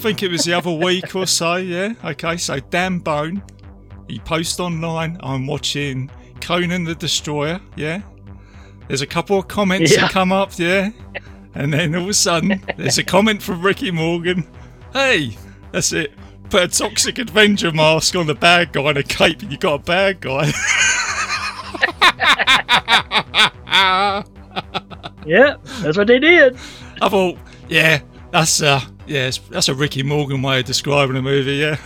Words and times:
I 0.00 0.02
think 0.02 0.22
it 0.22 0.30
was 0.30 0.44
the 0.44 0.54
other 0.54 0.72
week 0.72 1.14
or 1.14 1.26
so. 1.26 1.56
Yeah. 1.56 1.92
Okay. 2.02 2.38
So 2.38 2.58
Dan 2.58 3.00
Bone, 3.00 3.42
he 4.08 4.18
posts 4.18 4.58
online. 4.58 5.18
I'm 5.22 5.46
watching 5.46 6.10
Conan 6.40 6.84
the 6.84 6.94
Destroyer. 6.94 7.60
Yeah. 7.76 8.00
There's 8.88 9.02
a 9.02 9.06
couple 9.06 9.38
of 9.38 9.48
comments 9.48 9.92
Yeah. 9.92 10.00
that 10.00 10.10
come 10.10 10.32
up. 10.32 10.58
Yeah. 10.58 10.88
And 11.54 11.70
then 11.70 11.94
all 11.94 12.04
of 12.04 12.08
a 12.08 12.14
sudden, 12.14 12.62
there's 12.78 12.96
a 12.96 13.04
comment 13.04 13.42
from 13.42 13.60
Ricky 13.60 13.90
Morgan. 13.90 14.48
Hey, 14.94 15.36
that's 15.70 15.92
it. 15.92 16.14
Put 16.48 16.62
a 16.62 16.68
Toxic 16.68 17.18
Avenger 17.18 17.70
mask 17.70 18.16
on 18.16 18.26
the 18.26 18.34
bad 18.34 18.72
guy 18.72 18.88
and 18.88 18.96
a 18.96 19.02
cape, 19.02 19.42
and 19.42 19.52
you 19.52 19.58
got 19.58 19.80
a 19.80 19.82
bad 19.82 20.22
guy. 20.22 20.50
Yeah, 25.26 25.56
that's 25.82 25.98
what 25.98 26.06
they 26.06 26.18
did. 26.18 26.56
I 27.02 27.08
thought, 27.10 27.36
yeah, 27.68 28.00
that's 28.30 28.62
uh, 28.62 28.80
yeah, 29.06 29.30
that's 29.50 29.68
a 29.68 29.74
Ricky 29.74 30.02
Morgan 30.02 30.42
way 30.42 30.60
of 30.60 30.66
describing 30.66 31.16
a 31.16 31.22
movie. 31.22 31.54
Yeah, 31.54 31.76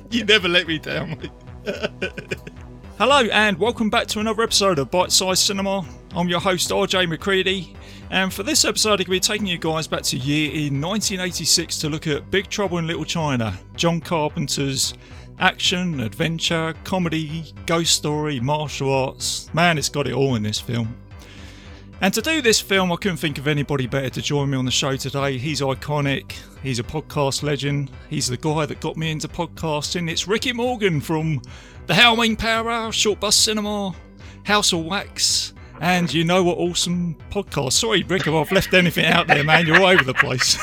you 0.10 0.24
never 0.24 0.48
let 0.48 0.66
me 0.66 0.78
down. 0.78 1.30
Hello, 2.98 3.22
and 3.32 3.58
welcome 3.58 3.90
back 3.90 4.06
to 4.08 4.20
another 4.20 4.42
episode 4.42 4.78
of 4.78 4.90
Bite 4.90 5.12
Size 5.12 5.40
Cinema. 5.40 5.84
I'm 6.14 6.28
your 6.28 6.40
host 6.40 6.70
RJ 6.70 7.08
McCready, 7.08 7.74
and 8.10 8.32
for 8.32 8.42
this 8.42 8.64
episode, 8.64 9.00
I'm 9.00 9.06
going 9.06 9.06
to 9.06 9.10
be 9.12 9.20
taking 9.20 9.46
you 9.46 9.58
guys 9.58 9.86
back 9.86 10.02
to 10.02 10.16
year 10.16 10.50
in 10.50 10.80
1986 10.80 11.78
to 11.78 11.88
look 11.88 12.06
at 12.06 12.30
Big 12.30 12.48
Trouble 12.48 12.78
in 12.78 12.86
Little 12.86 13.04
China, 13.04 13.58
John 13.76 14.00
Carpenter's 14.00 14.94
action, 15.38 16.00
adventure, 16.00 16.74
comedy, 16.84 17.52
ghost 17.66 17.94
story, 17.94 18.40
martial 18.40 18.92
arts. 18.92 19.52
Man, 19.52 19.76
it's 19.76 19.90
got 19.90 20.06
it 20.06 20.14
all 20.14 20.34
in 20.34 20.42
this 20.42 20.58
film. 20.58 20.96
And 22.02 22.12
to 22.12 22.20
do 22.20 22.42
this 22.42 22.60
film, 22.60 22.92
I 22.92 22.96
couldn't 22.96 23.16
think 23.16 23.38
of 23.38 23.48
anybody 23.48 23.86
better 23.86 24.10
to 24.10 24.20
join 24.20 24.50
me 24.50 24.58
on 24.58 24.66
the 24.66 24.70
show 24.70 24.96
today. 24.96 25.38
He's 25.38 25.62
iconic. 25.62 26.34
He's 26.62 26.78
a 26.78 26.82
podcast 26.82 27.42
legend. 27.42 27.90
He's 28.10 28.26
the 28.26 28.36
guy 28.36 28.66
that 28.66 28.80
got 28.80 28.98
me 28.98 29.10
into 29.10 29.28
podcasting. 29.28 30.10
It's 30.10 30.28
Ricky 30.28 30.52
Morgan 30.52 31.00
from 31.00 31.40
the 31.86 31.94
Howling 31.94 32.36
Power 32.36 32.70
Hour, 32.70 32.92
Short 32.92 33.18
Bus 33.18 33.34
Cinema, 33.34 33.94
House 34.44 34.74
of 34.74 34.84
Wax, 34.84 35.54
and 35.80 36.12
you 36.12 36.24
know 36.24 36.42
what 36.42 36.58
awesome 36.58 37.16
podcast. 37.30 37.72
Sorry, 37.72 38.02
Rick, 38.02 38.26
if 38.26 38.34
I've 38.34 38.50
left 38.52 38.72
anything 38.74 39.06
out 39.06 39.26
there, 39.26 39.44
man. 39.44 39.66
You're 39.66 39.80
all 39.80 39.86
over 39.86 40.04
the 40.04 40.14
place. 40.14 40.56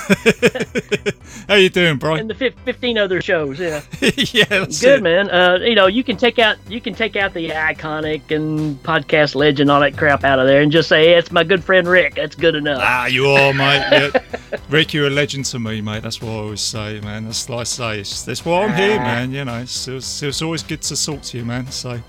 How 1.48 1.56
you 1.56 1.70
doing, 1.70 1.98
bro? 1.98 2.16
And 2.16 2.30
the 2.30 2.34
fif- 2.34 2.58
15 2.66 2.98
other 2.98 3.22
shows, 3.22 3.60
yeah. 3.60 3.82
yeah, 4.02 4.46
that's 4.46 4.82
Good, 4.82 5.00
it. 5.00 5.04
man. 5.04 5.30
Uh, 5.30 5.60
you 5.62 5.76
know, 5.76 5.88
you 5.88 6.04
can 6.04 6.18
take 6.18 6.40
out 6.40 6.58
you 6.70 6.82
can 6.82 6.94
take 6.94 7.16
out 7.16 7.34
the 7.34 7.50
iconic 7.50 8.32
and 8.32 8.82
podcast 8.84 9.36
legend, 9.36 9.70
all 9.70 9.80
that 9.82 9.98
crap 9.98 10.24
out 10.24 10.40
of 10.40 10.48
there, 10.48 10.62
and 10.62 10.72
just 10.72 10.90
say, 10.90 11.06
hey, 11.08 11.14
it's 11.16 11.32
my 11.32 11.44
good 11.44 11.64
friend 11.64 11.88
Rick. 11.88 12.16
That's 12.16 12.36
good 12.36 12.56
enough. 12.56 12.80
Ah, 12.82 13.06
you 13.08 13.28
are, 13.28 13.54
mate. 13.54 13.88
Yeah. 13.92 14.58
Rick, 14.70 14.94
you're 14.94 15.08
a 15.08 15.12
legend 15.12 15.46
to 15.46 15.60
me, 15.60 15.82
mate. 15.82 16.04
That's 16.04 16.22
what 16.22 16.32
I 16.32 16.36
always 16.36 16.62
say, 16.62 17.00
man. 17.02 17.26
That's 17.26 17.50
like 17.50 17.60
I 17.60 17.64
say. 17.64 18.00
It's, 18.00 18.24
that's 18.24 18.46
why 18.46 18.64
I'm 18.64 18.76
here, 18.76 18.98
man. 18.98 19.32
You 19.32 19.46
know, 19.46 19.60
it's, 19.60 19.88
it's, 19.88 20.24
it's 20.24 20.42
always 20.42 20.64
good 20.64 20.82
to 20.84 21.06
talk 21.06 21.22
to 21.24 21.38
you, 21.38 21.46
man. 21.46 21.70
So, 21.72 22.00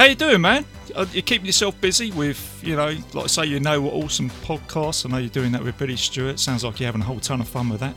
how 0.00 0.06
you 0.06 0.14
doing, 0.14 0.40
man? 0.40 0.64
Uh, 0.96 1.04
You 1.12 1.20
keeping 1.20 1.44
yourself 1.44 1.78
busy 1.78 2.10
with, 2.12 2.58
you 2.64 2.74
know, 2.74 2.96
like 3.12 3.24
I 3.24 3.26
say, 3.26 3.44
you 3.44 3.60
know 3.60 3.82
what 3.82 3.92
awesome 3.92 4.30
podcasts. 4.30 5.04
I 5.04 5.10
know 5.10 5.18
you're 5.18 5.28
doing 5.28 5.52
that 5.52 5.62
with 5.62 5.76
Billy 5.76 5.96
Stewart. 5.96 6.40
Sounds 6.40 6.64
like 6.64 6.80
you're 6.80 6.86
having 6.86 7.02
a 7.02 7.04
whole 7.04 7.20
ton 7.20 7.42
of 7.42 7.48
fun 7.48 7.68
with 7.68 7.80
that. 7.80 7.94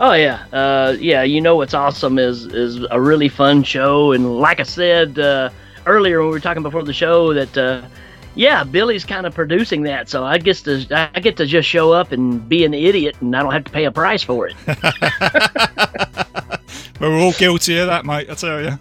Oh 0.00 0.14
yeah, 0.14 0.46
uh, 0.52 0.96
yeah. 0.98 1.22
You 1.22 1.42
know 1.42 1.56
what's 1.56 1.74
awesome 1.74 2.18
is 2.18 2.46
is 2.46 2.86
a 2.90 2.98
really 2.98 3.28
fun 3.28 3.62
show, 3.62 4.12
and 4.12 4.40
like 4.40 4.58
I 4.58 4.62
said 4.62 5.18
uh, 5.18 5.50
earlier 5.84 6.20
when 6.20 6.28
we 6.28 6.32
were 6.32 6.40
talking 6.40 6.62
before 6.62 6.82
the 6.82 6.94
show, 6.94 7.34
that 7.34 7.58
uh, 7.58 7.82
yeah, 8.34 8.64
Billy's 8.64 9.04
kind 9.04 9.26
of 9.26 9.34
producing 9.34 9.82
that, 9.82 10.08
so 10.08 10.24
I 10.24 10.38
guess 10.38 10.62
to 10.62 11.10
I 11.14 11.20
get 11.20 11.36
to 11.36 11.46
just 11.46 11.68
show 11.68 11.92
up 11.92 12.10
and 12.10 12.48
be 12.48 12.64
an 12.64 12.72
idiot, 12.72 13.16
and 13.20 13.36
I 13.36 13.42
don't 13.42 13.52
have 13.52 13.64
to 13.64 13.70
pay 13.70 13.84
a 13.84 13.92
price 13.92 14.22
for 14.22 14.48
it. 14.48 14.54
We're 17.00 17.20
all 17.20 17.32
guilty 17.32 17.78
of 17.78 17.88
that, 17.88 18.06
mate. 18.06 18.30
I 18.30 18.34
tell 18.34 18.62
you. 18.62 18.78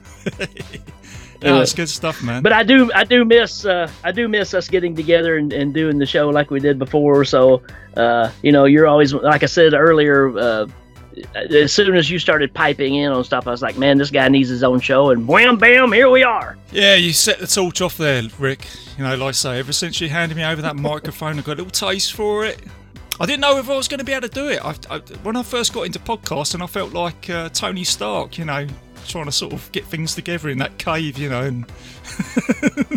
yeah, 1.42 1.58
that's 1.58 1.74
good 1.74 1.90
stuff, 1.90 2.24
man. 2.24 2.44
But 2.44 2.54
I 2.54 2.64
do 2.64 2.92
I 2.94 3.04
do 3.04 3.26
miss 3.26 3.66
uh, 3.66 3.90
I 4.04 4.12
do 4.12 4.28
miss 4.28 4.54
us 4.54 4.68
getting 4.68 4.96
together 4.96 5.38
and, 5.38 5.52
and 5.52 5.74
doing 5.74 5.98
the 5.98 6.06
show 6.06 6.30
like 6.30 6.52
we 6.52 6.60
did 6.60 6.78
before. 6.78 7.26
So 7.26 7.64
uh, 7.98 8.32
you 8.42 8.52
know, 8.52 8.66
you're 8.66 8.88
always 8.88 9.14
like 9.14 9.44
I 9.44 9.48
said 9.48 9.74
earlier. 9.74 10.38
Uh, 10.38 10.68
as 11.36 11.74
soon 11.74 11.96
as 11.96 12.10
you 12.10 12.20
started 12.20 12.54
piping 12.54 12.96
in 12.96 13.12
on 13.12 13.24
stuff, 13.24 13.46
I 13.46 13.52
was 13.52 13.62
like, 13.62 13.78
man, 13.78 13.98
this 13.98 14.10
guy 14.10 14.30
needs 14.30 14.48
his 14.48 14.64
own 14.64 14.80
show, 14.80 15.10
and 15.10 15.28
wham, 15.28 15.58
bam, 15.58 15.92
here 15.92 16.10
we 16.10 16.24
are. 16.24 16.58
Yeah, 16.72 16.96
you 16.96 17.12
set 17.12 17.40
the 17.40 17.48
torch 17.48 17.82
off 17.82 17.98
there, 17.98 18.24
Rick. 18.40 18.66
You 18.98 19.04
know, 19.04 19.16
like 19.16 19.30
I 19.30 19.32
say, 19.32 19.60
ever 19.60 19.74
since 19.74 20.00
you 20.00 20.08
handed 20.08 20.38
me 20.38 20.46
over 20.46 20.62
that 20.62 20.78
microphone, 20.78 21.38
I 21.38 21.42
got 21.42 21.60
a 21.60 21.64
little 21.64 21.90
taste 21.90 22.14
for 22.14 22.46
it. 22.46 22.62
I 23.20 23.26
didn't 23.26 23.42
know 23.42 23.58
if 23.58 23.70
I 23.70 23.76
was 23.76 23.88
going 23.88 24.00
to 24.00 24.04
be 24.04 24.14
able 24.14 24.28
to 24.28 24.34
do 24.34 24.48
it. 24.48 24.64
I, 24.64 24.74
I, 24.90 25.00
when 25.22 25.36
I 25.36 25.44
first 25.44 25.74
got 25.74 25.84
into 25.84 26.00
podcasting, 26.00 26.64
I 26.64 26.68
felt 26.68 26.94
like 26.94 27.30
uh, 27.30 27.50
Tony 27.50 27.84
Stark, 27.84 28.38
you 28.38 28.46
know, 28.46 28.66
trying 29.08 29.26
to 29.26 29.32
sort 29.32 29.54
of 29.54 29.72
get 29.72 29.86
things 29.86 30.16
together 30.16 30.50
in 30.50 30.58
that 30.60 30.78
cave, 30.78 31.18
you 31.18 31.30
know, 31.30 31.44
and 31.44 31.68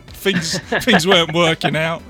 things 0.08 0.58
things 0.84 1.06
weren't 1.06 1.34
working 1.34 1.76
out. 1.76 2.02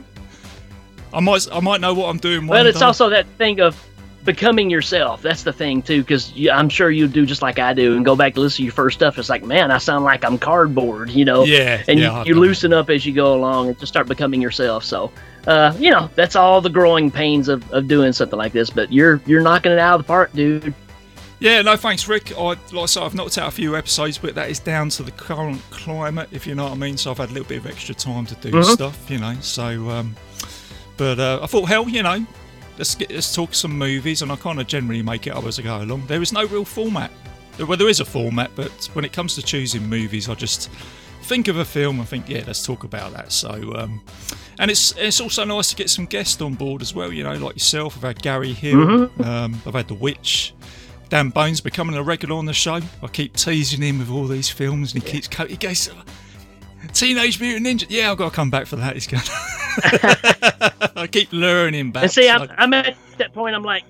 I 1.13 1.21
might 1.21 1.47
I 1.53 1.61
might 1.61 1.81
know 1.81 1.95
what 1.95 2.09
I'm 2.09 2.19
doing. 2.19 2.47
But 2.47 2.67
it's 2.67 2.81
day. 2.81 2.85
also 2.85 3.09
that 3.11 3.27
thing 3.39 3.61
of 3.61 3.81
becoming 4.25 4.71
yourself. 4.71 5.23
That's 5.23 5.43
the 5.43 5.53
thing 5.53 5.83
too, 5.83 6.01
because 6.01 6.33
I'm 6.51 6.69
sure 6.69 6.91
you 6.91 7.07
do 7.07 7.27
just 7.27 7.43
like 7.43 7.59
I 7.59 7.73
do, 7.75 7.95
and 7.97 8.05
go 8.05 8.17
back 8.17 8.35
to 8.35 8.41
listen 8.41 8.59
to 8.59 8.63
your 8.65 8.73
first 8.73 8.99
stuff. 8.99 9.19
It's 9.19 9.29
like, 9.29 9.45
man, 9.45 9.71
I 9.71 9.79
sound 9.79 10.05
like 10.05 10.25
I'm 10.25 10.39
cardboard, 10.39 11.11
you 11.11 11.25
know. 11.25 11.45
Yeah, 11.45 11.83
And 11.89 12.01
yeah, 12.01 12.21
you, 12.25 12.35
you 12.35 12.41
loosen 12.41 12.73
up 12.73 12.91
as 12.91 13.05
you 13.05 13.13
go 13.13 13.35
along 13.35 13.69
and 13.69 13.79
just 13.79 13.93
start 13.93 14.09
becoming 14.09 14.41
yourself. 14.41 14.85
So, 14.85 15.13
uh, 15.47 15.75
you 15.79 15.91
know, 15.91 16.11
that's 16.15 16.37
all 16.37 16.61
the 16.61 16.71
growing 16.71 17.11
pains 17.11 17.49
of, 17.49 17.71
of 17.73 17.87
doing 17.87 18.13
something 18.13 18.39
like 18.39 18.53
this. 18.53 18.71
But 18.71 18.93
you're 18.93 19.21
you're 19.27 19.43
knocking 19.43 19.73
it 19.73 19.79
out 19.79 20.01
of 20.01 20.07
the 20.07 20.09
park, 20.09 20.33
dude. 20.33 20.75
Yeah, 21.41 21.61
no 21.63 21.77
thanks, 21.77 22.09
Rick. 22.09 22.33
I, 22.39 22.43
like 22.43 22.59
I 22.73 22.87
say, 22.87 23.01
I've 23.03 23.15
knocked 23.15 23.37
out 23.39 23.49
a 23.49 23.51
few 23.51 23.77
episodes, 23.77 24.17
but 24.19 24.35
that 24.37 24.49
is 24.51 24.61
down 24.61 24.89
to 24.91 25.03
the 25.03 25.11
current 25.13 25.61
climate, 25.71 26.29
if 26.33 26.47
you 26.47 26.55
know 26.55 26.65
what 26.65 26.73
I 26.73 26.77
mean. 26.77 26.97
So 26.97 27.11
I've 27.11 27.19
had 27.19 27.31
a 27.31 27.33
little 27.33 27.49
bit 27.49 27.59
of 27.59 27.67
extra 27.67 27.95
time 27.95 28.25
to 28.27 28.35
do 28.37 28.51
Mhm. 28.51 28.73
stuff, 28.73 29.11
you 29.11 29.19
know. 29.19 29.37
So, 29.41 29.91
um, 29.91 30.15
but 30.97 31.19
uh, 31.19 31.41
I 31.43 31.47
thought, 31.47 31.69
hell, 31.69 31.89
you 31.89 32.03
know, 32.03 32.25
let's 32.79 32.95
get 32.95 33.11
let's 33.11 33.35
talk 33.35 33.55
some 33.55 33.77
movies, 33.77 34.23
and 34.23 34.31
I 34.33 34.37
kind 34.37 34.61
of 34.61 34.67
generally 34.69 35.03
make 35.03 35.27
it 35.27 35.35
up 35.35 35.45
as 35.45 35.59
I 35.59 35.63
go 35.63 35.83
along. 35.83 36.07
There 36.07 36.23
is 36.23 36.33
no 36.33 36.45
real 36.47 36.65
format. 36.65 37.11
Well, 37.59 37.77
there 37.77 37.89
is 37.89 38.01
a 38.01 38.05
format, 38.05 38.51
but 38.57 38.89
when 38.95 39.05
it 39.05 39.13
comes 39.13 39.35
to 39.35 39.43
choosing 39.43 39.87
movies, 39.89 40.29
I 40.29 40.35
just 40.35 40.71
think 41.23 41.49
of 41.49 41.57
a 41.59 41.65
film 41.65 41.99
and 42.01 42.09
think, 42.09 42.29
yeah, 42.29 42.43
let's 42.47 42.65
talk 42.65 42.85
about 42.85 43.13
that. 43.15 43.33
So, 43.33 43.73
um, 43.77 44.01
and 44.59 44.71
it's 44.71 44.93
it's 44.97 45.21
also 45.21 45.45
nice 45.45 45.71
to 45.71 45.77
get 45.77 45.91
some 45.91 46.07
guests 46.07 46.41
on 46.41 46.55
board 46.55 46.81
as 46.81 46.95
well. 46.95 47.13
You 47.13 47.25
know, 47.25 47.35
like 47.35 47.55
yourself. 47.57 47.97
I've 47.97 48.03
had 48.05 48.23
Gary 48.23 48.53
Hill. 48.53 49.11
Um, 49.23 49.61
I've 49.67 49.75
had 49.75 49.89
The 49.89 49.95
Witch. 49.95 50.55
Dan 51.11 51.29
Bones 51.31 51.61
becoming 51.61 51.97
a 51.97 52.03
regular 52.03 52.37
on 52.37 52.47
the 52.47 52.53
show. 52.53 52.81
I 53.03 53.07
keep 53.13 53.35
teasing 53.37 53.83
him 53.83 53.99
with 53.99 54.11
all 54.11 54.27
these 54.27 54.49
films, 54.49 54.95
and 54.95 55.03
he 55.03 55.11
keeps 55.11 55.29
co- 55.29 55.47
he 55.47 55.57
goes, 55.57 55.89
"Teenage 56.93 57.41
Mutant 57.41 57.67
Ninja." 57.67 57.87
Yeah, 57.89 58.11
I've 58.11 58.19
got 58.19 58.31
to 58.31 58.35
come 58.35 58.51
back 58.51 58.67
for 58.67 58.77
that. 58.77 58.95
He's 58.95 59.07
going. 59.07 59.23
I 60.97 61.07
keep 61.11 61.33
luring 61.33 61.75
him 61.75 61.91
back. 61.91 62.05
And 62.05 62.13
see, 62.13 62.29
I'm, 62.29 62.49
I'm 62.57 62.73
at 62.75 62.97
that 63.19 63.33
point. 63.33 63.55
I'm 63.55 63.63
like, 63.63 63.85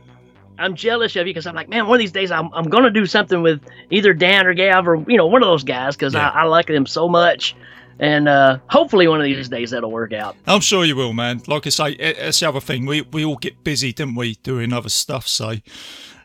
I'm 0.58 0.74
jealous 0.74 1.14
of 1.16 1.26
you 1.26 1.32
because 1.32 1.46
I'm 1.46 1.54
like, 1.54 1.68
man, 1.68 1.86
one 1.86 1.96
of 1.96 2.00
these 2.00 2.12
days 2.12 2.30
I'm, 2.30 2.52
I'm 2.52 2.64
going 2.64 2.84
to 2.84 2.90
do 2.90 3.06
something 3.06 3.42
with 3.42 3.60
either 3.90 4.12
Dan 4.12 4.46
or 4.46 4.54
Gav 4.54 4.86
or 4.88 4.96
you 5.08 5.16
know 5.16 5.26
one 5.26 5.42
of 5.42 5.46
those 5.48 5.64
guys 5.64 5.96
because 5.96 6.14
Yeah. 6.14 6.28
I, 6.30 6.40
I 6.40 6.44
like 6.44 6.66
them 6.66 6.86
so 6.86 7.08
much, 7.08 7.54
and 7.98 8.28
uh, 8.28 8.58
hopefully 8.68 9.08
one 9.08 9.20
of 9.20 9.24
these 9.24 9.48
days 9.48 9.70
that'll 9.70 9.90
work 9.90 10.12
out. 10.12 10.36
I'm 10.46 10.60
sure 10.60 10.84
you 10.84 10.96
will, 10.96 11.12
man. 11.12 11.42
Like 11.46 11.66
I 11.66 11.70
say, 11.70 11.92
it- 11.92 12.18
it's 12.18 12.40
the 12.40 12.48
other 12.48 12.60
thing. 12.60 12.86
We 12.86 13.02
we 13.02 13.24
all 13.24 13.36
get 13.36 13.64
busy, 13.64 13.92
didn't 13.92 14.14
we, 14.16 14.34
doing 14.36 14.72
other 14.72 14.88
stuff. 14.90 15.26
So, 15.28 15.54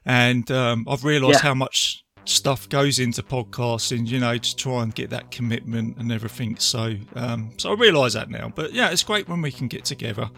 and 0.09 0.49
um, 0.51 0.85
I've 0.89 1.03
realised 1.05 1.39
Yeah. 1.39 1.49
how 1.49 1.53
much 1.53 2.03
stuff 2.25 2.67
goes 2.69 2.99
into 2.99 3.21
podcasting. 3.23 4.07
You 4.07 4.19
know, 4.19 4.37
to 4.37 4.55
try 4.55 4.83
and 4.83 4.93
get 4.93 5.09
that 5.11 5.31
commitment 5.31 5.97
and 5.97 6.11
everything. 6.11 6.57
So, 6.57 6.95
um, 7.15 7.51
so 7.57 7.71
I 7.71 7.75
realise 7.75 8.13
that 8.13 8.29
now. 8.29 8.51
But 8.53 8.73
yeah, 8.73 8.89
it's 8.91 9.03
great 9.03 9.29
when 9.29 9.41
we 9.41 9.51
can 9.51 9.67
get 9.67 9.85
together, 9.85 10.29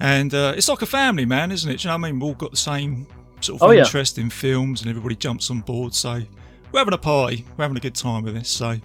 and 0.00 0.32
uh, 0.32 0.54
it's 0.56 0.68
like 0.68 0.82
a 0.82 0.86
family, 0.86 1.26
man, 1.26 1.50
isn't 1.52 1.70
it? 1.70 1.78
Do 1.80 1.82
you 1.82 1.88
know 1.92 1.98
what 1.98 2.06
I 2.08 2.10
mean? 2.12 2.20
We've 2.20 2.28
all 2.28 2.34
got 2.34 2.50
the 2.52 2.56
same 2.72 3.06
sort 3.40 3.60
of 3.60 3.68
Oh, 3.68 3.70
yeah. 3.72 3.80
interest 3.84 4.18
in 4.18 4.30
films, 4.30 4.80
and 4.82 4.88
everybody 4.90 5.16
jumps 5.16 5.50
on 5.50 5.60
board. 5.60 5.94
So, 5.94 6.22
we're 6.70 6.80
having 6.80 6.94
a 6.94 6.98
party. 6.98 7.44
We're 7.56 7.64
having 7.64 7.76
a 7.76 7.80
good 7.80 7.94
time 7.96 8.22
with 8.22 8.34
this. 8.34 8.48
So. 8.48 8.78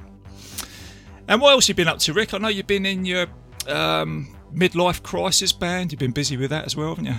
And 1.29 1.41
what 1.41 1.51
else 1.51 1.67
you 1.67 1.75
been 1.75 1.87
up 1.89 1.99
to, 1.99 2.13
Rick? 2.13 2.33
I 2.33 2.37
know 2.37 2.47
you've 2.47 2.67
been 2.67 2.85
in 2.85 3.03
your 3.03 3.27
um, 3.67 4.33
midlife 4.53 5.03
crisis 5.03 5.51
band. 5.51 5.91
You've 5.91 5.99
been 5.99 6.11
busy 6.11 6.37
with 6.37 6.49
that 6.51 6.65
as 6.65 6.75
well, 6.75 6.89
haven't 6.89 7.05
you? 7.05 7.15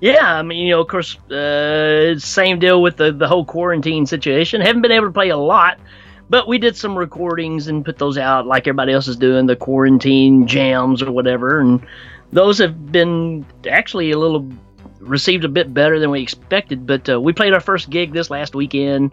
Yeah, 0.00 0.34
I 0.38 0.42
mean, 0.42 0.58
you 0.66 0.70
know, 0.70 0.80
of 0.80 0.88
course, 0.88 1.16
uh, 1.30 2.18
same 2.18 2.58
deal 2.58 2.82
with 2.82 2.96
the 2.96 3.12
the 3.12 3.28
whole 3.28 3.44
quarantine 3.44 4.06
situation. 4.06 4.60
Haven't 4.60 4.82
been 4.82 4.92
able 4.92 5.06
to 5.06 5.12
play 5.12 5.30
a 5.30 5.36
lot, 5.36 5.78
but 6.28 6.46
we 6.48 6.58
did 6.58 6.76
some 6.76 6.96
recordings 6.96 7.68
and 7.68 7.84
put 7.84 7.98
those 7.98 8.18
out 8.18 8.46
like 8.46 8.66
everybody 8.66 8.92
else 8.92 9.08
is 9.08 9.16
doing 9.16 9.46
the 9.46 9.56
quarantine 9.56 10.46
jams 10.46 11.00
or 11.00 11.10
whatever, 11.10 11.60
and 11.60 11.86
those 12.32 12.58
have 12.58 12.92
been 12.92 13.46
actually 13.70 14.10
a 14.10 14.18
little 14.18 14.46
received 15.00 15.44
a 15.44 15.48
bit 15.48 15.72
better 15.72 15.98
than 15.98 16.10
we 16.10 16.20
expected. 16.22 16.86
But 16.86 17.08
uh, 17.08 17.20
we 17.20 17.32
played 17.32 17.54
our 17.54 17.60
first 17.60 17.88
gig 17.88 18.12
this 18.12 18.30
last 18.30 18.54
weekend, 18.54 19.12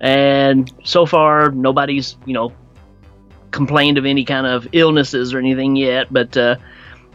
and 0.00 0.70
so 0.84 1.06
far 1.06 1.50
nobody's 1.50 2.16
you 2.26 2.34
know 2.34 2.52
complained 3.50 3.98
of 3.98 4.04
any 4.04 4.24
kind 4.24 4.46
of 4.46 4.68
illnesses 4.72 5.32
or 5.32 5.38
anything 5.38 5.74
yet. 5.74 6.12
But 6.12 6.36
uh, 6.36 6.56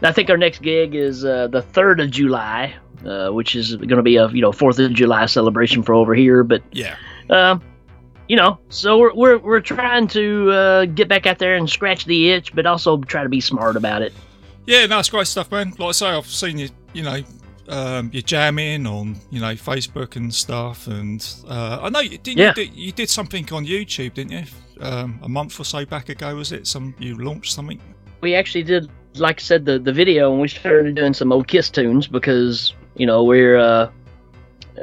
I 0.02 0.12
think 0.12 0.30
our 0.30 0.38
next 0.38 0.62
gig 0.62 0.96
is 0.96 1.24
uh, 1.24 1.48
the 1.48 1.62
third 1.62 2.00
of 2.02 2.10
July 2.10 2.76
uh, 3.06 3.30
which 3.30 3.56
is 3.56 3.76
going 3.76 3.90
to 3.98 4.04
be 4.04 4.16
a 4.18 4.28
you 4.30 4.42
know 4.42 4.52
Fourth 4.52 4.80
of 4.80 4.94
July 4.94 5.26
celebration 5.26 5.84
for 5.84 5.94
over 5.94 6.14
here. 6.16 6.44
But 6.44 6.62
Yeah. 6.72 6.96
um, 7.30 7.62
you 8.30 8.36
know, 8.38 8.58
so 8.70 8.98
we're 8.98 9.14
we're, 9.14 9.38
we're 9.38 9.60
trying 9.60 10.08
to 10.10 10.52
uh, 10.52 10.86
get 10.86 11.08
back 11.10 11.26
out 11.26 11.40
there 11.40 11.56
and 11.56 11.70
scratch 11.70 12.06
the 12.06 12.30
itch, 12.32 12.54
but 12.56 12.66
also 12.66 12.98
try 13.00 13.24
to 13.24 13.30
be 13.30 13.42
smart 13.42 13.76
about 13.76 14.02
it. 14.02 14.14
Yeah, 14.66 14.86
no, 14.86 15.00
it's 15.00 15.10
great 15.10 15.28
stuff, 15.28 15.52
man. 15.52 15.74
Like 15.78 15.90
I 15.90 15.92
say, 15.92 16.08
I've 16.08 16.26
seen 16.26 16.58
you, 16.58 16.70
you 16.94 17.04
know, 17.04 17.22
um, 17.68 18.10
you're 18.14 18.22
jamming 18.22 18.88
on, 18.88 19.18
you 19.30 19.42
know, 19.42 19.54
Facebook 19.56 20.16
and 20.16 20.34
stuff, 20.34 20.88
and 20.88 21.26
uh, 21.50 21.80
I 21.82 21.90
know 21.90 22.00
you 22.00 22.18
did. 22.18 22.38
Yeah. 22.38 22.50
You, 22.50 22.54
did 22.54 22.74
you 22.74 22.92
did 22.94 23.10
something 23.10 23.52
on 23.52 23.66
YouTube, 23.66 24.14
didn't 24.14 24.32
you? 24.32 24.44
Um, 24.80 25.20
a 25.22 25.28
month 25.30 25.60
or 25.60 25.66
so 25.66 25.86
back 25.86 26.08
ago, 26.10 26.34
was 26.36 26.52
it? 26.54 26.66
Some 26.66 26.96
you 27.00 27.18
launched 27.18 27.54
something. 27.54 27.80
we 28.22 28.36
actually 28.36 28.64
did, 28.64 28.90
like 29.16 29.40
I 29.40 29.44
said, 29.44 29.66
the, 29.66 29.78
the 29.80 29.92
video, 29.94 30.32
and 30.32 30.42
we 30.42 30.48
started 30.48 30.96
doing 30.96 31.14
some 31.14 31.32
old 31.34 31.48
Kiss 31.50 31.70
tunes 31.70 32.08
because 32.08 32.74
you 32.96 33.06
know 33.06 33.24
we're 33.24 33.58
uh, 33.58 33.90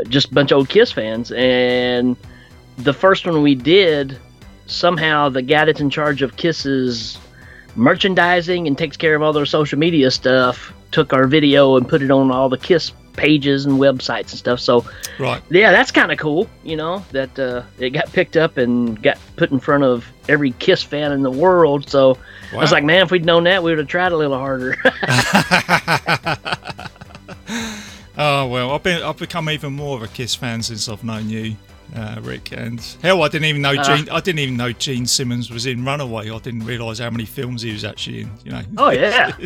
just 0.09 0.31
a 0.31 0.35
bunch 0.35 0.53
of 0.53 0.59
old 0.59 0.69
Kiss 0.69 0.93
fans. 0.93 1.33
And 1.33 2.17
the 2.79 2.93
first 2.93 3.27
one 3.27 3.43
we 3.43 3.55
did, 3.55 4.19
somehow 4.67 5.29
the 5.29 5.43
guy 5.43 5.65
that's 5.65 5.81
in 5.81 5.91
charge 5.91 6.23
of 6.23 6.37
Kiss's 6.37 7.19
merchandising 7.77 8.67
and 8.67 8.77
takes 8.77 8.97
care 8.97 9.15
of 9.15 9.23
all 9.23 9.33
their 9.33 9.47
social 9.47 9.79
media 9.79 10.11
stuff 10.11 10.73
took 10.91 11.13
our 11.13 11.27
video 11.27 11.77
and 11.77 11.89
put 11.89 12.03
it 12.03 12.11
on 12.11 12.33
all 12.33 12.49
the 12.49 12.59
Kiss 12.59 12.93
pages 13.13 13.67
and 13.67 13.79
websites 13.79 14.31
and 14.31 14.39
stuff. 14.39 14.61
So 14.61 14.85
Right. 15.19 15.43
yeah, 15.51 15.71
that's 15.71 15.91
kind 15.91 16.11
of 16.11 16.19
cool, 16.19 16.49
you 16.65 16.77
know, 16.77 17.05
that 17.13 17.39
uh, 17.39 17.63
it 17.79 17.91
got 17.91 18.11
picked 18.13 18.37
up 18.37 18.57
and 18.57 19.01
got 19.03 19.19
put 19.37 19.51
in 19.51 19.61
front 19.61 19.85
of 19.85 20.07
every 20.29 20.53
Kiss 20.53 20.83
fan 20.83 21.13
in 21.13 21.23
the 21.23 21.31
world. 21.31 21.89
So 21.89 22.17
I 22.53 22.57
was 22.57 22.73
like, 22.73 22.85
man, 22.85 23.03
if 23.03 23.11
we'd 23.11 23.25
known 23.25 23.45
that, 23.45 23.63
we 23.63 23.71
would 23.71 23.79
have 23.79 23.89
tried 23.89 24.13
a 24.13 24.17
little 24.17 24.39
harder. 24.39 24.77
oh 28.21 28.47
well, 28.47 28.71
I've 28.73 28.83
been 28.83 29.03
I've 29.03 29.17
become 29.17 29.49
even 29.51 29.73
more 29.73 29.97
of 29.97 30.03
a 30.03 30.09
Kiss 30.09 30.35
fan 30.35 30.63
since 30.63 30.89
I've 30.89 31.03
known 31.03 31.29
you, 31.29 31.57
uh, 31.97 32.21
Rick. 32.23 32.53
And 32.53 32.81
hell, 33.03 33.23
I 33.23 33.29
didn't 33.29 33.47
even 33.47 33.63
know 33.63 33.75
Uh. 33.77 33.83
Gene. 33.97 34.09
I 34.11 34.21
didn't 34.21 34.39
even 34.41 34.57
know 34.57 34.73
Gene 34.73 35.07
Simmons 35.07 35.51
was 35.51 35.67
in 35.67 35.85
Runaway. 35.85 36.31
I 36.31 36.39
didn't 36.39 36.65
realise 36.65 36.99
how 36.99 37.11
many 37.11 37.25
films 37.25 37.63
he 37.63 37.73
was 37.73 37.85
actually 37.85 38.23
in. 38.23 38.31
You 38.45 38.53
know. 38.53 38.63
oh 38.79 38.91
yeah, 38.91 39.37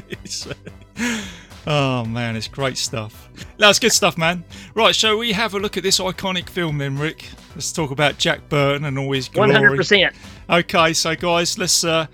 oh 1.66 2.04
man, 2.04 2.36
it's 2.36 2.48
great 2.48 2.76
stuff. 2.76 3.28
That's 3.58 3.78
good 3.78 3.92
stuff, 3.92 4.18
man. 4.18 4.44
Right, 4.74 4.94
shall 4.94 5.16
we 5.18 5.32
have 5.32 5.54
a 5.54 5.58
look 5.58 5.76
at 5.76 5.82
this 5.82 5.98
iconic 5.98 6.48
film 6.48 6.78
then, 6.78 6.98
Rick? 6.98 7.28
Let's 7.54 7.72
talk 7.72 7.90
about 7.90 8.18
Jack 8.18 8.48
Burton 8.48 8.84
and 8.84 8.98
all 8.98 9.12
his 9.12 9.28
glory. 9.28 9.52
hundred 9.52 9.76
percent. 9.76 10.14
Okay, 10.50 10.92
so 10.92 11.14
guys, 11.16 11.58
let's 11.58 11.84
uh, 11.84 12.06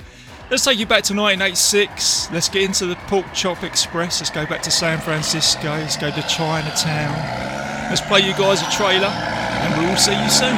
let's 0.50 0.64
take 0.64 0.79
you 0.79 0.87
back 0.87 1.05
to 1.05 1.14
1986. 1.14 2.31
Let's 2.32 2.49
get 2.49 2.62
into 2.62 2.87
the 2.87 2.97
Pork 3.06 3.32
Chop 3.32 3.62
Express. 3.62 4.20
Let's 4.20 4.31
go 4.31 4.44
back 4.47 4.62
to 4.62 4.70
San 4.70 4.99
Francisco. 4.99 5.70
Let's 5.70 5.97
go 5.97 6.11
to 6.11 6.23
Chinatown. 6.23 7.88
Let's 7.88 8.00
play 8.00 8.20
you 8.20 8.32
guys 8.32 8.61
a 8.61 8.70
trailer, 8.70 9.06
and 9.06 9.81
we'll 9.81 9.97
see 9.97 10.12
you 10.12 10.29
soon. 10.29 10.56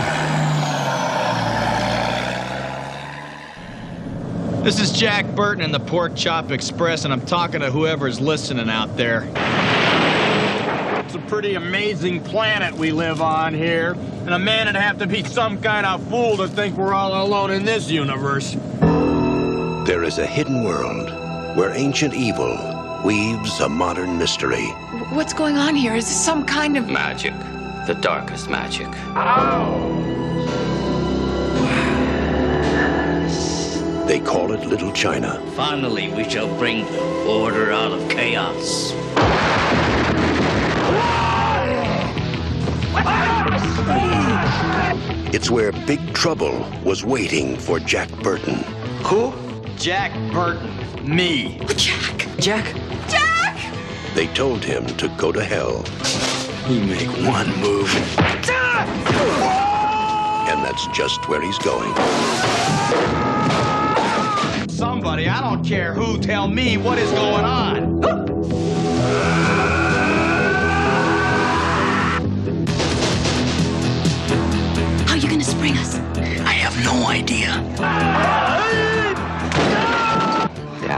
This 4.64 4.80
is 4.80 4.92
Jack 4.92 5.26
Burton 5.34 5.62
in 5.64 5.72
the 5.72 5.80
Pork 5.80 6.14
Chop 6.14 6.50
Express, 6.50 7.04
and 7.04 7.12
I'm 7.12 7.26
talking 7.26 7.60
to 7.60 7.70
whoever's 7.70 8.20
listening 8.20 8.70
out 8.70 8.96
there. 8.96 9.24
It's 11.04 11.14
a 11.14 11.18
pretty 11.28 11.54
amazing 11.56 12.22
planet 12.22 12.74
we 12.74 12.92
live 12.92 13.20
on 13.20 13.52
here, 13.52 13.92
and 13.92 14.30
a 14.30 14.38
man 14.38 14.66
would 14.66 14.76
have 14.76 14.98
to 14.98 15.06
be 15.06 15.24
some 15.24 15.60
kind 15.60 15.84
of 15.84 16.08
fool 16.08 16.38
to 16.38 16.48
think 16.48 16.76
we're 16.76 16.94
all 16.94 17.26
alone 17.26 17.50
in 17.50 17.64
this 17.64 17.90
universe. 17.90 18.56
There 19.84 20.04
is 20.04 20.18
a 20.18 20.26
hidden 20.26 20.62
world 20.62 21.10
where 21.56 21.72
ancient 21.74 22.14
evil 22.14 22.56
weaves 23.04 23.58
a 23.58 23.68
modern 23.68 24.16
mystery. 24.16 24.66
What's 25.10 25.32
going 25.32 25.56
on 25.56 25.74
here? 25.74 25.96
Is 25.96 26.06
this 26.06 26.24
some 26.24 26.46
kind 26.46 26.76
of. 26.76 26.88
Magic. 26.88 27.34
The 27.88 27.98
darkest 28.00 28.48
magic. 28.48 28.86
Ow. 29.16 29.88
They 34.06 34.20
call 34.20 34.52
it 34.52 34.64
Little 34.66 34.92
China. 34.92 35.44
Finally, 35.56 36.12
we 36.12 36.30
shall 36.30 36.46
bring 36.58 36.86
order 37.26 37.72
out 37.72 37.90
of 37.90 38.08
chaos. 38.08 38.92
It's 45.34 45.50
where 45.50 45.72
Big 45.72 46.14
Trouble 46.14 46.64
was 46.84 47.04
waiting 47.04 47.56
for 47.56 47.80
Jack 47.80 48.08
Burton. 48.22 48.62
Who? 49.02 49.32
Jack 49.82 50.12
Burton. 50.32 50.70
Me. 51.04 51.58
Jack! 51.74 52.28
Jack! 52.38 52.72
Jack! 53.08 53.74
They 54.14 54.28
told 54.28 54.62
him 54.62 54.86
to 54.96 55.08
go 55.18 55.32
to 55.32 55.42
hell, 55.42 55.84
You 56.68 56.80
make 56.82 57.08
one 57.26 57.48
move. 57.58 57.92
and 60.48 60.64
that's 60.64 60.86
just 60.96 61.28
where 61.28 61.42
he's 61.42 61.58
going. 61.58 61.92
Somebody, 64.68 65.28
I 65.28 65.40
don't 65.40 65.64
care 65.64 65.92
who, 65.92 66.16
tell 66.16 66.46
me 66.46 66.76
what 66.76 66.98
is 66.98 67.10
going 67.10 67.44
on. 67.44 68.02
How 75.08 75.14
are 75.14 75.16
you 75.16 75.28
gonna 75.28 75.42
spring 75.42 75.76
us? 75.76 75.96
I 76.46 76.52
have 76.52 76.84
no 76.84 77.08
idea. 77.08 77.48
Ah! 77.80 78.91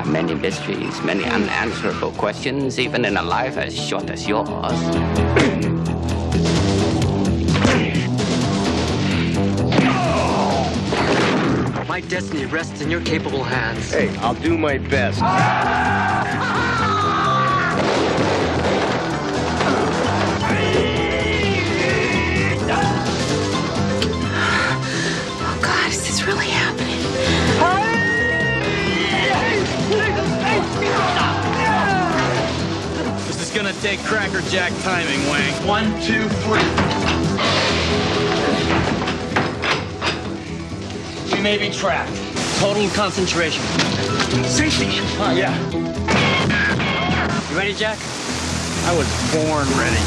There 0.05 0.11
are 0.11 0.23
many 0.23 0.35
mysteries, 0.35 1.01
many 1.03 1.25
unanswerable 1.25 2.13
questions, 2.13 2.79
even 2.79 3.07
in 3.07 3.17
a 3.17 3.23
life 3.23 3.57
as 3.57 3.75
short 3.75 4.11
as 4.11 4.29
yours. 4.29 4.47
My 11.89 12.03
destiny 12.03 12.45
rests 12.45 12.83
in 12.83 12.91
your 12.91 13.01
capable 13.01 13.45
hands. 13.45 13.91
Hey, 13.93 14.15
I'll 14.19 14.35
do 14.35 14.59
my 14.59 14.77
best. 14.77 15.23
Take 33.85 34.01
Cracker 34.05 34.41
Jack 34.49 34.73
timing, 34.81 35.21
Wang. 35.29 35.53
One, 35.67 35.85
two, 36.01 36.27
three. 36.41 36.65
We 41.37 41.43
may 41.43 41.59
be 41.59 41.69
trapped. 41.69 42.11
Total 42.61 42.89
concentration. 42.95 43.63
Safety. 44.45 44.87
Oh, 45.21 45.35
yeah. 45.37 45.55
You 47.51 47.59
ready, 47.59 47.75
Jack? 47.75 47.99
I 48.87 48.97
was 48.97 49.07
born 49.35 49.69
ready. 49.77 50.01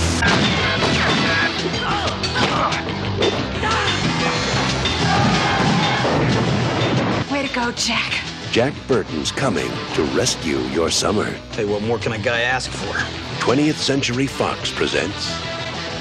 Way 7.32 7.48
to 7.48 7.54
go, 7.54 7.72
Jack. 7.74 8.24
Jack 8.52 8.74
Burton's 8.88 9.32
coming 9.32 9.70
to 9.94 10.04
rescue 10.18 10.58
your 10.70 10.90
summer. 10.90 11.30
Hey, 11.52 11.66
what 11.66 11.84
more 11.84 12.00
can 12.00 12.14
a 12.14 12.18
guy 12.18 12.42
ask 12.42 12.72
for? 12.72 13.27
20th 13.48 13.76
Century 13.76 14.28
Fox 14.28 14.74
presents 14.74 15.32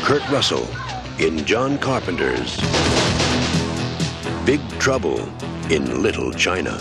Kurt 0.03 0.29
Russell 0.31 0.67
in 1.21 1.45
John 1.45 1.79
Carpenter's 1.79 2.57
Big 4.45 4.61
Trouble 4.81 5.21
in 5.71 6.03
Little 6.03 6.33
China. 6.33 6.77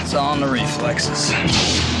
It's 0.00 0.14
on 0.14 0.38
the 0.38 0.46
reflexes. 0.46 1.97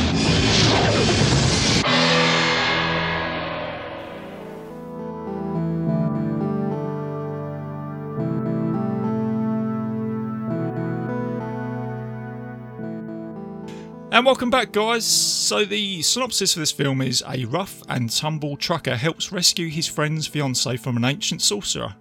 And 14.18 14.26
welcome 14.26 14.50
back, 14.50 14.72
guys. 14.72 15.04
So, 15.06 15.64
the 15.64 16.02
synopsis 16.02 16.52
for 16.52 16.58
this 16.58 16.72
film 16.72 17.02
is 17.02 17.22
a 17.28 17.44
rough 17.44 17.84
and 17.88 18.10
tumble 18.10 18.56
trucker 18.56 18.96
helps 18.96 19.30
rescue 19.30 19.68
his 19.68 19.86
friend's 19.86 20.26
fiance 20.26 20.76
from 20.78 20.96
an 20.96 21.04
ancient 21.04 21.40
sorcerer 21.40 21.94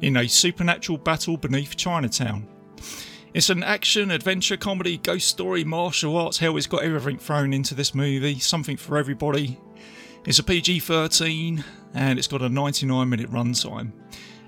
in 0.00 0.16
a 0.18 0.28
supernatural 0.28 0.98
battle 0.98 1.36
beneath 1.36 1.76
Chinatown. 1.76 2.46
It's 3.34 3.50
an 3.50 3.64
action, 3.64 4.12
adventure, 4.12 4.56
comedy, 4.56 4.98
ghost 4.98 5.26
story, 5.26 5.64
martial 5.64 6.16
arts. 6.16 6.38
Hell, 6.38 6.56
it's 6.56 6.68
got 6.68 6.84
everything 6.84 7.18
thrown 7.18 7.52
into 7.52 7.74
this 7.74 7.92
movie. 7.92 8.38
Something 8.38 8.76
for 8.76 8.96
everybody. 8.96 9.58
It's 10.24 10.38
a 10.38 10.44
PG 10.44 10.78
13 10.78 11.64
and 11.92 12.20
it's 12.20 12.28
got 12.28 12.42
a 12.42 12.48
99 12.48 13.08
minute 13.08 13.32
runtime. 13.32 13.90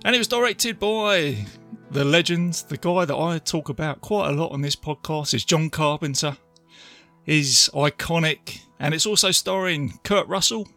And 0.04 0.14
it 0.14 0.18
was 0.18 0.28
directed 0.28 0.78
by 0.78 1.44
the 1.90 2.04
legend, 2.04 2.62
the 2.68 2.76
guy 2.76 3.04
that 3.04 3.16
I 3.16 3.38
talk 3.38 3.68
about 3.68 4.00
quite 4.00 4.28
a 4.28 4.32
lot 4.32 4.52
on 4.52 4.60
this 4.60 4.76
podcast, 4.76 5.34
is 5.34 5.44
John 5.44 5.70
Carpenter 5.70 6.36
his 7.26 7.68
iconic 7.74 8.60
and 8.78 8.94
it's 8.94 9.06
also 9.06 9.30
starring 9.30 9.98
Kurt 10.02 10.26
Russell, 10.28 10.68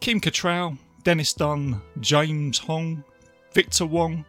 Kim 0.00 0.20
Cattrall, 0.20 0.78
Dennis 1.02 1.32
Dun, 1.34 1.80
James 2.00 2.58
Hong, 2.58 3.04
Victor 3.52 3.86
Wong. 3.86 4.24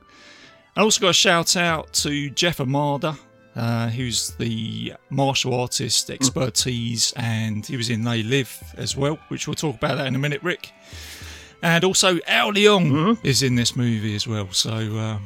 I 0.75 0.81
also 0.81 1.01
got 1.01 1.09
a 1.09 1.13
shout 1.13 1.55
out 1.55 1.93
to 1.93 2.29
Jeff 2.31 2.57
Imada, 2.57 3.17
uh, 3.55 3.89
who's 3.89 4.31
the 4.31 4.93
martial 5.09 5.53
artist 5.53 6.09
expertise, 6.09 7.13
and 7.15 7.65
he 7.65 7.77
was 7.77 7.89
in 7.89 8.03
They 8.03 8.24
Live 8.24 8.62
as 8.75 8.97
well, 8.97 9.17
which 9.29 9.47
we'll 9.47 9.55
talk 9.55 9.75
about 9.75 9.97
that 9.97 10.07
in 10.07 10.15
a 10.15 10.19
minute, 10.19 10.43
Rick. 10.43 10.71
And 11.62 11.83
also 11.83 12.19
Al 12.27 12.51
Leong 12.51 13.17
is 13.24 13.41
in 13.41 13.55
this 13.55 13.75
movie 13.75 14.15
as 14.15 14.27
well, 14.27 14.51
so 14.51 14.71
uh, 14.71 15.19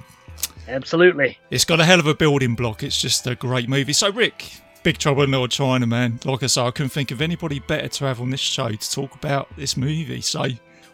Absolutely. 0.68 1.38
it's 1.50 1.66
got 1.66 1.80
a 1.80 1.86
hell 1.86 2.00
of 2.00 2.08
a 2.08 2.14
building 2.14 2.56
block. 2.56 2.84
It's 2.84 3.02
just 3.02 3.26
a 3.26 3.36
great 3.36 3.68
movie. 3.68 3.94
So, 3.94 4.12
Rick, 4.12 4.46
Big 4.84 4.98
Trouble 4.98 5.24
in 5.24 5.32
Little 5.32 5.48
China, 5.48 5.86
man. 5.86 6.20
Like 6.24 6.42
I 6.44 6.48
say, 6.48 6.62
I 6.62 6.72
couldn't 6.72 6.90
think 6.92 7.12
of 7.12 7.22
anybody 7.22 7.60
better 7.60 7.88
to 7.90 8.06
have 8.06 8.22
on 8.22 8.30
this 8.30 8.40
show 8.40 8.70
to 8.70 8.92
talk 8.92 9.14
about 9.16 9.48
this 9.58 9.76
movie. 9.76 10.22
So, 10.22 10.46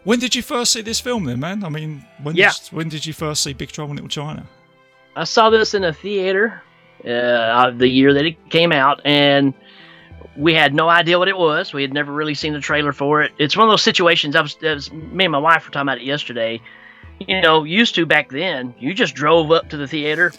when 0.04 0.20
did 0.20 0.34
you 0.36 0.42
first 0.42 0.72
see 0.74 0.82
this 0.82 1.00
film, 1.00 1.26
then, 1.26 1.40
man? 1.40 1.64
I 1.64 1.70
mean, 1.70 2.04
when 2.24 2.36
Yeah. 2.36 2.52
did, 2.52 2.74
when 2.76 2.90
did 2.90 3.06
you 3.06 3.14
first 3.14 3.44
see 3.44 3.54
Big 3.54 3.72
Trouble 3.72 3.92
in 3.92 3.98
Little 3.98 4.10
China? 4.10 4.46
I 5.16 5.24
saw 5.24 5.50
this 5.50 5.74
in 5.74 5.84
a 5.84 5.94
theater 5.94 6.62
uh, 7.08 7.72
the 7.72 7.88
year 7.88 8.14
that 8.14 8.26
it 8.26 8.50
came 8.50 8.72
out, 8.72 9.00
and 9.06 9.54
we 10.36 10.54
had 10.54 10.74
no 10.74 10.90
idea 10.90 11.20
what 11.20 11.28
it 11.28 11.38
was. 11.38 11.72
We 11.74 11.84
had 11.84 11.94
never 11.94 12.12
really 12.12 12.34
seen 12.34 12.54
the 12.54 12.60
trailer 12.60 12.92
for 12.92 13.22
it. 13.22 13.32
It's 13.38 13.56
one 13.56 13.68
of 13.68 13.72
those 13.72 13.84
situations. 13.84 14.36
I 14.36 14.42
was, 14.42 14.58
I 14.64 14.74
was 14.74 14.92
me 14.92 15.26
and 15.26 15.32
my 15.32 15.38
wife 15.38 15.66
were 15.66 15.72
talking 15.72 15.84
about 15.88 16.00
it 16.00 16.04
yesterday. 16.06 16.60
You 17.20 17.40
know, 17.42 17.64
used 17.64 17.94
to 17.96 18.06
back 18.06 18.30
then, 18.32 18.74
you 18.80 18.94
just 18.94 19.14
drove 19.16 19.52
up 19.52 19.70
to 19.70 19.78
the 19.78 19.88
theater, 19.88 20.34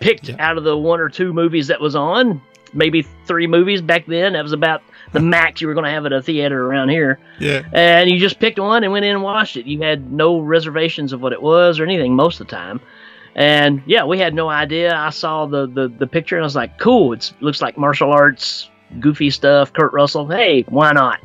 picked 0.00 0.28
Yeah. 0.28 0.36
out 0.40 0.58
of 0.58 0.64
the 0.64 0.76
one 0.76 1.00
or 1.00 1.08
two 1.08 1.32
movies 1.32 1.68
that 1.68 1.80
was 1.80 1.94
on, 1.96 2.42
maybe 2.76 3.02
three 3.26 3.46
movies 3.46 3.80
back 3.82 4.06
then. 4.06 4.34
That 4.34 4.42
was 4.42 4.52
about 4.52 4.82
the 5.12 5.20
max 5.34 5.60
you 5.60 5.66
were 5.68 5.74
going 5.74 5.84
to 5.84 5.90
have 5.90 6.06
at 6.06 6.12
a 6.12 6.22
theater 6.22 6.64
around 6.66 6.90
here 6.90 7.18
Yeah. 7.40 7.62
and 7.72 8.10
you 8.10 8.18
just 8.18 8.38
picked 8.38 8.58
one 8.58 8.84
and 8.84 8.92
went 8.92 9.04
in 9.04 9.12
and 9.12 9.22
watched 9.22 9.56
it. 9.56 9.66
You 9.66 9.80
had 9.82 10.12
no 10.12 10.38
reservations 10.40 11.12
of 11.12 11.20
what 11.20 11.32
it 11.32 11.40
was 11.42 11.80
or 11.80 11.84
anything 11.84 12.14
most 12.14 12.40
of 12.40 12.46
the 12.46 12.54
time. 12.56 12.80
And 13.34 13.82
yeah, 13.86 14.04
we 14.04 14.18
had 14.18 14.32
no 14.34 14.48
idea. 14.48 14.94
I 14.94 15.10
saw 15.10 15.46
the 15.46 15.66
the, 15.66 15.88
the 15.88 16.06
picture 16.06 16.36
and 16.36 16.42
I 16.44 16.46
was 16.46 16.56
like, 16.56 16.78
cool. 16.78 17.12
It 17.12 17.32
looks 17.40 17.60
like 17.60 17.76
martial 17.78 18.10
arts, 18.12 18.70
goofy 19.00 19.30
stuff. 19.30 19.72
Kurt 19.72 19.92
Russell. 19.92 20.26
Hey, 20.26 20.62
why 20.68 20.92
not? 20.92 21.20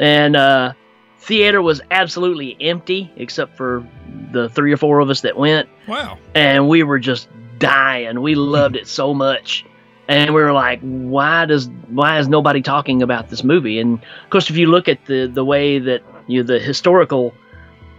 And 0.00 0.34
uh, 0.36 0.72
theater 1.18 1.60
was 1.62 1.80
absolutely 1.90 2.56
empty 2.60 3.10
except 3.16 3.56
for 3.56 3.86
the 4.32 4.48
three 4.48 4.72
or 4.72 4.76
four 4.76 5.00
of 5.00 5.10
us 5.10 5.20
that 5.22 5.36
went 5.36 5.68
Wow. 5.86 6.18
and 6.34 6.68
we 6.68 6.82
were 6.82 6.98
just 6.98 7.28
dying. 7.58 8.22
We 8.22 8.34
loved 8.34 8.76
it 8.76 8.86
so 8.88 9.12
much. 9.12 9.64
And 10.10 10.34
we 10.34 10.42
were 10.42 10.52
like, 10.52 10.80
why 10.80 11.46
does 11.46 11.68
why 11.88 12.18
is 12.18 12.26
nobody 12.28 12.60
talking 12.62 13.00
about 13.00 13.28
this 13.28 13.44
movie? 13.44 13.78
And 13.78 13.94
of 14.24 14.30
course, 14.30 14.50
if 14.50 14.56
you 14.56 14.66
look 14.66 14.88
at 14.88 15.06
the 15.06 15.26
the 15.26 15.44
way 15.44 15.78
that 15.78 16.02
you 16.26 16.40
know, 16.42 16.46
the 16.46 16.58
historical 16.58 17.32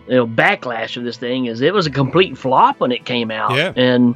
you 0.07 0.15
know 0.15 0.27
backlash 0.27 0.97
of 0.97 1.03
this 1.05 1.17
thing 1.17 1.45
is, 1.45 1.61
it 1.61 1.73
was 1.73 1.87
a 1.87 1.89
complete 1.89 2.37
flop 2.37 2.81
when 2.81 2.91
it 2.91 3.05
came 3.05 3.31
out, 3.31 3.55
Yeah. 3.55 3.71
and 3.77 4.13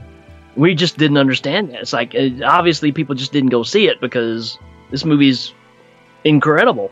we 0.57 0.75
just 0.75 0.97
didn't 0.97 1.17
understand 1.17 1.69
that. 1.71 1.81
It's 1.81 1.93
like 1.93 2.13
uh, 2.15 2.29
obviously 2.43 2.91
people 2.91 3.15
just 3.15 3.31
didn't 3.31 3.49
go 3.49 3.63
see 3.63 3.87
it 3.87 4.01
because 4.01 4.57
this 4.91 5.05
movie's 5.05 5.53
incredible. 6.25 6.91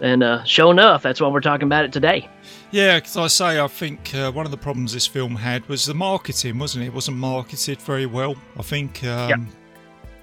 And 0.00 0.22
uh, 0.22 0.44
sure 0.44 0.70
enough, 0.70 1.02
that's 1.02 1.20
why 1.20 1.28
we're 1.28 1.40
talking 1.42 1.66
about 1.66 1.84
it 1.84 1.92
today. 1.92 2.26
Yeah, 2.70 2.96
because 2.96 3.16
I 3.18 3.26
say 3.26 3.60
I 3.60 3.68
think 3.68 4.14
uh, 4.14 4.32
one 4.32 4.46
of 4.46 4.50
the 4.50 4.56
problems 4.56 4.94
this 4.94 5.06
film 5.06 5.36
had 5.36 5.68
was 5.68 5.84
the 5.84 5.92
marketing, 5.92 6.58
wasn't 6.58 6.84
it? 6.84 6.86
It 6.86 6.94
wasn't 6.94 7.18
marketed 7.18 7.82
very 7.82 8.06
well. 8.06 8.36
I 8.58 8.62
think. 8.62 9.04
Um, 9.04 9.48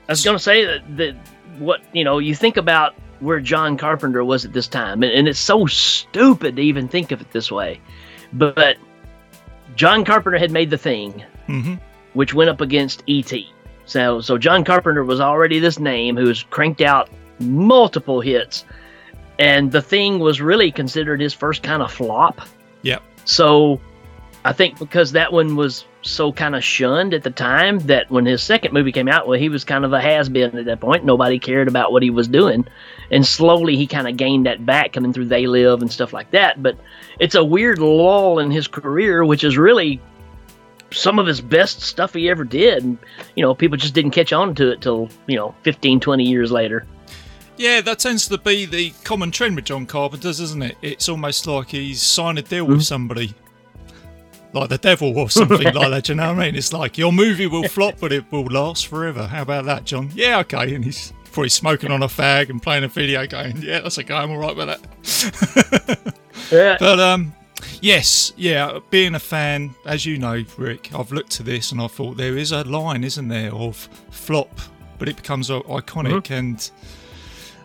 I 0.07 0.13
was 0.13 0.23
going 0.23 0.37
to 0.37 0.43
say 0.43 0.65
that, 0.65 0.97
that 0.97 1.15
what 1.59 1.81
you 1.93 2.03
know 2.03 2.19
you 2.19 2.35
think 2.35 2.57
about 2.57 2.95
where 3.19 3.39
John 3.39 3.77
Carpenter 3.77 4.23
was 4.23 4.45
at 4.45 4.53
this 4.53 4.67
time, 4.67 5.03
and, 5.03 5.11
and 5.11 5.27
it's 5.27 5.39
so 5.39 5.65
stupid 5.65 6.55
to 6.55 6.61
even 6.61 6.87
think 6.87 7.11
of 7.11 7.19
it 7.19 7.31
this 7.31 7.51
way, 7.51 7.81
but 8.33 8.77
John 9.75 10.05
Carpenter 10.05 10.37
had 10.37 10.51
made 10.51 10.69
the 10.69 10.77
thing, 10.77 11.23
mhm. 11.47 11.79
which 12.13 12.33
went 12.33 12.49
up 12.49 12.61
against 12.61 13.03
E.T. 13.07 13.51
So 13.85 14.21
so 14.21 14.37
John 14.37 14.63
Carpenter 14.63 15.03
was 15.03 15.19
already 15.19 15.59
this 15.59 15.79
name 15.79 16.15
who 16.15 16.27
has 16.27 16.43
cranked 16.43 16.81
out 16.81 17.09
multiple 17.39 18.21
hits, 18.21 18.65
and 19.39 19.71
the 19.71 19.81
thing 19.81 20.19
was 20.19 20.41
really 20.41 20.71
considered 20.71 21.19
his 21.19 21.33
first 21.33 21.63
kind 21.63 21.81
of 21.81 21.91
flop. 21.91 22.41
Yep. 22.83 23.01
So 23.25 23.81
I 24.45 24.53
think 24.53 24.79
because 24.79 25.11
that 25.11 25.33
one 25.33 25.55
was 25.55 25.85
so 26.09 26.31
kind 26.31 26.55
of 26.55 26.63
shunned 26.63 27.13
at 27.13 27.23
the 27.23 27.29
time 27.29 27.79
that 27.79 28.09
when 28.09 28.25
his 28.25 28.41
second 28.41 28.73
movie 28.73 28.91
came 28.91 29.07
out, 29.07 29.27
well, 29.27 29.39
he 29.39 29.49
was 29.49 29.63
kind 29.63 29.85
of 29.85 29.93
a 29.93 30.01
has 30.01 30.29
been 30.29 30.57
at 30.57 30.65
that 30.65 30.79
point. 30.79 31.05
Nobody 31.05 31.39
cared 31.39 31.67
about 31.67 31.91
what 31.91 32.03
he 32.03 32.09
was 32.09 32.27
doing. 32.27 32.67
And 33.11 33.25
slowly 33.25 33.75
he 33.75 33.87
kind 33.87 34.07
of 34.07 34.17
gained 34.17 34.45
that 34.45 34.65
back 34.65 34.93
coming 34.93 35.13
through 35.13 35.25
They 35.25 35.47
Live 35.47 35.81
and 35.81 35.91
stuff 35.91 36.13
like 36.13 36.31
that. 36.31 36.61
But 36.61 36.77
it's 37.19 37.35
a 37.35 37.43
weird 37.43 37.79
lull 37.79 38.39
in 38.39 38.51
his 38.51 38.67
career, 38.67 39.23
which 39.23 39.43
is 39.43 39.57
really 39.57 40.01
some 40.91 41.19
of 41.19 41.27
his 41.27 41.41
best 41.41 41.81
stuff 41.81 42.13
he 42.13 42.29
ever 42.29 42.43
did. 42.43 42.83
And, 42.83 42.97
you 43.35 43.43
know, 43.43 43.53
people 43.53 43.77
just 43.77 43.93
didn't 43.93 44.11
catch 44.11 44.33
on 44.33 44.55
to 44.55 44.71
it 44.71 44.81
till, 44.81 45.09
you 45.27 45.35
know, 45.35 45.55
15, 45.63 45.99
20 45.99 46.23
years 46.23 46.51
later. 46.51 46.85
Yeah, 47.57 47.81
that 47.81 47.99
tends 47.99 48.27
to 48.27 48.37
be 48.37 48.65
the 48.65 48.91
common 49.03 49.31
trend 49.31 49.55
with 49.55 49.65
John 49.65 49.87
Carpenter's, 49.87 50.39
isn't 50.39 50.61
it? 50.61 50.77
It's 50.81 51.09
almost 51.09 51.47
like 51.47 51.69
he's 51.69 52.03
signed 52.03 52.37
a 52.37 52.43
deal 52.43 52.65
with 52.65 52.77
mm-hmm. 52.77 52.81
somebody. 52.81 53.33
Like 54.53 54.69
the 54.69 54.77
devil 54.77 55.17
or 55.17 55.29
something 55.29 55.61
like 55.61 55.73
that, 55.91 56.09
you 56.09 56.15
know 56.15 56.33
what 56.33 56.39
I 56.39 56.45
mean? 56.45 56.55
It's 56.57 56.73
like 56.73 56.97
your 56.97 57.11
movie 57.11 57.47
will 57.47 57.67
flop, 57.67 57.95
but 57.99 58.11
it 58.11 58.31
will 58.31 58.45
last 58.45 58.87
forever. 58.87 59.27
How 59.27 59.41
about 59.41 59.65
that, 59.65 59.83
John? 59.83 60.09
Yeah, 60.15 60.39
okay. 60.39 60.73
And 60.73 60.83
he's 60.83 61.13
probably 61.31 61.49
smoking 61.49 61.91
on 61.91 62.01
a 62.01 62.07
fag 62.07 62.49
and 62.49 62.61
playing 62.61 62.83
a 62.83 62.87
video 62.87 63.27
game. 63.27 63.57
Yeah, 63.61 63.81
that's 63.81 63.99
okay. 63.99 64.13
I'm 64.13 64.31
all 64.31 64.37
right 64.37 64.55
with 64.55 64.67
that. 64.67 66.13
Yeah. 66.51 66.77
But 66.79 66.99
um, 66.99 67.33
yes, 67.81 68.33
yeah. 68.37 68.79
Being 68.89 69.15
a 69.15 69.19
fan, 69.19 69.75
as 69.85 70.05
you 70.05 70.17
know, 70.17 70.43
Rick, 70.57 70.93
I've 70.93 71.11
looked 71.11 71.31
to 71.31 71.43
this 71.43 71.71
and 71.71 71.81
I 71.81 71.87
thought 71.87 72.17
there 72.17 72.37
is 72.37 72.51
a 72.51 72.63
line, 72.63 73.03
isn't 73.03 73.27
there, 73.27 73.53
of 73.53 73.75
flop, 74.11 74.59
but 74.97 75.09
it 75.09 75.17
becomes 75.17 75.49
iconic, 75.49 76.31
and 76.31 76.69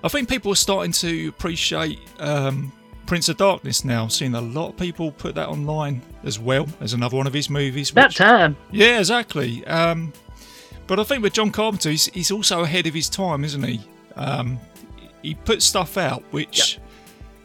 I 0.04 0.08
think 0.08 0.28
people 0.28 0.52
are 0.52 0.56
starting 0.56 0.92
to 0.92 1.28
appreciate 1.28 1.98
um, 2.18 2.72
Prince 3.12 3.28
of 3.28 3.37
Darkness 3.37 3.85
now. 3.85 4.09
seen 4.09 4.35
a 4.35 4.40
lot 4.40 4.71
of 4.71 4.76
people 4.78 5.12
put 5.12 5.35
that 5.35 5.47
online 5.47 6.00
as 6.25 6.38
well 6.38 6.66
as 6.81 6.95
another 6.95 7.14
one 7.14 7.26
of 7.26 7.35
his 7.35 7.50
movies. 7.50 7.95
Which- 7.95 8.14
time. 8.14 8.57
yeah, 8.71 9.00
exactly. 9.00 9.62
Um, 9.66 10.14
but 10.87 10.99
I 10.99 11.04
think 11.04 11.23
with 11.23 11.35
John 11.35 11.50
Carpenter, 11.50 11.90
he's, 11.90 12.07
he's 12.07 12.31
also 12.31 12.62
ahead 12.62 12.87
of 12.87 12.95
his 12.95 13.11
time, 13.11 13.45
isn't 13.45 13.62
he? 13.64 13.83
Um, 14.16 14.59
he 15.21 15.35
puts 15.35 15.66
stuff 15.66 15.99
out 15.99 16.23
which 16.31 16.78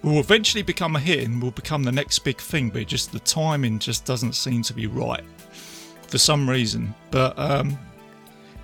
will 0.04 0.22
eventually 0.22 0.64
become 0.64 0.96
a 0.96 1.02
hit 1.02 1.26
and 1.26 1.42
will 1.42 1.52
become 1.52 1.84
the 1.84 1.92
next 1.92 2.20
big 2.20 2.38
thing, 2.38 2.70
but 2.70 2.88
just 2.88 3.12
the 3.12 3.20
timing 3.20 3.78
just 3.78 4.06
doesn't 4.06 4.36
seem 4.36 4.62
to 4.62 4.74
be 4.74 4.88
right 4.88 5.26
for 6.08 6.18
some 6.18 6.50
reason. 6.50 6.96
But 7.12 7.38
um, 7.38 7.78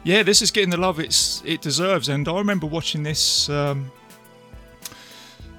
yeah, 0.05 0.23
this 0.23 0.41
is 0.41 0.51
getting 0.51 0.69
the 0.69 0.77
love 0.77 1.01
it's 1.01 1.43
it 1.45 1.59
deserves. 1.59 2.07
And 2.07 2.29
I 2.29 2.37
remember 2.37 2.65
watching 2.65 3.03
this. 3.03 3.49
Um, 3.49 3.91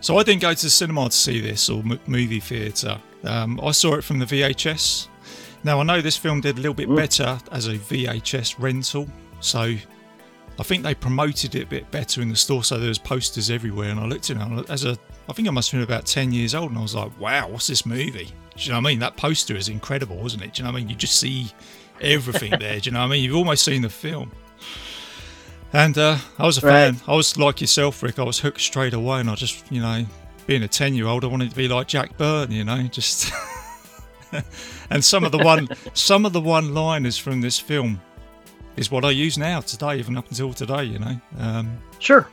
so 0.05 0.19
I 0.19 0.23
didn't 0.23 0.43
go 0.43 0.53
to 0.53 0.63
the 0.63 0.69
cinema 0.69 1.07
to 1.07 1.17
see 1.17 1.41
this 1.41 1.71
or 1.71 1.79
m- 1.79 1.99
movie 2.07 2.39
theatre. 2.39 3.01
Um, 3.25 3.59
I 3.63 3.71
saw 3.71 3.95
it 3.95 4.05
from 4.05 4.19
the 4.19 4.27
VHS. 4.27 5.09
Now 5.65 5.81
I 5.81 5.83
know 5.83 6.03
this 6.03 6.19
film 6.19 6.43
did 6.43 6.59
a 6.59 6.61
little 6.61 6.75
bit 6.75 6.95
better 6.95 7.39
as 7.53 7.69
a 7.69 7.77
VHS 7.77 8.57
rental, 8.59 9.09
so 9.41 9.61
I 9.63 10.63
think 10.63 10.83
they 10.83 10.95
promoted 10.95 11.55
it 11.55 11.63
a 11.63 11.67
bit 11.67 11.91
better 11.91 12.21
in 12.21 12.29
the 12.29 12.37
store. 12.37 12.63
So 12.63 12.79
there 12.79 12.89
was 12.89 12.99
posters 12.99 13.51
everywhere, 13.51 13.89
and 13.89 13.99
I 13.99 14.05
looked 14.05 14.29
at 14.29 14.37
it 14.37 14.69
as 14.69 14.85
a 14.85 14.99
I 15.27 15.33
think 15.33 15.49
I 15.49 15.53
must 15.53 15.71
have 15.71 15.79
been 15.79 15.89
about 15.91 16.05
ten 16.05 16.33
years 16.33 16.55
old, 16.55 16.69
and 16.69 16.79
I 16.79 16.83
was 16.83 16.95
like, 16.95 17.19
"Wow, 17.19 17.49
what's 17.49 17.67
this 17.67 17.87
movie?" 17.87 18.27
Do 18.57 18.63
you 18.63 18.73
know 18.73 18.77
what 18.77 18.87
I 18.87 18.91
mean? 18.91 18.99
That 18.99 19.17
poster 19.17 19.57
is 19.57 19.71
incredible, 19.71 20.25
isn't 20.27 20.43
it? 20.43 20.53
Do 20.53 20.61
you 20.61 20.65
know 20.65 20.73
what 20.73 20.77
I 20.77 20.81
mean? 20.81 20.91
You 20.91 20.97
just 20.97 21.19
see 21.19 21.51
everything 22.03 22.51
there. 22.61 22.79
Do 22.79 22.91
you 22.91 22.93
know 22.93 23.01
what 23.01 23.07
I 23.07 23.09
mean? 23.09 23.25
You've 23.25 23.37
almost 23.37 23.65
seen 23.65 23.81
the 23.81 23.89
film. 23.89 24.31
And 25.75 25.99
uh, 25.99 26.17
I 26.39 26.47
was 26.47 26.63
a 26.63 26.67
Right. 26.67 26.73
fan. 26.95 26.97
I 27.09 27.15
was 27.17 27.37
like 27.37 27.61
yourself, 27.61 28.01
Rick. 28.03 28.19
I 28.21 28.23
was 28.23 28.39
hooked 28.39 28.61
straight 28.61 28.95
away, 28.95 29.19
and 29.21 29.29
I 29.29 29.35
just, 29.35 29.71
you 29.73 29.81
know, 29.83 30.07
being 30.47 30.63
a 30.63 30.69
ten-year-old, 30.69 31.25
I 31.25 31.27
wanted 31.27 31.51
to 31.51 31.57
be 31.57 31.67
like 31.67 31.89
Jack 31.89 32.17
Burton, 32.17 32.55
you 32.55 32.63
know, 32.65 32.81
just. 32.85 33.33
and 34.91 35.05
some 35.05 35.25
of 35.25 35.33
the 35.33 35.39
one, 35.39 35.69
some 35.95 36.25
of 36.25 36.33
the 36.33 36.41
one-liners 36.41 37.19
from 37.19 37.41
this 37.41 37.59
film 37.59 38.01
is 38.77 38.91
what 38.91 39.05
I 39.05 39.11
use 39.11 39.37
now 39.37 39.61
today, 39.61 39.99
even 39.99 40.17
up 40.17 40.29
until 40.31 40.53
today, 40.53 40.85
you 40.85 40.99
know. 41.01 41.21
Um, 41.39 41.77
Sure. 41.99 42.29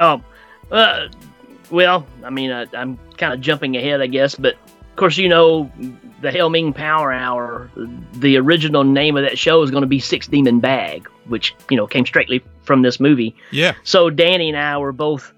Oh, 0.00 0.22
uh, 0.70 1.08
well, 1.70 2.06
I 2.24 2.30
mean, 2.30 2.52
I, 2.52 2.66
I'm 2.74 2.98
kind 3.18 3.34
of 3.34 3.40
jumping 3.42 3.76
ahead, 3.76 4.00
I 4.00 4.06
guess, 4.06 4.34
but 4.34 4.56
of 4.92 4.96
course, 4.96 5.16
you 5.16 5.28
know, 5.28 5.72
the 6.20 6.30
Helming 6.30 6.74
Power 6.74 7.10
Hour, 7.10 7.70
the 8.12 8.36
original 8.36 8.84
name 8.84 9.16
of 9.16 9.24
that 9.24 9.38
show 9.38 9.62
is 9.62 9.70
going 9.70 9.80
to 9.80 9.86
be 9.86 9.98
Six 9.98 10.28
Demon 10.28 10.60
Bag, 10.60 11.08
which, 11.28 11.54
you 11.70 11.78
know, 11.78 11.86
came 11.86 12.04
straightly 12.04 12.44
from 12.62 12.82
this 12.82 13.00
movie. 13.00 13.34
yeah, 13.50 13.72
So 13.84 14.10
Danny 14.10 14.50
and 14.50 14.58
I 14.58 14.76
were 14.76 14.92
both 14.92 15.32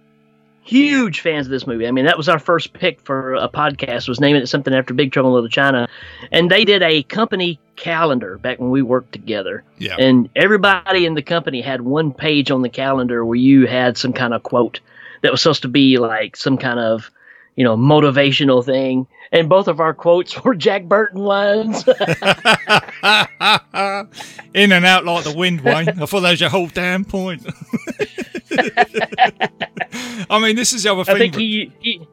huge 0.65 1.21
fans 1.21 1.47
of 1.47 1.51
this 1.51 1.69
movie. 1.69 1.87
I 1.87 1.93
mean, 1.93 2.07
that 2.07 2.17
was 2.17 2.29
our 2.29 2.41
first 2.41 2.73
pick 2.73 3.01
for 3.01 3.35
a 3.35 3.49
podcast 3.49 4.09
was 4.09 4.19
naming 4.19 4.43
it 4.43 4.47
something 4.49 4.75
after 4.75 4.93
Big 4.93 5.13
Trouble 5.13 5.31
in 5.31 5.35
Little 5.35 5.49
China, 5.49 5.89
and 6.33 6.51
they 6.51 6.65
did 6.65 6.83
a 6.83 7.05
company 7.05 7.61
calendar 7.77 8.39
back 8.39 8.59
when 8.59 8.71
we 8.71 8.83
worked 8.83 9.13
together. 9.13 9.63
yeah, 9.79 9.97
And 9.99 10.29
everybody 10.35 11.07
in 11.07 11.15
the 11.15 11.23
company 11.23 11.61
had 11.61 11.83
one 11.83 12.13
page 12.13 12.51
on 12.51 12.63
the 12.63 12.69
calendar 12.69 13.25
where 13.25 13.37
you 13.37 13.67
had 13.67 13.97
some 13.97 14.13
kind 14.13 14.35
of 14.35 14.43
quote 14.43 14.81
that 15.23 15.31
was 15.31 15.43
supposed 15.43 15.63
to 15.63 15.69
be 15.69 15.99
like 15.99 16.37
some 16.37 16.59
kind 16.59 16.81
of 16.81 17.11
you 17.57 17.65
know 17.65 17.77
motivational 17.77 18.65
thing, 18.65 19.07
and 19.35 19.49
both 19.49 19.69
of 19.69 19.81
our 19.81 19.93
quotes 19.93 20.43
were 20.45 20.55
Jack 20.55 20.85
Burton 20.85 21.21
lines. 21.21 21.85
In 24.55 24.73
and 24.73 24.87
out 24.87 25.05
like 25.05 25.25
the 25.25 25.35
wind, 25.37 25.61
Wang. 25.63 25.89
I 25.89 26.07
thought 26.07 26.21
that 26.21 26.31
was 26.31 26.41
your 26.41 26.49
whole 26.49 26.69
damn 26.69 27.05
point. 27.05 27.45
I 30.31 30.39
mean, 30.41 30.57
this 30.57 30.73
is 30.73 30.85
the 30.85 30.93
other 30.93 31.05
thing. 31.05 31.17
I 31.17 31.19
think 31.19 31.35
he, 31.35 31.73
he 31.81 32.07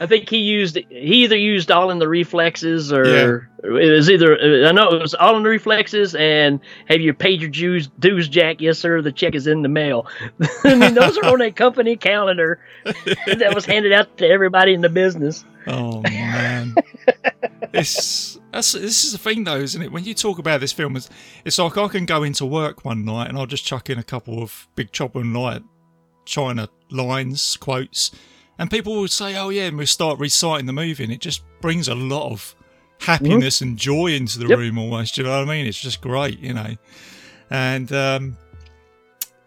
I 0.00 0.06
think 0.06 0.28
he 0.28 0.38
used 0.38 0.76
he 0.76 1.24
either 1.24 1.36
used 1.36 1.70
all 1.70 1.90
in 1.90 1.98
the 1.98 2.08
reflexes 2.08 2.92
or 2.92 3.48
it 3.62 3.92
was 3.92 4.10
either 4.10 4.66
I 4.66 4.72
know 4.72 4.90
it 4.90 5.00
was 5.00 5.14
all 5.14 5.36
in 5.36 5.44
the 5.44 5.48
reflexes 5.48 6.14
and 6.16 6.60
have 6.88 7.00
you 7.00 7.14
paid 7.14 7.40
your 7.40 7.50
dues, 7.50 7.88
dues 7.98 8.28
Jack? 8.28 8.60
Yes, 8.60 8.78
sir. 8.78 9.00
The 9.02 9.12
check 9.12 9.34
is 9.34 9.46
in 9.46 9.62
the 9.62 9.68
mail. 9.68 10.06
I 10.64 10.74
mean, 10.74 10.94
those 10.94 11.16
are 11.18 11.26
on 11.26 11.40
a 11.40 11.52
company 11.52 11.96
calendar 11.96 12.60
that 12.84 13.52
was 13.54 13.64
handed 13.64 13.92
out 13.92 14.16
to 14.18 14.28
everybody 14.28 14.74
in 14.74 14.80
the 14.80 14.88
business. 14.88 15.44
Oh 15.66 16.00
man, 16.02 16.74
it's 17.72 18.38
that's 18.52 18.72
this 18.72 19.04
is 19.04 19.12
the 19.12 19.18
thing 19.18 19.44
though, 19.44 19.56
isn't 19.56 19.80
it? 19.80 19.92
When 19.92 20.04
you 20.04 20.14
talk 20.14 20.38
about 20.38 20.60
this 20.60 20.72
film, 20.72 20.96
it's, 20.96 21.08
it's 21.44 21.58
like 21.58 21.78
I 21.78 21.88
can 21.88 22.04
go 22.04 22.24
into 22.24 22.44
work 22.44 22.84
one 22.84 23.04
night 23.04 23.28
and 23.28 23.38
I'll 23.38 23.46
just 23.46 23.64
chuck 23.64 23.88
in 23.88 23.98
a 23.98 24.04
couple 24.04 24.42
of 24.42 24.68
Big 24.74 24.92
Chopper 24.92 25.20
and 25.20 25.34
Light 25.34 25.62
China 26.24 26.68
lines, 26.90 27.56
quotes, 27.56 28.10
and 28.58 28.70
people 28.70 28.94
will 28.94 29.08
say, 29.08 29.36
"Oh 29.36 29.48
yeah," 29.50 29.64
and 29.66 29.76
we 29.78 29.86
start 29.86 30.18
reciting 30.18 30.66
the 30.66 30.72
movie, 30.72 31.02
and 31.04 31.12
it 31.12 31.20
just 31.20 31.42
brings 31.60 31.88
a 31.88 31.94
lot 31.94 32.30
of 32.30 32.54
happiness 33.00 33.60
and 33.60 33.76
joy 33.76 34.08
into 34.12 34.38
the 34.38 34.46
Yep. 34.48 34.58
room. 34.58 34.78
Almost, 34.78 35.18
you 35.18 35.24
know 35.24 35.30
what 35.30 35.40
I 35.48 35.50
mean? 35.50 35.66
It's 35.66 35.80
just 35.80 36.00
great, 36.00 36.38
you 36.38 36.52
know. 36.54 36.76
And 37.50 37.92
um, 37.92 38.36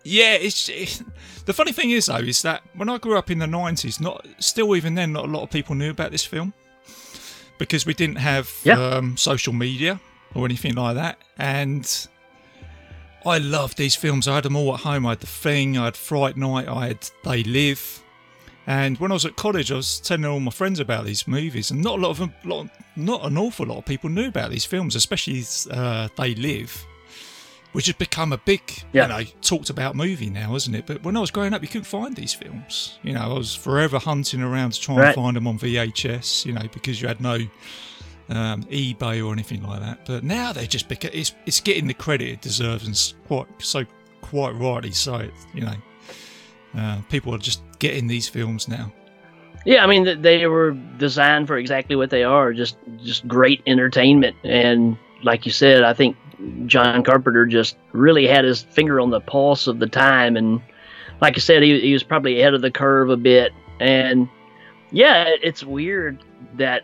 yeah, 0.03 0.33
it's 0.33 0.69
it, 0.69 1.01
the 1.45 1.53
funny 1.53 1.71
thing 1.71 1.91
is 1.91 2.05
though 2.07 2.15
is 2.17 2.41
that 2.43 2.61
when 2.75 2.89
I 2.89 2.97
grew 2.97 3.17
up 3.17 3.31
in 3.31 3.39
the 3.39 3.47
nineties, 3.47 3.99
not 3.99 4.25
still 4.39 4.75
even 4.75 4.95
then, 4.95 5.13
not 5.13 5.25
a 5.25 5.27
lot 5.31 5.43
of 5.43 5.49
people 5.49 5.75
knew 5.75 5.89
about 5.89 6.11
this 6.11 6.23
film 6.25 6.53
because 7.57 7.85
we 7.85 7.93
didn't 7.93 8.17
have 8.17 8.51
Yeah. 8.63 8.79
um, 8.79 9.17
social 9.17 9.53
media 9.53 9.99
or 10.35 10.45
anything 10.45 10.75
like 10.75 10.95
that, 10.95 11.17
and. 11.37 12.07
I 13.25 13.39
loved 13.39 13.77
these 13.77 13.95
films. 13.95 14.25
I 14.27 14.35
had 14.35 14.45
them 14.45 14.55
all 14.55 14.73
at 14.75 14.81
home. 14.81 15.05
I 15.05 15.09
had 15.09 15.19
The 15.19 15.27
Thing, 15.27 15.77
I 15.77 15.85
had 15.85 15.97
Fright 15.97 16.37
Night, 16.37 16.65
I 16.69 16.87
had 16.87 17.09
They 17.25 17.43
Live. 17.43 18.01
And 18.67 18.97
when 18.97 19.11
I 19.11 19.13
was 19.13 19.25
at 19.25 19.37
college, 19.37 19.71
I 19.71 19.75
was 19.75 19.99
telling 20.01 20.25
all 20.25 20.41
my 20.41 20.51
friends 20.51 20.79
about 20.81 21.05
these 21.05 21.25
movies, 21.27 21.71
and 21.71 21.81
not 21.81 21.99
a 21.99 22.01
lot 22.01 22.09
of 22.09 22.17
them, 22.19 22.33
lot, 22.43 22.67
not 22.97 23.25
an 23.25 23.37
awful 23.37 23.65
lot 23.65 23.77
of 23.77 23.85
people 23.85 24.09
knew 24.09 24.27
about 24.27 24.51
these 24.51 24.65
films, 24.65 24.93
especially 24.95 25.41
uh, 25.71 26.09
They 26.17 26.35
Live, 26.35 26.85
which 27.71 27.85
has 27.85 27.95
become 27.95 28.33
a 28.33 28.37
big, 28.39 28.61
Yeah. 28.91 29.03
you 29.03 29.23
know, 29.23 29.29
talked 29.41 29.69
about 29.69 29.95
movie 29.95 30.29
now, 30.29 30.53
isn't 30.55 30.75
it? 30.75 30.85
But 30.85 31.01
when 31.03 31.15
I 31.15 31.21
was 31.21 31.31
growing 31.31 31.53
up, 31.53 31.61
you 31.61 31.69
couldn't 31.69 31.85
find 31.85 32.13
these 32.13 32.33
films. 32.33 32.99
You 33.03 33.13
know, 33.13 33.21
I 33.21 33.27
was 33.33 33.55
forever 33.55 33.99
hunting 33.99 34.41
around 34.41 34.73
to 34.73 34.81
try 34.81 35.05
and 35.05 35.15
find 35.15 35.37
them 35.37 35.47
on 35.47 35.57
VHS. 35.57 36.45
You 36.45 36.51
know, 36.51 36.67
because 36.73 37.01
you 37.01 37.07
had 37.07 37.21
no 37.21 37.35
um, 38.29 38.63
eBay 38.65 39.25
or 39.25 39.31
anything 39.31 39.63
like 39.63 39.79
that. 39.79 40.05
But 40.05 40.25
now 40.25 40.51
they 40.51 40.67
just 40.67 40.89
beca- 40.89 41.11
it's 41.13 41.33
it's 41.45 41.61
getting 41.61 41.87
the 41.87 41.93
credit 41.93 42.27
it 42.27 42.41
deserves, 42.41 42.85
and 42.85 43.13
quite 43.27 43.47
so 43.59 43.85
quite 44.19 44.55
rightly 44.55 44.91
so. 44.91 45.29
You 45.53 45.61
know, 45.61 45.75
uh, 46.77 46.97
people 47.09 47.33
are 47.33 47.37
just 47.37 47.61
getting 47.79 48.07
these 48.07 48.27
films 48.27 48.67
now. 48.67 48.91
Yeah, 49.65 49.83
I 49.83 49.87
mean 49.87 50.21
they 50.21 50.47
were 50.47 50.71
designed 50.97 51.47
for 51.47 51.57
exactly 51.57 51.95
what 51.95 52.09
they 52.09 52.23
are, 52.23 52.53
just 52.53 52.77
just 53.03 53.27
great 53.27 53.61
entertainment. 53.67 54.35
And 54.43 54.97
like 55.23 55.45
you 55.45 55.51
said, 55.51 55.83
I 55.83 55.93
think 55.93 56.15
John 56.65 57.03
Carpenter 57.03 57.45
just 57.45 57.77
really 57.91 58.27
had 58.27 58.45
his 58.45 58.61
finger 58.63 58.99
on 58.99 59.09
the 59.09 59.19
pulse 59.19 59.67
of 59.67 59.79
the 59.79 59.87
time. 59.87 60.37
And 60.37 60.61
like 61.21 61.35
I 61.35 61.39
said, 61.39 61.63
he, 61.63 61.79
he 61.81 61.93
was 61.93 62.03
probably 62.03 62.39
ahead 62.39 62.53
of 62.53 62.61
the 62.61 62.71
curve 62.71 63.09
a 63.09 63.17
bit. 63.17 63.51
And 63.79 64.29
yeah, 64.91 65.25
it's 65.41 65.63
weird 65.63 66.23
that 66.55 66.83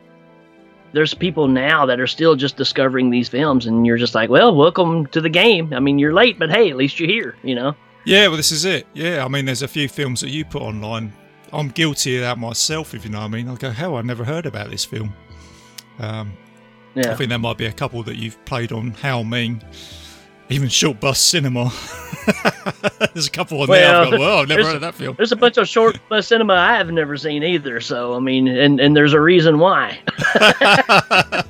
there's 0.93 1.13
people 1.13 1.47
now 1.47 1.85
that 1.85 1.99
are 1.99 2.07
still 2.07 2.35
just 2.35 2.55
discovering 2.55 3.09
these 3.09 3.27
films, 3.27 3.65
and 3.65 3.85
you're 3.85 3.97
just 3.97 4.13
like, 4.13 4.29
well, 4.29 4.55
welcome 4.55 5.07
to 5.07 5.21
the 5.21 5.29
game. 5.29 5.73
I 5.73 5.79
mean, 5.79 5.97
you're 5.97 6.13
late, 6.13 6.37
but 6.37 6.51
hey, 6.51 6.69
at 6.69 6.77
least 6.77 6.99
you're 6.99 7.09
here. 7.09 7.35
You 7.43 7.55
know. 7.55 7.75
Yeah, 8.05 8.27
well, 8.27 8.37
this 8.37 8.51
is 8.51 8.65
it. 8.65 8.85
Yeah, 8.93 9.23
I 9.23 9.27
mean, 9.27 9.45
there's 9.45 9.61
a 9.61 9.67
few 9.67 9.87
films 9.87 10.21
that 10.21 10.29
you 10.29 10.43
put 10.45 10.61
online. 10.61 11.13
I'm 11.51 11.69
guilty 11.69 12.15
of 12.17 12.21
that 12.21 12.37
myself, 12.37 12.93
if 12.93 13.05
you 13.05 13.11
know 13.11 13.19
what 13.19 13.25
I 13.25 13.29
mean. 13.29 13.47
I 13.47 13.55
go, 13.55 13.69
hell, 13.69 13.95
I 13.95 14.01
never 14.01 14.23
heard 14.23 14.45
about 14.45 14.69
this 14.69 14.83
film. 14.83 15.13
Um, 15.99 16.33
I 16.95 17.13
think 17.15 17.29
there 17.29 17.39
might 17.39 17.57
be 17.57 17.65
a 17.65 17.71
couple 17.71 18.03
that 18.03 18.17
you've 18.17 18.43
played 18.45 18.71
on 18.71 18.91
How 18.91 19.23
Mean, 19.23 19.63
even 20.49 20.67
Short 20.67 20.99
Bus 20.99 21.19
Cinema. 21.19 21.71
there's 23.13 23.27
a 23.27 23.31
couple 23.31 23.61
on 23.61 23.67
there. 23.67 23.95
I've 23.95 24.11
Well, 24.11 24.19
well, 24.19 24.37
I've 24.39 24.47
never 24.47 24.63
heard 24.63 24.75
of 24.75 24.81
that 24.81 24.95
film. 24.95 25.15
There's 25.15 25.31
a 25.31 25.35
bunch 25.35 25.57
of 25.57 25.67
short 25.67 25.97
bus 26.09 26.27
cinema 26.27 26.53
I 26.53 26.75
have 26.75 26.91
never 26.91 27.17
seen 27.17 27.43
either. 27.43 27.79
So 27.81 28.15
I 28.15 28.19
mean, 28.19 28.47
and 28.47 28.79
and 28.79 28.95
there's 28.95 29.13
a 29.13 29.21
reason 29.21 29.59
why. 29.59 29.99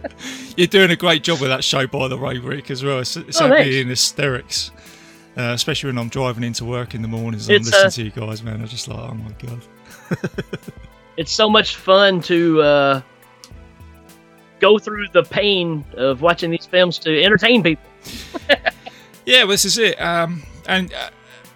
You're 0.58 0.68
doing 0.68 0.92
a 0.92 0.96
great 0.96 1.24
job 1.24 1.42
with 1.42 1.50
that 1.50 1.64
show, 1.64 1.88
by 1.88 2.08
the 2.08 2.18
way, 2.18 2.38
Rick, 2.38 2.70
as 2.72 2.84
well. 2.84 3.00
It's, 3.00 3.18
it's 3.18 3.42
Oh, 3.42 3.50
me 3.50 3.82
in 3.82 3.88
hysterics, 3.88 4.72
uh, 5.38 5.52
especially 5.54 5.90
when 5.90 5.98
I'm 5.98 6.10
driving 6.10 6.44
into 6.44 6.66
work 6.66 6.94
in 6.96 7.02
the 7.02 7.08
mornings 7.08 7.50
and 7.50 7.58
I'm 7.58 7.64
listening 7.64 7.86
uh, 7.86 7.90
to 7.90 8.04
you 8.04 8.12
guys, 8.12 8.44
man. 8.44 8.62
I'm 8.62 8.68
just 8.68 8.88
like, 8.88 9.00
oh 9.00 9.14
my 9.14 9.32
god. 9.40 9.62
it's 11.18 11.32
so 11.32 11.50
much 11.50 11.76
fun 11.76 12.22
to 12.22 12.62
uh, 12.62 13.02
go 14.60 14.78
through 14.78 15.08
the 15.14 15.24
pain 15.24 15.84
of 15.98 16.22
watching 16.22 16.52
these 16.52 16.66
films 16.66 17.00
to 17.00 17.24
entertain 17.24 17.64
people. 17.64 17.90
Yeah, 19.26 19.44
well, 19.44 19.52
this 19.52 19.66
is 19.66 19.78
it. 19.78 20.00
Um, 20.02 20.44
and 20.68 20.94
uh, 20.94 21.10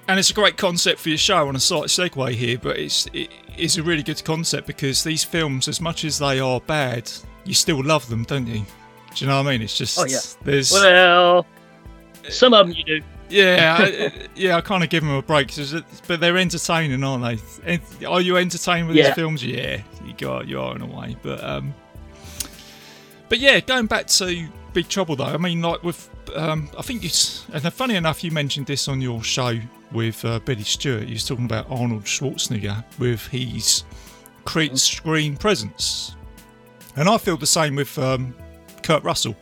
and 0.08 0.20
it's 0.20 0.30
a 0.30 0.34
great 0.34 0.58
concept 0.58 1.00
for 1.00 1.10
your 1.10 1.18
show 1.18 1.48
on 1.48 1.56
a 1.56 1.60
slight 1.60 1.88
segue 1.88 2.32
here, 2.32 2.58
but 2.58 2.78
it's 2.78 3.08
it 3.14 3.30
is 3.58 3.78
a 3.78 3.84
really 3.84 4.04
good 4.04 4.24
concept 4.24 4.68
because 4.68 5.04
these 5.04 5.24
films, 5.24 5.68
as 5.68 5.82
much 5.82 6.06
as 6.06 6.18
they 6.18 6.40
are 6.40 6.62
bad, 6.62 7.12
you 7.44 7.54
still 7.54 7.84
love 7.84 8.08
them, 8.10 8.24
don't 8.24 8.48
you? 8.48 8.66
Do 9.16 9.26
you 9.26 9.28
know 9.28 9.42
what 9.42 9.48
I 9.48 9.52
mean? 9.52 9.62
It's 9.62 9.78
just 9.78 10.00
Oh, 10.00 10.06
yeah. 10.06 10.20
there's 10.44 10.72
Well, 10.72 11.46
some 12.30 12.54
of 12.54 12.68
them 12.68 12.76
you 12.76 12.84
do. 12.84 13.02
Yeah 13.30 13.78
I, 13.80 14.12
yeah 14.36 14.58
I 14.58 14.62
kind 14.62 14.84
of 14.84 14.90
give 14.90 15.04
them 15.04 15.12
a 15.14 15.22
break, 15.22 15.50
'cause 15.50 15.74
it- 15.74 15.84
but 16.08 16.20
they're 16.20 16.38
entertaining, 16.38 17.04
aren't 17.04 17.42
they? 17.66 17.80
Are 18.06 18.22
you 18.22 18.38
entertained 18.38 18.88
with 18.88 18.98
Yeah. 18.98 19.08
these 19.08 19.16
films? 19.16 19.44
Yeah, 19.44 19.82
you 20.06 20.14
got 20.18 20.48
you 20.48 20.60
are 20.62 20.76
in 20.76 20.82
a 20.82 20.86
way, 20.86 21.16
but 21.22 21.44
um, 21.44 21.74
but 23.30 23.40
yeah, 23.40 23.60
going 23.60 23.88
back 23.88 24.08
to 24.08 24.48
Big 24.74 24.88
Trouble 24.88 25.16
though, 25.16 25.26
I 25.26 25.38
mean, 25.38 25.62
like 25.62 25.84
with 25.84 26.10
um, 26.36 26.70
I 26.78 26.82
think 26.82 27.04
it's 27.04 27.46
and 27.54 27.62
funny 27.74 27.96
enough, 27.96 28.24
you 28.24 28.32
mentioned 28.32 28.68
this 28.68 28.88
on 28.88 29.02
your 29.02 29.24
show 29.24 29.58
with 29.92 30.24
uh, 30.26 30.40
Billy 30.40 30.64
Stewart. 30.64 31.04
You 31.08 31.14
was 31.14 31.26
talking 31.26 31.46
about 31.46 31.66
Arnold 31.70 32.04
Schwarzenegger 32.04 32.84
with 33.00 33.26
his 33.28 33.84
screen 34.76 35.36
presence, 35.38 36.16
and 36.96 37.08
I 37.10 37.18
feel 37.18 37.38
the 37.38 37.46
same 37.48 37.76
with 37.76 37.98
um, 38.00 38.34
Kurt 38.84 39.04
Russell. 39.04 39.36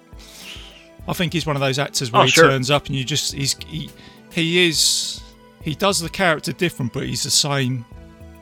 I 1.07 1.13
think 1.13 1.33
he's 1.33 1.45
one 1.45 1.55
of 1.55 1.61
those 1.61 1.77
actors 1.79 2.11
where 2.11 2.21
Oh, 2.23 2.25
he 2.25 2.31
sure. 2.31 2.49
turns 2.49 2.71
up 2.71 2.87
and 2.87 2.95
you 2.95 3.03
just 3.03 3.33
he's 3.33 3.55
he, 3.67 3.89
he 4.31 4.67
is 4.67 5.21
he 5.61 5.75
does 5.75 5.99
the 5.99 6.09
character 6.09 6.51
different, 6.51 6.93
but 6.93 7.03
he's 7.05 7.23
the 7.23 7.29
same 7.31 7.85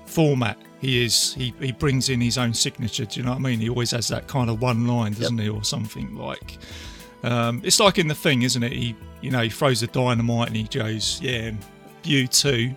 format. 0.06 0.58
He 0.80 1.04
is 1.04 1.34
he, 1.34 1.54
he 1.60 1.71
brings 1.71 2.10
in 2.10 2.19
his 2.21 2.38
own 2.38 2.54
signature. 2.54 3.06
Do 3.06 3.19
you 3.19 3.26
know 3.26 3.32
what 3.32 3.39
I 3.39 3.41
mean? 3.41 3.60
He 3.60 3.69
always 3.69 3.91
has 3.91 4.08
that 4.10 4.28
kind 4.28 4.49
of 4.49 4.62
one 4.62 4.86
line, 4.88 5.13
doesn't 5.13 5.38
he, 5.38 5.49
or 5.49 5.63
something 5.63 6.15
like. 6.15 6.58
Um, 7.23 7.62
it's 7.63 7.80
like 7.80 7.99
in 7.99 8.08
the 8.10 8.15
thing, 8.15 8.41
isn't 8.41 8.62
it? 8.63 8.73
He 8.73 8.95
you 9.21 9.32
know 9.32 9.41
he 9.41 9.49
throws 9.49 9.80
the 9.80 9.88
dynamite 9.88 10.47
and 10.49 10.58
he 10.58 10.63
goes, 10.63 11.21
yeah, 11.21 11.52
you 12.04 12.28
too, 12.28 12.73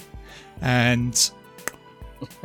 and 0.60 1.30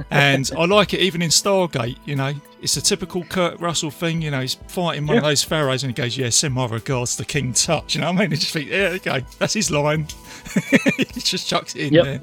and 0.10 0.52
I 0.58 0.66
like 0.66 0.94
it 0.94 1.00
even 1.02 1.22
in 1.22 1.30
Stargate. 1.30 1.98
You 2.06 2.16
know, 2.16 2.34
it's 2.62 2.78
a 2.78 2.82
typical 2.82 3.24
Kurt 3.24 3.60
Russell 3.60 3.92
thing. 3.92 4.22
You 4.22 4.32
know, 4.32 4.42
he's 4.42 4.54
fighting 4.54 5.08
one 5.08 5.18
of 5.18 5.24
those 5.24 5.44
pharaohs 5.44 5.84
and 5.84 5.92
he 5.96 6.02
goes, 6.02 6.18
"Yeah, 6.18 6.30
send 6.30 6.54
my 6.54 6.68
regards 6.68 7.16
to 7.18 7.26
King 7.26 7.54
Tut." 7.54 7.96
You 7.96 8.02
know 8.02 8.08
what 8.12 8.18
I 8.18 8.28
mean? 8.28 8.34
I 8.34 8.36
just 8.36 8.54
think, 8.54 8.70
yeah, 8.70 8.90
okay, 8.96 9.26
that's 9.40 9.54
his 9.54 9.72
line. 9.72 10.08
he 10.98 11.06
just 11.20 11.48
chucks 11.48 11.76
it 11.76 11.88
in 11.88 11.94
Yep. 11.94 12.04
there. 12.06 12.22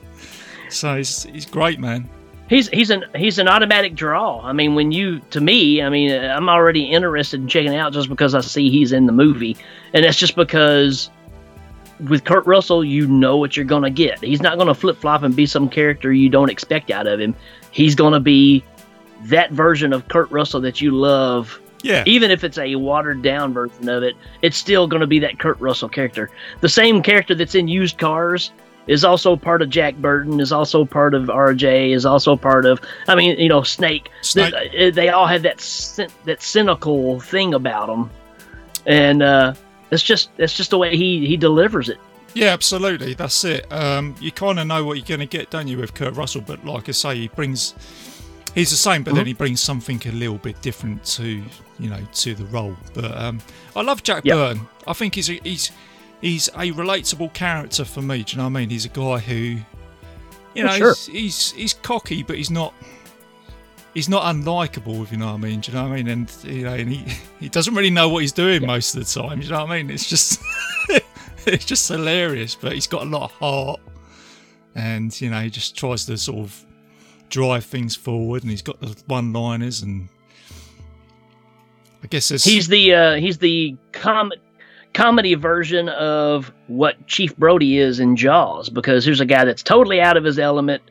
So 0.71 0.97
he's 0.97 1.25
he's 1.25 1.47
great, 1.47 1.81
man. 1.81 2.09
He's 2.49 2.69
he's 2.69 2.91
an 2.91 3.05
he's 3.15 3.39
an 3.39 3.49
automatic 3.49 3.95
draw. 3.95 4.41
I 4.43 4.53
mean, 4.53 4.75
when 4.75 4.93
you 4.93 5.21
to 5.31 5.41
me, 5.41 5.83
I 5.83 5.89
mean, 5.91 6.11
I'm 6.13 6.49
already 6.49 6.85
interested 6.85 7.41
in 7.41 7.49
checking 7.49 7.75
out 7.75 7.93
just 7.93 8.09
because 8.09 8.35
I 8.35 8.41
see 8.41 8.71
he's 8.71 8.93
in 8.93 9.07
the 9.07 9.13
movie, 9.13 9.57
and 9.93 10.05
that's 10.05 10.17
just 10.17 10.35
because 10.37 11.11
with 12.09 12.25
Kurt 12.25 12.47
Russell, 12.47 12.85
you 12.85 13.07
know 13.09 13.37
what 13.37 13.57
you're 13.57 13.67
gonna 13.67 13.91
get. 13.91 14.23
He's 14.23 14.41
not 14.41 14.57
gonna 14.57 14.75
flip 14.75 14.99
flop 14.99 15.25
and 15.25 15.35
be 15.35 15.47
some 15.47 15.69
character 15.69 16.13
you 16.13 16.29
don't 16.29 16.49
expect 16.49 16.91
out 16.91 17.07
of 17.07 17.19
him. 17.21 17.35
He's 17.71 17.95
gonna 17.95 18.21
be 18.21 18.63
that 19.23 19.51
version 19.51 19.93
of 19.93 20.09
Kurt 20.09 20.31
Russell 20.31 20.61
that 20.63 20.81
you 20.81 20.93
love. 20.93 21.61
Yeah, 21.83 22.03
Even 22.07 22.33
if 22.33 22.43
it's 22.43 22.59
a 22.59 22.75
watered 22.75 23.23
down 23.23 23.53
version 23.53 23.89
of 23.89 24.03
it, 24.03 24.17
it's 24.43 24.57
still 24.57 24.89
going 24.89 25.01
to 25.01 25.07
be 25.07 25.21
that 25.21 25.39
Kurt 25.39 25.61
Russell 25.61 25.89
character. 25.89 26.29
The 26.61 26.69
same 26.69 27.05
character 27.05 27.37
that's 27.37 27.55
in 27.55 27.69
used 27.69 27.99
cars 27.99 28.51
is 28.89 29.05
also 29.05 29.37
part 29.37 29.63
of 29.63 29.71
Jack 29.71 29.95
Burton, 29.97 30.41
is 30.41 30.51
also 30.51 30.85
part 30.85 31.15
of 31.15 31.25
RJ, 31.27 31.95
is 31.95 32.05
also 32.05 32.37
part 32.37 32.65
of, 32.65 32.81
I 33.07 33.15
mean, 33.15 33.39
you 33.39 33.49
know, 33.49 33.63
Snake. 33.63 34.11
Snake. 34.23 34.53
They, 34.73 34.91
they 34.91 35.09
all 35.11 35.27
have 35.27 35.43
that 35.43 35.59
that 36.25 36.43
cynical 36.43 37.21
thing 37.21 37.55
about 37.55 37.87
them, 37.87 38.11
and 38.87 39.23
uh, 39.23 39.55
it's 39.93 40.03
just 40.03 40.31
it's 40.39 40.55
just 40.55 40.71
the 40.71 40.79
way 40.79 40.97
he 40.97 41.27
he 41.27 41.37
delivers 41.37 41.89
it. 41.89 41.99
Yeah, 42.35 42.49
absolutely. 42.49 43.15
That's 43.15 43.45
it. 43.45 43.71
Um, 43.73 44.15
you 44.21 44.33
kind 44.33 44.59
of 44.59 44.67
know 44.67 44.85
what 44.85 44.97
you're 44.97 45.07
going 45.07 45.21
to 45.21 45.27
get, 45.27 45.51
don't 45.51 45.69
you, 45.69 45.79
with 45.79 45.95
Kurt 45.95 46.15
Russell? 46.15 46.41
But 46.41 46.65
like 46.65 46.89
I 46.89 46.93
say, 46.93 47.17
he 47.17 47.29
brings. 47.29 47.75
He's 48.55 48.71
the 48.71 48.77
same, 48.77 49.03
but 49.03 49.15
then 49.15 49.27
he 49.27 49.35
brings 49.35 49.61
something 49.61 50.01
a 50.07 50.13
little 50.13 50.39
bit 50.39 50.61
different 50.63 51.05
to 51.05 51.43
you 51.79 51.91
know 51.91 52.01
to 52.15 52.35
the 52.35 52.45
role. 52.47 52.77
But 52.95 53.17
um, 53.17 53.41
I 53.77 53.83
love 53.83 54.03
Jack 54.03 54.25
Yep. 54.25 54.37
Burton. 54.37 54.69
I 54.87 54.93
think 54.93 55.15
he's 55.15 55.31
a, 55.31 55.41
he's 55.45 55.71
he's 56.21 56.49
a 56.49 56.73
relatable 56.73 57.33
character 57.35 57.85
for 57.85 58.03
me. 58.03 58.23
Do 58.23 58.33
you 58.33 58.39
know 58.39 58.45
what 58.45 58.57
I 58.57 58.61
mean? 58.61 58.71
He's 58.71 58.85
a 58.85 58.91
guy 58.91 59.19
who, 59.19 59.59
you 60.55 60.65
know, 60.65 60.77
sure. 60.77 60.95
he's, 60.95 61.07
he's 61.07 61.53
he's 61.53 61.75
cocky, 61.75 62.23
but 62.23 62.37
he's 62.37 62.51
not 62.51 62.75
he's 63.95 64.09
not 64.09 64.23
unlikable. 64.35 65.03
If 65.03 65.13
you 65.13 65.19
know 65.19 65.27
what 65.27 65.35
I 65.35 65.39
mean. 65.39 65.61
Do 65.61 65.71
you 65.71 65.79
know 65.79 65.85
what 65.85 65.93
I 65.93 65.97
mean? 65.97 66.09
And 66.09 66.37
you 66.45 66.65
know, 66.65 66.75
and 66.75 66.93
he 66.93 67.13
he 67.41 67.49
doesn't 67.49 67.75
really 67.75 67.91
know 67.91 68.09
what 68.09 68.21
he's 68.23 68.33
doing 68.33 68.67
most 68.67 68.95
of 68.95 69.05
the 69.05 69.21
time. 69.21 69.41
Do 69.41 69.47
you 69.47 69.53
know 69.53 69.65
what 69.65 69.71
I 69.71 69.77
mean? 69.77 69.91
It's 69.91 70.09
just 70.09 70.41
it's 71.47 71.65
just 71.65 71.89
hilarious, 71.89 72.55
but 72.55 72.73
he's 72.73 72.87
got 72.87 73.03
a 73.03 73.07
lot 73.07 73.25
of 73.25 73.33
heart, 73.33 73.81
and 74.75 75.19
you 75.21 75.31
know, 75.31 75.41
he 75.41 75.51
just 75.51 75.77
tries 75.77 76.07
to 76.07 76.17
sort 76.17 76.41
of 76.41 76.65
drive 77.29 77.65
things 77.65 77.95
forward, 77.95 78.43
and 78.43 78.51
he's 78.51 78.63
got 78.63 78.81
the 78.81 78.97
one-liners, 79.07 79.83
and 79.83 80.09
I 82.03 82.07
guess 82.07 82.29
there's 82.29 82.45
He's 82.45 82.69
the 82.69 82.95
uh, 82.95 83.15
he's 83.17 83.39
the 83.39 83.77
com- 83.93 84.33
comedy 84.95 85.35
version 85.35 85.89
of 85.91 86.53
what 86.67 87.07
Chief 87.07 87.37
Brody 87.37 87.79
is 87.79 88.01
in 88.01 88.17
Jaws, 88.17 88.69
because 88.69 89.05
here's 89.05 89.21
a 89.21 89.27
guy 89.27 89.45
that's 89.45 89.63
totally 89.63 90.01
out 90.01 90.17
of 90.17 90.25
his 90.25 90.39
element, 90.39 90.83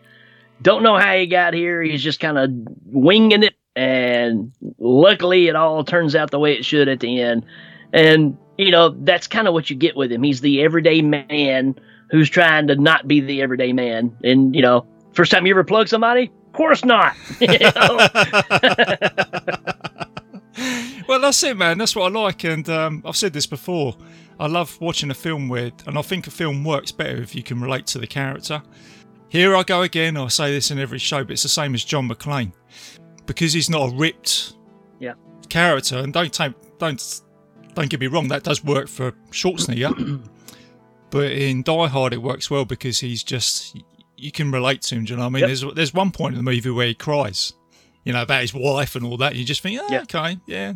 don't 0.61 0.83
know 0.83 0.97
how 0.97 1.15
he 1.15 1.27
got 1.27 1.53
here. 1.53 1.81
He's 1.81 2.03
just 2.03 2.19
kind 2.19 2.37
of 2.37 2.49
winging 2.85 3.43
it, 3.43 3.55
and 3.75 4.51
luckily 4.79 5.47
it 5.47 5.55
all 5.55 5.83
turns 5.83 6.15
out 6.15 6.31
the 6.31 6.39
way 6.39 6.53
it 6.53 6.65
should 6.65 6.87
at 6.87 6.99
the 6.99 7.21
end. 7.21 7.45
And 7.93 8.37
you 8.57 8.71
know 8.71 8.89
that's 8.89 9.27
kind 9.27 9.47
of 9.47 9.53
what 9.53 9.69
you 9.69 9.75
get 9.75 9.95
with 9.95 10.11
him. 10.11 10.23
He's 10.23 10.41
the 10.41 10.61
everyday 10.61 11.01
man 11.01 11.75
who's 12.09 12.29
trying 12.29 12.67
to 12.67 12.75
not 12.75 13.07
be 13.07 13.19
the 13.19 13.41
everyday 13.41 13.73
man. 13.73 14.15
And 14.23 14.55
you 14.55 14.61
know, 14.61 14.85
first 15.17 15.31
time 15.31 15.45
you 15.45 15.53
ever 15.53 15.63
plug 15.63 15.87
somebody, 15.87 16.31
of 16.47 16.53
course 16.53 16.83
not. 16.85 17.15
Well, 21.07 21.21
that's 21.21 21.41
it, 21.43 21.55
man. 21.55 21.77
That's 21.77 21.95
what 21.95 22.13
I 22.13 22.19
like, 22.19 22.43
and 22.43 22.67
um, 22.67 23.01
I've 23.05 23.15
said 23.15 23.31
this 23.31 23.45
before. 23.45 23.95
I 24.41 24.47
love 24.47 24.77
watching 24.81 25.09
a 25.09 25.13
film 25.13 25.47
with, 25.47 25.73
and 25.87 25.97
I 25.97 26.01
think 26.01 26.27
a 26.27 26.31
film 26.31 26.65
works 26.65 26.91
better 26.91 27.15
if 27.21 27.33
you 27.33 27.43
can 27.43 27.61
relate 27.61 27.87
to 27.87 27.99
the 27.99 28.07
character. 28.07 28.61
Here 29.29 29.55
I 29.55 29.63
go 29.63 29.83
again. 29.83 30.17
I 30.17 30.27
say 30.27 30.51
this 30.51 30.69
in 30.69 30.79
every 30.79 30.99
show, 30.99 31.23
but 31.23 31.31
it's 31.31 31.43
the 31.43 31.49
same 31.49 31.73
as 31.75 31.85
John 31.85 32.09
McClane 32.09 32.51
because 33.25 33.53
he's 33.53 33.69
not 33.69 33.89
a 33.89 33.95
ripped 33.95 34.53
Yeah. 34.99 35.13
character. 35.47 35.97
And 35.97 36.11
don't 36.11 36.33
take, 36.33 36.53
don't 36.77 37.21
don't 37.73 37.89
get 37.89 38.01
me 38.01 38.07
wrong, 38.07 38.27
that 38.27 38.43
does 38.43 38.61
work 38.63 38.89
for 38.89 39.13
Schwarzenegger. 39.31 40.21
but 41.09 41.31
in 41.31 41.63
Die 41.63 41.87
Hard, 41.87 42.11
it 42.13 42.21
works 42.21 42.51
well 42.51 42.65
because 42.65 42.99
he's 42.99 43.23
just 43.23 43.77
you 44.17 44.31
can 44.31 44.51
relate 44.51 44.81
to 44.83 44.95
him. 44.95 45.05
Do 45.05 45.13
you 45.13 45.17
know 45.17 45.23
what 45.23 45.27
I 45.27 45.31
mean? 45.31 45.41
Yep. 45.41 45.47
There's 45.47 45.73
there's 45.75 45.93
one 45.93 46.11
point 46.11 46.35
in 46.35 46.43
the 46.43 46.49
movie 46.51 46.69
where 46.69 46.87
he 46.87 46.93
cries, 46.93 47.53
you 48.03 48.13
know, 48.13 48.21
about 48.21 48.41
his 48.41 48.53
wife 48.53 48.95
and 48.95 49.05
all 49.05 49.17
that. 49.17 49.35
You 49.35 49.45
just 49.45 49.61
think, 49.61 49.79
oh, 49.81 49.87
Yeah. 49.89 50.01
okay, 50.01 50.37
yeah, 50.45 50.73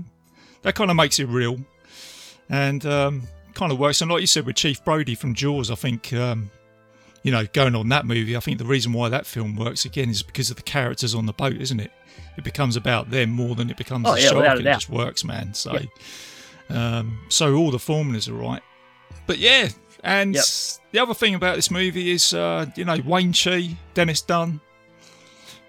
that 0.62 0.76
kind 0.76 0.90
of 0.90 0.96
makes 0.96 1.20
it 1.20 1.26
real, 1.28 1.60
and 2.50 2.86
um, 2.86 3.24
kind 3.54 3.72
of 3.72 3.80
works. 3.80 4.02
And 4.02 4.10
like 4.12 4.22
you 4.22 4.28
said 4.28 4.46
with 4.46 4.56
Chief 4.56 4.84
Brody 4.84 5.16
from 5.16 5.34
Jaws, 5.36 5.70
I 5.72 5.76
think. 5.76 6.14
Um, 6.14 6.52
you 7.24 7.32
know, 7.32 7.46
going 7.54 7.76
on 7.76 7.88
that 7.90 8.08
movie, 8.08 8.36
I 8.36 8.40
think 8.40 8.58
the 8.58 8.66
reason 8.66 8.94
why 8.94 9.08
that 9.10 9.28
film 9.28 9.56
works 9.56 9.86
again 9.86 10.10
is 10.10 10.24
because 10.24 10.50
of 10.50 10.56
the 10.56 10.64
characters 10.64 11.14
on 11.14 11.28
the 11.28 11.34
boat, 11.34 11.54
isn't 11.56 11.80
it? 11.80 11.92
It 12.36 12.44
becomes 12.44 12.76
about 12.76 13.12
them 13.12 13.30
more 13.30 13.54
than 13.54 13.70
it 13.70 13.78
becomes 13.78 14.08
Oh, 14.08 14.16
the 14.16 14.22
yeah, 14.22 14.30
shark. 14.30 14.60
It 14.60 14.64
just 14.64 14.90
works, 14.90 15.24
man. 15.24 15.54
So, 15.54 15.78
um, 16.72 17.20
so 17.30 17.54
all 17.56 17.70
the 17.70 17.78
formulas 17.78 18.28
are 18.28 18.34
right. 18.34 18.64
But 19.28 19.38
yeah, 19.38 19.70
and 20.04 20.34
Yep. 20.34 20.44
The 20.92 21.00
other 21.00 21.14
thing 21.14 21.36
about 21.36 21.56
this 21.56 21.72
movie 21.72 22.12
is, 22.12 22.34
uh, 22.34 22.66
you 22.76 22.84
know, 22.86 22.98
Wang 23.06 23.34
Chi, 23.34 23.78
Dennis 23.94 24.22
Dun. 24.22 24.60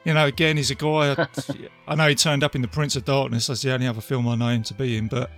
You 0.04 0.14
know, 0.14 0.26
again, 0.26 0.56
he's 0.56 0.70
a 0.72 0.74
guy. 0.74 1.28
I 1.88 1.94
know 1.94 2.08
he 2.08 2.16
turned 2.16 2.42
up 2.42 2.56
in 2.56 2.62
The 2.62 2.66
Prince 2.68 2.96
of 2.96 3.04
Darkness. 3.04 3.46
That's 3.46 3.62
the 3.62 3.72
only 3.72 3.86
other 3.86 4.00
film 4.00 4.26
I 4.26 4.34
know 4.34 4.48
him 4.48 4.64
to 4.64 4.74
be 4.74 4.96
in. 4.96 5.06
But 5.06 5.30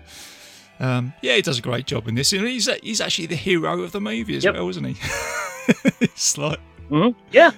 um, 0.80 1.12
yeah, 1.20 1.36
he 1.36 1.42
does 1.42 1.58
a 1.58 1.62
great 1.62 1.86
job 1.86 2.08
in 2.08 2.14
this. 2.14 2.32
And 2.32 2.46
he's 2.46 2.66
he's 2.82 3.00
actually 3.02 3.26
the 3.26 3.36
hero 3.36 3.82
of 3.82 3.92
the 3.92 4.00
movie 4.00 4.36
as 4.36 4.44
Yep. 4.44 4.54
well, 4.54 4.68
isn't 4.70 4.84
he? 4.84 4.96
it's 6.00 6.38
like, 6.38 6.58
Mhm. 6.90 7.14
Yeah, 7.30 7.50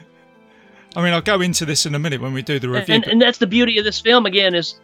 I 0.96 1.02
mean, 1.04 1.12
I'll 1.12 1.20
go 1.20 1.40
into 1.40 1.64
this 1.64 1.86
in 1.86 1.94
a 1.94 1.98
minute 1.98 2.20
when 2.20 2.32
we 2.32 2.42
do 2.42 2.58
the 2.58 2.68
review. 2.68 2.94
and, 2.96 3.04
but- 3.04 3.12
and 3.12 3.22
that's 3.22 3.38
the 3.38 3.46
beauty 3.46 3.78
of 3.78 3.84
this 3.84 4.00
film 4.00 4.26
again 4.26 4.54
is 4.54 4.80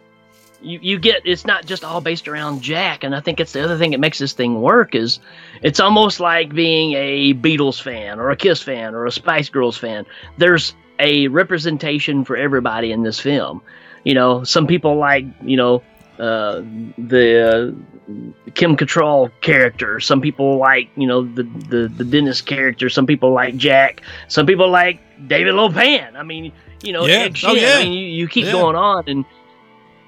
you, 0.62 0.78
you 0.82 0.98
get 0.98 1.22
it's 1.24 1.44
not 1.46 1.66
just 1.66 1.84
all 1.84 2.00
based 2.00 2.28
around 2.28 2.62
Jack, 2.62 3.04
and 3.04 3.14
I 3.14 3.20
think 3.20 3.40
it's 3.40 3.52
the 3.52 3.62
other 3.62 3.76
thing 3.78 3.90
that 3.92 4.00
makes 4.00 4.18
this 4.18 4.32
thing 4.32 4.60
work 4.60 4.94
is 4.94 5.18
it's 5.62 5.80
almost 5.80 6.20
like 6.20 6.54
being 6.54 6.92
a 6.94 7.34
Beatles 7.34 7.80
fan 7.80 8.18
or 8.20 8.30
a 8.30 8.36
Kiss 8.36 8.62
fan 8.62 8.94
or 8.94 9.06
a 9.06 9.12
Spice 9.12 9.48
Girls 9.48 9.76
fan. 9.76 10.06
There's 10.38 10.74
a 10.98 11.28
representation 11.28 12.24
for 12.24 12.36
everybody 12.36 12.92
in 12.92 13.02
this 13.02 13.18
film. 13.18 13.60
You 14.04 14.14
know, 14.14 14.44
some 14.44 14.66
people 14.66 14.96
like 14.96 15.24
you 15.42 15.56
know 15.56 15.82
uh, 16.18 16.62
the 16.98 17.74
uh, 17.76 18.50
Kim 18.54 18.76
Cattrall 18.76 19.30
character. 19.40 20.00
Some 20.00 20.20
people 20.20 20.58
like 20.58 20.90
you 20.96 21.06
know 21.06 21.24
the, 21.24 21.42
the 21.68 21.88
the 21.88 22.04
Dennis 22.04 22.40
character. 22.40 22.88
Some 22.88 23.06
people 23.06 23.32
like 23.32 23.56
Jack. 23.56 24.02
Some 24.28 24.46
people 24.46 24.68
like 24.70 25.00
David 25.28 25.54
Lo 25.54 25.70
Pan. 25.70 26.16
I 26.16 26.22
mean, 26.22 26.52
you 26.82 26.92
know, 26.92 27.06
Yeah. 27.06 27.28
Oh, 27.44 27.52
yeah. 27.54 27.76
I 27.78 27.84
mean, 27.84 27.92
you, 27.92 28.06
you 28.06 28.28
keep 28.28 28.46
Yeah. 28.46 28.52
going 28.52 28.76
on 28.76 29.04
and 29.06 29.24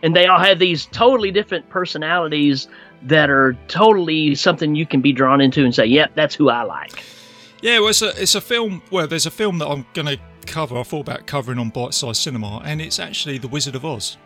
and 0.05 0.14
they 0.14 0.27
all 0.27 0.38
have 0.38 0.61
these 0.61 0.87
totally 0.87 1.33
different 1.33 1.69
personalities 1.71 2.69
that 3.03 3.29
are 3.31 3.57
totally 3.67 4.35
something 4.37 4.77
you 4.77 4.87
can 4.87 5.01
be 5.01 5.12
drawn 5.12 5.40
into 5.40 5.64
and 5.64 5.75
say, 5.75 5.85
"Yep, 5.87 6.12
that's 6.14 6.35
who 6.37 6.49
I 6.51 6.62
like." 6.62 7.03
Yeah, 7.62 7.81
well, 7.81 7.88
it's 7.88 8.03
a 8.03 8.11
it's 8.23 8.35
a 8.37 8.40
film. 8.40 8.83
Well, 8.93 9.07
there's 9.09 9.27
a 9.27 9.31
film 9.33 9.59
that 9.59 9.67
I'm 9.67 9.85
going 9.95 10.07
to 10.07 10.19
cover. 10.47 10.79
I 10.79 10.83
thought 10.85 11.01
about 11.01 11.27
covering 11.27 11.59
on 11.59 11.71
Bite 11.71 11.95
Size 11.95 12.19
Cinema, 12.19 12.62
and 12.64 12.81
it's 12.81 12.99
actually 13.01 13.38
The 13.38 13.49
Wizard 13.49 13.75
of 13.75 13.85
Oz, 13.85 14.17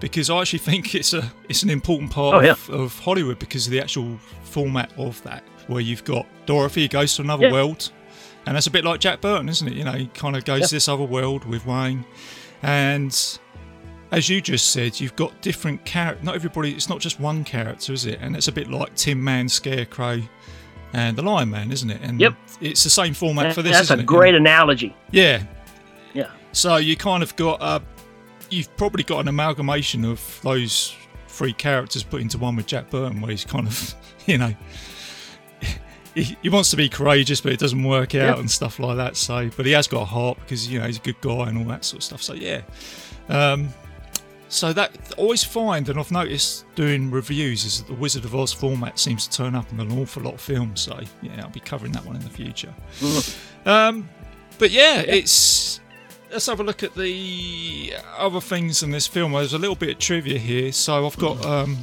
because 0.00 0.28
I 0.30 0.40
actually 0.40 0.58
think 0.60 0.94
it's 0.94 1.12
a 1.14 1.30
it's 1.48 1.62
an 1.62 1.70
important 1.70 2.10
part 2.10 2.34
Oh, 2.36 2.40
yeah. 2.40 2.52
of, 2.52 2.68
of 2.70 2.98
Hollywood 2.98 3.38
because 3.38 3.66
of 3.66 3.70
the 3.72 3.80
actual 3.80 4.18
format 4.42 4.90
of 4.98 5.22
that, 5.22 5.44
where 5.68 5.80
you've 5.80 6.04
got 6.04 6.26
Dorothy 6.46 6.88
goes 6.88 7.14
to 7.16 7.22
another 7.22 7.46
Yeah. 7.46 7.52
world, 7.52 7.90
and 8.46 8.56
that's 8.56 8.66
a 8.66 8.70
bit 8.72 8.84
like 8.84 9.00
Jack 9.00 9.20
Burton, 9.20 9.48
isn't 9.48 9.68
it? 9.68 9.74
You 9.74 9.84
know, 9.84 9.92
he 9.92 10.06
kind 10.08 10.36
of 10.36 10.44
goes 10.44 10.68
to 10.70 10.74
this 10.74 10.88
other 10.88 11.04
world 11.04 11.44
with 11.44 11.64
Wang, 11.66 12.04
and 12.62 13.38
as 14.10 14.28
you 14.28 14.40
just 14.40 14.70
said, 14.70 14.98
you've 15.00 15.16
got 15.16 15.38
different 15.42 15.84
characters. 15.84 16.24
Not 16.24 16.34
everybody. 16.34 16.72
It's 16.72 16.88
not 16.88 17.00
just 17.00 17.20
one 17.20 17.44
character, 17.44 17.92
is 17.92 18.06
it? 18.06 18.18
And 18.20 18.34
it's 18.36 18.48
a 18.48 18.52
bit 18.52 18.68
like 18.70 18.94
Tin 18.94 19.22
Man, 19.22 19.48
Scarecrow, 19.48 20.22
and 20.94 21.16
the 21.16 21.22
Lion 21.22 21.50
Man, 21.50 21.70
isn't 21.70 21.90
it? 21.90 22.00
And 22.02 22.20
Yep. 22.20 22.34
it's 22.60 22.82
the 22.84 22.90
same 22.90 23.12
format 23.14 23.54
for 23.54 23.62
this. 23.62 23.72
that's 23.72 23.90
a 23.90 23.98
it? 23.98 24.06
great 24.06 24.34
analogy. 24.34 24.94
Yeah. 25.10 25.42
Yeah. 26.14 26.30
So 26.52 26.76
you 26.76 26.96
kind 26.96 27.22
of 27.22 27.36
got 27.36 27.60
uh, 27.60 27.80
you've 28.50 28.74
probably 28.76 29.02
got 29.02 29.20
an 29.20 29.28
amalgamation 29.28 30.04
of 30.04 30.40
those 30.42 30.94
three 31.28 31.52
characters 31.52 32.02
put 32.02 32.22
into 32.22 32.38
one 32.38 32.56
with 32.56 32.66
Jack 32.66 32.88
Burton, 32.90 33.20
where 33.20 33.30
he's 33.30 33.44
kind 33.44 33.66
of, 33.66 33.94
you 34.26 34.38
know, 34.38 34.54
he, 36.14 36.36
he 36.42 36.48
wants 36.48 36.70
to 36.70 36.76
be 36.76 36.88
courageous, 36.88 37.40
but 37.40 37.52
it 37.52 37.60
doesn't 37.60 37.84
work 37.84 38.14
out 38.14 38.38
and 38.38 38.50
stuff 38.50 38.78
like 38.80 38.96
that. 38.96 39.16
So, 39.16 39.50
but 39.56 39.66
he 39.66 39.72
has 39.72 39.86
got 39.86 40.02
a 40.02 40.06
heart 40.06 40.38
because 40.40 40.66
you 40.66 40.78
know 40.80 40.86
he's 40.86 40.96
a 40.96 41.02
good 41.02 41.20
guy 41.20 41.48
and 41.48 41.58
all 41.58 41.64
that 41.64 41.84
sort 41.84 41.98
of 42.00 42.04
stuff. 42.04 42.22
So 42.22 42.32
yeah. 42.32 42.62
Um, 43.28 43.68
so 44.48 44.72
that 44.72 44.92
I 45.10 45.20
always 45.20 45.44
find, 45.44 45.88
and 45.88 45.98
I've 45.98 46.10
noticed 46.10 46.64
doing 46.74 47.10
reviews, 47.10 47.64
is 47.64 47.78
that 47.78 47.88
the 47.88 47.98
Wizard 47.98 48.24
of 48.24 48.34
Oz 48.34 48.52
format 48.52 48.98
seems 48.98 49.26
to 49.28 49.36
turn 49.36 49.54
up 49.54 49.70
in 49.72 49.80
an 49.80 49.92
awful 49.92 50.22
lot 50.22 50.34
of 50.34 50.40
films. 50.40 50.80
So 50.80 51.00
yeah, 51.22 51.42
I'll 51.42 51.50
be 51.50 51.60
covering 51.60 51.92
that 51.92 52.04
one 52.04 52.16
in 52.16 52.22
the 52.22 52.30
future. 52.30 52.74
Um, 53.66 54.08
but 54.58 54.70
yeah, 54.70 55.00
it's. 55.00 55.80
Let's 56.30 56.46
have 56.46 56.60
a 56.60 56.62
look 56.62 56.82
at 56.82 56.94
the 56.94 57.92
other 58.16 58.40
things 58.40 58.82
in 58.82 58.90
this 58.90 59.06
film. 59.06 59.32
There's 59.32 59.52
a 59.52 59.58
little 59.58 59.74
bit 59.74 59.90
of 59.90 59.98
trivia 59.98 60.38
here. 60.38 60.72
So 60.72 61.06
I've 61.06 61.18
got. 61.18 61.44
Um, 61.44 61.76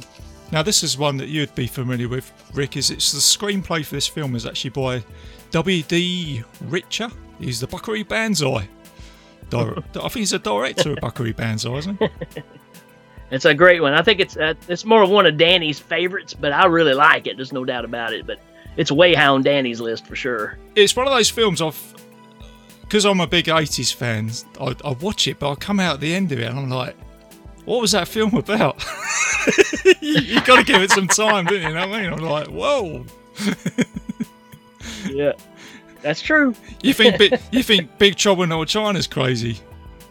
now 0.50 0.62
this 0.62 0.82
is 0.82 0.98
one 0.98 1.16
that 1.18 1.28
you'd 1.28 1.54
be 1.54 1.66
familiar 1.68 2.08
with, 2.08 2.32
Rick. 2.54 2.76
Is 2.76 2.90
it's 2.90 3.12
the 3.12 3.18
screenplay 3.18 3.84
for 3.84 3.94
this 3.94 4.08
film 4.08 4.34
is 4.34 4.46
actually 4.46 4.70
by 4.70 5.04
W. 5.52 5.82
D. 5.82 6.42
Richter. 6.62 7.08
He's 7.38 7.60
the 7.60 7.66
Buckaroo 7.66 8.04
Banzai. 8.04 8.68
Dir- 9.50 9.78
I 9.78 10.00
think 10.00 10.14
he's 10.14 10.32
a 10.32 10.38
director 10.38 10.92
of 10.92 10.98
Buckaroo 11.00 11.32
Banzai, 11.34 11.74
isn't 11.76 11.98
he? 11.98 12.08
It's 13.28 13.44
a 13.44 13.52
great 13.54 13.82
one. 13.82 13.92
I 13.92 14.02
think 14.02 14.20
it's 14.20 14.36
uh, 14.36 14.54
it's 14.68 14.84
more 14.84 15.02
of 15.02 15.10
one 15.10 15.26
of 15.26 15.36
Danny's 15.36 15.80
favorites, 15.80 16.32
but 16.32 16.52
I 16.52 16.66
really 16.66 16.94
like 16.94 17.26
it. 17.26 17.36
There's 17.36 17.52
no 17.52 17.64
doubt 17.64 17.84
about 17.84 18.12
it. 18.12 18.24
But 18.24 18.38
it's 18.76 18.92
way 18.92 19.14
high 19.14 19.26
on 19.26 19.42
Danny's 19.42 19.80
list 19.80 20.06
for 20.06 20.14
sure. 20.14 20.58
it's 20.76 20.94
one 20.94 21.08
of 21.08 21.12
those 21.12 21.28
films 21.28 21.60
I've 21.60 21.94
because 22.82 23.04
I'm 23.04 23.20
a 23.20 23.26
big 23.26 23.46
80s 23.46 23.92
fan. 23.92 24.30
I, 24.60 24.76
I 24.88 24.92
watch 24.92 25.26
it, 25.26 25.40
but 25.40 25.50
I 25.50 25.54
come 25.56 25.80
out 25.80 25.94
at 25.94 26.00
the 26.00 26.14
end 26.14 26.30
of 26.30 26.38
it 26.38 26.44
and 26.44 26.56
I'm 26.56 26.70
like, 26.70 26.94
what 27.64 27.80
was 27.80 27.90
that 27.92 28.06
film 28.06 28.32
about? 28.34 28.80
you 30.00 30.20
you 30.20 30.40
got 30.42 30.58
to 30.58 30.64
give 30.64 30.80
it 30.80 30.92
some 30.92 31.08
time, 31.08 31.46
don't 31.46 31.60
you? 31.60 31.66
You 31.66 31.74
know 31.74 31.88
what 31.88 31.98
I 31.98 32.02
mean? 32.02 32.12
I'm 32.12 32.20
like, 32.20 32.46
whoa. 32.46 33.04
Yeah, 35.08 35.32
that's 36.06 36.22
true. 36.22 36.54
You 36.82 36.94
think 36.94 37.18
Bi- 37.18 37.36
you 37.50 37.64
think 37.64 37.98
Big 37.98 38.14
Trouble 38.14 38.44
in 38.44 38.50
Little 38.50 38.64
China's 38.64 39.08
crazy? 39.08 39.58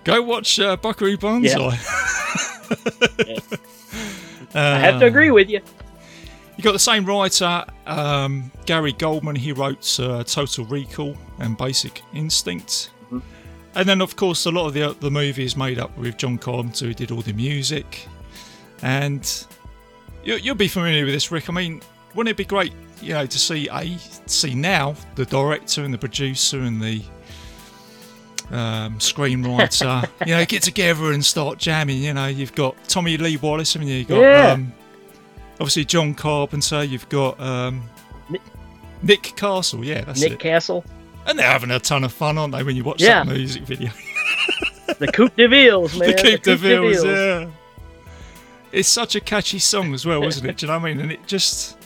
Go 0.03 0.21
watch 0.21 0.59
uh, 0.59 0.75
Buckaroo 0.75 1.17
Banzai. 1.17 1.69
I 4.53 4.77
have 4.79 4.99
to 4.99 5.05
agree 5.05 5.31
with 5.31 5.49
you. 5.49 5.61
You 6.57 6.63
got 6.63 6.73
the 6.73 6.79
same 6.79 7.05
writer, 7.05 7.63
um, 7.85 8.51
Gary 8.65 8.91
Goldman. 8.91 9.37
He 9.37 9.53
wrote 9.53 9.97
uh, 9.99 10.25
Total 10.25 10.65
Recall 10.65 11.17
and 11.39 11.57
Basic 11.57 12.01
Instinct. 12.13 12.89
And 13.75 13.87
then, 13.87 14.01
of 14.01 14.17
course, 14.17 14.45
a 14.45 14.51
lot 14.51 14.67
of 14.67 14.73
the 14.73 14.97
the 14.99 15.11
movie 15.11 15.45
is 15.45 15.55
made 15.55 15.79
up 15.79 15.97
with 15.97 16.17
John 16.17 16.37
Carpenter, 16.37 16.87
who 16.87 16.93
did 16.93 17.11
all 17.11 17.21
the 17.21 17.33
music. 17.33 18.05
And 18.81 19.25
you, 20.25 20.35
you'll 20.35 20.55
be 20.55 20.67
familiar 20.67 21.05
with 21.05 21.13
this, 21.13 21.31
Rick. 21.31 21.49
I 21.49 21.53
mean, 21.53 21.81
wouldn't 22.15 22.31
it 22.31 22.37
be 22.37 22.43
great, 22.45 22.73
you 23.01 23.13
know, 23.13 23.25
to 23.25 23.39
see 23.39 23.67
a 23.71 23.97
see 24.25 24.55
now 24.55 24.95
the 25.15 25.25
director 25.25 25.83
and 25.83 25.93
the 25.93 25.97
producer 25.97 26.59
and 26.59 26.81
the 26.81 27.01
um, 28.51 28.99
screenwriter, 28.99 30.07
you 30.27 30.33
know, 30.35 30.45
get 30.45 30.63
together 30.63 31.11
and 31.11 31.23
start 31.25 31.57
jamming. 31.57 31.97
You 31.97 32.13
know, 32.13 32.27
you've 32.27 32.53
got 32.55 32.75
Tommy 32.87 33.17
Lee 33.17 33.37
Wallace, 33.37 33.73
haven't 33.73 33.87
you? 33.87 33.95
You've 33.95 34.07
got 34.07 34.19
Yeah. 34.19 34.51
um, 34.51 34.73
obviously 35.53 35.85
John 35.85 36.13
Carpenter. 36.13 36.83
You've 36.83 37.09
got 37.09 37.39
um, 37.39 37.83
Nick 39.01 39.33
Castle. 39.35 39.83
Yeah, 39.83 40.01
that's 40.01 40.21
Nick 40.21 40.33
it. 40.33 40.39
Castle, 40.39 40.83
and 41.25 41.37
they're 41.39 41.49
having 41.49 41.71
a 41.71 41.79
ton 41.79 42.03
of 42.03 42.13
fun, 42.13 42.37
aren't 42.37 42.53
they? 42.53 42.63
When 42.63 42.75
you 42.75 42.83
watch 42.83 43.01
Yeah. 43.01 43.23
that 43.23 43.33
music 43.33 43.63
video, 43.63 43.91
the 44.99 45.07
Coupe 45.11 45.35
de 45.35 45.47
Villes, 45.47 45.95
man. 45.99 46.09
the 46.11 46.13
Keep 46.15 46.43
the 46.43 46.51
Coupe 46.55 46.61
de 46.61 46.77
Villes, 46.81 47.03
Villes. 47.03 47.17
yeah. 47.17 47.47
It's 48.71 48.89
such 48.89 49.15
a 49.15 49.21
catchy 49.21 49.59
song 49.59 49.93
as 49.93 50.05
well, 50.05 50.23
isn't 50.25 50.45
it? 50.45 50.57
Do 50.57 50.65
you 50.65 50.71
know 50.71 50.77
what 50.79 50.85
I 50.89 50.93
mean? 50.93 50.99
And 51.01 51.11
it 51.11 51.25
just 51.27 51.77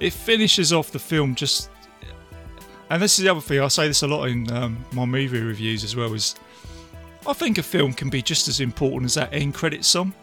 it 0.00 0.12
finishes 0.12 0.72
off 0.72 0.90
the 0.90 0.98
film 0.98 1.34
just. 1.34 1.70
And 2.90 3.02
this 3.02 3.18
is 3.18 3.24
the 3.24 3.30
other 3.30 3.40
thing 3.42 3.60
I 3.60 3.68
say 3.68 3.86
this 3.86 4.02
a 4.02 4.06
lot 4.06 4.24
in 4.28 4.50
um, 4.50 4.82
my 4.92 5.04
movie 5.04 5.40
reviews 5.42 5.84
as 5.84 5.94
well. 5.94 6.14
Is 6.14 6.34
I 7.26 7.32
think 7.34 7.58
a 7.58 7.62
film 7.62 7.92
can 7.92 8.08
be 8.08 8.22
just 8.22 8.48
as 8.48 8.60
important 8.60 9.04
as 9.06 9.14
that 9.14 9.32
end 9.32 9.54
credit 9.54 9.84
song 9.84 10.14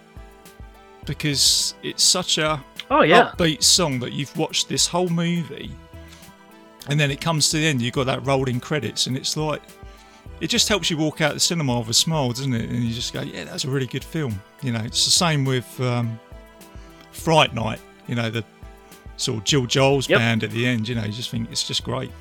because 1.05 1.75
it's 1.83 2.03
such 2.03 2.37
a 2.37 2.63
Oh 2.89 3.01
yeah. 3.01 3.31
upbeat 3.37 3.63
song 3.63 3.99
that 3.99 4.13
you've 4.13 4.35
watched 4.37 4.69
this 4.69 4.87
whole 4.87 5.09
movie, 5.09 5.71
and 6.87 6.99
then 6.99 7.11
it 7.11 7.21
comes 7.21 7.49
to 7.49 7.57
the 7.57 7.65
end, 7.65 7.81
you've 7.81 7.93
got 7.93 8.05
that 8.05 8.25
rolling 8.25 8.59
credits, 8.59 9.07
and 9.07 9.15
it's 9.17 9.35
like 9.37 9.61
it 10.41 10.47
just 10.47 10.67
helps 10.67 10.89
you 10.89 10.97
walk 10.97 11.21
out 11.21 11.33
the 11.33 11.39
cinema 11.39 11.79
with 11.79 11.89
a 11.89 11.93
smile, 11.93 12.29
doesn't 12.29 12.53
it? 12.53 12.69
And 12.69 12.83
you 12.83 12.93
just 12.93 13.13
go, 13.13 13.21
"Yeah, 13.21 13.43
that's 13.45 13.63
a 13.65 13.69
really 13.69 13.87
good 13.87 14.03
film." 14.03 14.39
You 14.61 14.71
know, 14.71 14.81
it's 14.81 15.05
the 15.05 15.11
same 15.11 15.45
with 15.45 15.79
um, 15.81 16.19
Fright 17.11 17.53
Night. 17.53 17.79
You 18.07 18.15
know, 18.15 18.29
the 18.29 18.43
sort 19.17 19.37
of 19.39 19.43
J. 19.43 19.57
Geils 19.57 20.07
Yep. 20.09 20.19
band 20.19 20.43
at 20.43 20.51
the 20.51 20.65
end. 20.65 20.87
You 20.87 20.95
know, 20.95 21.03
you 21.03 21.11
just 21.11 21.29
think 21.29 21.49
it's 21.51 21.67
just 21.67 21.83
great. 21.83 22.11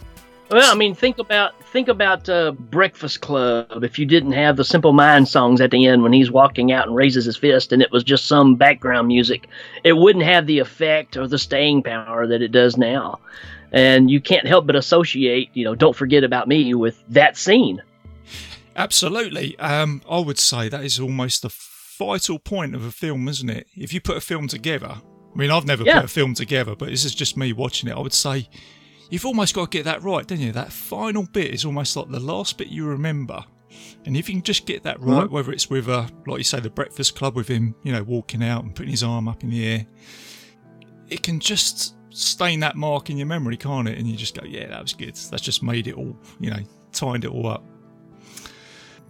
Well, 0.50 0.70
I 0.70 0.74
mean, 0.74 0.94
think 0.94 1.18
about 1.18 1.60
think 1.64 1.88
about 1.88 2.28
uh, 2.28 2.52
Breakfast 2.52 3.22
Club. 3.22 3.82
If 3.82 3.98
you 3.98 4.04
didn't 4.06 4.32
have 4.32 4.56
the 4.56 4.64
Simple 4.64 4.92
Minds 4.92 5.30
songs 5.30 5.60
at 5.60 5.70
the 5.70 5.86
end 5.86 6.02
when 6.02 6.12
he's 6.12 6.30
walking 6.30 6.70
out 6.70 6.86
and 6.86 6.94
raises 6.94 7.24
his 7.24 7.36
fist, 7.36 7.72
and 7.72 7.80
it 7.80 7.90
was 7.90 8.04
just 8.04 8.26
some 8.26 8.54
background 8.54 9.08
music, 9.08 9.48
it 9.84 9.94
wouldn't 9.94 10.24
have 10.24 10.46
the 10.46 10.58
effect 10.58 11.16
or 11.16 11.26
the 11.26 11.38
staying 11.38 11.82
power 11.82 12.26
that 12.26 12.42
it 12.42 12.52
does 12.52 12.76
now. 12.76 13.18
And 13.72 14.10
you 14.10 14.20
can't 14.20 14.46
help 14.46 14.66
but 14.66 14.76
associate, 14.76 15.48
you 15.54 15.64
know, 15.64 15.74
"Don't 15.74 15.96
Forget 15.96 16.22
About 16.24 16.46
Me" 16.46 16.74
with 16.74 17.02
that 17.08 17.36
scene. 17.38 17.82
Absolutely. 18.76 19.58
Um, 19.58 20.02
I 20.08 20.18
would 20.18 20.38
say 20.38 20.68
that 20.68 20.84
is 20.84 20.98
almost 21.00 21.42
the 21.42 21.50
vital 21.98 22.38
point 22.38 22.74
of 22.74 22.84
a 22.84 22.90
film, 22.90 23.28
isn't 23.28 23.48
it? 23.48 23.66
If 23.76 23.92
you 23.92 24.00
put 24.00 24.16
a 24.16 24.20
film 24.20 24.48
together, 24.48 24.96
I 25.34 25.38
mean, 25.38 25.50
I've 25.50 25.64
never 25.66 25.82
Yeah. 25.84 25.96
put 25.96 26.04
a 26.04 26.08
film 26.08 26.34
together, 26.34 26.76
but 26.76 26.90
this 26.90 27.04
is 27.04 27.14
just 27.14 27.36
me 27.36 27.52
watching 27.52 27.88
it. 27.88 27.92
I 27.92 27.98
would 28.00 28.12
say 28.12 28.48
you've 29.10 29.26
almost 29.26 29.54
got 29.54 29.70
to 29.70 29.76
get 29.78 29.84
that 29.84 30.02
right, 30.02 30.26
don't 30.26 30.40
you? 30.40 30.52
That 30.52 30.72
final 30.72 31.24
bit 31.24 31.52
is 31.52 31.64
almost 31.64 31.96
like 31.96 32.08
the 32.10 32.20
last 32.20 32.56
bit 32.58 32.68
you 32.68 32.86
remember. 32.86 33.44
And 34.06 34.16
if 34.16 34.28
you 34.28 34.36
can 34.36 34.42
just 34.42 34.66
get 34.66 34.84
that 34.84 35.00
right, 35.00 35.26
Mhm. 35.26 35.30
whether 35.30 35.50
it's 35.50 35.68
with 35.68 35.88
a, 35.88 36.08
like 36.26 36.38
you 36.38 36.44
say, 36.44 36.60
the 36.60 36.70
Breakfast 36.70 37.16
Club 37.16 37.34
with 37.34 37.48
him, 37.48 37.74
you 37.82 37.90
know, 37.92 38.04
walking 38.04 38.42
out 38.44 38.62
and 38.62 38.72
putting 38.74 38.90
his 38.92 39.02
arm 39.02 39.26
up 39.26 39.42
in 39.42 39.50
the 39.50 39.66
air, 39.66 39.86
it 41.08 41.22
can 41.22 41.40
just 41.40 41.94
stain 42.10 42.60
that 42.60 42.76
mark 42.76 43.10
in 43.10 43.16
your 43.16 43.26
memory, 43.26 43.56
can't 43.56 43.88
it? 43.88 43.98
And 43.98 44.06
you 44.08 44.16
just 44.16 44.38
go, 44.38 44.46
yeah, 44.46 44.68
that 44.68 44.80
was 44.82 44.92
good. 44.92 45.16
That's 45.16 45.42
just 45.42 45.62
made 45.64 45.88
it 45.88 45.94
all, 45.94 46.16
you 46.38 46.50
know, 46.50 46.60
timed 46.92 47.24
it 47.24 47.30
all 47.32 47.48
up. 47.48 47.64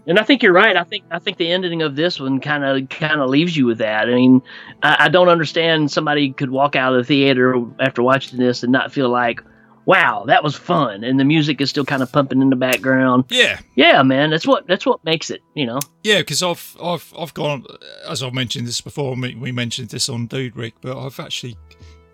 And 0.06 0.18
I 0.18 0.22
think 0.22 0.42
you're 0.42 0.52
right. 0.52 0.76
I 0.76 0.84
think 0.84 1.04
I 1.10 1.18
think 1.18 1.38
the 1.38 1.50
ending 1.50 1.82
of 1.82 1.96
this 1.96 2.20
one 2.20 2.40
kind 2.40 2.64
of 2.64 2.88
kind 2.90 3.20
of 3.20 3.30
leaves 3.30 3.56
you 3.56 3.66
with 3.66 3.78
that. 3.78 4.08
I 4.08 4.14
mean, 4.14 4.42
I, 4.82 4.96
I 5.00 5.08
don't 5.08 5.28
understand 5.28 5.90
somebody 5.90 6.32
could 6.32 6.50
walk 6.50 6.76
out 6.76 6.94
of 6.94 6.98
the 6.98 7.04
theater 7.04 7.56
after 7.80 8.02
watching 8.02 8.38
this 8.38 8.62
and 8.62 8.70
not 8.70 8.92
feel 8.92 9.08
like, 9.08 9.40
wow, 9.86 10.24
that 10.26 10.44
was 10.44 10.54
fun, 10.54 11.04
and 11.04 11.18
the 11.18 11.24
music 11.24 11.60
is 11.60 11.70
still 11.70 11.84
kind 11.84 12.02
of 12.02 12.12
pumping 12.12 12.42
in 12.42 12.50
the 12.50 12.56
background. 12.56 13.24
Yeah, 13.30 13.60
Yeah, 13.76 14.02
man, 14.02 14.30
that's 14.30 14.46
what 14.46 14.66
that's 14.66 14.84
what 14.84 15.02
makes 15.04 15.30
it. 15.30 15.42
You 15.54 15.66
know. 15.66 15.80
Yeah, 16.02 16.18
because 16.18 16.42
I've 16.42 16.76
I've 16.82 17.12
I've 17.18 17.32
gone 17.32 17.64
as 18.06 18.22
I've 18.22 18.34
mentioned 18.34 18.66
this 18.66 18.82
before. 18.82 19.16
We, 19.16 19.34
we 19.34 19.52
mentioned 19.52 19.88
this 19.88 20.08
on 20.08 20.26
Dude 20.26 20.56
Rick, 20.56 20.74
but 20.82 20.98
I've 20.98 21.18
actually 21.18 21.56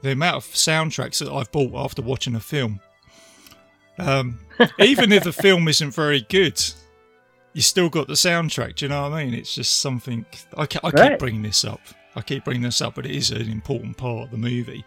the 0.02 0.12
amount 0.12 0.36
of 0.36 0.44
soundtracks 0.44 1.18
that 1.18 1.30
I've 1.30 1.50
bought 1.52 1.74
after 1.74 2.02
watching 2.02 2.34
a 2.34 2.40
film. 2.40 2.80
Um, 3.98 4.38
even 4.78 5.12
if 5.12 5.24
the 5.24 5.32
film 5.32 5.68
isn't 5.68 5.94
very 5.94 6.22
good, 6.22 6.62
you 7.52 7.62
still 7.62 7.88
got 7.88 8.06
the 8.06 8.14
soundtrack. 8.14 8.76
Do 8.76 8.84
you 8.84 8.88
know 8.90 9.02
what 9.02 9.12
I 9.12 9.24
mean? 9.24 9.34
It's 9.34 9.54
just 9.54 9.80
something. 9.80 10.24
I, 10.56 10.66
ca- 10.66 10.80
I 10.84 10.90
keep 10.90 11.18
bringing 11.18 11.42
this 11.42 11.64
up. 11.64 11.80
I 12.16 12.22
keep 12.22 12.44
bringing 12.44 12.62
this 12.62 12.80
up, 12.80 12.94
but 12.94 13.06
it 13.06 13.12
is 13.12 13.30
an 13.30 13.50
important 13.50 13.96
part 13.96 14.24
of 14.24 14.30
the 14.30 14.36
movie 14.36 14.84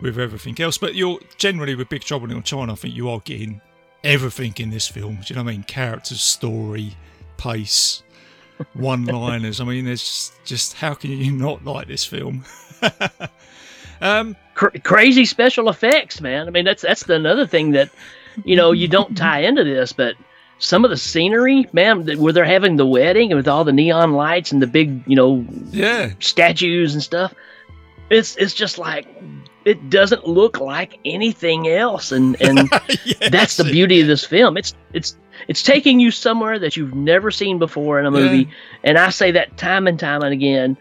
with 0.00 0.18
everything 0.18 0.60
else. 0.60 0.78
But 0.78 0.94
you're 0.94 1.18
generally 1.38 1.74
with 1.74 1.88
Big 1.88 2.02
Trouble 2.02 2.24
in 2.24 2.30
Little 2.30 2.42
China. 2.42 2.72
I 2.72 2.76
think 2.76 2.94
you 2.94 3.08
are 3.08 3.20
getting 3.20 3.60
everything 4.04 4.54
in 4.58 4.70
this 4.70 4.88
film. 4.88 5.16
Do 5.16 5.22
you 5.28 5.36
know 5.36 5.42
what 5.42 5.50
I 5.50 5.54
mean? 5.54 5.64
Characters, 5.64 6.20
story, 6.20 6.96
pace, 7.36 8.02
one-liners. 8.74 9.60
I 9.60 9.64
mean, 9.64 9.84
there's 9.84 10.02
just, 10.02 10.44
just 10.44 10.72
how 10.74 10.94
can 10.94 11.10
you 11.10 11.32
not 11.32 11.64
like 11.64 11.88
this 11.88 12.04
film? 12.04 12.44
um, 14.00 14.36
Cr- 14.54 14.78
crazy 14.82 15.24
special 15.24 15.68
effects, 15.68 16.20
man. 16.20 16.46
I 16.46 16.50
mean, 16.50 16.64
that's 16.64 16.82
that's 16.82 17.06
another 17.08 17.46
thing 17.46 17.72
that 17.72 17.90
you 18.44 18.56
know 18.56 18.72
you 18.72 18.88
don't 18.88 19.16
tie 19.16 19.40
into 19.40 19.64
this, 19.64 19.92
but 19.92 20.14
some 20.58 20.84
of 20.84 20.90
the 20.90 20.96
scenery, 20.96 21.66
man, 21.72 22.06
where 22.18 22.32
they're 22.32 22.44
having 22.44 22.76
the 22.76 22.86
wedding 22.86 23.30
and 23.30 23.36
with 23.36 23.48
all 23.48 23.64
the 23.64 23.72
neon 23.72 24.12
lights 24.12 24.52
and 24.52 24.62
the 24.62 24.66
big, 24.66 25.02
you 25.06 25.14
know, 25.16 25.44
yeah, 25.70 26.10
statues 26.20 26.94
and 26.94 27.02
stuff. 27.02 27.34
It's 28.10 28.36
it's 28.36 28.54
just 28.54 28.78
like 28.78 29.06
it 29.64 29.90
doesn't 29.90 30.26
look 30.28 30.60
like 30.60 30.98
anything 31.04 31.68
else, 31.68 32.12
and 32.12 32.40
and 32.40 32.70
that's 33.30 33.56
the 33.56 33.64
beauty 33.64 34.00
of 34.00 34.06
this 34.06 34.24
film. 34.24 34.56
It's 34.56 34.74
it's 34.92 35.16
it's 35.48 35.62
taking 35.62 36.00
you 36.00 36.10
somewhere 36.10 36.58
that 36.58 36.76
you've 36.76 36.94
never 36.94 37.30
seen 37.30 37.58
before 37.58 37.98
in 38.00 38.06
a 38.06 38.10
movie, 38.10 38.38
Yeah. 38.44 38.50
and 38.84 38.98
I 38.98 39.10
say 39.10 39.30
that 39.32 39.56
time 39.56 39.86
and 39.86 39.98
time 39.98 40.22
and 40.22 40.32
again. 40.32 40.76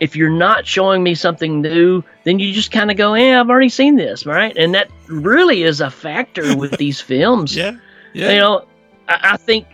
If 0.00 0.16
you're 0.16 0.30
not 0.30 0.66
showing 0.66 1.02
me 1.02 1.14
something 1.14 1.60
new, 1.60 2.02
then 2.24 2.38
you 2.38 2.54
just 2.54 2.72
kind 2.72 2.90
of 2.90 2.96
go, 2.96 3.12
"Yeah, 3.12 3.38
I've 3.38 3.50
already 3.50 3.68
seen 3.68 3.96
this," 3.96 4.24
right? 4.24 4.56
And 4.56 4.74
that 4.74 4.90
really 5.08 5.62
is 5.62 5.82
a 5.82 5.90
factor 5.90 6.56
with 6.56 6.78
these 6.78 6.98
films. 7.12 7.54
yeah, 7.54 7.72
yeah. 8.14 8.30
You 8.32 8.38
know, 8.38 8.64
I, 9.10 9.32
I 9.32 9.36
think 9.36 9.66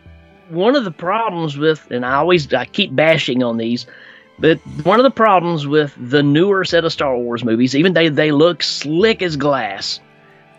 one 0.48 0.74
of 0.76 0.84
the 0.84 0.90
problems 0.90 1.56
with, 1.56 1.90
and 1.90 2.04
I 2.04 2.14
always 2.14 2.52
I 2.52 2.64
keep 2.64 2.94
bashing 2.94 3.42
on 3.42 3.56
these, 3.56 3.86
but 4.38 4.58
one 4.84 4.98
of 4.98 5.04
the 5.04 5.10
problems 5.10 5.66
with 5.66 5.94
the 5.98 6.22
newer 6.22 6.64
set 6.64 6.84
of 6.84 6.92
Star 6.92 7.16
Wars 7.16 7.44
movies, 7.44 7.74
even 7.74 7.92
they 7.92 8.08
they 8.08 8.32
look 8.32 8.62
slick 8.62 9.22
as 9.22 9.36
glass, 9.36 10.00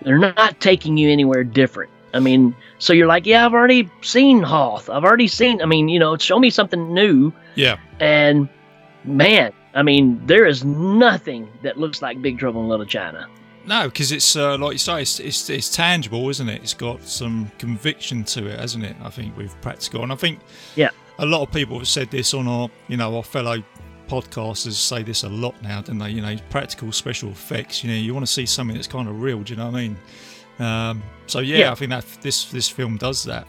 they're 0.01 0.17
not 0.17 0.59
taking 0.59 0.97
you 0.97 1.09
anywhere 1.09 1.43
different. 1.43 1.91
I 2.13 2.19
mean, 2.19 2.55
so 2.79 2.93
you're 2.93 3.07
like, 3.07 3.25
yeah, 3.25 3.45
I've 3.45 3.53
already 3.53 3.89
seen 4.01 4.41
Hoth. 4.41 4.89
I've 4.89 5.03
already 5.03 5.27
seen. 5.27 5.61
I 5.61 5.65
mean, 5.65 5.89
you 5.89 5.99
know, 5.99 6.17
show 6.17 6.39
me 6.39 6.49
something 6.49 6.93
new. 6.93 7.33
yeah. 7.55 7.77
And 7.99 8.47
man, 9.03 9.51
I 9.75 9.83
mean, 9.83 10.21
there 10.25 10.45
is 10.45 10.63
nothing 10.63 11.49
that 11.63 11.77
looks 11.77 12.01
like 12.01 12.21
Big 12.21 12.39
Trouble 12.39 12.61
in 12.63 12.69
Little 12.69 12.85
China. 12.85 13.27
No, 13.67 13.89
because 13.89 14.11
it's 14.13 14.35
uh, 14.35 14.57
like 14.57 14.71
you 14.73 14.77
say, 14.77 15.01
it's, 15.01 15.19
it's 15.19 15.49
it's 15.49 15.69
tangible, 15.75 16.29
isn't 16.29 16.47
it? 16.47 16.61
It's 16.63 16.73
got 16.73 17.03
some 17.03 17.51
conviction 17.59 18.23
to 18.25 18.47
it, 18.47 18.59
hasn't 18.59 18.85
it? 18.85 18.95
I 19.03 19.09
think 19.09 19.35
with 19.37 19.59
practical, 19.61 20.03
and 20.03 20.11
I 20.11 20.15
think 20.15 20.39
Yeah. 20.75 20.89
a 21.19 21.25
lot 21.25 21.41
of 21.41 21.51
people 21.51 21.77
have 21.79 21.87
said 21.87 22.09
this 22.09 22.33
on 22.33 22.47
our, 22.47 22.69
you 22.87 22.95
know, 22.97 23.15
our 23.17 23.23
fellow 23.23 23.61
podcasters 24.07 24.71
say 24.75 25.03
this 25.03 25.23
a 25.23 25.29
lot 25.29 25.61
now, 25.61 25.81
don't 25.81 25.97
they? 25.97 26.11
You 26.11 26.21
know, 26.21 26.37
practical 26.49 26.93
special 26.93 27.29
effects. 27.29 27.83
You 27.83 27.89
know, 27.91 27.97
you 27.97 28.13
want 28.13 28.25
to 28.25 28.31
see 28.31 28.45
something 28.45 28.75
that's 28.77 28.87
kind 28.87 29.09
of 29.09 29.21
real. 29.21 29.41
Do 29.41 29.51
you 29.51 29.57
know 29.57 29.65
what 29.69 29.75
I 29.75 29.81
mean? 29.81 29.97
Um, 30.59 31.03
so 31.27 31.39
yeah, 31.39 31.57
Yeah. 31.57 31.71
I 31.73 31.75
think 31.75 31.89
that 31.89 32.05
this 32.21 32.45
this 32.45 32.69
film 32.69 32.95
does 32.97 33.25
that. 33.25 33.47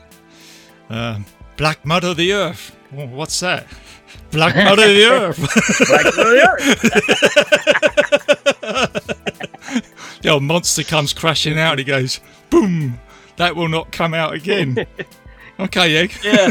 Um, 0.90 1.24
Black 1.56 1.84
Mud 1.86 2.02
of 2.02 2.16
the 2.16 2.32
Earth. 2.32 2.74
Oh, 2.96 3.06
what's 3.06 3.38
that? 3.40 3.66
Black 4.32 4.56
Mud 4.56 4.78
of 4.78 4.84
the 4.84 5.04
Earth. 5.10 5.38
Black 5.88 6.04
Mud 6.04 6.26
of 6.26 6.32
the 6.32 6.48
Earth. 9.04 9.24
the 10.22 10.28
old 10.30 10.42
monster 10.42 10.82
comes 10.82 11.12
crashing 11.12 11.58
out. 11.58 11.72
And 11.72 11.78
he 11.80 11.84
goes, 11.84 12.20
boom. 12.50 12.98
That 13.36 13.54
will 13.54 13.68
not 13.68 13.92
come 13.92 14.14
out 14.14 14.34
again. 14.34 14.86
okay, 15.60 15.96
egg. 15.96 16.12
Yeah. 16.24 16.50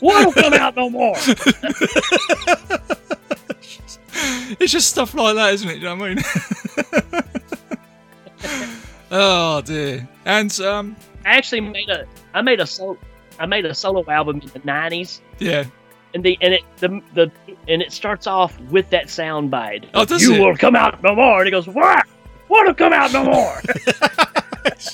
What'll 0.00 0.32
come 0.32 0.54
out 0.54 0.74
no 0.76 0.88
more? 0.88 1.14
It's 4.60 4.72
just 4.72 4.88
stuff 4.88 5.14
like 5.14 5.34
that, 5.34 5.54
isn't 5.54 5.68
it? 5.68 5.78
You 5.78 5.84
know 5.84 5.96
what 5.96 6.10
I 6.10 6.14
mean? 6.14 6.24
oh 9.10 9.60
dear. 9.62 10.08
And 10.24 10.60
um, 10.60 10.96
I 11.24 11.30
actually 11.36 11.60
made 11.60 11.88
a 11.88 12.06
I 12.34 12.42
made 12.42 12.60
a 12.60 12.66
solo 12.66 12.98
I 13.38 13.46
made 13.46 13.64
a 13.64 13.74
solo 13.74 14.04
album 14.08 14.40
in 14.40 14.48
the 14.48 14.60
nineties 14.64 15.20
yeah, 15.38 15.64
and 16.14 16.24
the 16.24 16.36
and 16.40 16.54
it 16.54 16.62
the 16.78 17.00
the 17.14 17.30
and 17.68 17.82
it 17.82 17.92
starts 17.92 18.26
off 18.26 18.58
with 18.62 18.88
that 18.90 19.08
sound 19.10 19.50
bite. 19.50 19.86
Oh, 19.94 20.04
does 20.04 20.22
you 20.22 20.34
it? 20.34 20.40
will 20.40 20.56
come 20.56 20.76
out 20.76 21.02
no 21.02 21.14
more. 21.14 21.38
And 21.38 21.46
he 21.46 21.50
goes, 21.50 21.66
what? 21.66 22.06
What 22.48 22.66
will 22.66 22.74
come 22.74 22.92
out 22.92 23.12
no 23.12 23.24
more? 23.24 23.62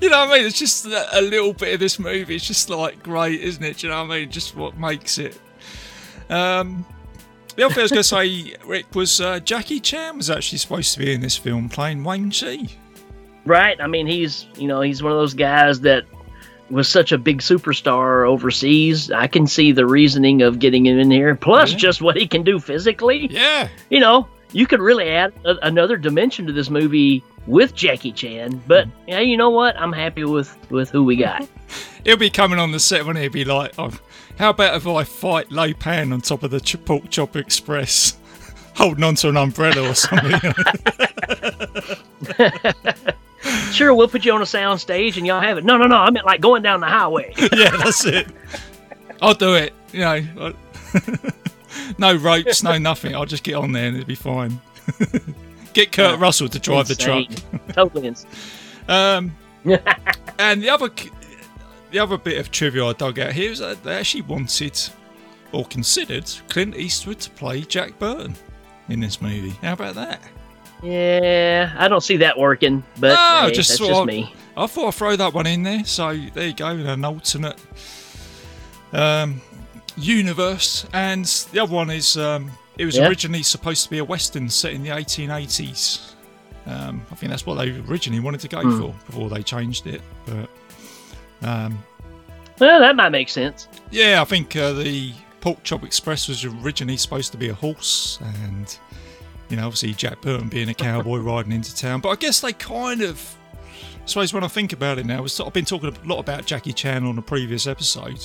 you 0.00 0.08
know 0.10 0.18
what 0.20 0.28
I 0.30 0.36
mean? 0.38 0.46
It's 0.46 0.58
just 0.58 0.86
a 0.86 1.18
a 1.18 1.22
little 1.22 1.52
bit 1.52 1.74
of 1.74 1.80
this 1.80 1.98
movie. 1.98 2.36
It's 2.36 2.46
just 2.46 2.70
like 2.70 3.02
great, 3.02 3.40
isn't 3.40 3.62
it? 3.62 3.78
Do 3.78 3.86
you 3.86 3.92
know 3.92 4.02
what 4.04 4.12
I 4.12 4.20
mean? 4.20 4.30
Just 4.30 4.56
what 4.56 4.78
makes 4.78 5.18
it. 5.18 5.38
Um, 6.30 6.84
the 7.56 7.64
other 7.64 7.74
thing 7.74 7.80
I 7.80 7.84
was 7.84 7.90
going 7.90 8.02
to 8.02 8.04
say, 8.04 8.56
Rick, 8.66 8.94
was 8.94 9.20
uh, 9.20 9.40
Jackie 9.40 9.80
Chan 9.80 10.16
was 10.16 10.30
actually 10.30 10.58
supposed 10.58 10.92
to 10.94 11.00
be 11.00 11.12
in 11.12 11.20
this 11.20 11.36
film 11.36 11.68
playing 11.68 12.04
Wang 12.04 12.30
Chi. 12.30 12.68
right? 13.46 13.80
I 13.80 13.86
mean, 13.86 14.06
he's 14.06 14.46
you 14.56 14.68
know 14.68 14.80
he's 14.80 15.02
one 15.02 15.10
of 15.12 15.18
those 15.18 15.34
guys 15.34 15.80
that 15.80 16.04
was 16.70 16.88
such 16.88 17.12
a 17.12 17.18
big 17.18 17.38
superstar 17.40 18.28
overseas. 18.28 19.10
I 19.10 19.26
can 19.26 19.46
see 19.46 19.72
the 19.72 19.86
reasoning 19.86 20.42
of 20.42 20.58
getting 20.58 20.86
him 20.86 20.98
in 20.98 21.10
here. 21.10 21.34
Plus, 21.34 21.72
Yeah. 21.72 21.78
just 21.78 22.02
what 22.02 22.16
he 22.16 22.26
can 22.26 22.42
do 22.42 22.58
physically. 22.58 23.28
Yeah. 23.30 23.68
You 23.90 24.00
know, 24.00 24.28
you 24.52 24.66
could 24.66 24.80
really 24.80 25.08
add 25.10 25.32
a, 25.44 25.56
another 25.62 25.96
dimension 25.96 26.46
to 26.46 26.52
this 26.52 26.70
movie 26.70 27.22
with 27.46 27.74
Jackie 27.74 28.12
Chan. 28.12 28.62
But 28.66 28.86
yeah, 29.06 29.20
you 29.20 29.36
know 29.36 29.50
what? 29.50 29.78
I'm 29.80 29.92
happy 29.92 30.24
with 30.24 30.54
with 30.70 30.90
who 30.90 31.04
we 31.04 31.16
got. 31.16 31.46
He'll 32.04 32.16
be 32.16 32.30
coming 32.30 32.58
on 32.58 32.72
the 32.72 32.80
set 32.80 33.04
when 33.04 33.16
he'll 33.16 33.30
be 33.30 33.44
like, 33.44 33.72
oh, 33.78 33.92
how 34.38 34.50
about 34.50 34.76
if 34.76 34.86
I 34.86 35.04
fight 35.04 35.50
Lo 35.50 35.72
Pan 35.74 36.12
on 36.12 36.20
top 36.20 36.42
of 36.42 36.50
the 36.50 36.60
Ch- 36.60 36.82
Pork 36.84 37.10
Chop 37.10 37.36
Express, 37.36 38.16
holding 38.74 39.04
onto 39.04 39.28
an 39.28 39.36
umbrella 39.36 39.90
or 39.90 39.94
something? 39.94 40.40
sure, 43.72 43.94
we'll 43.94 44.08
put 44.08 44.24
you 44.24 44.32
on 44.32 44.42
a 44.42 44.46
sound 44.46 44.80
stage 44.80 45.16
and 45.16 45.26
y'all 45.26 45.40
have 45.40 45.58
it. 45.58 45.64
No, 45.64 45.76
no, 45.76 45.86
no. 45.86 45.96
I 45.96 46.10
meant 46.10 46.26
like 46.26 46.40
going 46.40 46.62
down 46.62 46.80
the 46.80 46.86
highway. 46.86 47.32
yeah, 47.38 47.70
that's 47.76 48.04
it. 48.04 48.28
I'll 49.20 49.34
do 49.34 49.54
it. 49.54 49.72
You 49.92 50.00
know, 50.00 50.54
no 51.98 52.16
ropes, 52.16 52.62
no 52.62 52.78
nothing. 52.78 53.14
I'll 53.14 53.26
just 53.26 53.42
get 53.42 53.54
on 53.54 53.72
there 53.72 53.86
and 53.86 53.96
it'll 53.96 54.06
be 54.06 54.14
fine. 54.14 54.60
get 55.72 55.92
Kurt 55.92 56.18
Russell 56.18 56.48
to 56.48 56.58
drive 56.58 56.88
the 56.88 56.94
truck. 56.94 57.26
Totally 57.72 58.08
insane. 58.08 58.30
Um, 58.88 59.36
and 60.38 60.62
the 60.62 60.70
other, 60.70 60.88
the 61.90 61.98
other 61.98 62.18
bit 62.18 62.38
of 62.38 62.50
trivia 62.50 62.86
I 62.86 62.92
dug 62.92 63.18
out 63.18 63.32
here 63.32 63.50
is 63.50 63.58
that 63.58 63.82
they 63.82 63.94
actually 63.94 64.22
wanted 64.22 64.80
or 65.52 65.64
considered 65.66 66.30
Clint 66.48 66.76
Eastwood 66.76 67.20
to 67.20 67.30
play 67.30 67.62
Jack 67.62 67.98
Burton 67.98 68.34
in 68.88 69.00
this 69.00 69.20
movie. 69.20 69.54
How 69.62 69.74
about 69.74 69.94
that? 69.94 70.20
Yeah, 70.82 71.74
I 71.76 71.88
don't 71.88 72.02
see 72.02 72.18
that 72.18 72.38
working, 72.38 72.84
but 72.98 73.08
No, 73.14 73.48
hey, 73.48 73.52
just 73.54 73.70
that's 73.70 73.80
just 73.88 74.04
me. 74.06 74.32
I 74.56 74.66
thought 74.66 74.88
I'd 74.88 74.94
throw 74.94 75.16
that 75.16 75.34
one 75.34 75.46
in 75.46 75.62
there. 75.62 75.84
So 75.84 76.16
there 76.34 76.46
you 76.48 76.52
go, 76.54 76.68
an 76.68 77.04
alternate 77.04 77.58
um, 78.92 79.40
universe. 79.96 80.86
And 80.92 81.24
the 81.52 81.60
other 81.60 81.74
one 81.74 81.90
is 81.90 82.16
um, 82.16 82.50
it 82.76 82.84
was 82.84 82.96
Yeah. 82.96 83.08
originally 83.08 83.42
supposed 83.42 83.84
to 83.84 83.90
be 83.90 83.98
a 83.98 84.04
western 84.04 84.48
set 84.48 84.72
in 84.72 84.82
the 84.82 84.90
1880s. 84.90 86.12
Um, 86.66 87.04
I 87.10 87.14
think 87.14 87.30
that's 87.30 87.46
what 87.46 87.54
they 87.56 87.70
originally 87.88 88.20
wanted 88.20 88.40
to 88.40 88.48
go 88.48 88.60
Hmm. 88.62 88.80
for 88.80 88.94
before 89.06 89.30
they 89.30 89.42
changed 89.42 89.86
it. 89.86 90.02
But 90.26 90.48
um, 91.48 91.82
Well, 92.58 92.80
that 92.80 92.94
might 92.96 93.10
make 93.10 93.28
sense. 93.28 93.68
yeah, 93.90 94.20
I 94.20 94.24
think 94.24 94.54
uh, 94.56 94.72
the 94.74 95.12
Pork 95.40 95.62
Chop 95.62 95.84
Express 95.84 96.28
was 96.28 96.44
originally 96.44 96.96
supposed 96.96 97.30
to 97.32 97.38
be 97.38 97.48
a 97.48 97.54
horse, 97.54 98.18
and 98.44 98.76
you 99.48 99.56
know, 99.56 99.66
obviously 99.66 99.94
Jack 99.94 100.20
Burton 100.20 100.48
being 100.48 100.68
a 100.68 100.74
cowboy 100.74 101.18
riding 101.20 101.52
into 101.52 101.74
town. 101.74 102.00
But 102.00 102.10
I 102.10 102.16
guess 102.16 102.40
they 102.40 102.52
kind 102.52 103.02
of, 103.02 103.36
I 103.74 104.06
suppose, 104.06 104.32
when 104.32 104.44
I 104.44 104.48
think 104.48 104.72
about 104.72 104.98
it 104.98 105.06
now, 105.06 105.24
I've 105.24 105.52
been 105.52 105.64
talking 105.64 105.94
a 105.94 106.08
lot 106.08 106.18
about 106.18 106.46
Jackie 106.46 106.72
Chan 106.72 107.04
on 107.04 107.18
a 107.18 107.22
previous 107.22 107.66
episode. 107.66 108.24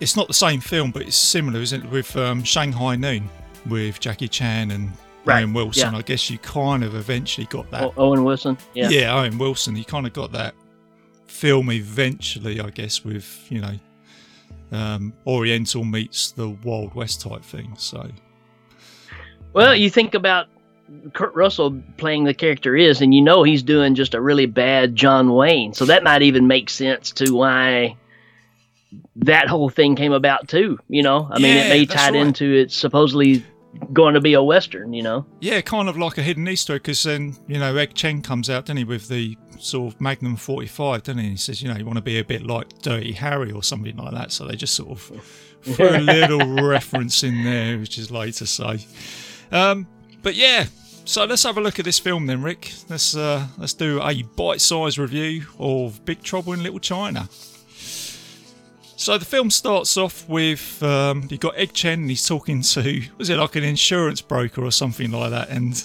It's 0.00 0.16
not 0.16 0.28
the 0.28 0.34
same 0.34 0.60
film, 0.60 0.90
but 0.92 1.02
it's 1.02 1.16
similar, 1.16 1.60
isn't 1.60 1.84
it, 1.84 1.90
with 1.90 2.16
um, 2.16 2.44
Shanghai 2.44 2.94
Noon 2.96 3.28
with 3.68 4.00
Jackie 4.00 4.28
Chan 4.28 4.70
and 4.70 4.92
Right, 5.24 5.42
Owen 5.42 5.52
Wilson. 5.52 5.92
yeah. 5.92 5.98
I 5.98 6.02
guess 6.02 6.30
you 6.30 6.38
kind 6.38 6.82
of 6.82 6.94
eventually 6.94 7.46
got 7.48 7.70
that 7.70 7.82
O- 7.82 7.94
Owen 7.98 8.24
Wilson. 8.24 8.56
Yeah. 8.72 8.88
yeah, 8.88 9.14
Owen 9.14 9.36
Wilson. 9.36 9.76
You 9.76 9.84
kind 9.84 10.06
of 10.06 10.12
got 10.14 10.32
that 10.32 10.54
film 11.26 11.70
eventually, 11.70 12.60
I 12.60 12.70
guess, 12.70 13.04
with 13.04 13.46
you 13.50 13.60
know, 13.60 13.74
um, 14.72 15.12
Oriental 15.26 15.84
meets 15.84 16.30
the 16.30 16.48
Wild 16.48 16.94
West 16.94 17.20
type 17.20 17.42
thing. 17.42 17.74
So 17.76 18.08
Well, 19.58 19.74
you 19.74 19.90
think 19.90 20.14
about 20.14 20.46
Kurt 21.14 21.34
Russell 21.34 21.82
playing 21.96 22.22
the 22.22 22.32
character 22.32 22.76
is, 22.76 23.00
and 23.00 23.12
you 23.12 23.20
know 23.20 23.42
he's 23.42 23.64
doing 23.64 23.96
just 23.96 24.14
a 24.14 24.20
really 24.20 24.46
bad 24.46 24.94
John 24.94 25.32
Wayne. 25.34 25.74
So 25.74 25.84
that 25.86 26.04
might 26.04 26.22
even 26.22 26.46
make 26.46 26.70
sense 26.70 27.10
to 27.14 27.34
why 27.34 27.96
that 29.16 29.48
whole 29.48 29.68
thing 29.68 29.96
came 29.96 30.12
about 30.12 30.46
too. 30.46 30.78
You 30.88 31.02
know, 31.02 31.28
I 31.28 31.40
mean, 31.40 31.56
Yeah, 31.56 31.64
it 31.64 31.68
may 31.70 31.86
tie 31.86 32.10
right. 32.10 32.14
into 32.14 32.54
it 32.54 32.70
supposedly 32.70 33.44
going 33.92 34.14
to 34.14 34.20
be 34.20 34.34
a 34.34 34.42
western. 34.44 34.92
You 34.92 35.02
know, 35.02 35.26
yeah, 35.40 35.60
kind 35.60 35.88
of 35.88 35.98
like 35.98 36.18
a 36.18 36.22
hidden 36.22 36.46
Easter 36.46 36.74
egg 36.74 36.82
because 36.82 37.02
then 37.02 37.36
you 37.48 37.58
know 37.58 37.74
Egg 37.74 37.98
Shen 37.98 38.22
comes 38.22 38.48
out, 38.48 38.66
doesn't 38.66 38.76
he, 38.76 38.84
with 38.84 39.08
the 39.08 39.36
sort 39.58 39.92
of 39.92 40.00
Magnum 40.00 40.36
45, 40.36 41.02
doesn't 41.02 41.18
he? 41.18 41.24
And 41.24 41.32
he 41.32 41.36
says, 41.36 41.60
you 41.60 41.68
know, 41.68 41.76
you 41.76 41.84
want 41.84 41.96
to 41.96 42.02
be 42.02 42.20
a 42.20 42.24
bit 42.24 42.46
like 42.46 42.78
Dirty 42.78 43.10
Harry 43.10 43.50
or 43.50 43.64
something 43.64 43.96
like 43.96 44.14
that. 44.14 44.30
So 44.30 44.46
they 44.46 44.54
just 44.54 44.76
sort 44.76 44.90
of 44.90 45.00
throw 45.62 45.96
a 45.96 45.98
little 45.98 46.62
reference 46.62 47.24
in 47.24 47.42
there, 47.42 47.76
which 47.76 47.98
is 47.98 48.12
later 48.12 48.46
say. 48.46 48.86
Um, 49.50 49.86
but 50.22 50.34
yeah, 50.34 50.66
so 51.08 51.24
let's 51.24 51.42
have 51.44 51.56
a 51.56 51.60
look 51.62 51.78
at 51.78 51.86
this 51.86 51.98
film 51.98 52.26
then, 52.26 52.42
Rick. 52.42 52.70
Let's 52.90 53.16
uh, 53.16 53.46
let's 53.56 53.72
do 53.72 53.98
a 54.02 54.22
bite-sized 54.22 54.98
review 54.98 55.46
of 55.58 56.04
Big 56.04 56.22
Trouble 56.22 56.52
in 56.52 56.62
Little 56.62 56.80
China. 56.80 57.28
So 58.98 59.16
the 59.16 59.24
film 59.24 59.50
starts 59.50 59.96
off 59.96 60.28
with 60.28 60.82
um, 60.82 61.26
you've 61.30 61.40
got 61.40 61.56
Egg 61.56 61.74
Shen 61.74 62.00
and 62.00 62.10
he's 62.10 62.26
talking 62.26 62.60
to 62.60 63.02
was 63.16 63.30
it 63.30 63.38
like 63.38 63.56
an 63.56 63.64
insurance 63.64 64.20
broker 64.20 64.62
or 64.62 64.70
something 64.70 65.10
like 65.10 65.30
that, 65.30 65.48
and 65.48 65.72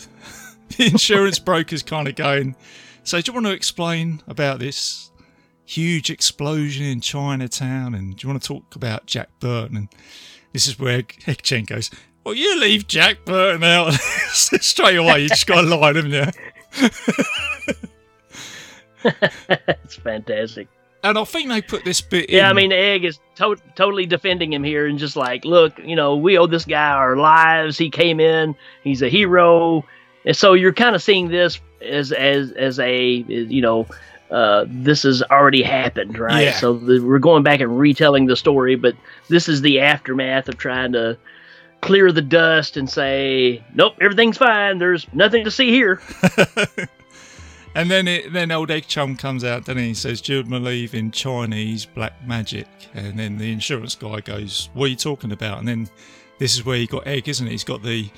the 0.78 0.88
insurance 0.88 1.40
broker's 1.50 1.84
kind 1.84 2.10
of 2.10 2.16
going, 2.16 2.58
"So 3.04 3.22
do 3.22 3.30
you 3.30 3.34
want 3.34 3.46
to 3.46 3.54
explain 3.54 4.22
about 4.28 4.60
this 4.60 5.10
huge 5.64 6.10
explosion 6.10 6.86
in 6.86 7.00
Chinatown, 7.00 7.96
and 7.96 8.18
do 8.18 8.28
you 8.28 8.30
want 8.30 8.42
to 8.42 8.48
talk 8.48 8.76
about 8.76 9.06
Jack 9.06 9.30
Burton?" 9.40 9.78
And 9.78 9.90
this 10.52 10.68
is 10.68 10.78
where 10.78 10.98
Egg 10.98 11.24
Egg 11.28 11.46
Shen 11.46 11.64
goes, 11.64 11.92
"Well, 12.24 12.36
you 12.36 12.60
leave 12.60 12.88
Jack 12.88 13.26
Burton 13.26 13.64
out 13.64 13.94
straight 14.32 14.98
away. 14.98 15.24
You 15.24 15.30
just 15.30 15.48
got 15.48 15.62
to 15.62 15.76
lie, 15.76 15.94
haven't 15.94 16.12
you?" 16.12 16.26
it's 19.50 19.96
fantastic. 19.96 20.68
And 21.04 21.18
I 21.18 21.26
think 21.26 21.50
they 21.50 21.62
put 21.62 21.84
this 21.84 22.00
bit 22.00 22.30
Yeah, 22.30 22.50
I 22.50 22.54
mean, 22.54 22.72
Egg 22.72 23.04
is 23.04 23.20
to- 23.36 23.58
totally 23.76 24.06
defending 24.06 24.54
him 24.54 24.64
here 24.64 24.88
and 24.88 24.98
just 24.98 25.18
like, 25.18 25.44
look, 25.44 25.78
you 25.80 25.98
know, 25.98 26.16
we 26.16 26.38
owe 26.38 26.48
this 26.48 26.64
guy 26.64 26.92
our 26.92 27.18
lives. 27.18 27.78
He 27.78 27.90
came 27.90 28.22
in, 28.22 28.56
he's 28.86 29.02
a 29.02 29.10
hero, 29.10 29.84
and 30.26 30.36
so 30.36 30.54
you're 30.54 30.72
kind 30.74 30.96
of 30.96 31.04
seeing 31.04 31.28
this 31.28 31.60
as 31.82 32.14
as 32.14 32.54
as 32.54 32.80
a 32.80 33.06
you 33.06 33.62
know, 33.62 33.86
uh, 34.32 34.64
this 34.70 35.04
has 35.04 35.22
already 35.24 35.62
happened, 35.62 36.18
right? 36.18 36.46
Yeah. 36.46 36.54
So 36.54 36.78
the, 36.78 37.02
we're 37.02 37.20
going 37.20 37.44
back 37.44 37.60
and 37.60 37.78
retelling 37.78 38.28
the 38.28 38.38
story, 38.38 38.76
but 38.76 38.96
this 39.28 39.50
is 39.50 39.62
the 39.62 39.82
aftermath 39.82 40.48
of 40.48 40.58
trying 40.58 40.94
to 40.94 41.18
clear 41.84 42.12
the 42.12 42.22
dust 42.22 42.78
and 42.78 42.90
say, 42.90 43.64
nope, 43.76 43.94
everything's 44.02 44.38
fine. 44.38 44.78
There's 44.80 45.06
nothing 45.14 45.44
to 45.44 45.52
see 45.52 45.70
here. 45.70 46.02
And 47.76 47.90
then 47.90 48.08
it, 48.08 48.32
then 48.32 48.52
old 48.52 48.70
Egg 48.70 48.86
Chum 48.88 49.18
comes 49.18 49.44
out, 49.44 49.66
then 49.66 49.80
he 49.80 49.96
says, 49.96 50.22
"Do 50.22 50.36
you 50.38 50.44
believe 50.44 50.94
in 50.94 51.10
Chinese 51.10 51.88
black 51.88 52.14
magic?" 52.24 52.68
And 52.94 53.18
then 53.18 53.40
the 53.40 53.52
insurance 53.52 53.96
guy 53.96 54.20
goes, 54.20 54.70
"What 54.76 54.86
are 54.86 54.90
you 54.90 54.96
talking 54.96 55.32
about?" 55.32 55.58
And 55.58 55.68
then 55.68 55.90
this 56.38 56.54
is 56.54 56.64
where 56.64 56.78
he 56.78 56.86
got 56.86 57.08
Egg, 57.08 57.28
isn't 57.28 57.48
it? 57.48 57.50
He's 57.50 57.64
got 57.64 57.82
the 57.82 58.12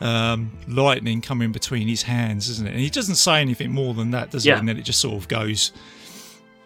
um, 0.00 0.50
lightning 0.66 1.20
coming 1.20 1.52
between 1.52 1.86
his 1.86 2.02
hands, 2.02 2.48
isn't 2.48 2.66
it? 2.66 2.70
And 2.72 2.80
he 2.80 2.90
doesn't 2.90 3.14
say 3.14 3.40
anything 3.40 3.70
more 3.70 3.94
than 3.94 4.10
that, 4.10 4.30
does 4.32 4.44
Yeah. 4.44 4.54
he? 4.54 4.58
And 4.58 4.68
then 4.68 4.76
it 4.76 4.82
just 4.82 5.00
sort 5.00 5.14
of 5.14 5.28
goes, 5.28 5.70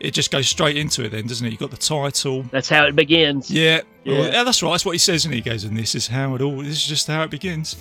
it 0.01 0.13
just 0.13 0.31
goes 0.31 0.49
straight 0.49 0.77
into 0.77 1.05
it, 1.05 1.11
then, 1.11 1.27
doesn't 1.27 1.47
it? 1.47 1.51
You've 1.51 1.61
got 1.61 1.71
the 1.71 1.77
title. 1.77 2.43
That's 2.51 2.69
how 2.69 2.85
it 2.87 2.97
begins. 2.97 3.51
Yeah, 3.51 3.83
Yeah. 4.05 4.19
Well, 4.19 4.33
yeah, 4.33 4.45
that's 4.45 4.63
right. 4.63 4.71
That's 4.73 4.85
what 4.85 4.93
he 4.93 4.99
says, 4.99 5.27
and 5.27 5.35
he 5.35 5.43
goes, 5.43 5.65
and 5.65 5.77
this 5.77 5.95
is 5.95 6.09
how 6.09 6.35
it 6.35 6.43
all. 6.43 6.59
This 6.59 6.77
is 6.77 6.87
just 6.87 7.07
how 7.07 7.23
it 7.23 7.31
begins. 7.31 7.77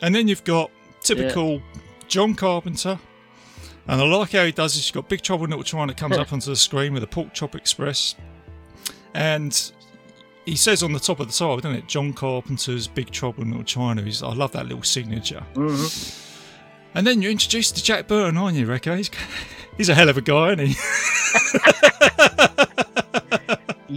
And 0.00 0.14
then 0.14 0.28
you've 0.28 0.44
got 0.44 0.70
typical 1.02 1.62
John 2.08 2.34
Carpenter, 2.34 2.98
and 3.86 4.00
I 4.00 4.04
like 4.04 4.32
how 4.32 4.44
he 4.44 4.52
does 4.52 4.74
this. 4.74 4.88
You've 4.88 4.94
got 4.94 5.08
Big 5.08 5.20
Trouble 5.20 5.44
in 5.44 5.50
Little 5.50 5.62
China 5.62 5.92
comes 5.94 6.16
up 6.16 6.32
onto 6.32 6.50
the 6.50 6.56
screen 6.56 6.94
with 6.94 7.02
a 7.02 7.06
Pork 7.06 7.34
Chop 7.34 7.54
Express, 7.54 8.14
and 9.14 9.72
he 10.44 10.56
says 10.56 10.82
on 10.82 10.92
the 10.92 11.00
top 11.00 11.20
of 11.20 11.26
the 11.26 11.32
title, 11.32 11.58
doesn't 11.58 11.76
it? 11.76 11.86
John 11.86 12.12
Carpenter's 12.12 12.88
Big 12.88 13.10
Trouble 13.10 13.42
in 13.42 13.50
Little 13.50 13.64
China. 13.64 14.02
He's, 14.02 14.22
I 14.22 14.32
love 14.32 14.52
that 14.52 14.66
little 14.66 14.82
signature. 14.82 15.44
Mm-hmm. 15.54 16.28
And 16.94 17.06
then 17.06 17.22
you're 17.22 17.30
introduced 17.30 17.76
to 17.76 17.84
Jack 17.84 18.08
Burton, 18.08 18.36
aren't 18.36 18.56
you, 18.56 18.66
Recco? 18.66 19.08
He's, 19.76 19.88
a 19.88 19.94
hell 19.94 20.08
of 20.08 20.16
a 20.16 20.20
guy, 20.20 20.52
isn't 20.52 20.66
he? 20.66 20.74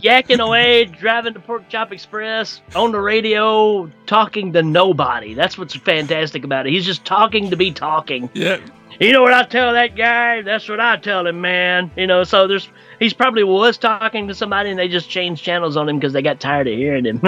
yakking 0.06 0.40
away, 0.40 0.86
driving 0.86 1.34
the 1.34 1.40
Pork 1.40 1.68
Chop 1.70 1.92
Express 1.92 2.62
on 2.76 2.92
the 2.92 3.00
radio, 3.00 3.90
talking 4.06 4.54
to 4.54 4.62
nobody. 4.62 5.34
That's 5.34 5.58
what's 5.58 5.76
fantastic 5.76 6.44
about 6.44 6.68
it. 6.68 6.74
He's 6.74 6.86
just 6.86 7.06
talking 7.06 7.50
to 7.50 7.56
be 7.56 7.72
talking. 7.72 8.30
Yeah. 8.34 8.60
You 9.00 9.12
know 9.12 9.22
what 9.22 9.34
I 9.34 9.44
tell 9.44 9.74
that 9.74 9.96
guy? 9.96 10.42
That's 10.42 10.70
what 10.70 10.80
I 10.80 10.98
tell 10.98 11.28
him, 11.28 11.42
man. 11.42 11.92
You 11.98 12.08
know, 12.08 12.24
so 12.24 12.48
there's 12.48 12.70
he's 13.00 13.14
probably 13.14 13.44
was 13.44 13.78
talking 13.78 14.28
to 14.30 14.36
somebody 14.36 14.70
and 14.70 14.80
they 14.80 14.88
just 14.88 15.10
changed 15.10 15.44
channels 15.44 15.76
on 15.76 15.90
him 15.90 16.00
because 16.00 16.14
they 16.14 16.22
got 16.22 16.40
tired 16.40 16.68
of 16.68 16.78
hearing 16.78 17.06
him. 17.06 17.22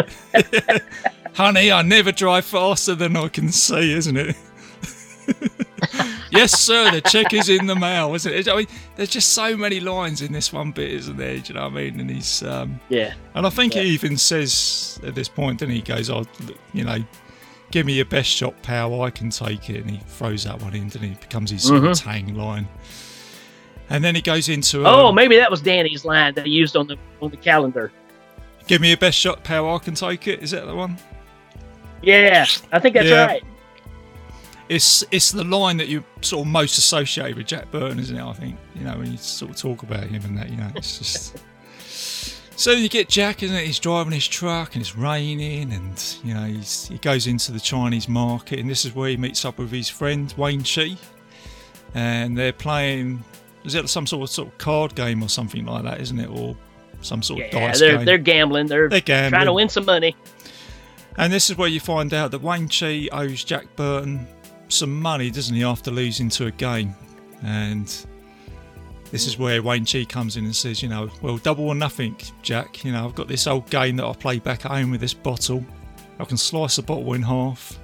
Honey, 1.34 1.72
I 1.72 1.82
never 1.82 2.12
drive 2.12 2.46
faster 2.46 2.96
than 2.96 3.18
I 3.18 3.28
can 3.28 3.50
see, 3.50 3.92
isn't 3.94 4.18
it? 4.18 4.36
yes, 6.38 6.60
sir. 6.60 6.92
The 6.92 7.02
check 7.02 7.34
is 7.34 7.50
in 7.50 7.66
the 7.66 7.76
mail, 7.76 8.14
isn't 8.16 8.32
it? 8.34 8.48
I 8.48 8.56
mean, 8.56 8.68
there's 8.96 9.10
just 9.10 9.34
so 9.34 9.58
many 9.58 9.80
lines 9.80 10.22
in 10.22 10.32
this 10.32 10.54
one 10.54 10.72
bit, 10.72 10.92
isn't 10.92 11.18
there? 11.18 11.38
Do 11.38 11.44
you 11.48 11.54
know 11.56 11.64
what 11.68 11.74
I 11.74 11.76
mean? 11.84 12.00
And 12.00 12.10
he's, 12.10 12.44
um, 12.44 12.80
yeah. 12.90 13.14
And 13.36 13.46
I 13.46 13.50
think 13.50 13.74
he 13.74 13.82
even 13.82 14.18
says 14.18 15.00
at 15.04 15.16
this 15.16 15.28
point, 15.28 15.62
and 15.62 15.72
he 15.72 15.78
He 15.78 15.84
goes, 15.84 16.10
"Oh, 16.10 16.26
you 16.74 16.84
know, 16.84 16.98
give 17.70 17.86
me 17.86 17.94
your 17.94 18.06
best 18.06 18.30
shot, 18.30 18.60
pal. 18.64 19.02
I 19.04 19.12
can 19.12 19.30
take 19.30 19.70
it." 19.70 19.82
And 19.82 19.92
he 19.92 19.98
throws 20.08 20.44
that 20.46 20.60
one 20.62 20.74
in, 20.74 20.84
and 20.84 20.94
he 21.04 21.14
becomes 21.22 21.52
his 21.52 21.64
sort 21.64 21.84
of 21.86 21.96
tang 22.00 22.34
line. 22.36 22.68
And 23.90 24.04
then 24.04 24.16
he 24.16 24.22
goes 24.22 24.50
into, 24.50 24.86
oh, 24.88 25.08
um, 25.08 25.16
maybe 25.16 25.38
that 25.38 25.50
was 25.52 25.62
Danny's 25.62 26.04
line 26.04 26.34
that 26.34 26.46
he 26.48 26.52
used 26.52 26.76
on 26.76 26.88
the 26.88 26.98
on 27.22 27.30
the 27.30 27.38
calendar. 27.38 27.92
"Give 28.68 28.82
me 28.82 28.88
your 28.90 28.98
best 28.98 29.18
shot, 29.18 29.44
pal. 29.44 29.74
I 29.76 29.78
can 29.78 29.94
take 29.94 30.28
it. 30.28 30.42
Is 30.42 30.52
that 30.52 30.66
the 30.66 30.76
one? 30.76 30.98
Yeah, 32.02 32.46
I 32.72 32.80
think 32.80 32.96
that's 32.96 33.08
Yeah. 33.08 33.26
right. 33.26 33.44
It's 34.70 35.04
it's 35.12 35.32
the 35.32 35.44
line 35.44 35.78
that 35.78 35.88
you 35.88 36.04
sort 36.22 36.46
of 36.46 36.52
most 36.52 36.78
associate 36.78 37.36
with 37.36 37.48
Jack 37.48 37.72
Burton, 37.72 38.00
isn't 38.00 38.16
it? 38.16 38.24
I 38.24 38.34
think 38.34 38.58
you 38.76 38.84
know 38.84 38.98
when 38.98 39.12
you 39.12 39.18
sort 39.18 39.52
of 39.52 39.58
talk 39.58 39.84
about 39.84 40.04
him 40.04 40.24
and 40.26 40.38
that. 40.38 40.50
You 40.50 40.58
know, 40.58 40.72
it's 40.76 40.98
just. 40.98 41.44
So 42.58 42.72
you 42.72 42.90
get 42.90 43.08
Jack, 43.08 43.44
isn't 43.44 43.56
it? 43.56 43.68
He's 43.68 43.78
driving 43.78 44.12
his 44.12 44.28
truck 44.28 44.74
and 44.74 44.82
it's 44.82 44.96
raining, 44.96 45.72
and 45.72 46.18
you 46.24 46.34
know 46.34 46.42
he's, 46.46 46.88
he 46.88 46.98
goes 46.98 47.28
into 47.28 47.52
the 47.52 47.60
Chinese 47.60 48.10
market, 48.10 48.58
and 48.58 48.68
this 48.68 48.84
is 48.84 48.96
where 48.96 49.10
he 49.10 49.16
meets 49.16 49.46
up 49.46 49.60
with 49.60 49.70
his 49.70 49.88
friend 49.88 50.34
Wang 50.38 50.64
Chi, 50.64 50.98
and 51.94 52.36
they're 52.36 52.52
playing. 52.52 53.24
Is 53.64 53.76
it 53.76 53.88
some 53.90 54.08
sort 54.08 54.24
of 54.24 54.30
sort 54.32 54.48
of 54.48 54.58
card 54.58 54.96
game 54.96 55.22
or 55.22 55.30
something 55.30 55.68
like 55.68 55.84
that, 55.84 56.02
isn't 56.02 56.20
it, 56.20 56.32
or 56.32 56.58
some 57.02 57.22
sort 57.22 57.44
of 57.44 57.52
dice 57.52 57.80
they're 57.80 57.98
game? 57.98 58.06
they're 58.06 58.18
gambling. 58.18 58.66
They're, 58.66 58.90
They're 58.90 59.02
trying 59.02 59.46
to 59.46 59.54
win 59.54 59.70
some 59.70 59.86
money. 59.86 60.16
And 61.18 61.32
this 61.32 61.52
is 61.52 61.58
where 61.58 61.70
you 61.70 61.80
find 61.80 62.12
out 62.12 62.32
that 62.32 62.42
Wang 62.42 62.70
Chi 62.70 63.08
owes 63.12 63.44
Jack 63.44 63.68
Burton 63.76 64.28
some 64.70 65.00
money, 65.00 65.30
doesn't 65.32 65.56
he, 65.56 65.64
after 65.64 65.92
losing 65.92 66.30
to 66.30 66.48
a 66.48 66.52
game? 66.52 66.96
And 67.44 67.88
this 69.12 69.28
is 69.28 69.38
where 69.38 69.62
Wang 69.62 69.86
Chi 69.86 70.04
comes 70.06 70.38
in 70.38 70.46
and 70.46 70.56
says, 70.56 70.82
you 70.82 70.90
know, 70.90 71.10
well, 71.22 71.38
double 71.38 71.68
or 71.68 71.76
nothing, 71.76 72.16
Jack. 72.42 72.84
You 72.84 72.92
know, 72.92 73.06
I've 73.06 73.16
got 73.16 73.28
this 73.28 73.48
old 73.48 73.70
game 73.70 73.96
that 73.98 74.06
I 74.06 74.14
play 74.14 74.40
back 74.40 74.66
at 74.66 74.72
home 74.72 74.92
with 74.92 75.02
this 75.02 75.14
bottle. 75.14 75.64
I 76.20 76.26
can 76.26 76.38
slice 76.38 76.76
the 76.78 76.82
bottle 76.82 77.14
in 77.14 77.22
half. 77.22 77.80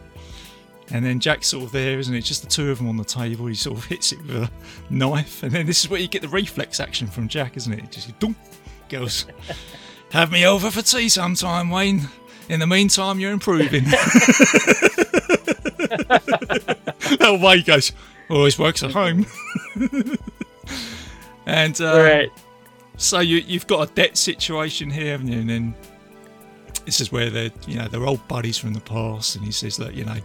And 0.92 1.06
then 1.06 1.20
Jack's 1.20 1.48
sort 1.48 1.64
of 1.64 1.72
there, 1.72 1.98
isn't 1.98 2.14
it? 2.14 2.22
Just 2.22 2.42
the 2.42 2.50
two 2.50 2.70
of 2.70 2.78
them 2.78 2.90
on 2.90 2.98
the 2.98 3.06
table. 3.06 3.46
He 3.48 3.56
sort 3.56 3.78
of 3.78 3.86
hits 3.90 4.12
it 4.12 4.22
with 4.24 4.36
a 4.36 4.52
knife. 4.90 5.44
And 5.44 5.52
then 5.52 5.66
this 5.66 5.84
is 5.84 5.90
where 5.90 6.00
you 6.00 6.08
get 6.08 6.22
the 6.22 6.28
reflex 6.28 6.80
action 6.80 7.08
from 7.08 7.28
Jack, 7.28 7.56
isn't 7.58 7.72
it? 7.72 7.92
Just 7.92 8.18
dunk, 8.20 8.38
goes, 8.90 9.26
have 10.12 10.32
me 10.32 10.46
over 10.46 10.70
for 10.70 10.82
tea 10.82 11.10
sometime, 11.10 11.70
Wayne. 11.70 12.10
In 12.50 12.60
the 12.60 12.68
meantime, 12.68 13.22
you're 13.22 13.32
improving. 13.32 13.86
that 15.90 17.40
way 17.42 17.58
he 17.58 17.64
goes, 17.64 17.92
always 18.30 18.58
works 18.60 18.84
at 18.84 18.92
home. 18.92 19.26
and 21.46 21.80
uh, 21.82 21.98
Right. 22.00 22.30
so 22.98 23.20
you, 23.20 23.38
you've 23.38 23.68
got 23.68 23.90
a 23.90 23.94
debt 23.94 24.18
situation 24.18 24.90
here, 24.90 25.12
haven't 25.12 25.28
you? 25.28 25.40
And 25.40 25.50
then 25.50 25.76
this 26.86 27.02
is 27.02 27.12
where 27.12 27.30
they're, 27.30 27.52
you 27.68 27.78
know, 27.78 27.88
they're 27.88 28.06
old 28.06 28.26
buddies 28.28 28.58
from 28.58 28.74
the 28.74 28.82
past. 28.82 29.36
And 29.36 29.46
he 29.46 29.52
says, 29.52 29.80
look, 29.80 29.94
you 29.96 30.06
know, 30.06 30.18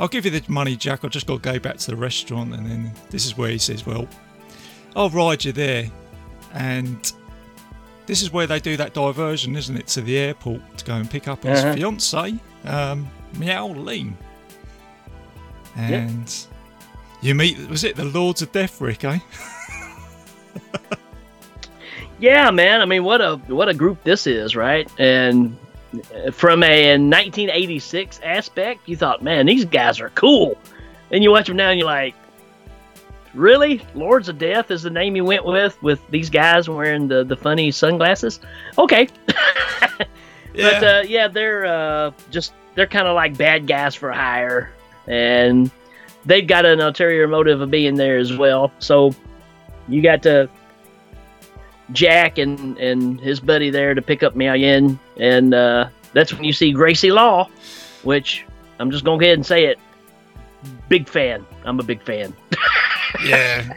I'll 0.00 0.08
give 0.08 0.24
you 0.24 0.30
the 0.30 0.42
money, 0.48 0.76
Jack. 0.76 1.04
I've 1.04 1.10
just 1.10 1.26
got 1.26 1.42
to 1.42 1.52
go 1.52 1.58
back 1.58 1.76
to 1.78 1.90
the 1.90 1.96
restaurant. 1.96 2.54
And 2.54 2.66
then 2.66 2.92
this 3.10 3.26
is 3.26 3.36
where 3.36 3.50
he 3.50 3.58
says, 3.58 3.86
well, 3.86 4.06
I'll 4.96 5.10
ride 5.10 5.44
you 5.44 5.52
there. 5.52 5.90
And 6.54 7.12
this 8.06 8.22
is 8.22 8.32
where 8.32 8.46
they 8.46 8.58
do 8.60 8.76
that 8.78 8.94
diversion, 8.94 9.54
isn't 9.56 9.76
it, 9.76 9.86
to 9.88 10.00
the 10.00 10.16
airport 10.16 10.78
to 10.78 10.84
go 10.84 10.94
and 10.94 11.10
pick 11.10 11.28
up 11.28 11.42
his 11.42 11.58
Uh-huh. 11.62 11.74
fiance, 11.74 12.34
um, 12.64 13.08
Miao 13.36 13.74
Yin. 13.90 14.16
And 15.78 16.46
you 17.22 17.34
meet, 17.34 17.58
was 17.68 17.84
it 17.84 17.96
the 17.96 18.04
Lords 18.04 18.42
of 18.42 18.52
Death, 18.52 18.80
Rick, 18.80 19.04
eh? 19.04 19.18
Yeah, 22.20 22.50
man. 22.50 22.80
I 22.80 22.84
mean, 22.84 23.04
what 23.04 23.20
a 23.20 23.36
what 23.46 23.68
a 23.68 23.74
group 23.74 24.02
this 24.02 24.26
is, 24.26 24.56
right? 24.56 24.90
And 24.98 25.56
from 26.32 26.62
a 26.62 26.98
1986 26.98 28.20
aspect, 28.24 28.88
you 28.88 28.96
thought, 28.96 29.22
man, 29.22 29.46
these 29.46 29.64
guys 29.64 30.00
are 30.00 30.10
cool. 30.10 30.58
And 31.10 31.22
you 31.22 31.30
watch 31.30 31.46
them 31.46 31.56
now, 31.56 31.70
and 31.70 31.78
you're 31.78 31.86
like, 31.86 32.14
really? 33.34 33.82
Lords 33.94 34.28
of 34.28 34.38
Death 34.38 34.70
is 34.70 34.82
the 34.82 34.90
name 34.90 35.16
you 35.16 35.24
went 35.24 35.44
with 35.44 35.80
with 35.82 36.00
these 36.10 36.28
guys 36.28 36.68
wearing 36.68 37.06
the 37.08 37.22
the 37.24 37.36
funny 37.36 37.70
sunglasses? 37.70 38.40
Okay, 38.76 39.08
but 40.54 40.82
uh, 40.82 41.02
yeah, 41.06 41.28
they're 41.28 41.66
uh, 41.66 42.10
just 42.30 42.52
they're 42.74 42.86
kind 42.86 43.06
of 43.06 43.14
like 43.14 43.38
bad 43.38 43.68
guys 43.68 43.94
for 43.94 44.10
hire, 44.10 44.72
and 45.08 45.70
they've 46.26 46.46
got 46.46 46.64
an 46.66 46.80
ulterior 46.80 47.26
motive 47.26 47.60
of 47.60 47.70
being 47.70 47.96
there 47.96 48.18
as 48.18 48.36
well. 48.36 48.70
So 48.78 49.12
you 49.88 50.02
got 50.02 50.22
to 50.24 50.48
Jack 51.92 52.38
and 52.38 52.76
and 52.78 53.18
his 53.20 53.40
buddy 53.40 53.70
there 53.70 53.94
to 53.94 54.02
pick 54.02 54.22
up 54.22 54.36
Miao 54.36 54.52
Yin, 54.54 54.98
and 55.16 55.54
uh, 55.54 55.88
that's 56.12 56.32
when 56.34 56.44
you 56.44 56.52
see 56.52 56.70
Gracie 56.72 57.10
Law, 57.10 57.48
which 58.02 58.44
I'm 58.78 58.90
just 58.90 59.04
gonna 59.04 59.18
go 59.18 59.24
ahead 59.24 59.34
and 59.38 59.46
say 59.46 59.64
it. 59.64 59.78
Big 60.88 61.08
fan. 61.08 61.46
I'm 61.64 61.78
a 61.80 61.82
big 61.84 62.02
fan. 62.02 62.34
Yeah. 63.24 63.72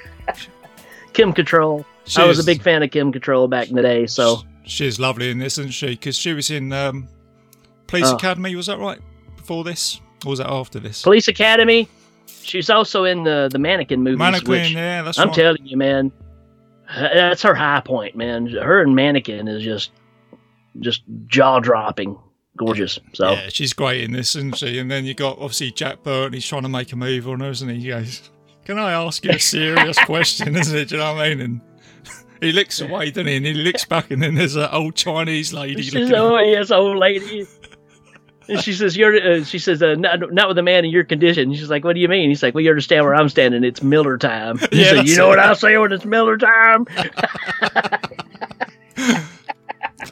Kim 1.13 1.31
Cattrall. 1.33 1.85
I 2.17 2.25
was 2.25 2.37
a 2.37 2.43
big 2.43 2.61
fan 2.61 2.83
of 2.83 2.91
Kim 2.91 3.13
Cattrall 3.13 3.49
back 3.49 3.69
in 3.69 3.75
the 3.77 3.81
day. 3.81 4.05
So 4.05 4.41
She's 4.65 4.99
lovely 4.99 5.31
in 5.31 5.39
this, 5.39 5.57
isn't 5.57 5.71
she? 5.71 5.87
Because 5.91 6.17
she 6.17 6.33
was 6.33 6.51
in 6.51 6.73
um, 6.73 7.07
Police 7.87 8.07
Oh. 8.09 8.15
Academy, 8.17 8.53
was 8.57 8.65
that 8.67 8.77
right? 8.77 8.99
Before 9.37 9.63
this? 9.63 10.01
Or 10.25 10.29
was 10.29 10.39
that 10.39 10.49
after 10.49 10.79
this? 10.79 11.01
Police 11.01 11.27
Academy. 11.27 11.87
She's 12.43 12.69
also 12.69 13.03
in 13.03 13.23
the 13.23 13.49
the 13.51 13.59
Mannequin 13.59 14.03
movies. 14.03 14.19
Mannequin, 14.19 14.49
which 14.49 14.71
yeah, 14.71 15.01
that's 15.01 15.19
I'm 15.19 15.27
right. 15.27 15.35
telling 15.35 15.65
you, 15.65 15.77
man. 15.77 16.11
Uh, 16.89 17.07
that's 17.13 17.41
her 17.43 17.55
high 17.55 17.81
point, 17.81 18.15
man. 18.15 18.47
Her 18.47 18.81
and 18.81 18.95
Mannequin 18.95 19.47
is 19.47 19.63
just 19.63 19.91
just 20.79 21.03
jaw 21.27 21.59
dropping, 21.59 22.17
gorgeous. 22.57 22.99
So 23.13 23.31
Yeah, 23.31 23.49
she's 23.49 23.73
great 23.73 24.03
in 24.03 24.11
this, 24.11 24.35
isn't 24.35 24.57
she? 24.57 24.79
And 24.79 24.89
then 24.89 25.05
you 25.05 25.13
got 25.13 25.33
obviously 25.37 25.71
Jack 25.71 26.03
Burton. 26.03 26.33
He's 26.33 26.45
trying 26.47 26.63
to 26.63 26.69
make 26.69 26.91
a 26.91 26.95
move 26.95 27.27
on 27.27 27.39
her, 27.39 27.49
isn't 27.49 27.69
he? 27.69 27.79
He 27.81 27.87
goes, 27.89 28.29
"Can 28.65 28.77
I 28.77 28.91
ask 28.91 29.23
you 29.23 29.31
a 29.31 29.39
serious 29.39 29.97
question?" 30.05 30.55
Isn't 30.55 30.77
it? 30.77 30.89
Do 30.89 30.95
you 30.95 31.01
know 31.01 31.13
what 31.13 31.25
I 31.25 31.29
mean? 31.29 31.41
And 31.41 31.61
he 32.41 32.51
looks 32.51 32.81
away, 32.81 33.11
doesn't 33.11 33.27
he? 33.27 33.35
And 33.37 33.45
he 33.45 33.53
looks 33.53 33.85
back, 33.85 34.11
and 34.11 34.21
then 34.21 34.35
there's 34.35 34.55
an 34.55 34.69
old 34.71 34.95
Chinese 34.95 35.53
lady. 35.53 35.81
She's 35.81 35.93
looking 35.93 36.13
oh 36.15 36.39
yes, 36.39 36.71
old 36.71 36.97
lady. 36.97 37.45
And 38.47 38.59
she 38.61 38.73
says, 38.73 38.97
"You're." 38.97 39.15
Uh, 39.15 39.43
she 39.43 39.59
says, 39.59 39.81
uh, 39.83 39.93
not, 39.95 40.33
"Not 40.33 40.47
with 40.47 40.57
a 40.57 40.63
man 40.63 40.83
in 40.83 40.91
your 40.91 41.03
condition." 41.03 41.53
She's 41.53 41.69
like, 41.69 41.83
"What 41.85 41.93
do 41.93 41.99
you 42.01 42.07
mean?" 42.07 42.29
He's 42.29 42.41
like, 42.43 42.53
"Well, 42.55 42.63
you 42.63 42.69
understand 42.69 43.05
where 43.05 43.15
I'm 43.15 43.29
standing. 43.29 43.63
It's 43.63 43.81
Miller 43.83 44.17
time." 44.17 44.59
Yeah, 44.71 44.95
said, 44.95 45.07
"You 45.07 45.15
know 45.17 45.27
what 45.27 45.39
I 45.39 45.53
say 45.53 45.77
when 45.77 45.91
it's 45.91 46.05
Miller 46.05 46.37
time?" 46.37 46.85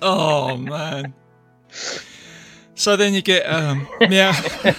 Oh 0.01 0.55
man. 0.57 1.13
So 2.75 2.95
then 2.95 3.13
you 3.13 3.21
get 3.21 3.43
um 3.43 3.87
Miao 4.01 4.31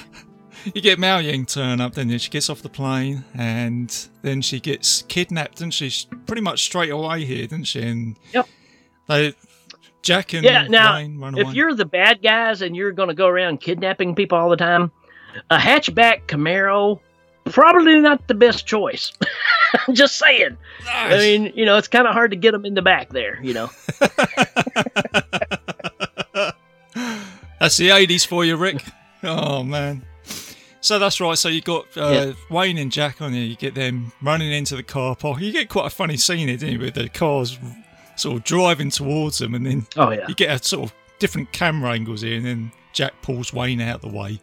You 0.74 0.80
get 0.80 0.98
Miao 0.98 1.18
Yin 1.18 1.46
turn 1.46 1.80
up, 1.80 1.94
then? 1.94 2.16
She 2.18 2.30
gets 2.30 2.48
off 2.50 2.62
the 2.62 2.68
plane 2.68 3.24
and 3.34 4.08
then 4.22 4.40
she 4.42 4.60
gets 4.60 5.02
kidnapped, 5.02 5.60
and 5.60 5.72
she's 5.74 6.06
Pretty 6.26 6.42
much 6.42 6.62
straight 6.62 6.90
away 6.90 7.24
here, 7.24 7.46
didn't 7.46 7.64
she? 7.64 7.82
And 7.82 8.16
Yep. 8.32 8.48
they 9.08 9.34
Jack 10.02 10.32
and 10.34 10.44
yeah. 10.44 10.66
Now, 10.66 10.94
run 10.94 11.36
if 11.36 11.46
away. 11.46 11.54
you're 11.54 11.74
the 11.74 11.84
bad 11.84 12.22
guys 12.22 12.62
and 12.62 12.74
you're 12.74 12.92
going 12.92 13.08
to 13.08 13.14
go 13.14 13.26
around 13.26 13.60
kidnapping 13.60 14.14
people 14.14 14.38
all 14.38 14.48
the 14.48 14.56
time, 14.56 14.90
a 15.50 15.58
hatchback 15.58 16.26
Camaro 16.26 17.00
probably 17.50 18.00
not 18.00 18.26
the 18.28 18.34
best 18.34 18.66
choice. 18.66 19.12
I'm 19.86 19.94
Just 19.94 20.18
saying. 20.18 20.56
I 20.88 21.16
mean, 21.18 21.52
you 21.54 21.64
know, 21.64 21.76
it's 21.76 21.88
kind 21.88 22.06
of 22.06 22.14
hard 22.14 22.30
to 22.30 22.36
get 22.36 22.52
them 22.52 22.64
in 22.64 22.74
the 22.74 22.82
back 22.82 23.10
there. 23.10 23.40
You 23.42 23.54
know. 23.54 23.70
That's 27.60 27.76
the 27.76 27.90
80s 27.90 28.26
for 28.26 28.44
you, 28.44 28.56
Rick. 28.56 28.82
Oh, 29.22 29.62
man. 29.62 30.06
So 30.80 30.98
that's 30.98 31.20
right. 31.20 31.36
So 31.36 31.50
you 31.50 31.60
got 31.60 31.94
uh, 31.94 32.32
Wayne 32.48 32.78
and 32.78 32.90
Jack 32.90 33.20
on 33.20 33.32
there. 33.32 33.42
You 33.42 33.54
get 33.54 33.74
them 33.74 34.12
running 34.22 34.50
into 34.50 34.76
the 34.76 34.82
car 34.82 35.14
park. 35.14 35.40
You 35.42 35.52
get 35.52 35.68
quite 35.68 35.86
a 35.86 35.90
funny 35.90 36.16
scene 36.16 36.48
here, 36.48 36.56
don't 36.56 36.72
you, 36.72 36.78
with 36.78 36.94
the 36.94 37.10
cars 37.10 37.58
sort 38.20 38.36
of 38.36 38.44
driving 38.44 38.90
towards 38.90 39.38
them, 39.38 39.54
and 39.54 39.66
then 39.66 39.86
Oh 39.96 40.10
yeah. 40.10 40.26
you 40.28 40.34
get 40.34 40.50
a 40.60 40.62
sort 40.64 40.90
of 40.90 40.94
different 41.18 41.52
camera 41.52 41.92
angles 41.92 42.20
here, 42.22 42.36
and 42.36 42.46
then 42.46 42.72
Jack 42.92 43.14
pulls 43.22 43.52
Wayne 43.52 43.80
out 43.80 43.96
of 44.04 44.10
the 44.12 44.16
way. 44.18 44.40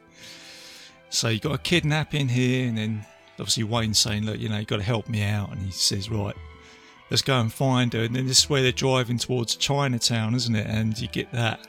So 1.09 1.29
you 1.29 1.39
got 1.39 1.53
a 1.53 1.57
kidnapping 1.57 2.27
here, 2.29 2.67
and 2.67 2.77
then 2.77 3.05
obviously 3.39 3.63
Wayne 3.63 3.93
saying, 3.93 4.25
"Look, 4.25 4.39
you 4.39 4.49
know, 4.49 4.57
you 4.57 4.65
got 4.65 4.77
to 4.77 4.83
help 4.83 5.07
me 5.07 5.23
out," 5.23 5.51
and 5.51 5.59
he 5.61 5.71
says, 5.71 6.09
"Right, 6.09 6.35
let's 7.09 7.21
go 7.21 7.39
and 7.39 7.51
find 7.51 7.93
her. 7.93 8.03
And 8.03 8.15
then 8.15 8.27
this 8.27 8.39
is 8.39 8.49
where 8.49 8.61
they're 8.61 8.71
driving 8.71 9.17
towards 9.17 9.55
Chinatown, 9.55 10.35
isn't 10.35 10.55
it? 10.55 10.67
And 10.67 10.97
you 10.99 11.07
get 11.07 11.31
that. 11.31 11.65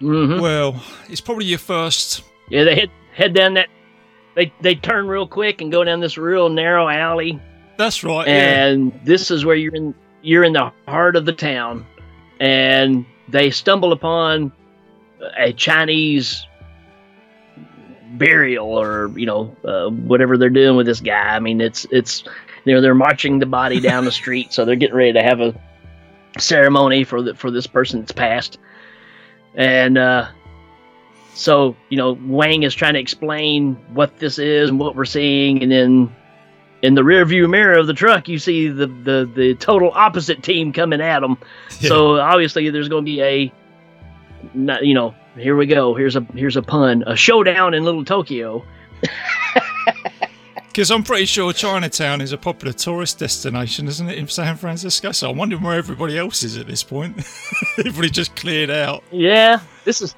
hmm 0.00 0.40
Well, 0.40 0.82
it's 1.08 1.20
probably 1.20 1.44
your 1.46 1.58
first. 1.58 2.22
Yeah, 2.48 2.64
they 2.64 2.74
head 2.74 2.90
head 3.14 3.34
down 3.34 3.54
that. 3.54 3.68
They 4.34 4.52
they 4.60 4.74
turn 4.74 5.06
real 5.06 5.26
quick 5.26 5.60
and 5.60 5.70
go 5.70 5.84
down 5.84 6.00
this 6.00 6.16
real 6.18 6.48
narrow 6.48 6.88
alley, 6.88 7.38
That's 7.76 8.02
right. 8.02 8.26
Yeah. 8.26 8.66
and 8.66 8.92
this 9.04 9.30
is 9.30 9.44
where 9.44 9.54
you're 9.56 9.74
in 9.74 9.94
you're 10.24 10.42
in 10.42 10.54
the 10.54 10.72
heart 10.88 11.16
of 11.16 11.26
the 11.26 11.32
town, 11.32 11.86
and 12.40 13.04
they 13.28 13.50
stumble 13.50 13.92
upon 13.92 14.52
a 15.38 15.52
Chinese 15.52 16.46
burial 18.12 18.68
or 18.68 19.10
you 19.18 19.26
know 19.26 19.54
uh, 19.64 19.90
whatever 19.90 20.36
they're 20.36 20.50
doing 20.50 20.76
with 20.76 20.86
this 20.86 21.00
guy. 21.00 21.36
I 21.36 21.38
mean, 21.40 21.60
it's 21.60 21.86
it's 21.90 22.24
you 22.64 22.74
know 22.74 22.80
they're 22.80 22.94
marching 22.94 23.38
the 23.38 23.46
body 23.46 23.80
down 23.80 24.04
the 24.04 24.12
street, 24.12 24.52
so 24.52 24.64
they're 24.64 24.76
getting 24.76 24.96
ready 24.96 25.12
to 25.12 25.22
have 25.22 25.40
a 25.40 25.54
ceremony 26.38 27.04
for 27.04 27.22
the 27.22 27.34
for 27.34 27.50
this 27.50 27.66
person 27.66 28.00
that's 28.00 28.12
passed, 28.12 28.58
and 29.54 29.98
uh, 29.98 30.28
so 31.34 31.76
you 31.90 31.98
know 31.98 32.18
Wang 32.26 32.62
is 32.62 32.74
trying 32.74 32.94
to 32.94 33.00
explain 33.00 33.74
what 33.92 34.18
this 34.18 34.38
is 34.38 34.70
and 34.70 34.78
what 34.78 34.96
we're 34.96 35.04
seeing, 35.04 35.62
and 35.62 35.70
then 35.70 36.16
in 36.84 36.94
the 36.94 37.02
rear 37.02 37.24
view 37.24 37.48
mirror 37.48 37.78
of 37.78 37.86
the 37.86 37.94
truck, 37.94 38.28
you 38.28 38.38
see 38.38 38.68
the 38.68 38.86
the 38.86 39.30
the 39.34 39.54
total 39.54 39.90
opposite 39.92 40.42
team 40.42 40.72
coming 40.72 41.00
at 41.00 41.20
them. 41.20 41.38
So 41.70 42.18
obviously, 42.18 42.70
there's 42.70 42.88
going 42.88 43.04
to 43.04 43.10
be 43.10 43.20
a, 43.20 43.52
not, 44.54 44.86
you 44.86 44.94
know, 44.94 45.14
here 45.36 45.54
we 45.54 45.66
go. 45.66 45.94
Here's 45.94 46.16
a 46.16 46.20
here's 46.34 46.56
a 46.56 46.62
pun, 46.62 47.04
a 47.06 47.16
showdown 47.16 47.74
in 47.74 47.84
Little 47.84 48.04
Tokyo. 48.04 48.64
Because 50.74 50.90
I'm 50.90 51.04
pretty 51.04 51.26
sure 51.26 51.52
Chinatown 51.52 52.20
is 52.20 52.32
a 52.32 52.36
popular 52.36 52.72
tourist 52.72 53.20
destination, 53.20 53.86
isn't 53.86 54.08
it, 54.08 54.18
in 54.18 54.26
San 54.26 54.56
Francisco? 54.56 55.12
So 55.12 55.30
I'm 55.30 55.36
wondering 55.36 55.62
where 55.62 55.78
everybody 55.78 56.18
else 56.18 56.42
is 56.42 56.56
at 56.56 56.66
this 56.66 56.82
point. 56.82 57.16
everybody 57.78 58.10
just 58.10 58.34
cleared 58.34 58.70
out. 58.70 59.04
Yeah, 59.12 59.60
this 59.84 60.02
is. 60.02 60.16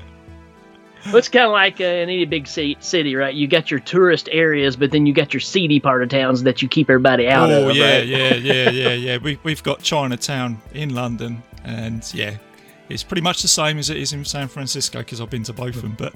It's 1.06 1.28
kind 1.28 1.46
of 1.46 1.52
like 1.52 1.80
uh, 1.80 1.84
in 1.84 2.08
any 2.08 2.24
big 2.24 2.46
city, 2.48 3.16
right? 3.16 3.34
You 3.34 3.46
got 3.46 3.70
your 3.70 3.80
tourist 3.80 4.28
areas, 4.32 4.76
but 4.76 4.90
then 4.90 5.06
you 5.06 5.12
got 5.12 5.32
your 5.32 5.40
seedy 5.40 5.78
part 5.78 6.02
of 6.02 6.08
towns 6.08 6.42
that 6.42 6.62
you 6.62 6.68
keep 6.68 6.90
everybody 6.90 7.28
out 7.28 7.50
oh, 7.50 7.68
of. 7.68 7.76
yeah, 7.76 7.96
right? 7.98 8.06
yeah, 8.06 8.34
yeah, 8.34 8.70
yeah, 8.70 8.92
yeah. 8.92 9.18
We, 9.18 9.38
we've 9.42 9.62
got 9.62 9.80
Chinatown 9.82 10.60
in 10.72 10.94
London, 10.94 11.42
and 11.64 12.08
yeah, 12.12 12.36
it's 12.88 13.02
pretty 13.02 13.22
much 13.22 13.42
the 13.42 13.48
same 13.48 13.78
as 13.78 13.90
it 13.90 13.96
is 13.96 14.12
in 14.12 14.24
San 14.24 14.48
Francisco 14.48 14.98
because 14.98 15.20
I've 15.20 15.30
been 15.30 15.44
to 15.44 15.52
both 15.52 15.76
of 15.76 15.82
them. 15.82 15.96
But 15.96 16.14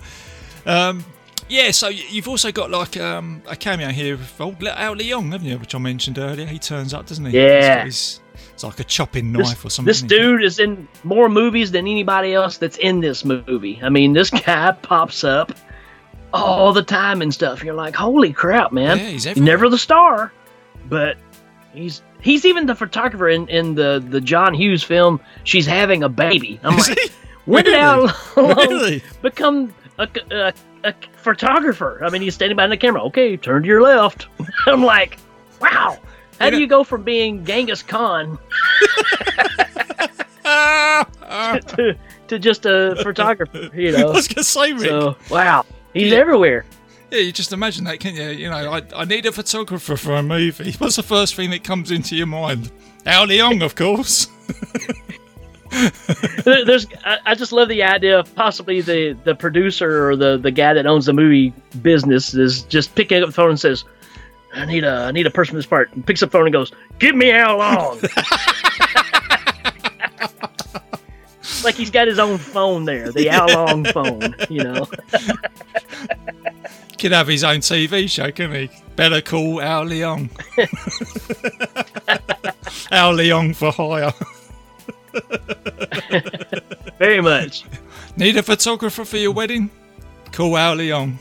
um, 0.66 1.04
yeah, 1.50 1.70
so 1.72 1.88
you've 1.88 2.28
also 2.28 2.50
got 2.52 2.70
like 2.70 2.96
um, 2.96 3.42
a 3.46 3.56
cameo 3.56 3.88
here 3.88 4.14
of 4.14 4.40
old 4.40 4.62
Al 4.64 4.94
Leong, 4.96 5.32
haven't 5.32 5.46
you? 5.46 5.58
Which 5.58 5.74
I 5.74 5.78
mentioned 5.78 6.18
earlier. 6.18 6.46
He 6.46 6.58
turns 6.58 6.94
up, 6.94 7.06
doesn't 7.06 7.24
he? 7.26 7.36
Yeah. 7.38 7.84
his- 7.84 8.20
it's 8.54 8.64
like 8.64 8.80
a 8.80 8.84
chopping 8.84 9.32
This, 9.32 9.48
knife 9.48 9.64
or 9.64 9.70
something. 9.70 9.88
this 9.90 10.00
dude 10.02 10.42
is 10.42 10.58
in 10.58 10.86
more 11.04 11.28
movies 11.28 11.70
than 11.72 11.86
anybody 11.86 12.32
else 12.34 12.56
that's 12.58 12.76
in 12.78 13.00
this 13.00 13.24
movie. 13.24 13.78
I 13.82 13.88
mean, 13.90 14.12
this 14.14 14.30
guy 14.30 14.72
pops 14.82 15.24
up 15.24 15.52
all 16.32 16.72
the 16.72 16.82
time 16.82 17.22
and 17.22 17.32
stuff. 17.34 17.62
You're 17.64 17.74
like, 17.74 17.94
holy 17.94 18.32
crap, 18.32 18.70
man! 18.72 18.98
Yeah, 18.98 19.04
he's 19.08 19.26
everywhere. 19.26 19.46
Never 19.52 19.68
the 19.68 19.78
star, 19.78 20.32
but 20.88 21.16
he's 21.74 22.02
he's 22.20 22.44
even 22.44 22.66
the 22.66 22.74
photographer 22.74 23.28
in, 23.28 23.48
in 23.48 23.74
the 23.74 24.02
the 24.06 24.20
John 24.20 24.52
Hughes 24.54 24.82
film. 24.82 25.20
She's 25.44 25.66
having 25.66 26.02
a 26.02 26.08
baby. 26.08 26.60
I'm 26.62 26.76
like, 26.76 26.98
he? 26.98 27.08
when 27.46 27.64
did 27.64 27.74
Al 27.74 28.14
Really? 28.36 29.02
become 29.22 29.74
a, 30.00 30.08
a, 30.30 30.52
a 30.84 30.94
photographer? 31.16 32.00
I 32.04 32.10
mean, 32.10 32.22
he's 32.22 32.34
standing 32.34 32.56
behind 32.56 32.72
the 32.72 32.76
camera. 32.76 33.02
Okay, 33.04 33.36
turn 33.36 33.62
to 33.62 33.68
your 33.68 33.82
left. 33.82 34.26
I'm 34.66 34.82
like, 34.84 35.18
wow. 35.60 35.98
How 36.38 36.46
You 36.46 36.50
do 36.52 36.56
know- 36.56 36.60
you 36.60 36.66
go 36.66 36.84
from 36.84 37.02
being 37.02 37.44
Genghis 37.44 37.82
Khan 37.82 38.38
to, 40.44 41.96
to 42.28 42.38
just 42.38 42.66
a 42.66 42.96
photographer, 43.02 43.70
you 43.74 43.88
I 43.96 44.00
know. 44.00 44.12
was 44.12 44.28
going 44.28 44.36
to 44.36 44.44
say, 44.44 44.72
Rick. 44.72 44.82
So 44.88 45.16
wow, 45.30 45.64
he's 45.94 46.12
Yeah. 46.12 46.18
everywhere. 46.18 46.64
Yeah, 47.10 47.18
you 47.20 47.32
just 47.32 47.52
imagine 47.52 47.84
that, 47.84 47.98
can 47.98 48.14
you? 48.14 48.28
You 48.28 48.50
know, 48.50 48.56
I, 48.72 48.82
I 48.94 49.04
need 49.04 49.26
a 49.26 49.32
photographer 49.32 49.96
for 49.96 50.14
a 50.14 50.22
movie. 50.22 50.72
What's 50.78 50.94
the 50.96 51.02
first 51.02 51.34
thing 51.34 51.50
that 51.50 51.64
comes 51.64 51.90
into 51.90 52.14
your 52.14 52.28
mind? 52.28 52.70
Al 53.04 53.26
Leong, 53.26 53.64
of 53.64 53.74
course. 53.74 54.28
There- 56.44 56.64
There's, 56.64 56.86
I, 57.04 57.18
I 57.26 57.34
just 57.34 57.52
love 57.52 57.68
the 57.68 57.82
idea 57.82 58.18
of 58.18 58.34
possibly 58.34 58.80
the 58.80 59.12
the 59.24 59.34
producer 59.34 60.08
or 60.10 60.16
the 60.16 60.38
the 60.38 60.50
guy 60.50 60.72
that 60.74 60.86
owns 60.86 61.06
the 61.06 61.12
movie 61.12 61.52
business 61.82 62.34
is 62.34 62.62
just 62.62 62.94
picking 62.94 63.22
up 63.22 63.28
the 63.28 63.32
phone 63.32 63.50
and 63.50 63.60
says, 63.60 63.84
"I 64.54 64.64
need 64.66 64.84
a 64.84 65.04
I 65.04 65.10
need 65.12 65.26
a 65.26 65.30
person 65.30 65.52
for 65.52 65.56
this 65.58 65.66
part." 65.66 65.92
And 65.94 66.04
picks 66.06 66.22
up 66.22 66.30
the 66.30 66.38
phone 66.38 66.46
and 66.46 66.52
goes, 66.52 66.72
"Give 66.98 67.14
me 67.14 67.30
Al 67.30 67.58
Leong." 67.58 68.02
like 71.64 71.74
he's 71.74 71.90
got 71.90 72.08
his 72.08 72.18
own 72.18 72.38
phone 72.38 72.84
there, 72.84 73.12
the 73.12 73.28
Al 73.30 73.48
Leong 73.48 73.92
phone, 73.92 74.34
you 74.50 74.64
know. 74.64 74.86
Could 76.98 77.12
have 77.12 77.28
his 77.28 77.44
own 77.44 77.58
TV 77.60 78.10
show, 78.10 78.30
couldn't 78.30 78.68
he? 78.68 78.70
Better 78.96 79.22
call 79.22 79.60
Al 79.62 79.86
Leong. 79.86 80.28
Al 82.92 83.14
Leong 83.14 83.56
for 83.56 83.72
hire. 83.72 84.12
Very 86.98 87.20
much. 87.20 87.64
Need 88.16 88.36
a 88.36 88.42
photographer 88.42 89.04
for 89.04 89.16
your 89.16 89.32
wedding? 89.32 89.70
Call 90.32 90.56
Al 90.56 90.76
Leong. 90.76 91.18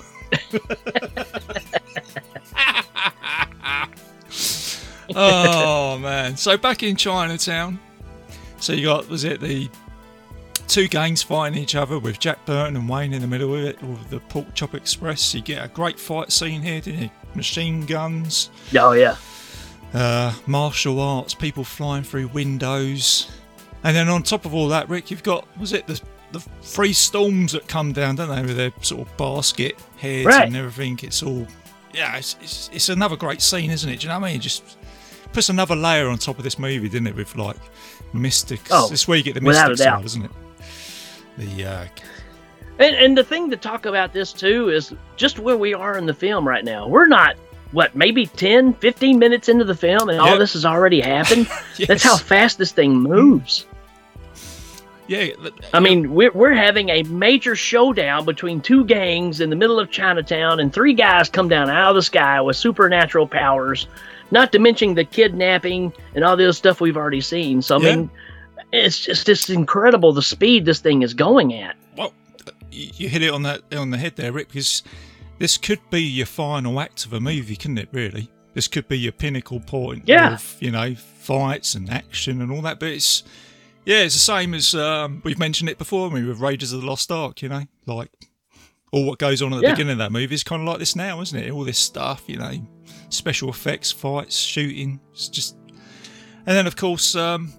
oh 5.16 5.98
man! 6.00 6.38
So 6.38 6.58
back 6.58 6.84
in 6.84 6.96
Chinatown, 6.96 7.80
so 8.60 8.74
you 8.74 8.86
got 8.86 9.08
was 9.10 9.24
it 9.24 9.40
the 9.42 9.70
two 10.68 10.88
gangs 10.88 11.24
fighting 11.24 11.58
each 11.58 11.74
other 11.76 11.98
with 11.98 12.20
Jack 12.20 12.46
Burton 12.46 12.76
and 12.76 12.88
Wayne 12.88 13.14
in 13.14 13.22
the 13.22 13.28
middle 13.28 13.56
of 13.56 13.64
it, 13.64 13.82
with 13.82 14.10
the 14.10 14.20
Pork 14.20 14.54
Chop 14.54 14.76
Express. 14.76 15.34
You 15.34 15.42
get 15.42 15.64
a 15.66 15.68
great 15.68 16.00
fight 16.00 16.32
scene 16.32 16.62
here, 16.62 16.82
didn't 16.82 17.02
you? 17.04 17.10
Machine 17.36 17.86
guns, 17.86 18.50
Oh 18.78 18.92
yeah. 18.94 19.16
uh, 19.94 20.34
martial 20.48 21.00
arts, 21.00 21.34
people 21.34 21.64
flying 21.64 22.04
through 22.04 22.28
windows, 22.30 23.32
and 23.84 23.96
then 23.96 24.10
on 24.10 24.24
top 24.24 24.46
of 24.46 24.54
all 24.54 24.68
that, 24.70 24.90
Rick, 24.90 25.12
you've 25.12 25.24
got 25.24 25.46
was 25.60 25.74
it 25.74 25.88
the 25.88 26.00
the 26.32 26.40
three 26.62 26.94
storms 26.94 27.54
that 27.54 27.68
come 27.68 27.92
down, 27.92 28.16
don't 28.16 28.30
they, 28.30 28.42
with 28.44 28.56
their 28.56 28.72
sort 28.82 29.08
of 29.08 29.18
basket 29.18 29.76
heads 29.98 30.26
Right. 30.28 30.46
and 30.48 30.56
everything. 30.56 31.00
It's 31.02 31.24
all 31.24 31.48
yeah, 31.94 32.18
it's, 32.18 32.36
it's 32.42 32.70
it's 32.74 32.90
another 32.90 33.16
great 33.16 33.42
scene, 33.42 33.72
isn't 33.72 33.90
it? 33.90 34.00
Do 34.02 34.04
you 34.08 34.14
know 34.14 34.20
what 34.20 34.28
I 34.28 34.30
mean? 34.32 34.40
It 34.40 34.44
just 34.44 34.78
puts 35.34 35.50
another 35.50 35.76
layer 35.76 36.08
on 36.08 36.18
top 36.18 36.38
of 36.38 36.44
this 36.44 36.60
movie, 36.60 36.88
didn't 36.90 37.08
it? 37.08 37.16
With 37.16 37.36
like 37.36 37.58
mystics. 38.14 38.70
Oh, 38.72 38.90
this 38.90 39.02
is 39.02 39.08
where 39.08 39.18
you 39.18 39.24
get 39.24 39.34
the 39.36 39.42
mystic 39.42 39.78
side, 39.78 40.06
isn't 40.06 40.26
it? 40.26 40.32
The 41.38 41.66
uh, 41.66 41.86
And, 42.80 42.96
and 42.96 43.18
the 43.18 43.24
thing 43.24 43.50
to 43.50 43.58
talk 43.58 43.86
about 43.86 44.14
this 44.14 44.34
too 44.34 44.70
is 44.70 44.94
just 45.16 45.40
where 45.40 45.58
we 45.58 45.74
are 45.74 45.98
in 45.98 46.06
the 46.06 46.14
film 46.14 46.48
right 46.48 46.64
now. 46.66 46.88
We're 46.88 47.08
not, 47.08 47.36
what, 47.72 47.96
maybe 47.96 48.26
10, 48.26 48.74
15 48.76 49.20
minutes 49.20 49.50
into 49.50 49.64
the 49.66 49.76
film 49.76 50.10
and 50.10 50.20
all 50.20 50.38
this 50.38 50.54
has 50.54 50.66
already 50.66 51.00
happened? 51.02 51.48
yes. 51.78 51.88
That's 51.88 52.04
how 52.04 52.18
fast 52.18 52.58
this 52.58 52.72
thing 52.72 52.94
moves. 52.96 53.66
Yeah. 55.10 55.28
I 55.74 55.80
mean, 55.80 56.14
we're, 56.14 56.32
we're 56.32 56.53
having 56.53 56.89
a 56.89 57.03
major 57.03 57.55
showdown 57.55 58.24
between 58.26 58.62
two 58.62 58.86
gangs 58.86 59.41
in 59.41 59.49
the 59.49 59.55
middle 59.55 59.80
of 59.80 59.91
Chinatown, 59.91 60.60
and 60.60 60.72
three 60.72 60.93
guys 60.93 61.28
come 61.30 61.49
down 61.49 61.70
out 61.70 61.89
of 61.89 61.95
the 61.95 62.01
sky 62.01 62.39
with 62.41 62.55
supernatural 62.55 63.28
powers, 63.28 63.88
not 64.32 64.51
to 64.53 64.60
mention 64.60 64.93
the 64.95 65.03
kidnapping 65.03 65.91
and 66.16 66.24
all 66.24 66.38
the 66.38 66.43
other 66.45 66.53
stuff 66.53 66.80
we've 66.80 66.95
already 66.97 67.22
seen. 67.22 67.62
So, 67.62 67.78
I 67.78 67.80
Yeah. 67.82 67.95
mean, 67.95 68.10
it's 68.72 68.99
just 68.99 69.28
it's 69.28 69.49
incredible 69.49 70.14
the 70.14 70.22
speed 70.22 70.66
this 70.66 70.80
thing 70.80 71.01
is 71.01 71.14
going 71.16 71.53
at. 71.55 71.76
Well, 71.97 72.14
you 72.72 73.10
hit 73.10 73.24
it 73.24 73.32
on 73.34 73.41
that 73.43 73.62
on 73.76 73.89
the 73.89 73.97
head 73.97 74.16
there, 74.16 74.32
Rick. 74.32 74.49
Because 74.49 74.84
this 75.39 75.57
could 75.57 75.80
be 75.89 76.01
your 76.03 76.28
final 76.28 76.80
act 76.80 77.05
of 77.05 77.14
a 77.14 77.20
movie, 77.20 77.55
couldn't 77.55 77.80
it? 77.80 77.89
Really, 77.91 78.30
this 78.53 78.68
could 78.68 78.88
be 78.88 78.99
your 78.99 79.12
pinnacle 79.12 79.60
point 79.60 80.03
Yeah. 80.05 80.34
of 80.36 80.55
you 80.60 80.70
know 80.70 80.93
fights 80.93 81.74
and 81.74 81.89
action 81.89 82.41
and 82.41 82.51
all 82.51 82.62
that. 82.62 82.80
But 82.80 82.89
it's 82.89 83.24
yeah, 83.90 84.02
it's 84.04 84.14
the 84.14 84.20
same 84.20 84.54
as 84.54 84.76
um, 84.76 85.22
we've 85.26 85.40
mentioned 85.40 85.70
it 85.70 85.78
before. 85.80 86.10
I 86.10 86.14
mean, 86.14 86.28
with 86.28 86.40
Raiders 86.40 86.72
of 86.74 86.82
the 86.82 86.88
Lost 86.88 87.12
Ark, 87.12 87.42
you 87.42 87.50
know, 87.50 87.64
like 87.88 88.12
all 88.92 89.06
what 89.06 89.18
goes 89.18 89.42
on 89.42 89.52
at 89.54 89.62
the 89.62 89.64
Yeah. 89.68 89.72
beginning 89.74 89.94
of 89.94 89.98
that 89.98 90.12
movie 90.12 90.36
is 90.36 90.44
kind 90.44 90.62
of 90.62 90.68
like 90.68 90.78
this 90.78 90.96
now, 90.96 91.22
isn't 91.22 91.38
it? 91.40 91.50
All 91.52 91.64
this 91.64 91.80
stuff, 91.80 92.24
you 92.28 92.38
know, 92.38 92.52
special 93.10 93.50
effects, 93.50 93.92
fights, 93.92 94.36
shooting. 94.38 95.00
It's 95.12 95.28
just, 95.28 95.56
and 96.46 96.56
then 96.56 96.68
of 96.68 96.76
course. 96.76 97.16
Um, 97.16 97.52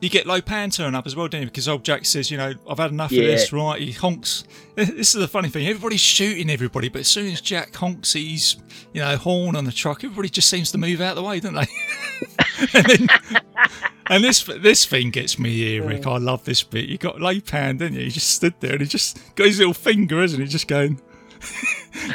you 0.00 0.08
get 0.08 0.26
Lo 0.26 0.40
Pan 0.40 0.70
turn 0.70 0.94
up 0.94 1.06
as 1.06 1.14
well, 1.14 1.28
don't 1.28 1.42
you? 1.42 1.46
Because 1.46 1.68
old 1.68 1.84
Jack 1.84 2.04
says, 2.06 2.30
you 2.30 2.36
know, 2.38 2.54
I've 2.68 2.78
had 2.78 2.90
enough 2.90 3.12
Yeah. 3.12 3.22
of 3.22 3.26
this, 3.28 3.52
right? 3.52 3.80
He 3.80 3.92
honks. 3.92 4.44
This 4.76 5.14
is 5.14 5.20
the 5.20 5.28
funny 5.28 5.50
thing. 5.50 5.66
Everybody's 5.66 6.00
shooting 6.00 6.48
everybody, 6.48 6.88
but 6.88 7.00
as 7.00 7.08
soon 7.08 7.30
as 7.30 7.42
Jack 7.42 7.74
honks 7.76 8.14
his, 8.14 8.56
you 8.94 9.02
know, 9.02 9.14
horn 9.18 9.54
on 9.54 9.64
the 9.64 9.72
truck, 9.72 10.02
everybody 10.04 10.30
just 10.30 10.48
seems 10.48 10.72
to 10.72 10.78
move 10.78 11.02
out 11.02 11.10
of 11.10 11.16
the 11.16 11.22
way, 11.22 11.38
don't 11.38 11.52
they? 11.52 11.66
and, 12.74 12.86
then, 12.86 13.08
and 14.06 14.24
this 14.24 14.42
this 14.44 14.86
thing 14.86 15.10
gets 15.10 15.38
me 15.38 15.50
here, 15.52 15.84
Rick. 15.86 16.06
I 16.06 16.16
love 16.16 16.44
this 16.46 16.62
bit. 16.62 16.88
You 16.88 16.96
got 16.96 17.20
Lo 17.20 17.38
Pan, 17.40 17.76
didn't 17.76 17.98
you? 17.98 18.04
He 18.04 18.10
just 18.10 18.30
stood 18.30 18.54
there 18.60 18.72
and 18.72 18.80
he 18.80 18.86
just 18.86 19.18
got 19.34 19.48
his 19.48 19.58
little 19.58 19.74
finger, 19.74 20.22
isn't 20.22 20.40
he? 20.40 20.46
Just 20.46 20.66
going. 20.66 20.98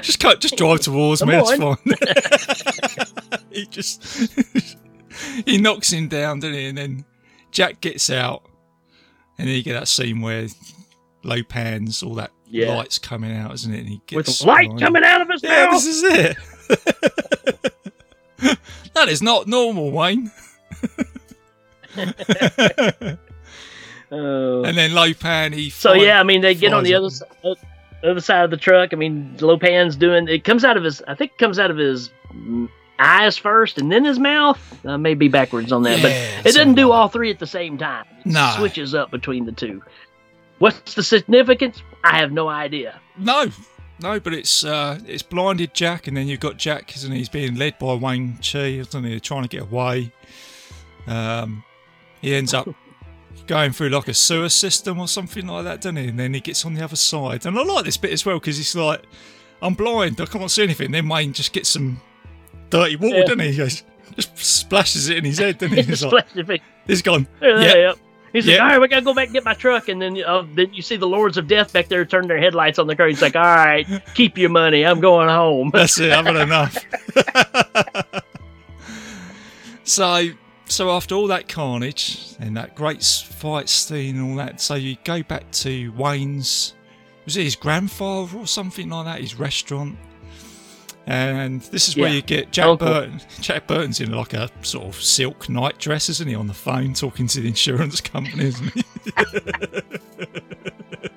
just 0.02 0.20
cut, 0.20 0.40
just 0.42 0.58
drive 0.58 0.80
towards 0.80 1.24
me. 1.24 1.34
Come 1.34 1.78
It's 1.88 2.00
fine. 3.36 3.44
he 3.52 3.66
just 3.68 4.36
he 5.46 5.58
knocks 5.60 5.92
him 5.92 6.08
down, 6.08 6.40
doesn't 6.40 6.56
he? 6.56 6.66
And 6.68 6.78
then 6.78 7.06
Jack 7.56 7.80
gets 7.80 8.10
out, 8.10 8.44
and 9.38 9.48
then 9.48 9.56
you 9.56 9.64
get 9.64 9.74
that 9.74 9.88
scene 9.88 10.20
where 10.20 10.48
Lo 11.24 11.42
Pan's 11.42 12.04
all 12.04 12.16
that 12.16 12.32
Yeah. 12.48 12.76
lights 12.76 13.00
coming 13.00 13.32
out, 13.36 13.54
isn't 13.54 13.74
it? 13.74 13.80
And 13.80 13.88
he 13.88 14.02
With 14.14 14.26
gets 14.28 14.44
light 14.44 14.68
blinded. 14.68 14.86
coming 14.86 15.04
out 15.06 15.22
of 15.22 15.30
his 15.30 15.42
Yeah, 15.42 15.68
mouth. 15.68 15.72
this 15.72 15.86
is 15.86 16.04
it. 16.04 16.38
that 18.94 19.08
is 19.08 19.22
not 19.22 19.48
normal, 19.48 19.90
Wayne. 19.92 20.30
Oh. 21.98 23.16
And 24.66 24.78
then 24.78 24.94
Lo 24.94 25.14
Pan, 25.14 25.52
he 25.54 25.70
So 25.70 25.94
flies- 25.94 26.04
yeah, 26.04 26.20
I 26.20 26.24
mean 26.24 26.42
they 26.42 26.54
get 26.56 26.74
on 26.74 26.84
the 26.84 26.94
other 26.94 27.10
side, 27.10 27.28
other 28.04 28.20
side 28.20 28.44
of 28.46 28.52
the 28.52 28.58
truck. 28.58 28.94
I 28.94 28.98
mean 28.98 29.36
Lo 29.42 29.58
Pan's 29.58 29.96
doing 29.96 30.28
it 30.28 30.44
comes 30.44 30.64
out 30.64 30.78
of 30.78 30.84
his. 30.84 31.02
I 31.08 31.16
think 31.16 31.32
it 31.32 31.38
comes 31.38 31.58
out 31.58 31.72
of 31.72 31.78
his 31.78 32.12
eyes 33.00 33.38
first 33.38 33.78
and 33.78 33.92
then 33.92 34.06
his 34.06 34.20
mouth. 34.20 34.60
I 34.86 34.98
may 34.98 35.14
be 35.14 35.28
backwards 35.28 35.72
on 35.72 35.84
that, 35.84 35.98
Yeah, 36.00 36.04
but 36.04 36.12
it 36.50 36.54
doesn't 36.56 36.76
do 36.76 36.92
all 36.92 37.08
three 37.10 37.30
at 37.32 37.40
the 37.40 37.48
same 37.48 37.78
time. 37.78 38.06
It 38.20 38.28
No. 38.28 38.54
switches 38.58 38.94
up 38.96 39.12
between 39.12 39.46
the 39.46 39.52
two. 39.52 39.82
What's 40.60 40.94
the 40.96 41.04
significance? 41.04 41.82
I 42.04 42.18
have 42.18 42.32
no 42.32 42.48
idea. 42.48 43.00
No, 43.18 43.48
no, 44.02 44.20
but 44.20 44.34
it's 44.34 44.64
uh, 44.64 45.00
it's 45.06 45.24
blinded 45.24 45.74
Jack, 45.74 46.08
and 46.08 46.16
then 46.16 46.28
you've 46.28 46.40
got 46.40 46.58
Jack, 46.58 46.96
isn't 46.96 47.12
he? 47.12 47.18
He's 47.20 47.30
being 47.30 47.56
led 47.56 47.78
by 47.80 47.94
Wang 47.94 48.40
Chi, 48.42 48.60
isn't 48.60 49.04
he? 49.04 49.20
Trying 49.20 49.44
to 49.44 49.50
get 49.50 49.64
away. 49.64 50.12
Um, 51.08 51.64
he 52.22 52.34
ends 52.34 52.54
up 52.54 52.68
going 53.48 53.72
through 53.74 53.90
like 53.90 54.08
a 54.08 54.14
sewer 54.14 54.50
system 54.50 55.00
or 55.00 55.08
something 55.08 55.46
like 55.48 55.66
that, 55.66 55.82
doesn't 55.82 55.98
he? 55.98 56.08
And 56.08 56.20
then 56.20 56.34
he 56.34 56.40
gets 56.40 56.66
on 56.66 56.74
the 56.74 56.84
other 56.84 56.96
side. 56.96 57.46
And 57.46 57.58
I 57.60 57.64
like 57.64 57.86
this 57.86 57.98
bit 57.98 58.12
as 58.12 58.26
well 58.26 58.40
because 58.40 58.58
he's 58.58 58.76
like, 58.76 59.02
"I'm 59.62 59.74
blind, 59.74 60.20
I 60.22 60.26
can't 60.26 60.50
see 60.50 60.64
anything." 60.64 60.92
Then 60.92 61.08
Wayne 61.10 61.34
just 61.34 61.52
gets 61.54 61.70
some 61.70 62.02
dirty 62.70 62.96
water, 62.96 63.16
Yeah. 63.18 63.22
doesn't 63.24 63.40
he? 63.40 63.52
He 63.52 63.58
goes, 63.58 63.84
just 64.16 64.38
splashes 64.38 65.10
it 65.10 65.18
in 65.18 65.26
his 65.26 65.40
head, 65.40 65.58
doesn't 65.58 65.76
he? 65.76 65.84
He's 65.84 66.04
like, 66.04 66.62
he's 66.88 67.02
gone. 67.02 67.28
Yeah. 67.42 67.60
Yeah, 67.76 67.94
He's 68.34 68.46
Yeah. 68.46 68.54
like, 68.56 68.62
all 68.62 68.68
right, 68.68 68.82
we 68.82 68.88
gotta 68.90 69.02
go 69.02 69.14
back 69.14 69.28
and 69.28 69.34
get 69.34 69.46
my 69.46 69.54
truck, 69.54 69.88
and 69.90 70.02
then 70.02 70.22
uh, 70.26 70.44
then 70.56 70.74
you 70.74 70.82
see 70.82 70.98
the 70.98 71.08
Lords 71.08 71.38
of 71.38 71.48
Death 71.48 71.72
back 71.74 71.88
there 71.88 72.04
turn 72.06 72.28
their 72.28 72.38
headlights 72.40 72.80
on 72.80 72.88
the 72.88 72.96
car. 72.96 73.08
He's 73.08 73.22
like, 73.22 73.36
all 73.36 73.42
right, 73.44 73.86
keep 74.14 74.38
your 74.38 74.50
money, 74.50 74.86
I'm 74.86 75.00
going 75.00 75.30
home. 75.30 75.70
That's 75.74 76.00
it. 76.00 76.12
I've 76.12 76.26
had 76.26 76.36
enough. 76.36 78.24
so, 79.84 80.30
so 80.66 80.90
after 80.92 81.16
all 81.16 81.28
that 81.28 81.48
carnage 81.48 82.36
and 82.40 82.58
that 82.58 82.76
great 82.76 83.04
fight 83.04 83.70
scene 83.70 84.18
and 84.18 84.32
all 84.32 84.36
that, 84.38 84.60
so 84.62 84.76
you 84.76 84.98
go 85.04 85.24
back 85.24 85.50
to 85.52 85.92
Wayne's. 85.94 86.74
Was 87.26 87.38
it 87.38 87.44
his 87.44 87.56
grandfather 87.56 88.38
or 88.38 88.46
something 88.48 88.90
like 88.90 89.06
that? 89.06 89.22
His 89.22 89.36
restaurant. 89.40 89.98
And 91.08 91.62
this 91.62 91.88
is 91.88 91.96
where 91.96 92.10
Yeah. 92.10 92.16
you 92.16 92.22
get 92.24 92.52
Jack 92.52 92.66
Uncle. 92.66 92.88
Burton. 92.88 93.22
Jack 93.40 93.68
Burton's 93.68 94.02
in 94.02 94.12
like 94.12 94.34
a 94.34 94.50
sort 94.64 94.86
of 94.86 94.96
silk 95.02 95.48
night 95.50 95.78
dress, 95.78 96.10
isn't 96.10 96.28
he, 96.28 96.34
on 96.34 96.48
the 96.48 96.54
phone 96.56 96.94
talking 96.94 97.28
to 97.28 97.42
the 97.42 97.48
insurance 97.48 98.02
company, 98.02 98.46
isn't 98.46 98.74
he? 98.74 98.84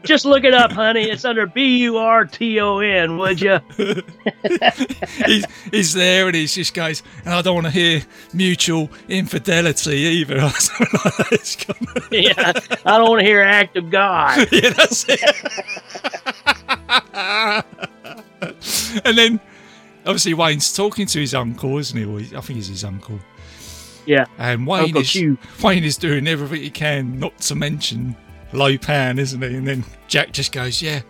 Just 0.04 0.24
look 0.24 0.44
it 0.44 0.54
up, 0.54 0.72
honey. 0.72 1.02
It's 1.04 1.24
under 1.24 1.46
B 1.46 1.78
U 1.78 1.96
R 1.98 2.24
T 2.24 2.58
O 2.60 2.78
N, 2.78 3.18
would 3.18 3.40
you? 3.40 3.58
he's, 5.26 5.44
he's 5.70 5.92
there 5.94 6.26
and 6.26 6.34
he 6.34 6.46
just 6.46 6.72
goes, 6.72 7.02
and 7.24 7.34
I 7.34 7.42
don't 7.42 7.54
want 7.54 7.66
to 7.66 7.70
hear 7.72 8.02
mutual 8.32 8.90
infidelity 9.08 9.96
either. 9.96 10.36
like 10.42 10.52
that. 10.54 11.28
It's 11.32 11.56
kind 11.56 11.88
of- 11.96 12.08
yeah, 12.12 12.52
I 12.86 12.98
don't 12.98 13.08
want 13.10 13.20
to 13.20 13.26
hear 13.26 13.42
act 13.42 13.76
of 13.76 13.90
God. 13.90 14.48
yeah, 14.52 14.70
that's 14.70 15.04
it. 15.08 15.20
and 19.04 19.18
then, 19.18 19.40
obviously, 20.08 20.34
Wayne's 20.34 20.72
talking 20.72 21.06
to 21.06 21.20
his 21.20 21.34
uncle, 21.34 21.78
isn't 21.78 21.96
he? 21.96 22.24
He- 22.24 22.36
I 22.36 22.40
think 22.40 22.56
he's 22.56 22.66
his 22.68 22.82
uncle. 22.82 23.20
Yeah, 24.06 24.24
And 24.38 24.66
Wayne 24.66 24.84
Uncle 24.84 25.02
is. 25.02 25.14
Wayne 25.62 25.84
is 25.84 25.98
doing 25.98 26.26
everything 26.26 26.62
he 26.62 26.70
can 26.70 27.18
not 27.18 27.36
to 27.40 27.54
mention 27.54 28.16
Lo 28.54 28.78
Pan, 28.78 29.18
isn't 29.18 29.42
he? 29.42 29.54
And 29.54 29.68
then 29.68 29.84
Jack 30.08 30.32
just 30.32 30.50
goes, 30.50 30.80
"Yeah, 30.80 31.02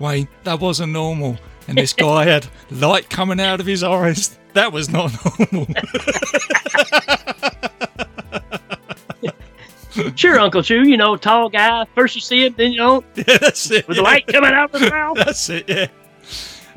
Wayne, 0.00 0.26
that 0.42 0.58
wasn't 0.58 0.92
normal." 0.92 1.38
And 1.68 1.78
this 1.78 1.92
guy 2.06 2.24
had 2.24 2.48
light 2.72 3.08
coming 3.08 3.40
out 3.40 3.60
of 3.60 3.66
his 3.66 3.84
eyes. 3.84 4.36
That 4.54 4.72
was 4.72 4.90
not 4.90 5.12
normal. 5.52 5.72
sure, 10.16 10.40
Uncle 10.40 10.64
Chu. 10.64 10.82
You 10.82 10.96
know, 10.96 11.16
tall 11.16 11.50
guy. 11.50 11.86
First 11.94 12.16
you 12.16 12.20
see 12.20 12.46
him, 12.46 12.54
then 12.56 12.72
you 12.72 12.78
don't. 12.78 13.06
yeah, 13.14 13.38
that's 13.38 13.70
it. 13.70 13.86
With 13.86 13.96
yeah. 13.96 14.02
the 14.02 14.04
light 14.04 14.26
coming 14.26 14.50
out 14.52 14.74
of 14.74 14.80
his 14.80 14.90
mouth. 14.90 15.18
That's 15.18 15.48
it, 15.50 15.68
yeah. 15.68 15.86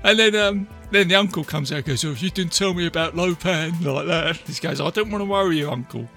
And 0.04 0.20
then 0.20 0.36
um 0.36 0.68
then 0.94 1.08
the 1.08 1.16
uncle 1.16 1.44
comes 1.44 1.72
out 1.72 1.78
and 1.78 1.86
goes, 1.86 2.06
Oh, 2.06 2.12
if 2.12 2.22
you 2.22 2.30
didn't 2.30 2.54
tell 2.54 2.74
me 2.74 2.88
about 2.88 3.16
Lo 3.16 3.36
Pan 3.36 3.72
like 3.84 4.08
that. 4.08 4.38
He 4.38 4.60
goes, 4.60 4.82
I 4.82 4.90
don't 4.90 5.12
want 5.12 5.22
to 5.22 5.26
worry 5.26 5.60
you, 5.60 5.70
uncle. 5.70 6.10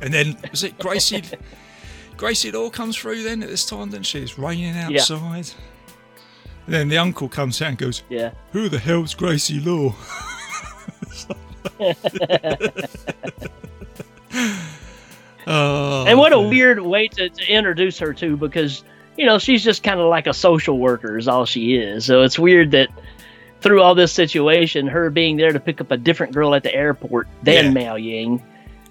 And 0.00 0.12
then 0.12 0.36
was 0.50 0.64
it 0.64 0.78
Gracie 0.78 1.22
Gracie 2.16 2.52
Law 2.52 2.70
comes 2.70 2.96
through 2.96 3.22
then 3.22 3.42
at 3.42 3.48
this 3.48 3.66
time, 3.66 3.90
didn't 3.90 4.06
she? 4.06 4.20
It's 4.20 4.38
raining 4.38 4.76
outside. 4.76 5.50
And 6.66 6.74
then 6.74 6.88
the 6.88 6.98
uncle 6.98 7.28
comes 7.28 7.60
out 7.62 7.70
and 7.70 7.78
goes, 7.78 8.02
Yeah. 8.08 8.32
Who 8.52 8.68
the 8.68 8.78
hell's 8.78 9.14
Gracie 9.14 9.60
Law? 9.60 9.94
oh, 15.46 16.04
And 16.06 16.18
what 16.18 16.32
a 16.32 16.40
weird 16.40 16.80
way 16.80 17.08
to, 17.08 17.28
to 17.28 17.46
introduce 17.48 17.98
her 17.98 18.12
to, 18.14 18.36
because 18.36 18.84
you 19.16 19.26
know 19.26 19.38
she's 19.38 19.62
just 19.62 19.82
kind 19.82 20.00
of 20.00 20.08
like 20.08 20.26
a 20.26 20.34
social 20.34 20.78
worker 20.78 21.18
is 21.18 21.28
all 21.28 21.44
she 21.46 21.74
is. 21.76 22.04
So 22.04 22.22
it's 22.22 22.38
weird 22.38 22.70
that 22.72 22.88
through 23.60 23.80
all 23.82 23.94
this 23.94 24.12
situation, 24.12 24.86
her 24.88 25.08
being 25.10 25.36
there 25.36 25.52
to 25.52 25.60
pick 25.60 25.80
up 25.80 25.90
a 25.90 25.96
different 25.96 26.34
girl 26.34 26.54
at 26.54 26.62
the 26.62 26.74
airport 26.74 27.28
than 27.42 27.66
Yeah. 27.66 27.70
Miao 27.70 27.94
Yin, 27.96 28.42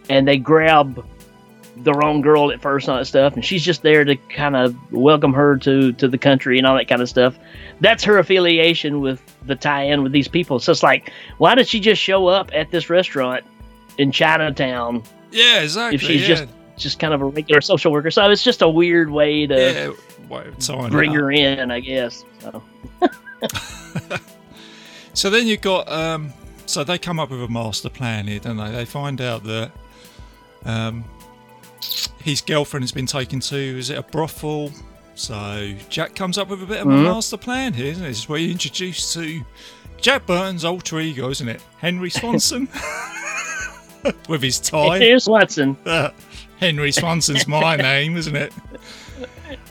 and 0.10 0.28
they 0.28 0.38
grab 0.38 1.06
the 1.78 1.94
wrong 1.94 2.22
girl 2.22 2.52
at 2.52 2.62
first 2.62 2.88
and 2.88 2.94
all 2.94 3.00
that 3.00 3.06
stuff, 3.06 3.34
and 3.34 3.44
she's 3.44 3.64
just 3.64 3.82
there 3.82 4.04
to 4.06 4.16
kind 4.16 4.56
of 4.56 4.76
welcome 4.92 5.34
her 5.34 5.58
to 5.58 5.92
to 5.94 6.08
the 6.08 6.18
country 6.18 6.58
and 6.58 6.68
all 6.68 6.76
that 6.78 6.88
kind 6.88 7.02
of 7.02 7.10
stuff. 7.10 7.38
That's 7.80 8.04
her 8.04 8.20
affiliation 8.20 9.02
with 9.02 9.22
the 9.48 9.56
tie-in 9.56 10.04
with 10.04 10.12
these 10.12 10.28
people. 10.28 10.60
So 10.60 10.72
it's 10.72 10.84
like, 10.84 11.12
why 11.40 11.56
did 11.56 11.68
she 11.68 11.80
just 11.80 12.00
show 12.02 12.28
up 12.28 12.52
at 12.54 12.70
this 12.70 12.90
restaurant 12.90 13.44
in 13.98 14.12
Chinatown 14.12 15.02
Yeah, 15.32 15.62
exactly. 15.62 15.96
if 15.96 16.02
she's 16.02 16.22
yeah. 16.22 16.28
just 16.28 16.48
just 16.82 17.00
kind 17.00 17.14
of 17.14 17.22
a 17.22 17.26
regular 17.26 17.62
social 17.62 17.92
worker. 17.92 18.12
So 18.12 18.30
it's 18.30 18.44
just 18.44 18.62
a 18.62 18.70
weird 18.70 19.10
way 19.10 19.48
to 19.48 19.56
yeah, 19.56 20.28
way 20.30 20.48
of 20.48 20.58
tying 20.60 20.86
it 20.86 20.92
bring 20.92 21.12
her 21.14 21.32
in, 21.32 21.72
I 21.72 21.80
guess. 21.80 22.24
So, 22.40 22.64
So 25.14 25.30
then 25.30 25.46
you've 25.48 25.62
got 25.62 25.92
um 25.92 26.34
so 26.66 26.84
they 26.86 26.98
come 26.98 27.20
up 27.20 27.32
with 27.32 27.44
a 27.44 27.48
master 27.50 27.90
plan 27.90 28.28
here, 28.28 28.40
don't 28.40 28.58
they? 28.58 28.72
They 28.72 28.86
find 28.86 29.20
out 29.22 29.44
that 29.44 29.72
um 30.66 31.04
his 32.24 32.40
girlfriend 32.42 32.84
has 32.84 32.92
been 32.92 33.06
taken 33.08 33.40
to 33.42 33.56
is 33.58 33.90
it 33.90 33.98
a 33.98 34.04
brothel? 34.04 34.72
So 35.16 35.74
Jack 35.90 36.16
comes 36.16 36.38
up 36.38 36.48
with 36.48 36.64
a 36.64 36.66
bit 36.66 36.82
of 36.82 36.88
a 36.88 36.92
Mhm. 36.92 37.04
master 37.04 37.38
plan 37.38 37.74
here, 37.74 37.88
isn't 37.88 38.04
it? 38.04 38.08
This 38.08 38.20
is 38.20 38.30
where 38.30 38.40
you're 38.40 38.52
introduced 38.52 39.14
to 39.16 39.44
Jack 40.00 40.26
Burton's 40.26 40.64
alter 40.66 41.00
ego, 41.00 41.30
isn't 41.30 41.48
it? 41.50 41.62
Henry 41.78 42.10
Swanson. 42.10 42.68
with 44.30 44.42
his 44.42 44.60
tie. 44.60 44.98
here's 44.98 45.28
Watson. 45.30 45.78
Henry 46.62 46.92
Swanson's 46.94 47.48
my 47.48 47.76
name, 47.90 48.16
isn't 48.16 48.36
it? 48.36 48.54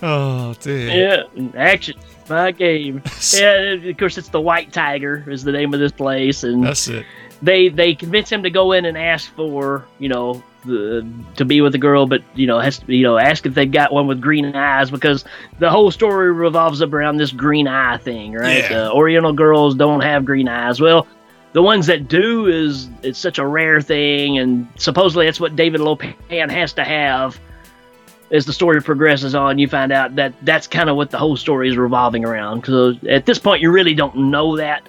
Oh 0.02 0.54
dear. 0.60 1.24
Yeah, 1.34 1.48
action, 1.56 1.96
my 2.28 2.50
game. 2.52 3.02
Yeah, 3.32 3.72
of 3.74 3.96
course 3.96 4.18
it's 4.18 4.28
the 4.28 4.40
White 4.40 4.72
Tiger 4.72 5.24
is 5.28 5.42
the 5.44 5.52
name 5.52 5.72
of 5.72 5.80
this 5.80 5.92
place, 5.92 6.42
and 6.44 6.62
That's 6.64 6.88
it. 6.88 7.06
they 7.40 7.68
they 7.68 7.94
convince 7.94 8.30
him 8.30 8.42
to 8.42 8.50
go 8.50 8.72
in 8.72 8.84
and 8.84 8.98
ask 8.98 9.32
for 9.34 9.86
you 9.98 10.08
know 10.08 10.42
the 10.64 11.06
to 11.36 11.44
be 11.46 11.60
with 11.62 11.72
the 11.72 11.78
girl, 11.78 12.06
but 12.06 12.22
you 12.34 12.46
know 12.46 12.58
has 12.58 12.78
to 12.80 12.94
you 12.94 13.02
know 13.02 13.16
ask 13.18 13.46
if 13.46 13.54
they've 13.54 13.70
got 13.70 13.92
one 13.92 14.06
with 14.06 14.20
green 14.20 14.54
eyes 14.54 14.90
because 14.90 15.24
the 15.58 15.70
whole 15.70 15.90
story 15.90 16.32
revolves 16.32 16.82
around 16.82 17.16
this 17.16 17.32
green 17.32 17.66
eye 17.68 17.96
thing, 17.98 18.32
right? 18.32 18.68
Yeah. 18.70 18.88
Uh, 18.88 18.92
Oriental 18.92 19.32
girls 19.32 19.74
don't 19.74 20.00
have 20.02 20.24
green 20.24 20.48
eyes. 20.48 20.80
Well, 20.80 21.06
the 21.52 21.62
ones 21.62 21.86
that 21.86 22.08
do 22.08 22.46
is 22.46 22.88
it's 23.02 23.18
such 23.18 23.38
a 23.38 23.46
rare 23.46 23.80
thing, 23.80 24.38
and 24.38 24.68
supposedly 24.76 25.26
that's 25.26 25.40
what 25.40 25.56
David 25.56 25.80
Lo 25.80 25.96
Pan 25.96 26.48
has 26.48 26.72
to 26.74 26.84
have. 26.84 27.40
As 28.30 28.46
the 28.46 28.52
story 28.52 28.80
progresses 28.80 29.34
on, 29.34 29.58
you 29.58 29.66
find 29.66 29.90
out 29.90 30.14
that 30.14 30.32
that's 30.42 30.68
kind 30.68 30.88
of 30.88 30.94
what 30.94 31.10
the 31.10 31.18
whole 31.18 31.36
story 31.36 31.68
is 31.68 31.76
revolving 31.76 32.24
around. 32.24 32.60
Because 32.60 32.96
at 33.08 33.26
this 33.26 33.38
point, 33.38 33.60
you 33.60 33.72
really 33.72 33.94
don't 33.94 34.16
know 34.16 34.56
that. 34.56 34.88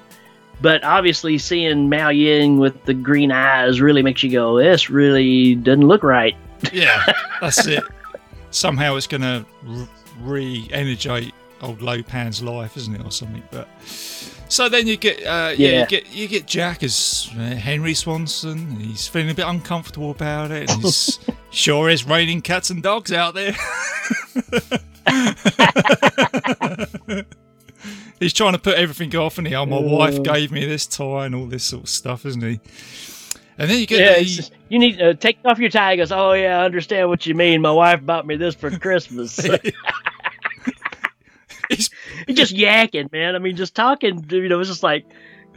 But 0.61 0.83
obviously, 0.83 1.39
seeing 1.39 1.89
Miao 1.89 2.09
Yin 2.09 2.59
with 2.59 2.85
the 2.85 2.93
green 2.93 3.31
eyes 3.31 3.81
really 3.81 4.03
makes 4.03 4.21
you 4.21 4.29
go, 4.29 4.59
"This 4.59 4.91
really 4.91 5.55
doesn't 5.55 5.87
look 5.87 6.03
right." 6.03 6.35
Yeah, 6.71 7.03
that's 7.41 7.65
it. 7.65 7.83
Somehow 8.51 8.95
it's 8.95 9.07
going 9.07 9.21
to 9.21 9.43
re-energize 10.19 11.31
old 11.61 11.81
Lo 11.81 12.03
Pan's 12.03 12.43
life, 12.43 12.77
isn't 12.77 12.93
it, 12.93 13.03
or 13.03 13.11
something? 13.11 13.41
But 13.49 13.67
so 14.51 14.67
then 14.67 14.85
you 14.85 14.97
get, 14.97 15.25
uh, 15.25 15.53
yeah. 15.57 15.69
Yeah. 15.69 15.79
you 15.81 15.87
get 15.87 16.13
you 16.13 16.27
get 16.27 16.45
Jack 16.45 16.83
as 16.83 17.29
uh, 17.37 17.55
Henry 17.55 17.93
Swanson. 17.93 18.81
He's 18.81 19.07
feeling 19.07 19.29
a 19.29 19.33
bit 19.33 19.47
uncomfortable 19.47 20.11
about 20.11 20.51
it. 20.51 20.69
And 20.69 20.81
he's 20.81 21.19
sure 21.51 21.89
is 21.89 22.05
raining 22.05 22.41
cats 22.41 22.69
and 22.69 22.83
dogs 22.83 23.13
out 23.13 23.33
there. 23.33 23.53
he's 28.19 28.33
trying 28.33 28.51
to 28.51 28.59
put 28.59 28.75
everything 28.75 29.15
off, 29.15 29.37
and 29.37 29.47
he, 29.47 29.55
oh, 29.55 29.65
my 29.65 29.79
wife 29.79 30.21
gave 30.21 30.51
me 30.51 30.65
this 30.65 30.85
tie 30.85 31.25
and 31.25 31.33
all 31.33 31.45
this 31.45 31.63
sort 31.63 31.83
of 31.83 31.89
stuff, 31.89 32.25
isn't 32.25 32.43
he? 32.43 32.59
And 33.57 33.69
then 33.69 33.79
you 33.79 33.85
get 33.85 33.99
Yeah, 33.99 34.19
the, 34.19 34.25
just- 34.25 34.51
you 34.67 34.79
need 34.79 34.97
to 34.97 35.13
take 35.15 35.37
off 35.45 35.59
your 35.59 35.69
tie. 35.69 35.91
He 35.91 35.97
goes, 35.97 36.11
oh 36.11 36.33
yeah, 36.33 36.59
I 36.59 36.65
understand 36.65 37.07
what 37.09 37.25
you 37.25 37.35
mean. 37.35 37.61
My 37.61 37.71
wife 37.71 38.05
bought 38.05 38.27
me 38.27 38.35
this 38.35 38.55
for 38.55 38.69
Christmas. 38.71 39.39
he's, 41.75 41.89
He's 42.27 42.37
just 42.37 42.55
yakking, 42.55 43.11
man. 43.11 43.35
I 43.35 43.39
mean, 43.39 43.55
just 43.55 43.75
talking. 43.75 44.25
You 44.29 44.49
know, 44.49 44.59
it's 44.59 44.69
just 44.69 44.83
like, 44.83 45.05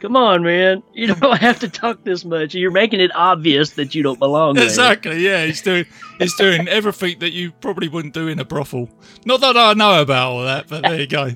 come 0.00 0.16
on, 0.16 0.42
man. 0.42 0.82
You 0.92 1.14
don't 1.14 1.38
have 1.38 1.60
to 1.60 1.68
talk 1.68 2.04
this 2.04 2.24
much. 2.24 2.54
You're 2.54 2.70
making 2.70 3.00
it 3.00 3.14
obvious 3.14 3.70
that 3.70 3.94
you 3.94 4.02
don't 4.02 4.18
belong 4.18 4.54
there. 4.54 4.64
exactly, 4.64 5.24
yeah, 5.24 5.44
he's 5.44 5.62
doing 5.62 5.86
he's 6.18 6.34
doing 6.36 6.68
everything 6.68 7.18
that 7.20 7.32
you 7.32 7.52
probably 7.52 7.88
wouldn't 7.88 8.14
do 8.14 8.28
in 8.28 8.38
a 8.38 8.44
brothel. 8.44 8.88
Not 9.24 9.40
that 9.40 9.56
I 9.56 9.74
know 9.74 10.00
about 10.02 10.30
all 10.30 10.44
that, 10.44 10.68
but 10.68 10.82
there 10.82 11.00
you 11.00 11.06
go. 11.06 11.30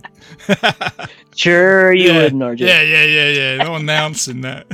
Sure, 1.39 1.93
you 1.93 2.09
yeah, 2.09 2.22
wouldn't, 2.24 2.43
RJ. 2.43 2.59
Yeah, 2.59 2.83
yeah, 2.83 3.05
yeah, 3.05 3.29
yeah. 3.29 3.62
No 3.62 3.76
announcing 3.76 4.41
that. 4.41 4.66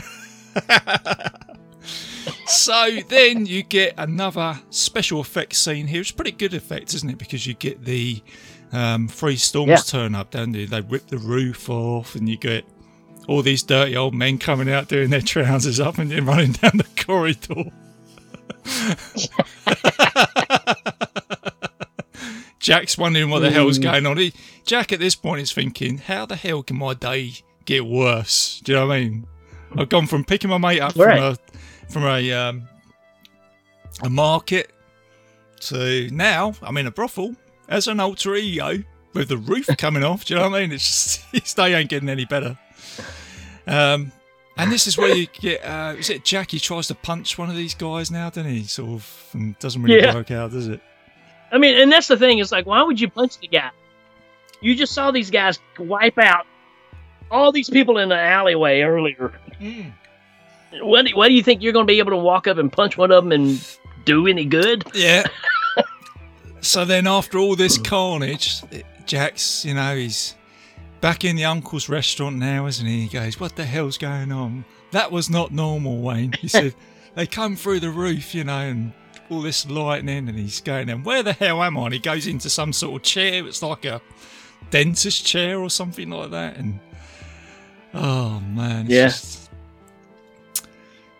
so 2.47 3.01
then 3.11 3.45
you 3.45 3.63
get 3.63 3.93
another 3.99 4.59
special 4.71 5.21
effects 5.21 5.59
scene 5.59 5.87
here. 5.87 6.01
It's 6.01 6.11
pretty 6.11 6.33
good 6.33 6.55
effects, 6.55 6.95
isn't 6.95 7.11
it? 7.11 7.19
Because 7.19 7.47
you 7.47 7.53
get 7.53 7.85
the 7.85 8.23
um, 8.75 9.09
three 9.09 9.37
storms 9.37 9.70
Yeah. 9.70 9.77
turn 9.87 10.14
up, 10.14 10.31
don't 10.33 10.53
they? 10.53 10.64
They 10.66 10.81
rip 10.81 11.07
the 11.09 11.18
roof 11.18 11.68
off, 11.70 12.14
and 12.14 12.29
you 12.29 12.37
get 12.37 12.64
all 13.29 13.43
these 13.43 13.62
dirty 13.62 13.97
old 13.97 14.14
men 14.14 14.39
coming 14.39 14.70
out 14.70 14.89
doing 14.89 15.11
their 15.11 15.20
trousers 15.22 15.81
up 15.81 15.99
and 15.99 16.11
then 16.11 16.27
running 16.27 16.53
down 16.53 16.72
the 16.77 17.05
corridor. 17.05 17.70
Jack's 22.59 22.97
wondering 22.97 23.29
what 23.29 23.41
the 23.41 23.51
hell's 23.51 23.79
going 23.79 24.07
on. 24.07 24.16
He, 24.16 24.33
Jack 24.64 24.93
at 24.93 24.99
this 24.99 25.14
point 25.14 25.43
is 25.43 25.53
thinking, 25.53 25.99
how 25.99 26.25
the 26.25 26.37
hell 26.37 26.62
can 26.62 26.79
my 26.79 26.95
day 26.95 27.33
get 27.66 27.85
worse? 27.85 28.61
Do 28.64 28.72
you 28.72 28.79
know 28.79 28.87
what 28.87 28.95
I 28.95 29.01
mean? 29.01 29.27
I've 29.77 29.89
gone 29.91 30.07
from 30.07 30.25
picking 30.25 30.49
my 30.51 30.57
mate 30.59 30.81
up 30.81 30.97
Right. 30.97 31.18
from 31.18 31.25
a 31.25 31.37
from 31.93 32.05
a 32.05 32.33
um, 32.33 32.68
a 34.03 34.09
market 34.09 34.70
to 35.62 36.09
now 36.11 36.55
I'm 36.62 36.77
in 36.79 36.87
a 36.87 36.91
brothel 36.91 37.35
as 37.69 37.89
an 37.89 38.01
alter 38.01 38.35
ego 38.35 38.83
with 39.15 39.29
the 39.29 39.37
roof 39.37 39.69
coming 39.79 40.05
off. 40.05 40.25
Do 40.25 40.35
you 40.35 40.41
know 40.41 40.49
what 40.51 40.57
I 40.59 40.62
mean? 40.62 40.73
It's 40.73 41.25
just 41.33 41.57
day 41.57 41.75
ain't 41.75 41.91
getting 41.91 42.09
any 42.09 42.25
better. 42.25 42.59
Um, 43.67 44.12
and 44.57 44.71
this 44.71 44.87
is 44.87 44.97
where 44.99 45.15
you 45.15 45.27
get 45.27 45.65
uh, 45.65 45.95
is 45.99 46.11
it 46.11 46.25
Jack? 46.25 46.51
He 46.53 46.61
tries 46.61 46.87
to 46.89 46.95
punch 46.95 47.39
one 47.39 47.51
of 47.51 47.57
these 47.57 47.75
guys 47.75 48.11
now, 48.11 48.29
doesn't 48.31 48.51
he? 48.51 48.65
Sort 48.65 48.91
of, 48.91 49.29
and 49.33 49.59
doesn't 49.59 49.83
really 49.83 50.01
Yeah. 50.01 50.15
work 50.15 50.31
out, 50.31 50.53
does 50.53 50.69
it? 50.69 50.81
I 51.51 51.59
mean, 51.59 51.77
and 51.81 51.91
that's 51.91 52.09
the 52.09 52.17
thing. 52.17 52.39
It's 52.39 52.53
like, 52.53 52.67
why 52.67 52.83
would 52.83 53.01
you 53.01 53.09
punch 53.09 53.39
the 53.39 53.49
guy? 53.49 53.71
You 54.61 54.75
just 54.75 54.93
saw 54.95 55.11
these 55.11 55.31
guys 55.31 55.59
wipe 55.79 56.19
out 56.19 56.47
all 57.31 57.53
these 57.53 57.69
people 57.71 57.99
in 57.99 58.09
the 58.09 58.19
alleyway 58.19 58.81
earlier. 58.81 59.33
What, 60.81 61.07
do- 61.07 61.17
what 61.17 61.29
do 61.29 61.35
you 61.35 61.43
think 61.43 61.62
you're 61.62 61.73
going 61.73 61.87
to 61.87 61.91
be 61.93 61.99
able 61.99 62.11
to 62.11 62.17
walk 62.17 62.47
up 62.49 62.59
and 62.59 62.71
punch 62.73 62.97
one 62.99 63.11
of 63.12 63.25
them 63.25 63.33
and 63.33 63.65
do 64.05 64.27
any 64.27 64.45
good? 64.45 64.85
Yeah. 64.95 65.25
so 66.65 66.85
then, 66.85 67.07
after 67.07 67.39
all 67.39 67.57
this 67.57 67.79
carnage, 67.79 68.62
Jack's, 69.07 69.65
you 69.65 69.75
know, 69.75 69.95
he's 69.95 70.35
back 71.01 71.25
in 71.25 71.37
the 71.37 71.45
uncle's 71.45 71.89
restaurant 71.89 72.37
now, 72.37 72.67
isn't 72.67 72.87
he? 72.87 73.03
He 73.03 73.09
goes, 73.09 73.39
What 73.39 73.57
the 73.57 73.65
hell's 73.65 73.99
going 73.99 74.33
on? 74.33 74.65
That 74.91 75.12
was 75.12 75.29
not 75.29 75.53
normal, 75.53 76.01
Wayne. 76.01 76.33
He 76.33 76.49
said, 76.49 76.75
They 77.15 77.27
come 77.27 77.55
through 77.55 77.81
the 77.81 77.91
roof, 77.91 78.35
you 78.35 78.45
know, 78.45 78.59
and 78.59 78.93
all 79.31 79.43
this 79.43 79.69
lightning, 79.69 80.29
and 80.29 80.39
he's 80.39 80.61
going, 80.61 80.89
And 80.89 81.05
where 81.05 81.23
the 81.23 81.35
hell 81.35 81.62
am 81.62 81.77
I? 81.77 81.85
And 81.85 81.93
he 81.95 82.01
goes 82.01 82.27
into 82.27 82.49
some 82.49 82.73
sort 82.73 82.97
of 82.97 83.03
chair. 83.03 83.47
It's 83.47 83.62
like 83.62 83.85
a 83.85 84.01
dentist 84.71 85.27
chair 85.27 85.61
or 85.61 85.69
something 85.69 86.09
like 86.09 86.31
that. 86.31 86.57
And 86.57 86.81
oh, 87.93 88.41
man. 88.41 88.87
it's 88.89 88.89
Yeah. 88.89 89.43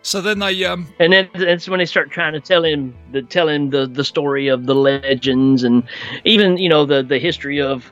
So 0.05 0.21
then 0.21 0.37
they, 0.37 0.63
um, 0.65 0.87
And 0.99 1.11
then 1.11 1.27
that's 1.33 1.67
when 1.67 1.79
they 1.79 1.85
start 1.85 2.11
trying 2.11 2.33
to 2.33 2.39
tell 2.39 2.63
him 2.63 2.95
the 3.11 3.23
tell 3.23 3.49
him 3.49 3.71
the, 3.71 3.87
the 3.87 4.03
story 4.03 4.47
of 4.47 4.67
the 4.67 4.75
legends 4.75 5.63
and 5.63 5.81
even 6.23 6.57
you 6.57 6.69
know 6.69 6.85
the 6.85 7.01
the 7.01 7.17
history 7.17 7.59
of 7.59 7.91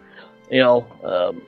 you 0.52 0.60
know 0.60 0.86
um, 1.04 1.42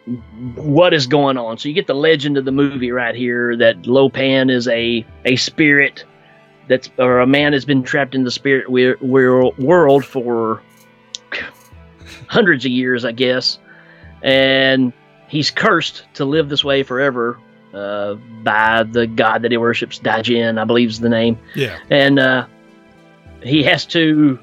what 0.55 0.91
is 0.91 1.05
going 1.05 1.37
on. 1.37 1.59
So 1.59 1.69
you 1.69 1.75
get 1.75 1.85
the 1.85 1.93
legend 1.93 2.35
of 2.35 2.45
the 2.45 2.51
movie 2.51 2.91
right 2.91 3.13
here 3.13 3.55
that 3.57 3.85
Lo 3.85 4.09
Pan 4.09 4.49
is 4.49 4.67
a 4.67 5.05
a 5.25 5.35
spirit 5.35 6.03
that's 6.67 6.89
or 6.97 7.19
a 7.19 7.27
man 7.27 7.53
has 7.53 7.63
been 7.63 7.83
trapped 7.83 8.15
in 8.15 8.23
the 8.23 8.31
spirit 8.31 8.67
we- 8.67 8.95
wor- 8.95 9.51
world 9.59 10.03
for 10.03 10.63
hundreds 12.27 12.65
of 12.65 12.71
years, 12.71 13.05
I 13.05 13.11
guess, 13.11 13.59
and 14.23 14.93
he's 15.27 15.51
cursed 15.51 16.05
to 16.15 16.25
live 16.25 16.49
this 16.49 16.63
way 16.63 16.81
forever. 16.81 17.39
Uh, 17.75 18.15
by 18.41 18.83
the 18.83 19.05
god 19.05 19.41
that 19.41 19.51
he 19.51 19.57
worships, 19.57 19.99
Dajin, 19.99 20.57
I 20.57 20.63
believe 20.63 20.89
is 20.89 21.01
the 21.01 21.09
name 21.09 21.37
yeah. 21.55 21.77
and 21.89 22.17
uh, 22.19 22.47
he 23.43 23.63
has 23.63 23.85
to, 23.87 24.39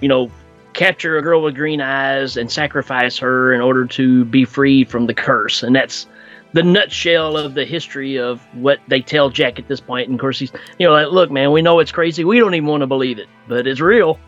you 0.00 0.08
know, 0.08 0.30
capture 0.74 1.16
a 1.18 1.22
girl 1.22 1.42
with 1.42 1.54
green 1.54 1.80
eyes 1.80 2.36
and 2.36 2.50
sacrifice 2.50 3.18
her 3.18 3.52
in 3.52 3.60
order 3.60 3.86
to 3.86 4.24
be 4.26 4.44
freed 4.44 4.88
from 4.88 5.06
the 5.06 5.14
curse. 5.14 5.62
And 5.62 5.74
that's 5.74 6.06
the 6.52 6.62
nutshell 6.62 7.36
of 7.36 7.54
the 7.54 7.64
history 7.64 8.18
of 8.18 8.40
what 8.54 8.78
they 8.88 9.00
tell 9.00 9.30
Jack 9.30 9.58
at 9.58 9.68
this 9.68 9.80
point. 9.80 10.08
And 10.08 10.14
of 10.14 10.20
course, 10.20 10.38
he's, 10.38 10.52
you 10.78 10.86
know, 10.86 10.92
like, 10.92 11.10
look, 11.10 11.30
man, 11.30 11.50
we 11.52 11.62
know 11.62 11.80
it's 11.80 11.92
crazy. 11.92 12.24
We 12.24 12.38
don't 12.38 12.54
even 12.54 12.68
want 12.68 12.82
to 12.82 12.86
believe 12.86 13.18
it, 13.18 13.28
but 13.48 13.66
it's 13.66 13.80
real. 13.80 14.18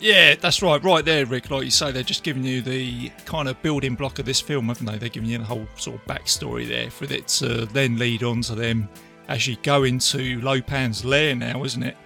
Yeah, 0.00 0.36
that's 0.36 0.62
right. 0.62 0.82
Right 0.82 1.04
there, 1.04 1.26
Rick. 1.26 1.50
Like 1.50 1.64
you 1.64 1.70
say, 1.70 1.90
they're 1.90 2.02
just 2.02 2.22
giving 2.22 2.44
you 2.44 2.62
the 2.62 3.10
kind 3.26 3.48
of 3.48 3.60
building 3.62 3.94
block 3.96 4.18
of 4.18 4.26
this 4.26 4.40
film, 4.40 4.68
haven't 4.68 4.86
they? 4.86 4.96
They're 4.96 5.08
giving 5.08 5.28
you 5.28 5.38
the 5.38 5.44
whole 5.44 5.66
sort 5.76 5.96
of 6.00 6.06
backstory 6.06 6.68
there 6.68 6.90
for 6.90 7.04
it 7.12 7.26
to 7.28 7.66
then 7.66 7.98
lead 7.98 8.22
on 8.22 8.40
to 8.42 8.54
them 8.54 8.88
actually 9.28 9.56
going 9.56 9.98
to 9.98 10.40
Lo 10.40 10.60
Pan's 10.60 11.04
lair 11.04 11.34
now, 11.34 11.64
isn't 11.64 11.82
it? 11.82 11.96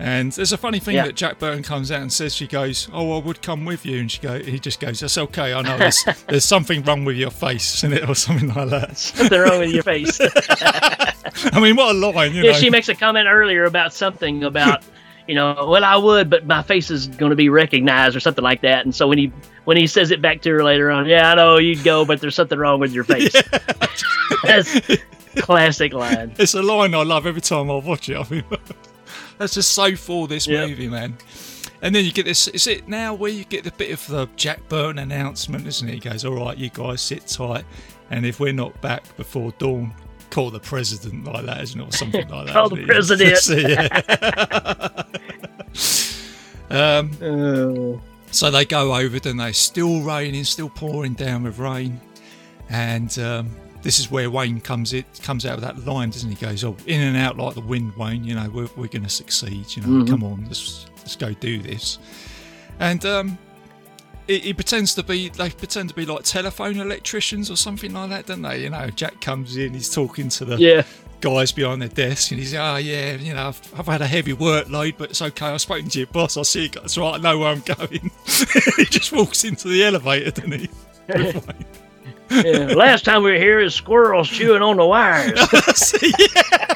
And 0.00 0.30
there's 0.32 0.52
a 0.52 0.56
funny 0.56 0.78
thing 0.78 0.94
Yeah. 0.94 1.06
that 1.06 1.16
Jack 1.16 1.38
Burton 1.40 1.62
comes 1.62 1.90
out 1.90 2.02
and 2.02 2.12
says. 2.12 2.32
She 2.34 2.46
goes, 2.46 2.88
"Oh, 2.92 3.18
I 3.18 3.24
would 3.24 3.42
come 3.42 3.64
with 3.64 3.84
you," 3.84 3.98
and 3.98 4.10
she 4.10 4.20
go, 4.20 4.38
he 4.38 4.58
just 4.60 4.78
goes, 4.78 5.00
"That's 5.00 5.18
okay. 5.18 5.52
I 5.54 5.60
know 5.62 5.76
there's, 5.76 6.04
there's 6.28 6.44
something 6.44 6.82
wrong 6.84 7.04
with 7.04 7.16
your 7.16 7.30
face, 7.30 7.76
isn't 7.78 7.92
it, 7.92 8.08
or 8.08 8.14
something 8.14 8.48
like 8.54 8.68
that." 8.70 8.96
Something 8.96 9.40
wrong 9.40 9.58
with 9.60 9.70
your 9.72 9.82
face. 9.82 10.20
I 11.52 11.60
mean, 11.60 11.74
what 11.76 11.94
a 11.96 11.98
line, 11.98 12.32
you 12.32 12.42
yeah, 12.42 12.52
know? 12.52 12.58
she 12.58 12.70
makes 12.70 12.88
a 12.88 12.94
comment 12.94 13.26
earlier 13.28 13.64
about 13.64 13.92
something 13.92 14.44
about, 14.44 14.84
you 15.28 15.34
know, 15.34 15.66
well, 15.68 15.84
I 15.84 15.96
would, 15.96 16.28
but 16.30 16.46
my 16.46 16.62
face 16.62 16.90
is 16.90 17.06
going 17.06 17.30
to 17.30 17.36
be 17.36 17.48
recognized 17.50 18.16
or 18.16 18.20
something 18.20 18.42
like 18.42 18.62
that. 18.62 18.84
And 18.84 18.94
so 18.94 19.06
when 19.06 19.18
he 19.18 19.30
when 19.64 19.76
he 19.76 19.86
says 19.86 20.10
it 20.10 20.20
back 20.22 20.40
to 20.42 20.50
her 20.50 20.64
later 20.64 20.90
on, 20.90 21.06
yeah, 21.06 21.30
I 21.30 21.34
know 21.36 21.58
you'd 21.58 21.84
go, 21.84 22.04
but 22.04 22.20
there's 22.20 22.34
something 22.34 22.58
wrong 22.58 22.80
with 22.80 22.92
your 22.92 23.04
face. 23.14 23.34
That's 24.42 24.80
classic 25.36 25.92
line. 25.92 26.32
It's 26.38 26.54
a 26.54 26.62
line 26.62 26.94
I 26.94 27.02
love 27.02 27.26
every 27.26 27.40
time 27.42 27.70
I 27.70 27.74
watch 27.76 28.08
it. 28.08 28.16
I 28.16 28.26
mean, 28.30 28.44
that's 29.38 29.54
just 29.54 29.72
so 29.72 29.94
for 29.94 30.26
this 30.26 30.46
Yep. 30.46 30.68
movie, 30.70 30.88
man. 30.88 31.16
And 31.80 31.94
then 31.94 32.04
you 32.04 32.10
get 32.12 32.24
this. 32.24 32.48
Is 32.48 32.66
it 32.66 32.88
now 32.88 33.14
where 33.14 33.30
you 33.30 33.44
get 33.44 33.62
the 33.64 33.70
bit 33.72 33.92
of 33.92 34.04
the 34.08 34.26
Jack 34.36 34.68
Burton 34.68 34.98
announcement, 34.98 35.66
isn't 35.66 35.88
it? 35.88 35.92
He 35.94 36.00
goes, 36.00 36.24
"All 36.24 36.34
right, 36.34 36.56
you 36.58 36.70
guys 36.70 37.00
sit 37.00 37.26
tight, 37.28 37.64
and 38.10 38.26
if 38.26 38.40
we're 38.40 38.52
not 38.52 38.80
back 38.80 39.16
before 39.16 39.52
dawn, 39.58 39.94
call 40.30 40.50
the 40.50 40.60
president 40.60 41.24
like 41.24 41.46
that, 41.46 41.62
isn't 41.62 41.80
it, 41.80 41.88
or 41.88 41.92
something 41.92 42.28
like 42.28 42.46
that?" 42.46 42.52
Call 42.54 42.68
the 42.70 42.96
isn't 42.96 43.20
it? 43.20 43.32
president. 43.44 43.90
yeah. 46.70 46.98
um, 46.98 47.10
Oh. 47.22 48.00
so 48.30 48.50
they 48.50 48.64
go 48.64 48.94
over, 48.94 49.18
then 49.18 49.36
they 49.36 49.52
still 49.52 50.02
raining, 50.02 50.44
still 50.44 50.68
pouring 50.68 51.14
down 51.14 51.44
with 51.44 51.58
rain, 51.58 52.00
and 52.68 53.18
um, 53.18 53.50
this 53.82 53.98
is 53.98 54.10
where 54.10 54.30
Wayne 54.30 54.60
comes 54.60 54.92
it 54.92 55.06
comes 55.22 55.46
out 55.46 55.54
of 55.54 55.60
that 55.62 55.86
line, 55.86 56.10
doesn't 56.10 56.28
he? 56.28 56.34
He 56.36 56.46
Goes, 56.46 56.64
"Oh, 56.64 56.76
in 56.86 57.00
and 57.00 57.16
out 57.16 57.36
like 57.38 57.54
the 57.54 57.60
wind, 57.60 57.96
Wayne. 57.96 58.24
You 58.24 58.34
know, 58.34 58.48
we're, 58.50 58.68
we're 58.76 58.88
going 58.88 59.04
to 59.04 59.08
succeed. 59.08 59.74
You 59.76 59.82
know, 59.82 60.04
come 60.04 60.22
on, 60.24 60.44
let's 60.46 60.86
let's 60.98 61.16
go 61.16 61.32
do 61.34 61.58
this." 61.62 61.98
And 62.80 63.04
um, 63.06 63.38
he, 64.28 64.38
he 64.38 64.54
pretends 64.54 64.94
to 64.94 65.02
be 65.02 65.28
they 65.30 65.50
pretend 65.50 65.88
to 65.88 65.94
be 65.96 66.06
like 66.06 66.22
telephone 66.22 66.78
electricians 66.78 67.50
or 67.50 67.56
something 67.56 67.92
like 67.92 68.10
that, 68.10 68.26
don't 68.26 68.42
they? 68.42 68.62
You 68.62 68.70
know, 68.70 68.88
Jack 68.90 69.20
comes 69.20 69.56
in, 69.56 69.74
he's 69.74 69.92
talking 69.92 70.28
to 70.28 70.44
the 70.44 70.56
Yeah. 70.56 70.82
guys 71.20 71.50
behind 71.50 71.82
their 71.82 71.88
desk, 71.88 72.30
and 72.30 72.38
he's, 72.38 72.54
oh 72.54 72.76
yeah, 72.76 73.14
you 73.16 73.34
know, 73.34 73.48
I've, 73.48 73.60
I've 73.80 73.86
had 73.86 74.02
a 74.02 74.06
heavy 74.06 74.34
workload, 74.34 74.94
but 74.98 75.10
it's 75.10 75.20
okay. 75.22 75.46
I've 75.46 75.60
spoken 75.60 75.88
to 75.88 75.98
your 75.98 76.06
boss. 76.08 76.36
I 76.36 76.42
see 76.42 76.62
you 76.64 76.68
guys 76.68 76.96
right. 76.96 77.14
I 77.14 77.18
know 77.18 77.38
where 77.38 77.48
I'm 77.48 77.60
going. 77.60 78.10
he 78.76 78.84
just 78.84 79.10
walks 79.12 79.42
into 79.44 79.66
the 79.68 79.82
elevator, 79.84 80.30
doesn't 80.30 80.52
he? 80.52 80.68
yeah. 82.30 82.74
Last 82.74 83.04
time 83.06 83.22
we 83.22 83.32
were 83.32 83.38
here, 83.38 83.58
is 83.60 83.74
squirrels 83.74 84.28
chewing 84.28 84.62
on 84.62 84.76
the 84.76 84.84
wires. 84.86 85.40
See, 85.76 86.12
yeah. 86.34 86.74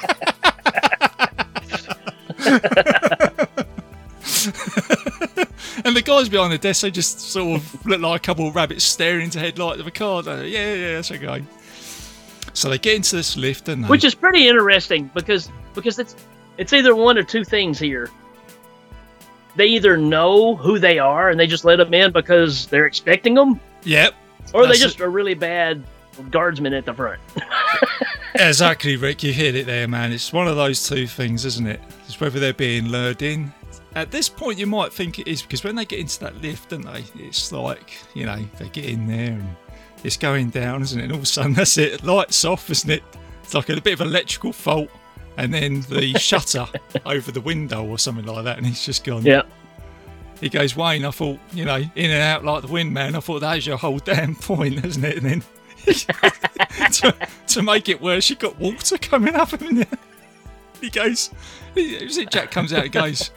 and 5.84 5.96
the 5.96 6.02
guys 6.02 6.28
behind 6.28 6.52
the 6.52 6.58
desk, 6.58 6.82
they 6.82 6.90
just 6.90 7.20
sort 7.20 7.60
of 7.60 7.86
look 7.86 8.00
like 8.00 8.20
a 8.20 8.24
couple 8.24 8.48
of 8.48 8.54
rabbits 8.54 8.84
staring 8.84 9.24
into 9.24 9.38
the 9.38 9.44
headlight 9.44 9.80
of 9.80 9.86
a 9.86 9.90
car. 9.90 10.22
they? 10.22 10.48
Yeah, 10.48 10.74
yeah, 10.74 10.94
that's 10.94 11.10
okay. 11.10 11.44
So 12.54 12.68
they 12.68 12.78
get 12.78 12.96
into 12.96 13.16
this 13.16 13.36
lift, 13.36 13.68
and 13.68 13.84
they? 13.84 13.88
which 13.88 14.04
is 14.04 14.14
pretty 14.14 14.48
interesting 14.48 15.10
because 15.14 15.50
because 15.74 15.98
it's 15.98 16.16
it's 16.58 16.72
either 16.72 16.94
one 16.94 17.16
or 17.16 17.22
two 17.22 17.44
things 17.44 17.78
here. 17.78 18.10
They 19.54 19.66
either 19.66 19.96
know 19.96 20.56
who 20.56 20.78
they 20.78 20.98
are 20.98 21.28
and 21.28 21.38
they 21.38 21.46
just 21.46 21.64
let 21.64 21.76
them 21.76 21.92
in 21.92 22.12
because 22.12 22.66
they're 22.66 22.86
expecting 22.86 23.34
them, 23.34 23.60
yep, 23.84 24.14
or 24.54 24.66
they 24.66 24.74
just 24.74 25.00
are 25.00 25.10
really 25.10 25.34
bad 25.34 25.82
guardsmen 26.30 26.74
at 26.74 26.84
the 26.84 26.94
front. 26.94 27.20
exactly, 28.34 28.96
Rick. 28.96 29.22
You 29.22 29.32
hit 29.32 29.54
it 29.54 29.66
there, 29.66 29.88
man. 29.88 30.12
It's 30.12 30.32
one 30.32 30.48
of 30.48 30.56
those 30.56 30.86
two 30.88 31.06
things, 31.06 31.44
isn't 31.44 31.66
it? 31.66 31.80
It's 32.06 32.20
whether 32.20 32.40
they're 32.40 32.52
being 32.52 32.88
lured 32.88 33.22
in. 33.22 33.52
At 33.94 34.10
this 34.10 34.28
point, 34.28 34.58
you 34.58 34.66
might 34.66 34.92
think 34.92 35.18
it 35.18 35.28
is 35.28 35.42
because 35.42 35.64
when 35.64 35.76
they 35.76 35.84
get 35.84 35.98
into 36.00 36.18
that 36.20 36.40
lift, 36.40 36.70
don't 36.70 36.82
they? 36.82 37.04
It's 37.16 37.52
like 37.52 37.98
you 38.14 38.24
know 38.24 38.38
they 38.58 38.68
get 38.70 38.86
in 38.86 39.06
there 39.06 39.32
and 39.32 39.56
it's 40.04 40.16
going 40.16 40.50
down, 40.50 40.82
isn't 40.82 40.98
it? 40.98 41.04
And 41.04 41.12
all 41.12 41.18
of 41.18 41.24
a 41.24 41.26
sudden, 41.26 41.52
that's 41.54 41.76
it. 41.78 42.02
Lights 42.02 42.44
off, 42.44 42.70
isn't 42.70 42.90
it? 42.90 43.02
It's 43.42 43.54
like 43.54 43.68
a 43.68 43.80
bit 43.80 43.94
of 43.94 44.00
electrical 44.00 44.52
fault, 44.52 44.88
and 45.36 45.52
then 45.52 45.82
the 45.82 46.14
shutter 46.18 46.66
over 47.04 47.30
the 47.32 47.40
window 47.40 47.84
or 47.84 47.98
something 47.98 48.24
like 48.24 48.44
that, 48.44 48.58
and 48.58 48.66
he's 48.66 48.84
just 48.84 49.04
gone. 49.04 49.24
Yeah. 49.24 49.42
He 50.40 50.48
goes, 50.48 50.74
Wayne. 50.74 51.04
I 51.04 51.12
thought, 51.12 51.38
you 51.52 51.64
know, 51.64 51.76
in 51.76 52.10
and 52.10 52.22
out 52.22 52.44
like 52.44 52.62
the 52.62 52.72
wind, 52.72 52.92
man. 52.92 53.14
I 53.14 53.20
thought 53.20 53.40
that 53.40 53.54
was 53.54 53.66
your 53.66 53.76
whole 53.76 53.98
damn 54.04 54.34
point, 54.34 54.84
isn't 54.84 55.04
it? 55.04 55.18
And 55.18 55.26
then 55.26 55.42
to, 56.92 57.14
to 57.48 57.62
make 57.62 57.88
it 57.88 58.00
worse, 58.00 58.28
you 58.30 58.36
got 58.36 58.58
water 58.58 58.98
coming 58.98 59.34
up, 59.34 59.52
and 59.52 59.86
he 60.80 60.90
goes, 60.90 61.30
"Is 61.76 62.18
it?" 62.18 62.30
Jack 62.30 62.50
comes 62.50 62.72
out 62.72 62.84
and 62.84 62.92
goes. 62.92 63.30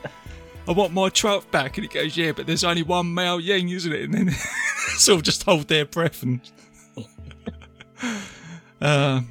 I 0.68 0.72
want 0.72 0.94
my 0.94 1.10
trout 1.10 1.50
back, 1.52 1.78
and 1.78 1.88
he 1.88 1.94
goes, 1.94 2.18
"Yeah, 2.18 2.32
but 2.32 2.48
there's 2.48 2.64
only 2.64 2.84
one 2.84 3.14
Miao 3.14 3.38
Yin, 3.38 3.70
isn't 3.70 3.92
it?" 3.92 4.02
And 4.04 4.14
then 4.14 4.30
sort 4.98 5.18
of 5.18 5.24
just 5.24 5.44
hold 5.44 5.68
their 5.68 5.86
breath 5.86 6.24
and. 6.24 6.42
Um, 8.82 9.30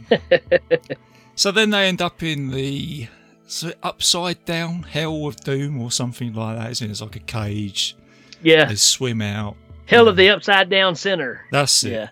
so 1.37 1.53
then 1.53 1.70
they 1.70 1.87
end 1.87 2.03
up 2.03 2.22
in 2.22 2.51
the 2.51 3.09
so 3.47 3.72
upside 3.82 4.45
down 4.45 4.82
hell 4.82 5.26
of 5.26 5.37
doom 5.37 5.80
or 5.80 5.91
something 5.93 6.32
like 6.32 6.59
that, 6.59 6.70
isn't 6.72 6.89
it? 6.89 6.91
It's 6.91 7.01
like 7.03 7.16
a 7.16 7.20
cage. 7.20 7.97
Yeah. 8.43 8.64
They 8.64 8.74
swim 8.74 9.22
out. 9.22 9.57
Hell 9.87 10.09
of 10.09 10.16
the 10.16 10.30
upside 10.30 10.70
down 10.70 10.97
center. 10.97 11.43
That's 11.53 11.85
it. 11.85 12.11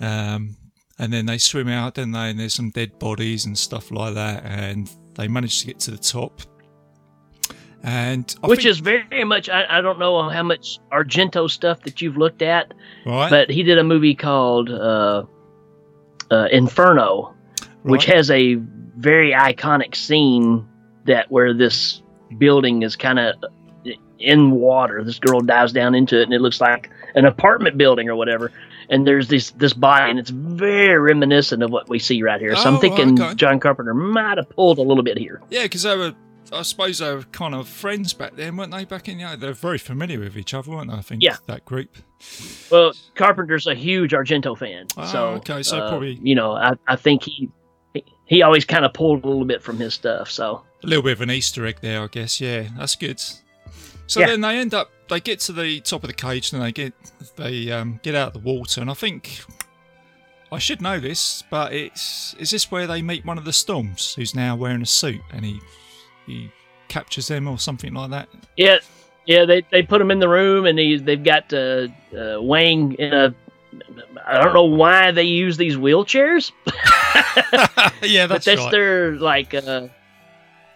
Yeah. 0.00 0.34
Um, 0.34 0.56
and 0.98 1.12
then 1.12 1.26
they 1.26 1.38
swim 1.38 1.68
out, 1.68 1.94
don't 1.94 2.10
they? 2.10 2.30
And 2.30 2.38
there's 2.38 2.54
some 2.54 2.70
dead 2.70 2.98
bodies 2.98 3.46
and 3.46 3.56
stuff 3.56 3.90
like 3.90 4.14
that, 4.14 4.44
and 4.44 4.90
they 5.14 5.28
manage 5.28 5.60
to 5.60 5.66
get 5.66 5.78
to 5.80 5.92
the 5.92 5.98
top. 5.98 6.42
And 7.82 8.34
I 8.42 8.46
Which 8.48 8.60
think- 8.60 8.70
is 8.70 8.78
very 8.80 9.24
much, 9.24 9.48
I, 9.48 9.78
I 9.78 9.80
don't 9.80 9.98
know 9.98 10.28
how 10.28 10.42
much 10.42 10.78
Argento 10.92 11.50
stuff 11.50 11.80
that 11.82 12.02
you've 12.02 12.16
looked 12.18 12.42
at, 12.42 12.74
right, 13.06 13.30
but 13.30 13.50
he 13.50 13.62
did 13.62 13.78
a 13.78 13.84
movie 13.84 14.14
called 14.14 14.68
uh, 14.70 15.24
uh, 16.30 16.48
Inferno, 16.52 17.34
which 17.82 18.04
has 18.04 18.30
a 18.30 18.56
very 18.98 19.32
iconic 19.32 19.94
scene 19.94 20.66
that 21.06 21.30
where 21.30 21.54
this 21.54 22.02
building 22.36 22.82
is 22.82 22.96
kind 22.96 23.18
of 23.18 23.34
in 24.18 24.50
water. 24.50 25.02
This 25.02 25.18
girl 25.18 25.40
dives 25.40 25.72
down 25.72 25.94
into 25.94 26.20
it, 26.20 26.24
and 26.24 26.34
it 26.34 26.42
looks 26.42 26.60
like 26.60 26.90
an 27.14 27.24
apartment 27.24 27.78
building 27.78 28.10
or 28.10 28.14
whatever. 28.16 28.52
And 28.90 29.06
there's 29.06 29.28
this 29.28 29.52
this 29.52 29.72
body, 29.72 30.10
and 30.10 30.18
it's 30.18 30.30
very 30.30 30.98
reminiscent 30.98 31.62
of 31.62 31.70
what 31.70 31.88
we 31.88 31.98
see 31.98 32.22
right 32.22 32.40
here. 32.40 32.54
So 32.56 32.68
Oh, 32.68 32.74
I'm 32.74 32.80
thinking 32.80 33.20
okay. 33.22 33.34
John 33.36 33.58
Carpenter 33.60 33.94
might 33.94 34.36
have 34.36 34.50
pulled 34.50 34.78
a 34.78 34.82
little 34.82 35.04
bit 35.04 35.16
here. 35.16 35.40
Yeah, 35.48 35.62
because 35.62 35.86
I 35.86 35.94
were, 35.96 36.14
I 36.52 36.62
suppose 36.62 36.98
they 36.98 37.14
were 37.14 37.22
kind 37.24 37.54
of 37.54 37.68
friends 37.68 38.12
back 38.12 38.34
then, 38.36 38.56
weren't 38.56 38.72
they? 38.72 38.84
Back 38.84 39.08
in, 39.08 39.18
yeah, 39.20 39.36
they're 39.36 39.52
very 39.52 39.78
familiar 39.78 40.18
with 40.20 40.36
each 40.36 40.52
other, 40.54 40.70
weren't 40.70 40.90
they? 40.90 40.96
I 40.96 41.00
think 41.02 41.22
Yeah. 41.22 41.36
that 41.46 41.64
group. 41.64 41.96
Well, 42.70 42.92
Carpenter's 43.14 43.66
a 43.66 43.74
huge 43.74 44.12
Argento 44.12 44.56
fan, 44.58 44.86
Oh, 44.96 45.06
so 45.06 45.26
okay, 45.36 45.62
so 45.62 45.78
uh, 45.78 45.88
probably- 45.90 46.18
you 46.22 46.34
know 46.34 46.52
I, 46.52 46.74
I 46.86 46.96
think 46.96 47.22
he 47.24 47.48
he- 47.94 48.04
he 48.26 48.42
always 48.42 48.64
kind 48.64 48.84
of 48.84 48.92
pulled 48.92 49.24
a 49.24 49.28
little 49.28 49.44
bit 49.44 49.62
from 49.62 49.78
his 49.78 49.94
stuff. 49.94 50.30
So 50.30 50.62
A 50.84 50.86
little 50.86 51.02
bit 51.02 51.12
of 51.12 51.20
an 51.20 51.30
Easter 51.30 51.66
egg 51.66 51.78
there, 51.82 52.02
I 52.02 52.06
guess. 52.06 52.40
Yeah, 52.40 52.68
that's 52.78 52.94
good. 52.96 53.20
So 54.06 54.20
Yeah. 54.20 54.26
then 54.26 54.40
they 54.40 54.58
end 54.58 54.72
up, 54.74 54.90
they 55.08 55.20
get 55.20 55.40
to 55.40 55.52
the 55.52 55.80
top 55.80 56.02
of 56.04 56.08
the 56.08 56.14
cage, 56.14 56.52
and 56.52 56.62
they 56.62 56.72
get, 56.72 56.92
they 57.36 57.70
um, 57.72 58.00
get 58.02 58.14
out 58.14 58.28
of 58.28 58.32
the 58.42 58.48
water, 58.52 58.80
and 58.80 58.90
I 58.90 58.94
think. 58.94 59.40
I 60.52 60.58
should 60.58 60.82
know 60.82 60.98
this, 60.98 61.44
but 61.48 61.72
it's 61.72 62.34
is 62.34 62.50
this 62.50 62.72
where 62.72 62.88
they 62.88 63.02
meet 63.02 63.24
one 63.24 63.38
of 63.38 63.44
the 63.44 63.52
Storms, 63.52 64.14
who's 64.14 64.34
now 64.34 64.56
wearing 64.56 64.82
a 64.82 64.86
suit, 64.86 65.20
and 65.32 65.44
he 65.44 65.60
he 66.30 66.52
captures 66.88 67.28
them 67.28 67.48
or 67.48 67.58
something 67.58 67.92
like 67.94 68.10
that. 68.10 68.28
yeah, 68.56 68.78
yeah, 69.26 69.44
they 69.44 69.64
they 69.70 69.82
put 69.82 70.00
him 70.00 70.10
in 70.10 70.18
the 70.18 70.28
room, 70.28 70.66
and 70.66 70.78
he 70.78 70.96
they've 70.98 71.22
got 71.22 71.52
uh, 71.52 71.88
uh, 72.16 72.40
Wang 72.40 72.94
in 72.94 73.12
a. 73.12 73.34
I 74.26 74.42
don't 74.42 74.52
know 74.52 74.64
why 74.64 75.12
they 75.12 75.24
use 75.24 75.56
these 75.56 75.76
wheelchairs, 75.76 76.50
yeah, 78.02 78.26
that's, 78.26 78.28
but 78.28 78.44
that's, 78.44 78.60
right. 78.60 78.70
their 78.70 79.12
like. 79.12 79.54
Uh, 79.54 79.88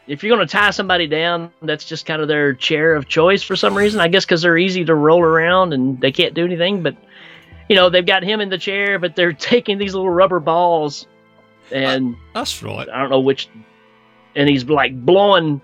if 0.06 0.22
you're 0.22 0.36
going 0.36 0.46
to 0.46 0.52
tie 0.52 0.70
somebody 0.70 1.06
down, 1.06 1.50
that's 1.62 1.86
just 1.86 2.04
kind 2.04 2.20
of 2.20 2.28
their 2.28 2.52
chair 2.52 2.94
of 2.94 3.08
choice 3.08 3.42
for 3.42 3.56
some 3.56 3.74
reason. 3.74 4.00
I 4.00 4.08
guess 4.08 4.24
because 4.24 4.42
they're 4.42 4.58
easy 4.58 4.84
to 4.84 4.94
roll 4.94 5.22
around 5.22 5.72
and 5.72 6.00
they 6.00 6.12
can't 6.12 6.34
do 6.34 6.44
anything. 6.44 6.82
But 6.82 6.96
you 7.68 7.76
know, 7.76 7.90
they've 7.90 8.04
got 8.04 8.22
him 8.22 8.40
in 8.40 8.50
the 8.50 8.58
chair, 8.58 8.98
but 8.98 9.16
they're 9.16 9.32
taking 9.52 9.78
these 9.78 9.94
little 9.94 10.10
rubber 10.10 10.40
balls, 10.40 11.06
and 11.70 12.16
That's 12.34 12.62
right. 12.62 12.88
I 12.88 13.00
don't 13.00 13.10
know 13.10 13.20
which, 13.20 13.48
and 14.36 14.48
he's 14.48 14.64
like 14.64 15.04
blowing 15.04 15.60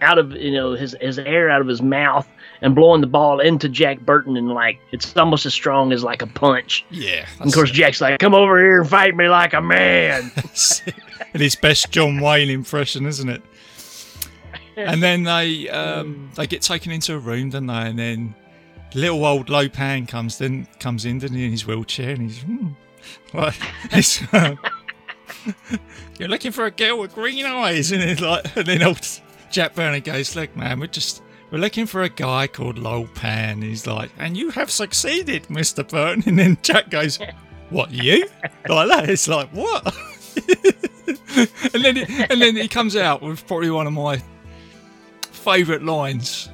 out 0.00 0.18
of 0.18 0.32
you 0.32 0.52
know 0.52 0.72
his 0.72 0.96
his 1.00 1.18
air 1.18 1.50
out 1.50 1.60
of 1.60 1.66
his 1.66 1.82
mouth 1.82 2.28
and 2.62 2.74
blowing 2.74 3.00
the 3.00 3.06
ball 3.06 3.40
into 3.40 3.68
Jack 3.68 4.00
Burton, 4.00 4.36
and 4.36 4.48
like 4.48 4.78
it's 4.92 5.16
almost 5.16 5.46
as 5.46 5.54
strong 5.54 5.92
as 5.92 6.04
like 6.04 6.22
a 6.22 6.26
punch. 6.26 6.84
Yeah. 6.90 7.26
And 7.38 7.48
of 7.48 7.54
course, 7.54 7.70
Jack's 7.70 8.00
like, 8.00 8.18
"Come 8.18 8.34
over 8.34 8.58
here 8.58 8.80
and 8.80 8.88
fight 8.88 9.16
me 9.16 9.28
like 9.28 9.54
a 9.54 9.60
man." 9.60 10.30
and 11.32 11.42
his 11.42 11.56
best 11.56 11.90
John 11.90 12.20
Wayne 12.20 12.50
impression, 12.50 13.06
isn't 13.06 13.28
it? 13.28 13.42
And 14.76 15.02
then 15.02 15.24
they 15.24 15.68
um, 15.68 16.30
they 16.34 16.46
get 16.46 16.62
taken 16.62 16.92
into 16.92 17.14
a 17.14 17.18
room, 17.18 17.50
don't 17.50 17.66
they? 17.66 17.74
And 17.74 17.98
then 17.98 18.34
little 18.94 19.24
old 19.24 19.48
Lo 19.48 19.68
Pan 19.68 20.06
comes 20.06 20.38
then 20.38 20.66
comes 20.78 21.04
in, 21.04 21.18
doesn't 21.18 21.36
he, 21.36 21.44
in 21.44 21.50
his 21.50 21.66
wheelchair, 21.66 22.10
and 22.10 22.22
he's 22.22 22.42
hmm, 22.42 22.68
like, 23.34 23.54
uh, 24.32 24.54
you're 26.18 26.28
looking 26.28 26.52
for 26.52 26.66
a 26.66 26.70
girl 26.70 26.98
with 26.98 27.14
green 27.14 27.44
eyes, 27.46 27.92
and 27.92 28.02
it's 28.02 28.20
like, 28.20 28.56
and 28.56 28.66
then 28.66 28.82
old 28.82 29.00
Jack 29.50 29.74
Burton 29.74 30.00
goes, 30.00 30.36
look, 30.36 30.54
man, 30.56 30.80
we're 30.80 30.86
just 30.86 31.22
we're 31.50 31.58
looking 31.58 31.86
for 31.86 32.02
a 32.02 32.08
guy 32.08 32.46
called 32.46 32.78
Lo 32.78 33.08
Pan. 33.14 33.62
He's 33.62 33.86
like, 33.86 34.10
and 34.18 34.36
you 34.36 34.50
have 34.50 34.70
succeeded, 34.70 35.50
Mister 35.50 35.82
Burton. 35.82 36.22
And 36.26 36.38
then 36.38 36.58
Jack 36.62 36.90
goes, 36.90 37.18
what 37.70 37.90
you? 37.90 38.28
Like 38.68 38.88
that? 38.88 39.08
It's 39.08 39.26
like 39.26 39.48
what? 39.50 39.84
and 41.74 41.84
then 41.84 41.96
he, 41.96 42.24
and 42.30 42.40
then 42.40 42.56
he 42.56 42.68
comes 42.68 42.96
out 42.96 43.22
with 43.22 43.46
probably 43.46 43.70
one 43.70 43.86
of 43.86 43.92
my 43.92 44.22
favourite 45.20 45.82
lines, 45.82 46.50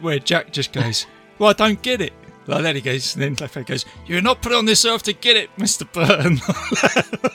where 0.00 0.18
Jack 0.18 0.52
just 0.52 0.72
goes, 0.72 1.06
"Well, 1.38 1.50
I 1.50 1.52
don't 1.54 1.80
get 1.82 2.00
it." 2.00 2.12
Like 2.48 2.62
that, 2.62 2.74
he 2.76 2.80
goes, 2.80 3.14
and 3.14 3.22
then 3.22 3.36
Clefairy 3.36 3.66
goes, 3.66 3.84
"You're 4.06 4.22
not 4.22 4.40
put 4.40 4.52
on 4.52 4.64
this 4.64 4.84
earth 4.86 5.02
to 5.04 5.12
get 5.12 5.36
it, 5.36 5.50
Mister 5.58 5.84
Burton." 5.84 6.40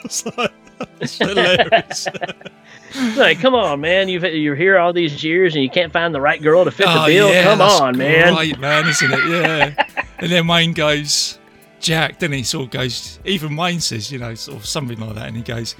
it's 0.04 0.26
like, 0.36 0.52
That's 0.98 1.18
hilarious. 1.18 2.08
like, 3.16 3.38
come 3.40 3.54
on, 3.54 3.80
man! 3.80 4.08
You've 4.08 4.24
you're 4.24 4.56
here 4.56 4.76
all 4.76 4.92
these 4.92 5.22
years 5.22 5.54
and 5.54 5.62
you 5.62 5.70
can't 5.70 5.92
find 5.92 6.12
the 6.12 6.20
right 6.20 6.42
girl 6.42 6.64
to 6.64 6.72
fit 6.72 6.86
Oh, 6.88 7.06
the 7.06 7.12
bill. 7.12 7.30
yeah, 7.30 7.44
come 7.44 7.60
on, 7.60 7.96
man! 7.96 8.34
Great, 8.34 8.58
man, 8.58 8.88
isn't 8.88 9.12
it? 9.12 9.24
Yeah. 9.30 9.86
and 10.18 10.32
then 10.32 10.48
Wayne 10.48 10.72
goes, 10.72 11.38
Jack, 11.78 12.18
then 12.18 12.32
he 12.32 12.42
sort 12.42 12.64
of 12.64 12.70
goes, 12.72 13.20
even 13.24 13.54
Wayne 13.54 13.78
says, 13.80 14.10
you 14.10 14.18
know, 14.18 14.34
sort 14.34 14.58
of 14.58 14.66
something 14.66 14.98
like 14.98 15.14
that, 15.14 15.28
and 15.28 15.36
he 15.36 15.44
goes, 15.44 15.76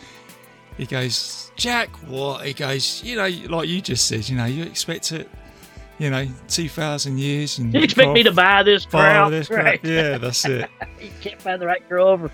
he 0.77 0.87
goes, 0.87 1.51
Jack, 1.57 1.89
what? 2.09 2.47
He 2.47 2.53
goes, 2.53 3.03
you 3.03 3.17
know, 3.17 3.29
like 3.57 3.69
you 3.69 3.81
just 3.81 4.07
said, 4.07 4.29
you 4.29 4.37
know, 4.37 4.45
you 4.45 4.63
expect 4.63 5.11
it, 5.11 5.29
you 5.99 6.11
know, 6.11 6.27
2,000 6.49 7.19
years. 7.19 7.59
And 7.59 7.73
You 7.73 7.81
expect 7.81 8.13
me 8.13 8.23
to 8.23 8.33
buy 8.33 8.63
this 8.63 8.87
crap? 8.87 9.31
Right. 9.51 9.81
Yeah, 9.85 10.19
that's 10.19 10.45
it. 10.45 10.69
you 11.01 11.11
can't 11.21 11.41
find 11.41 11.61
the 11.61 11.67
right 11.67 11.87
girl 11.89 12.09
over 12.09 12.31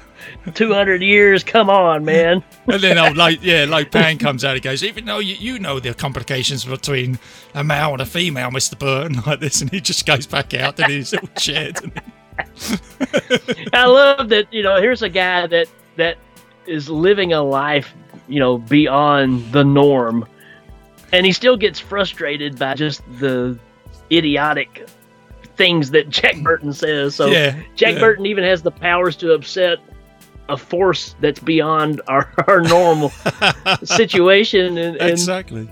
200 0.55 1.03
years. 1.03 1.45
Come 1.45 1.69
on, 1.69 2.05
man! 2.05 2.43
And 2.67 2.81
then 2.83 2.99
old 2.99 3.17
like 3.17 3.41
yeah, 3.43 3.67
like 3.69 3.91
Pan 3.91 4.19
comes 4.19 4.45
out. 4.45 4.55
He 4.55 4.61
goes, 4.61 4.83
even 4.83 5.05
though 5.05 5.19
you, 5.19 5.35
you 5.35 5.59
know 5.59 5.81
the 5.81 5.95
complications 5.95 6.65
between 6.65 7.19
a 7.55 7.63
male 7.65 7.93
and 7.93 8.01
a 8.03 8.07
female, 8.07 8.51
Mister 8.51 8.77
Burton, 8.77 9.21
like 9.27 9.41
this, 9.41 9.61
and 9.61 9.71
he 9.71 9.81
just 9.81 10.07
goes 10.07 10.27
back 10.27 10.55
out 10.55 10.79
in 10.81 10.91
his 10.91 11.13
little 11.13 11.29
chair. 11.29 11.73
I 13.73 13.85
love 13.87 14.29
that. 14.31 14.53
You 14.53 14.63
know, 14.63 14.81
here's 14.81 15.03
a 15.03 15.09
guy 15.09 15.47
that 15.47 15.69
that 15.97 16.17
is 16.67 16.89
living 16.89 17.33
a 17.33 17.43
life, 17.43 17.93
you 18.29 18.39
know, 18.39 18.59
beyond 18.59 19.53
the 19.53 19.65
norm, 19.65 20.27
and 21.13 21.27
he 21.27 21.33
still 21.33 21.57
gets 21.57 21.79
frustrated 21.81 22.59
by 22.59 22.75
just 22.75 23.03
the 23.19 23.59
idiotic 24.13 24.89
things 25.57 25.91
that 25.91 26.09
Jack 26.09 26.37
Burton 26.43 26.73
says. 26.73 27.15
So 27.15 27.27
Yeah, 27.27 27.61
Jack 27.77 27.95
yeah. 27.95 28.01
Burton 28.01 28.27
even 28.27 28.45
has 28.45 28.63
the 28.63 28.71
powers 28.71 29.17
to 29.17 29.33
upset 29.33 29.79
a 30.49 30.57
force 30.57 31.15
that's 31.21 31.39
beyond 31.41 32.01
our, 32.09 32.33
our 32.49 32.61
normal 32.63 33.11
situation, 33.85 34.79
and, 34.79 34.97
and 34.97 35.11
exactly. 35.11 35.69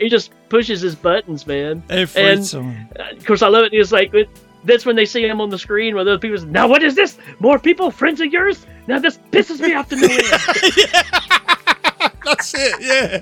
he 0.00 0.08
just 0.08 0.32
pushes 0.48 0.80
his 0.80 0.94
buttons, 0.96 1.46
man. 1.46 1.82
Every 1.90 2.22
and, 2.22 2.54
uh, 2.98 3.04
of 3.16 3.24
course, 3.24 3.42
I 3.42 3.48
love 3.48 3.64
it. 3.64 3.72
It's 3.72 3.92
like 3.92 4.12
it- 4.14 4.28
that's 4.64 4.84
when 4.84 4.96
they 4.96 5.04
see 5.06 5.24
him 5.24 5.40
on 5.40 5.48
the 5.48 5.58
screen 5.60 5.94
where 5.94 6.02
those 6.02 6.18
people 6.18 6.38
say, 6.38 6.46
"Now 6.46 6.66
what 6.66 6.82
is 6.82 6.96
this? 6.96 7.18
More 7.38 7.56
people, 7.56 7.88
friends 7.92 8.20
of 8.20 8.32
yours? 8.32 8.66
Now 8.88 8.98
this 8.98 9.16
pisses 9.30 9.60
me 9.60 9.74
off 9.74 9.88
to 9.90 9.94
no 9.96 10.08
end." 10.08 10.20
That's 12.24 12.52
it. 12.54 12.74
Yeah. 12.80 13.20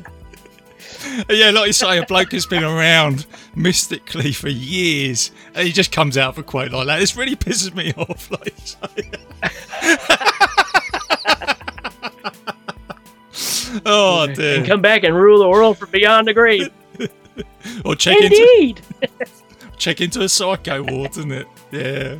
Yeah, 1.28 1.50
like 1.50 1.68
you 1.68 1.72
say, 1.72 1.98
a 1.98 2.06
bloke 2.06 2.32
has 2.32 2.46
been 2.46 2.64
around 2.64 3.26
mystically 3.54 4.32
for 4.32 4.48
years, 4.48 5.30
and 5.54 5.66
he 5.66 5.72
just 5.72 5.92
comes 5.92 6.16
out 6.18 6.36
with 6.36 6.44
a 6.44 6.48
quote 6.48 6.72
like 6.72 6.86
that. 6.86 6.98
This 6.98 7.16
really 7.16 7.36
pisses 7.36 7.74
me 7.74 7.92
off. 7.96 8.30
Like, 8.30 8.46
you 8.46 8.66
say. 8.66 9.10
Oh 13.84 14.28
and 14.38 14.66
come 14.66 14.80
back 14.80 15.02
and 15.02 15.16
rule 15.16 15.40
the 15.40 15.48
world 15.48 15.78
from 15.78 15.90
beyond 15.90 16.28
the 16.28 16.32
grave. 16.34 16.70
Or 17.84 17.96
check 17.96 18.20
into 18.20 18.74
check 19.76 20.00
into 20.00 20.22
a 20.22 20.28
psycho 20.28 20.82
ward, 20.84 21.10
isn't 21.10 21.32
it? 21.32 21.48
Yeah. 21.72 22.16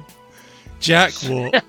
Jack 0.81 1.13
Ward. 1.29 1.63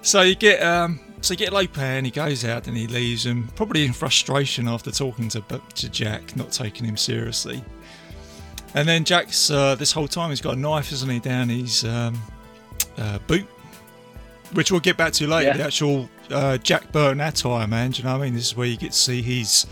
so 0.00 0.22
you 0.22 0.34
get 0.34 0.62
um 0.62 0.98
so 1.24 1.32
you 1.32 1.38
get 1.38 1.52
Lo 1.52 1.66
Pan, 1.66 2.04
he 2.04 2.10
goes 2.10 2.44
out 2.44 2.66
and 2.68 2.76
he 2.76 2.86
leaves 2.86 3.24
him, 3.24 3.48
probably 3.56 3.84
in 3.84 3.92
frustration 3.92 4.68
after 4.68 4.90
talking 4.90 5.28
to 5.30 5.40
to 5.74 5.88
Jack, 5.88 6.36
not 6.36 6.52
taking 6.52 6.84
him 6.86 6.96
seriously. 6.96 7.62
And 8.74 8.88
then 8.88 9.04
Jack's 9.04 9.50
uh, 9.50 9.74
this 9.76 9.92
whole 9.92 10.08
time 10.08 10.30
he's 10.30 10.40
got 10.40 10.54
a 10.54 10.58
knife, 10.58 10.92
isn't 10.92 11.08
he, 11.08 11.20
down 11.20 11.48
his 11.48 11.84
um, 11.84 12.20
uh, 12.98 13.18
boot, 13.26 13.46
which 14.52 14.70
we'll 14.70 14.80
get 14.80 14.96
back 14.96 15.12
to 15.14 15.26
later. 15.26 15.48
Yeah. 15.50 15.56
The 15.56 15.64
actual 15.64 16.08
uh, 16.30 16.58
Jack 16.58 16.90
Burton 16.92 17.20
attire, 17.20 17.66
man. 17.66 17.92
Do 17.92 17.98
you 17.98 18.04
know 18.04 18.12
what 18.18 18.22
I 18.22 18.24
mean? 18.26 18.34
This 18.34 18.46
is 18.48 18.56
where 18.56 18.66
you 18.66 18.76
get 18.76 18.92
to 18.92 18.98
see 18.98 19.22
his 19.22 19.66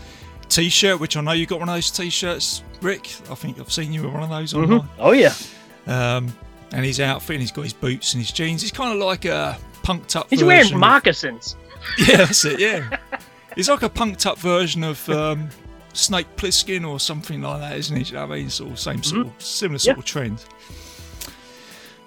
t-shirt, 0.49 0.99
which 0.99 1.17
I 1.17 1.21
know 1.21 1.31
you 1.33 1.45
got 1.45 1.59
one 1.59 1.69
of 1.69 1.75
those 1.75 1.91
t-shirts, 1.91 2.63
Rick. 2.81 3.07
I 3.29 3.35
think 3.35 3.59
I've 3.59 3.71
seen 3.71 3.91
you 3.93 4.03
with 4.03 4.13
one 4.13 4.23
of 4.23 4.29
those 4.29 4.53
Mhm. 4.53 4.63
online. 4.63 4.89
Oh 4.99 5.11
yeah. 5.11 5.33
Um, 5.85 6.33
and 6.71 6.85
his 6.85 6.99
outfit, 6.99 7.35
and 7.35 7.41
he's 7.41 7.51
got 7.51 7.63
his 7.63 7.73
boots 7.73 8.13
and 8.13 8.21
his 8.23 8.31
jeans. 8.31 8.61
He's 8.61 8.71
kind 8.71 8.93
of 8.93 9.05
like 9.05 9.25
a 9.25 9.57
punked 9.83 10.15
up. 10.15 10.27
He's 10.29 10.39
version 10.41 10.47
wearing 10.47 10.73
of- 10.73 10.79
moccasins. 10.79 11.55
Yeah, 11.97 12.17
that's 12.17 12.45
it. 12.45 12.59
Yeah, 12.59 12.97
he's 13.55 13.67
like 13.69 13.83
a 13.83 13.89
punked 13.89 14.25
up 14.25 14.37
version 14.39 14.83
of 14.85 15.07
um, 15.09 15.49
Snake 15.91 16.27
Plissken 16.37 16.87
or 16.87 16.97
something 16.99 17.41
like 17.41 17.59
that, 17.59 17.77
isn't 17.77 17.95
he? 17.97 18.03
You 18.03 18.13
know 18.13 18.25
what 18.27 18.35
I 18.35 18.37
mean? 18.37 18.49
Sort 18.49 18.71
of 18.71 18.79
same 18.79 19.03
sort 19.03 19.27
of 19.27 19.33
similar 19.37 19.77
sort 19.79 19.97
Yeah. 19.97 19.99
of 19.99 20.05
trend. 20.05 20.45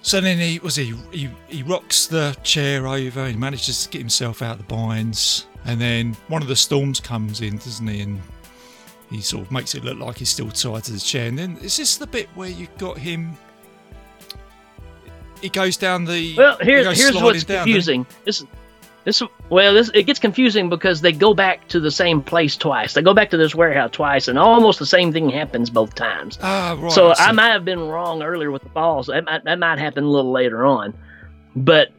So 0.03 0.21
then 0.21 0.39
he 0.39 0.59
was 0.61 0.77
he, 0.77 0.95
he 1.13 1.29
he 1.49 1.63
rocks 1.63 2.07
the 2.07 2.37
chair 2.43 2.87
over. 2.87 3.27
He 3.29 3.37
manages 3.37 3.85
to 3.85 3.91
get 3.91 3.99
himself 4.01 4.41
out 4.41 4.53
of 4.53 4.67
the 4.67 4.75
binds, 4.75 5.47
and 5.65 5.81
then 5.81 6.17
one 6.29 6.43
of 6.43 6.49
the 6.49 6.57
storms 6.57 7.01
comes 7.01 7.41
in, 7.41 7.57
doesn't 7.59 7.87
he? 7.87 8.01
And 8.01 8.21
he 9.11 9.21
sort 9.21 9.45
of 9.45 9.53
makes 9.53 9.75
it 9.75 9.85
look 9.85 9.99
like 9.99 10.17
he's 10.19 10.31
still 10.31 10.51
tied 10.51 10.85
to 10.85 10.93
the 10.93 10.99
chair. 11.01 11.29
And 11.29 11.39
then 11.39 11.57
is 11.59 11.77
this 11.77 11.97
the 11.97 12.07
bit 12.07 12.29
where 12.35 12.49
you've 12.49 12.77
got 12.79 12.97
him? 12.99 13.37
He 15.41 15.49
goes 15.49 15.77
down 15.77 16.05
the. 16.05 16.35
Well, 16.37 16.59
he 16.59 16.65
here's 16.65 16.99
here's 16.99 17.15
what's 17.15 17.45
down, 17.45 17.65
confusing. 17.65 18.07
This 18.25 18.45
this 19.05 19.23
well, 19.51 19.73
this 19.73 19.89
it 19.95 20.03
gets 20.03 20.19
confusing 20.19 20.69
because 20.69 21.01
they 21.01 21.13
go 21.13 21.33
back 21.33 21.69
to 21.69 21.79
the 21.79 21.93
same 21.93 22.23
place 22.23 22.57
twice. 22.57 22.93
They 22.93 23.03
go 23.03 23.15
back 23.15 23.31
to 23.31 23.37
this 23.37 23.55
warehouse 23.55 23.91
twice, 23.93 24.27
and 24.27 24.37
almost 24.37 24.81
the 24.81 24.87
same 24.87 25.13
thing 25.13 25.31
happens 25.31 25.71
both 25.71 25.95
times. 25.95 26.39
Ah, 26.43 26.77
right. 26.77 26.91
so 26.91 27.11
I 27.11 27.29
I 27.29 27.33
might 27.33 27.53
have 27.53 27.65
been 27.65 27.79
wrong 27.79 28.23
earlier 28.23 28.51
with 28.51 28.65
the 28.65 28.69
balls. 28.69 29.07
That 29.07 29.25
might, 29.25 29.45
that 29.45 29.61
might 29.61 29.79
happen 29.79 30.03
a 30.03 30.09
little 30.09 30.33
later 30.33 30.67
on, 30.67 30.93
but 31.55 31.93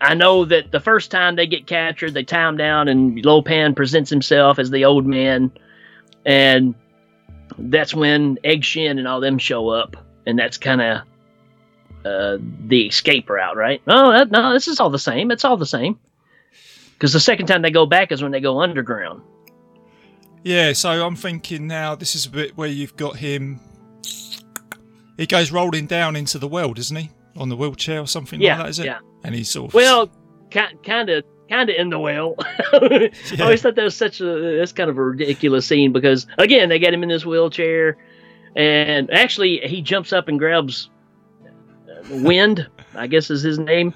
I 0.00 0.14
know 0.14 0.44
that 0.44 0.72
the 0.72 0.80
first 0.80 1.12
time 1.12 1.36
they 1.36 1.46
get 1.46 1.68
captured, 1.68 2.14
they 2.14 2.24
tie 2.24 2.48
him 2.48 2.56
down, 2.56 2.88
and 2.88 3.24
Lo 3.24 3.40
Pan 3.40 3.76
presents 3.76 4.10
himself 4.10 4.58
as 4.58 4.70
the 4.70 4.86
old 4.86 5.06
man, 5.06 5.52
and 6.26 6.74
that's 7.58 7.94
when 7.94 8.38
Egg 8.42 8.64
Shen 8.64 8.98
and 8.98 9.06
all 9.06 9.20
them 9.20 9.38
show 9.38 9.68
up, 9.68 9.96
and 10.26 10.36
that's 10.36 10.56
kind 10.56 10.80
of 10.80 11.02
uh, 12.04 12.38
the 12.66 12.86
escape 12.86 13.28
route, 13.28 13.56
right? 13.56 13.80
No, 13.86 14.12
that, 14.12 14.30
no, 14.30 14.52
this 14.52 14.68
is 14.68 14.80
all 14.80 14.90
the 14.90 14.98
same. 14.98 15.30
It's 15.30 15.44
all 15.44 15.56
the 15.56 15.66
same. 15.66 15.98
Because 16.94 17.12
the 17.12 17.20
second 17.20 17.46
time 17.46 17.62
they 17.62 17.70
go 17.70 17.86
back 17.86 18.10
is 18.12 18.22
when 18.22 18.32
they 18.32 18.40
go 18.40 18.60
underground. 18.60 19.22
Yeah, 20.42 20.72
so 20.72 21.04
I'm 21.06 21.16
thinking 21.16 21.66
now 21.66 21.94
this 21.94 22.14
is 22.14 22.26
a 22.26 22.30
bit 22.30 22.56
where 22.56 22.68
you've 22.68 22.96
got 22.96 23.16
him. 23.16 23.60
He 25.16 25.26
goes 25.26 25.50
rolling 25.50 25.86
down 25.86 26.16
into 26.16 26.38
the 26.38 26.48
well, 26.48 26.72
doesn't 26.72 26.96
he? 26.96 27.10
On 27.36 27.48
the 27.48 27.56
wheelchair 27.56 28.00
or 28.00 28.06
something 28.06 28.40
Yeah, 28.40 28.54
like 28.56 28.64
that, 28.64 28.70
is 28.70 28.78
it? 28.80 28.86
yeah. 28.86 28.98
And 29.24 29.34
he's 29.34 29.50
sort 29.50 29.70
of. 29.70 29.74
Well, 29.74 30.10
kind 30.50 31.08
of, 31.10 31.24
kind 31.50 31.70
of 31.70 31.76
in 31.76 31.90
the 31.90 31.98
well. 31.98 32.34
I 32.72 33.10
always 33.40 33.62
thought 33.62 33.74
that 33.74 33.82
was 33.84 33.96
such 33.96 34.20
a 34.20 34.56
that's 34.58 34.72
kind 34.72 34.88
of 34.90 34.96
a 34.98 35.02
ridiculous 35.02 35.66
scene 35.66 35.92
because 35.92 36.26
again 36.38 36.68
they 36.68 36.78
get 36.78 36.94
him 36.94 37.02
in 37.02 37.08
this 37.08 37.26
wheelchair, 37.26 37.96
and 38.56 39.10
actually 39.12 39.58
he 39.64 39.82
jumps 39.82 40.12
up 40.12 40.28
and 40.28 40.38
grabs 40.38 40.88
Wind, 42.10 42.66
I 42.94 43.06
guess 43.06 43.30
is 43.30 43.42
his 43.42 43.58
name. 43.58 43.94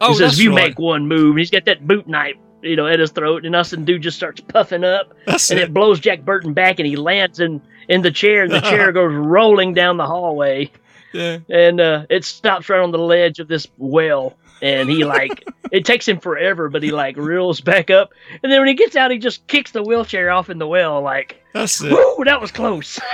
Oh, 0.00 0.08
he 0.12 0.14
says, 0.18 0.38
"If 0.38 0.44
you 0.44 0.50
right. 0.54 0.68
make 0.70 0.78
one 0.78 1.06
move," 1.08 1.30
and 1.30 1.38
he's 1.38 1.50
got 1.50 1.64
that 1.66 1.86
boot 1.86 2.06
knife, 2.06 2.36
you 2.62 2.76
know, 2.76 2.86
at 2.86 2.98
his 2.98 3.10
throat, 3.10 3.44
and 3.44 3.54
us 3.54 3.72
and 3.72 3.86
dude 3.86 4.02
just 4.02 4.16
starts 4.16 4.40
puffing 4.40 4.84
up, 4.84 5.12
That's 5.26 5.50
and 5.50 5.60
it. 5.60 5.64
it 5.64 5.74
blows 5.74 6.00
Jack 6.00 6.24
Burton 6.24 6.52
back, 6.54 6.78
and 6.78 6.86
he 6.86 6.96
lands 6.96 7.40
in 7.40 7.60
in 7.88 8.02
the 8.02 8.10
chair, 8.10 8.42
and 8.42 8.50
the 8.52 8.60
chair 8.70 8.90
goes 8.92 9.14
rolling 9.14 9.74
down 9.74 9.96
the 9.98 10.06
hallway, 10.06 10.70
Yeah. 11.12 11.38
and 11.50 11.80
uh, 11.80 12.06
it 12.08 12.24
stops 12.24 12.68
right 12.68 12.80
on 12.80 12.90
the 12.90 12.98
ledge 12.98 13.38
of 13.38 13.48
this 13.48 13.66
well, 13.76 14.36
and 14.62 14.88
he 14.88 15.04
like 15.04 15.44
it 15.72 15.84
takes 15.84 16.08
him 16.08 16.20
forever, 16.20 16.68
but 16.70 16.82
he 16.82 16.90
like 16.90 17.16
reels 17.18 17.60
back 17.60 17.90
up, 17.90 18.12
and 18.42 18.50
then 18.50 18.60
when 18.60 18.68
he 18.68 18.74
gets 18.74 18.96
out, 18.96 19.10
he 19.10 19.18
just 19.18 19.46
kicks 19.46 19.72
the 19.72 19.82
wheelchair 19.82 20.30
off 20.30 20.48
in 20.48 20.56
the 20.58 20.66
well, 20.66 21.02
like, 21.02 21.42
That's 21.52 21.82
it. 21.82 21.92
"Woo, 21.92 22.24
that 22.24 22.40
was 22.40 22.50
close." 22.50 22.98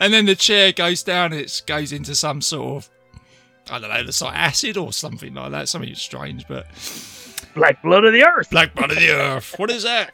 And 0.00 0.12
then 0.12 0.26
the 0.26 0.34
chair 0.34 0.72
goes 0.72 1.02
down. 1.02 1.32
It 1.32 1.62
goes 1.66 1.92
into 1.92 2.14
some 2.14 2.40
sort 2.40 2.84
of. 2.84 2.90
I 3.68 3.80
don't 3.80 3.90
know, 3.90 3.96
it's 3.96 4.22
like 4.22 4.36
acid 4.36 4.76
or 4.76 4.92
something 4.92 5.34
like 5.34 5.50
that. 5.50 5.68
Something 5.68 5.94
strange, 5.94 6.46
but. 6.46 6.66
Black 7.54 7.82
blood 7.82 8.04
of 8.04 8.12
the 8.12 8.22
earth. 8.22 8.50
Black 8.50 8.74
blood 8.74 8.92
of 8.92 8.98
the 8.98 9.10
earth. 9.10 9.54
What 9.58 9.70
is 9.70 9.82
that? 9.82 10.12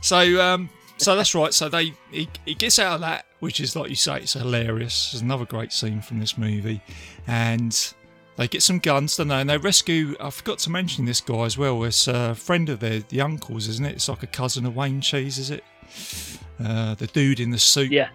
So, 0.00 0.40
um, 0.40 0.70
so 0.96 1.16
that's 1.16 1.34
right. 1.34 1.52
So 1.52 1.68
they 1.68 1.92
he, 2.10 2.28
he 2.44 2.54
gets 2.54 2.78
out 2.78 2.94
of 2.94 3.00
that, 3.00 3.26
which 3.40 3.60
is 3.60 3.76
like 3.76 3.90
you 3.90 3.96
say, 3.96 4.18
it's 4.18 4.34
hilarious. 4.34 5.10
It's 5.12 5.22
another 5.22 5.44
great 5.44 5.72
scene 5.72 6.00
from 6.00 6.20
this 6.20 6.38
movie, 6.38 6.80
and 7.26 7.92
they 8.36 8.48
get 8.48 8.62
some 8.62 8.78
guns, 8.78 9.16
don't 9.16 9.28
they? 9.28 9.40
And 9.40 9.50
they 9.50 9.58
rescue. 9.58 10.14
I 10.20 10.30
forgot 10.30 10.58
to 10.60 10.70
mention 10.70 11.04
this 11.04 11.20
guy 11.20 11.42
as 11.44 11.58
well. 11.58 11.82
It's 11.84 12.08
a 12.08 12.34
friend 12.34 12.68
of 12.68 12.80
their 12.80 13.00
the 13.00 13.20
uncle's, 13.20 13.68
isn't 13.68 13.84
it? 13.84 13.96
It's 13.96 14.08
like 14.08 14.22
a 14.22 14.28
cousin 14.28 14.64
of 14.64 14.76
Wang 14.76 15.02
Chi, 15.02 15.18
is 15.18 15.50
it? 15.50 15.64
Uh, 16.64 16.94
the 16.94 17.08
dude 17.08 17.40
in 17.40 17.50
the 17.50 17.58
suit. 17.58 17.90
Yeah. 17.90 18.08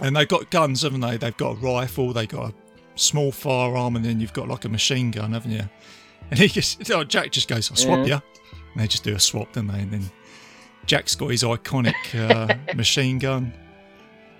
And 0.00 0.14
they've 0.16 0.28
got 0.28 0.50
guns, 0.50 0.82
haven't 0.82 1.00
they? 1.00 1.16
They've 1.16 1.36
got 1.36 1.52
a 1.52 1.60
rifle, 1.60 2.12
they've 2.12 2.28
got 2.28 2.50
a 2.50 2.54
small 2.94 3.32
firearm, 3.32 3.96
and 3.96 4.04
then 4.04 4.20
you've 4.20 4.32
got 4.32 4.48
like 4.48 4.64
a 4.64 4.68
machine 4.68 5.10
gun, 5.10 5.32
haven't 5.32 5.52
you? 5.52 5.68
And 6.30 6.38
he 6.38 6.48
just, 6.48 6.90
oh, 6.90 7.04
Jack 7.04 7.30
just 7.32 7.48
goes, 7.48 7.70
I'll 7.70 7.76
swap 7.76 8.00
Yeah. 8.06 8.16
you. 8.16 8.22
And 8.74 8.82
they 8.82 8.86
just 8.86 9.02
do 9.02 9.14
a 9.14 9.18
swap, 9.20 9.52
don't 9.54 9.66
they? 9.66 9.80
And 9.80 9.90
then 9.90 10.10
Jack's 10.84 11.14
got 11.14 11.28
his 11.28 11.42
iconic 11.42 11.94
uh, 12.14 12.54
machine 12.74 13.18
gun, 13.18 13.54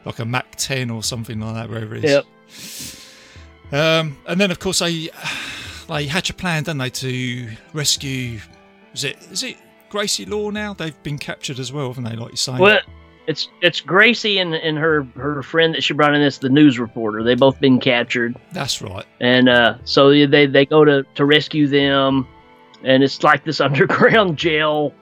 like 0.04 0.18
a 0.18 0.24
Mac 0.26 0.54
10 0.56 0.90
or 0.90 1.02
something 1.02 1.40
like 1.40 1.54
that, 1.54 1.70
wherever 1.70 1.94
it 1.94 2.04
is. 2.04 3.04
Yep. 3.70 3.72
Um, 3.72 4.18
and 4.26 4.38
then, 4.40 4.50
of 4.50 4.58
course, 4.58 4.80
they 4.80 5.08
they 5.88 6.06
hatch 6.06 6.28
a 6.30 6.34
plan, 6.34 6.64
don't 6.64 6.78
they, 6.78 6.90
to 6.90 7.48
rescue. 7.72 8.40
Is 8.92 9.04
it 9.04 9.16
is 9.30 9.42
it 9.42 9.56
Gracie 9.88 10.26
Law 10.26 10.50
now? 10.50 10.74
They've 10.74 11.02
been 11.02 11.18
captured 11.18 11.58
as 11.58 11.72
well, 11.72 11.88
haven't 11.88 12.04
they? 12.04 12.16
Like 12.16 12.32
you 12.32 12.36
say. 12.36 12.58
Well, 12.58 12.80
it's 13.28 13.50
it's 13.60 13.82
Gracie 13.82 14.38
and, 14.38 14.54
and 14.54 14.78
her 14.78 15.06
her 15.14 15.42
friend 15.42 15.74
that 15.74 15.84
she 15.84 15.92
brought 15.92 16.14
in. 16.14 16.22
This 16.22 16.38
the 16.38 16.48
news 16.48 16.78
reporter. 16.78 17.22
They 17.22 17.34
both 17.34 17.60
been 17.60 17.78
captured, 17.78 18.34
That's 18.52 18.80
right. 18.80 19.04
and 19.20 19.50
uh, 19.50 19.76
so 19.84 20.08
they 20.26 20.46
they 20.46 20.64
go 20.64 20.82
to 20.82 21.04
to 21.14 21.24
rescue 21.26 21.68
them, 21.68 22.26
and 22.82 23.04
it's 23.04 23.22
like 23.22 23.44
this 23.44 23.60
underground 23.68 24.38
jail 24.38 24.94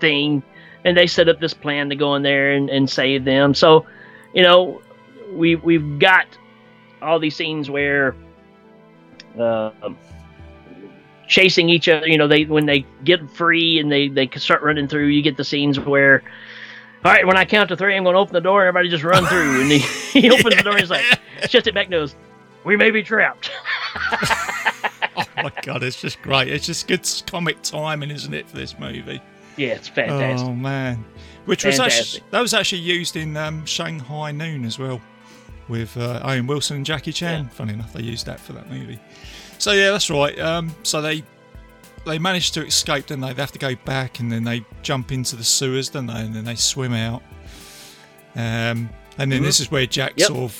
thing, 0.00 0.42
and 0.84 0.94
they 0.94 1.06
set 1.06 1.30
up 1.30 1.40
this 1.40 1.54
plan 1.54 1.88
to 1.88 1.96
go 1.96 2.14
in 2.14 2.22
there 2.22 2.52
and, 2.52 2.68
and 2.68 2.88
save 2.88 3.24
them. 3.24 3.54
So, 3.54 3.86
you 4.34 4.42
know, 4.42 4.82
we 5.32 5.56
we've 5.56 5.98
got 5.98 6.26
all 7.00 7.18
these 7.18 7.34
scenes 7.34 7.68
where. 7.68 8.14
Uh, 9.38 9.70
chasing 11.26 11.70
each 11.70 11.88
other 11.88 12.06
you 12.06 12.18
know 12.18 12.28
they 12.28 12.44
when 12.44 12.66
they 12.66 12.84
get 13.04 13.30
free 13.30 13.78
and 13.78 13.90
they 13.90 14.08
they 14.08 14.28
start 14.36 14.60
running 14.60 14.86
through 14.86 15.06
you 15.06 15.22
get 15.22 15.38
the 15.38 15.44
scenes 15.44 15.80
where 15.80 16.22
all 17.04 17.10
right, 17.10 17.26
when 17.26 17.36
I 17.36 17.44
count 17.44 17.68
to 17.70 17.76
three, 17.76 17.96
I'm 17.96 18.04
going 18.04 18.14
to 18.14 18.20
open 18.20 18.32
the 18.32 18.40
door. 18.40 18.64
Everybody 18.64 18.88
just 18.88 19.02
run 19.02 19.26
through. 19.26 19.62
And 19.62 19.70
he, 19.70 19.78
he 20.20 20.30
opens 20.30 20.56
the 20.56 20.62
door 20.62 20.72
and 20.72 20.80
he's 20.80 20.90
like, 20.90 21.04
shuts 21.48 21.66
it 21.66 21.74
back, 21.74 21.86
and 21.86 21.92
goes, 21.92 22.14
We 22.64 22.76
may 22.76 22.90
be 22.90 23.02
trapped. 23.02 23.50
oh 25.16 25.24
my 25.36 25.52
god, 25.62 25.82
it's 25.82 26.00
just 26.00 26.22
great. 26.22 26.48
It's 26.48 26.66
just 26.66 26.86
good 26.86 27.08
comic 27.26 27.60
timing, 27.62 28.10
isn't 28.10 28.32
it, 28.32 28.48
for 28.48 28.56
this 28.56 28.78
movie? 28.78 29.20
Yeah, 29.56 29.68
it's 29.68 29.88
fantastic. 29.88 30.48
Oh 30.48 30.54
man, 30.54 31.04
which 31.44 31.64
was 31.64 31.78
actually 31.78 32.22
that 32.30 32.40
was 32.40 32.54
actually 32.54 32.80
used 32.80 33.16
in 33.16 33.36
um, 33.36 33.66
Shanghai 33.66 34.30
Noon 34.32 34.64
as 34.64 34.78
well, 34.78 35.00
with 35.68 35.96
uh, 35.96 36.20
Owen 36.22 36.46
Wilson 36.46 36.78
and 36.78 36.86
Jackie 36.86 37.12
Chan. 37.12 37.48
Funny 37.50 37.74
enough, 37.74 37.92
they 37.92 38.02
used 38.02 38.26
that 38.26 38.40
for 38.40 38.52
that 38.54 38.70
movie. 38.70 38.98
So 39.58 39.72
yeah, 39.72 39.90
that's 39.90 40.08
right. 40.08 40.38
Um, 40.38 40.74
so 40.84 41.02
they 41.02 41.22
they 42.04 42.18
manage 42.18 42.50
to 42.52 42.64
escape, 42.66 43.06
don't 43.06 43.20
they? 43.20 43.32
They 43.32 43.40
have 43.42 43.52
to 43.52 43.58
go 43.58 43.74
back, 43.84 44.20
and 44.20 44.30
then 44.30 44.44
they 44.44 44.64
jump 44.82 45.12
into 45.12 45.36
the 45.36 45.44
sewers, 45.44 45.88
don't 45.88 46.06
they? 46.06 46.14
And 46.20 46.34
then 46.34 46.44
they 46.44 46.54
swim 46.56 46.92
out. 46.94 47.22
Um, 48.34 48.88
and 49.18 49.30
then 49.30 49.40
Mhm. 49.40 49.44
this 49.44 49.60
is 49.60 49.70
where 49.70 49.86
Jack 49.86 50.14
Yep. 50.16 50.28
sort 50.28 50.40
of 50.40 50.58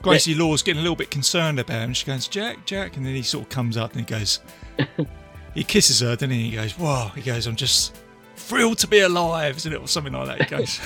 Gracie 0.00 0.34
Law's 0.34 0.62
getting 0.62 0.80
a 0.80 0.82
little 0.82 0.96
bit 0.96 1.10
concerned 1.10 1.60
about 1.60 1.82
him. 1.82 1.94
She 1.94 2.04
goes, 2.06 2.26
Jack, 2.26 2.64
Jack, 2.66 2.96
and 2.96 3.06
then 3.06 3.14
he 3.14 3.22
sort 3.22 3.44
of 3.44 3.50
comes 3.50 3.76
up 3.76 3.92
and 3.92 4.00
he 4.00 4.06
goes, 4.06 4.40
he 5.54 5.62
kisses 5.62 6.00
her, 6.00 6.16
doesn't 6.16 6.30
he? 6.30 6.50
He 6.50 6.56
goes, 6.56 6.72
Whoa, 6.72 7.12
he 7.14 7.20
goes, 7.22 7.46
I'm 7.46 7.54
just 7.54 7.94
thrilled 8.34 8.78
to 8.78 8.88
be 8.88 8.98
alive, 9.00 9.58
isn't 9.58 9.72
it? 9.72 9.76
Or 9.80 9.86
something 9.86 10.12
like 10.12 10.26
that. 10.26 10.48
He 10.50 10.56
goes, 10.56 10.80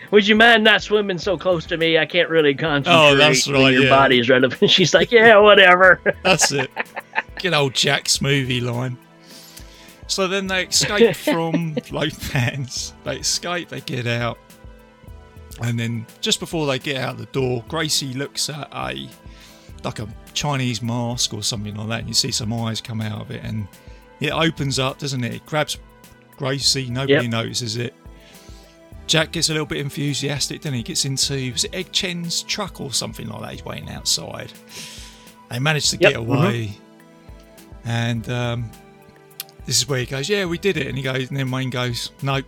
Would 0.10 0.26
you 0.26 0.36
mind 0.36 0.64
not 0.64 0.82
swimming 0.82 1.18
so 1.18 1.36
close 1.36 1.66
to 1.66 1.76
me? 1.76 1.98
I 1.98 2.06
can't 2.06 2.30
really 2.30 2.54
concentrate. 2.54 2.94
Oh, 2.94 3.14
that's 3.16 3.46
right, 3.48 3.72
Your 3.74 3.82
yeah. 3.84 3.90
body's 3.90 4.28
right 4.30 4.42
up. 4.44 4.60
And 4.62 4.70
she's 4.70 4.94
like, 4.94 5.10
Yeah, 5.12 5.36
whatever. 5.38 6.00
That's 6.22 6.50
it. 6.52 6.70
Good 7.40 7.54
old 7.54 7.74
Jack 7.74 8.04
Smoothie 8.04 8.62
line. 8.62 8.96
So 10.06 10.28
then 10.28 10.46
they 10.46 10.66
escape 10.66 11.16
from 11.34 11.76
Lo 11.90 12.06
Pan's. 12.30 12.94
They 13.04 13.18
escape, 13.18 13.68
they 13.68 13.80
get 13.80 14.06
out. 14.06 14.38
And 15.62 15.78
then 15.78 16.06
just 16.20 16.38
before 16.40 16.66
they 16.66 16.78
get 16.78 16.96
out 16.96 17.16
the 17.18 17.26
door, 17.26 17.64
Gracie 17.68 18.12
looks 18.14 18.48
at 18.50 18.68
a 18.72 19.08
like 19.84 19.98
a 20.00 20.08
Chinese 20.34 20.82
mask 20.82 21.32
or 21.32 21.42
something 21.42 21.74
like 21.76 21.88
that, 21.88 21.98
and 22.00 22.08
you 22.08 22.14
see 22.14 22.30
some 22.30 22.52
eyes 22.52 22.80
come 22.80 23.00
out 23.00 23.20
of 23.20 23.30
it, 23.30 23.42
and 23.44 23.68
it 24.20 24.32
opens 24.32 24.78
up, 24.78 24.98
doesn't 24.98 25.22
it? 25.22 25.34
It 25.34 25.46
grabs 25.46 25.78
Gracie, 26.36 26.90
nobody 26.90 27.12
Yep. 27.14 27.30
notices 27.30 27.76
it. 27.76 27.94
Jack 29.06 29.32
gets 29.32 29.48
a 29.48 29.52
little 29.52 29.66
bit 29.66 29.78
enthusiastic, 29.78 30.62
then 30.62 30.74
he 30.74 30.82
gets 30.82 31.04
into 31.04 31.52
was 31.52 31.64
it 31.64 31.74
Egg 31.74 31.88
Shen's 31.92 32.42
truck 32.42 32.80
or 32.80 32.92
something 32.92 33.28
like 33.28 33.40
that. 33.42 33.52
He's 33.52 33.64
waiting 33.64 33.88
outside. 33.90 34.52
They 35.50 35.58
manage 35.60 35.90
to 35.90 35.96
Yep, 35.98 36.12
get 36.12 36.20
mm-hmm. 36.20 36.32
away, 36.32 36.78
and 37.86 38.28
um, 38.28 38.70
this 39.64 39.78
is 39.78 39.88
where 39.88 40.00
he 40.00 40.06
goes, 40.06 40.28
"Yeah, 40.28 40.44
we 40.44 40.58
did 40.58 40.76
it." 40.76 40.86
And 40.88 40.96
he 40.96 41.02
goes, 41.02 41.28
and 41.28 41.36
then 41.36 41.50
Wang 41.50 41.70
goes, 41.70 42.10
"No, 42.22 42.40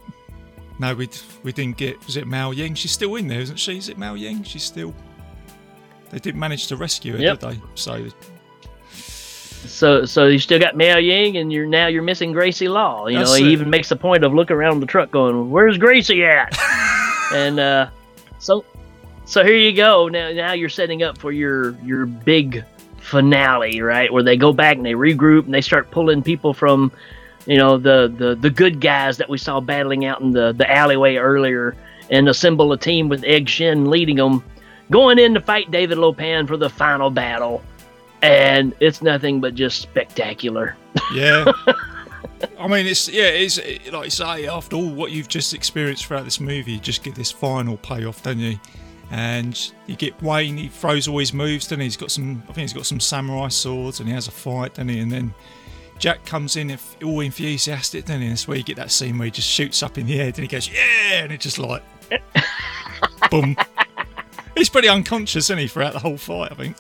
no, 0.78 0.95
we 0.95 1.09
we 1.43 1.53
didn't 1.53 1.76
get. 1.76 2.05
Was 2.07 2.16
it 2.16 2.26
Miao 2.26 2.51
Yin? 2.51 2.74
She's 2.74 2.93
still 2.93 3.14
in 3.16 3.28
there, 3.28 3.41
isn't 3.41 3.59
she? 3.59 3.78
Is 3.78 3.89
it 3.89 3.99
Miao 3.99 4.14
Yin? 4.14 4.43
She's 4.43 4.64
still. 4.64 4.95
They 6.11 6.18
didn't 6.18 6.41
manage 6.41 6.66
to 6.68 6.76
rescue 6.76 7.12
her, 7.14 7.18
Yep. 7.18 7.41
did 7.41 7.51
they? 7.51 7.61
So 7.74 8.07
So 8.82 10.05
so 10.05 10.26
you 10.26 10.39
still 10.39 10.59
got 10.59 10.76
Miao 10.76 10.99
Yin, 10.99 11.36
and 11.36 11.53
you're 11.53 11.66
now 11.66 11.86
you're 11.89 12.03
missing 12.03 12.32
Gracie 12.32 12.68
Law. 12.68 13.07
You 13.09 13.18
know, 13.18 13.34
it. 13.34 13.41
he 13.43 13.51
even 13.53 13.68
makes 13.70 13.89
the 13.89 13.97
point 13.97 14.24
of 14.24 14.32
looking 14.34 14.57
around 14.57 14.80
the 14.80 14.86
truck, 14.86 15.11
going, 15.11 15.51
"Where's 15.51 15.78
Gracie 15.78 16.24
at?" 16.24 16.57
and 17.32 17.59
uh, 17.59 17.91
so 18.39 18.64
so 19.24 19.45
here 19.45 19.57
you 19.57 19.72
go. 19.72 20.09
Now 20.09 20.32
now 20.32 20.53
you're 20.53 20.68
setting 20.68 21.03
up 21.03 21.18
for 21.18 21.32
your 21.32 21.72
your 21.84 22.07
big 22.07 22.64
finale, 23.09 23.81
right? 23.81 24.13
Where 24.13 24.23
they 24.23 24.37
go 24.37 24.53
back 24.53 24.77
and 24.77 24.87
they 24.87 24.93
regroup 24.93 25.45
and 25.45 25.55
they 25.55 25.61
start 25.61 25.91
pulling 25.91 26.23
people 26.23 26.55
from, 26.55 26.93
you 27.47 27.57
know, 27.57 27.79
the 27.79 28.13
the 28.17 28.35
the 28.35 28.51
good 28.51 28.81
guys 28.81 29.17
that 29.17 29.29
we 29.29 29.39
saw 29.39 29.61
battling 29.61 30.05
out 30.05 30.21
in 30.21 30.33
the 30.33 30.53
the 30.53 30.71
alleyway 30.71 31.17
earlier, 31.17 31.77
and 32.11 32.29
assemble 32.29 32.73
a 32.73 32.79
team 32.79 33.09
with 33.09 33.25
Egg 33.25 33.49
Shen 33.49 33.91
leading 33.91 34.17
them, 34.17 34.45
going 34.91 35.19
in 35.19 35.35
to 35.35 35.41
fight 35.41 35.71
David 35.71 35.99
Lo 35.99 36.13
Pan 36.13 36.47
for 36.47 36.57
the 36.57 36.71
final 36.71 37.11
battle 37.11 37.63
and 38.23 38.75
it's 38.81 39.03
nothing 39.03 39.41
but 39.41 39.55
just 39.55 39.81
spectacular. 39.81 40.77
yeah. 41.15 41.51
I 42.59 42.69
mean, 42.69 42.87
it's 42.87 43.09
yeah, 43.09 43.25
it's 43.25 43.59
like 43.91 44.05
you 44.05 44.11
say. 44.11 44.47
After 44.47 44.77
all 44.77 44.91
what 44.91 45.11
you've 45.11 45.29
just 45.29 45.55
experienced 45.55 46.07
throughout 46.07 46.25
this 46.25 46.39
movie, 46.39 46.73
you 46.73 46.79
just 46.79 47.03
get 47.03 47.15
this 47.15 47.33
final 47.33 47.77
payoff, 47.77 48.23
don't 48.23 48.39
you? 48.39 48.59
And 49.11 49.73
you 49.87 49.97
get 49.97 50.21
Wang. 50.23 50.57
He 50.57 50.69
throws 50.69 51.09
all 51.09 51.19
his 51.19 51.33
moves, 51.33 51.69
he? 51.69 51.77
He's 51.77 51.97
got 51.97 52.11
some. 52.11 52.43
I 52.45 52.53
think 52.53 52.59
he's 52.59 52.73
got 52.75 52.87
some 52.87 53.01
samurai 53.01 53.49
swords, 53.49 54.01
and 54.01 54.09
he 54.09 54.15
has 54.15 54.29
a 54.29 54.31
fight, 54.31 54.75
doesn't 54.75 54.89
he? 54.89 54.99
And 55.01 55.11
then 55.11 55.35
Jack 55.99 56.25
comes 56.25 56.57
in 56.57 56.71
if, 56.71 56.97
all 57.03 57.21
enthusiastic, 57.21 58.05
doesn't 58.05 58.21
he? 58.21 58.27
And 58.27 58.33
that's 58.33 58.47
where 58.47 58.57
you 58.57 58.63
get 58.63 58.77
that 58.77 58.91
scene 58.91 59.19
where 59.19 59.27
he 59.27 59.31
just 59.31 59.49
shoots 59.49 59.83
up 59.83 59.99
in 59.99 60.07
the 60.07 60.21
air, 60.21 60.27
and 60.27 60.37
he 60.37 60.47
goes, 60.47 60.69
"Yeah!" 60.71 61.25
and 61.25 61.33
it 61.33 61.41
just 61.41 61.59
like, 61.59 61.83
boom. 63.31 63.57
He's 64.57 64.69
pretty 64.69 64.89
unconscious, 64.89 65.47
isn't 65.47 65.59
he, 65.59 65.69
throughout 65.69 65.93
the 65.93 65.99
whole 66.01 66.19
fight? 66.19 66.53
I 66.53 66.55
think. 66.55 66.77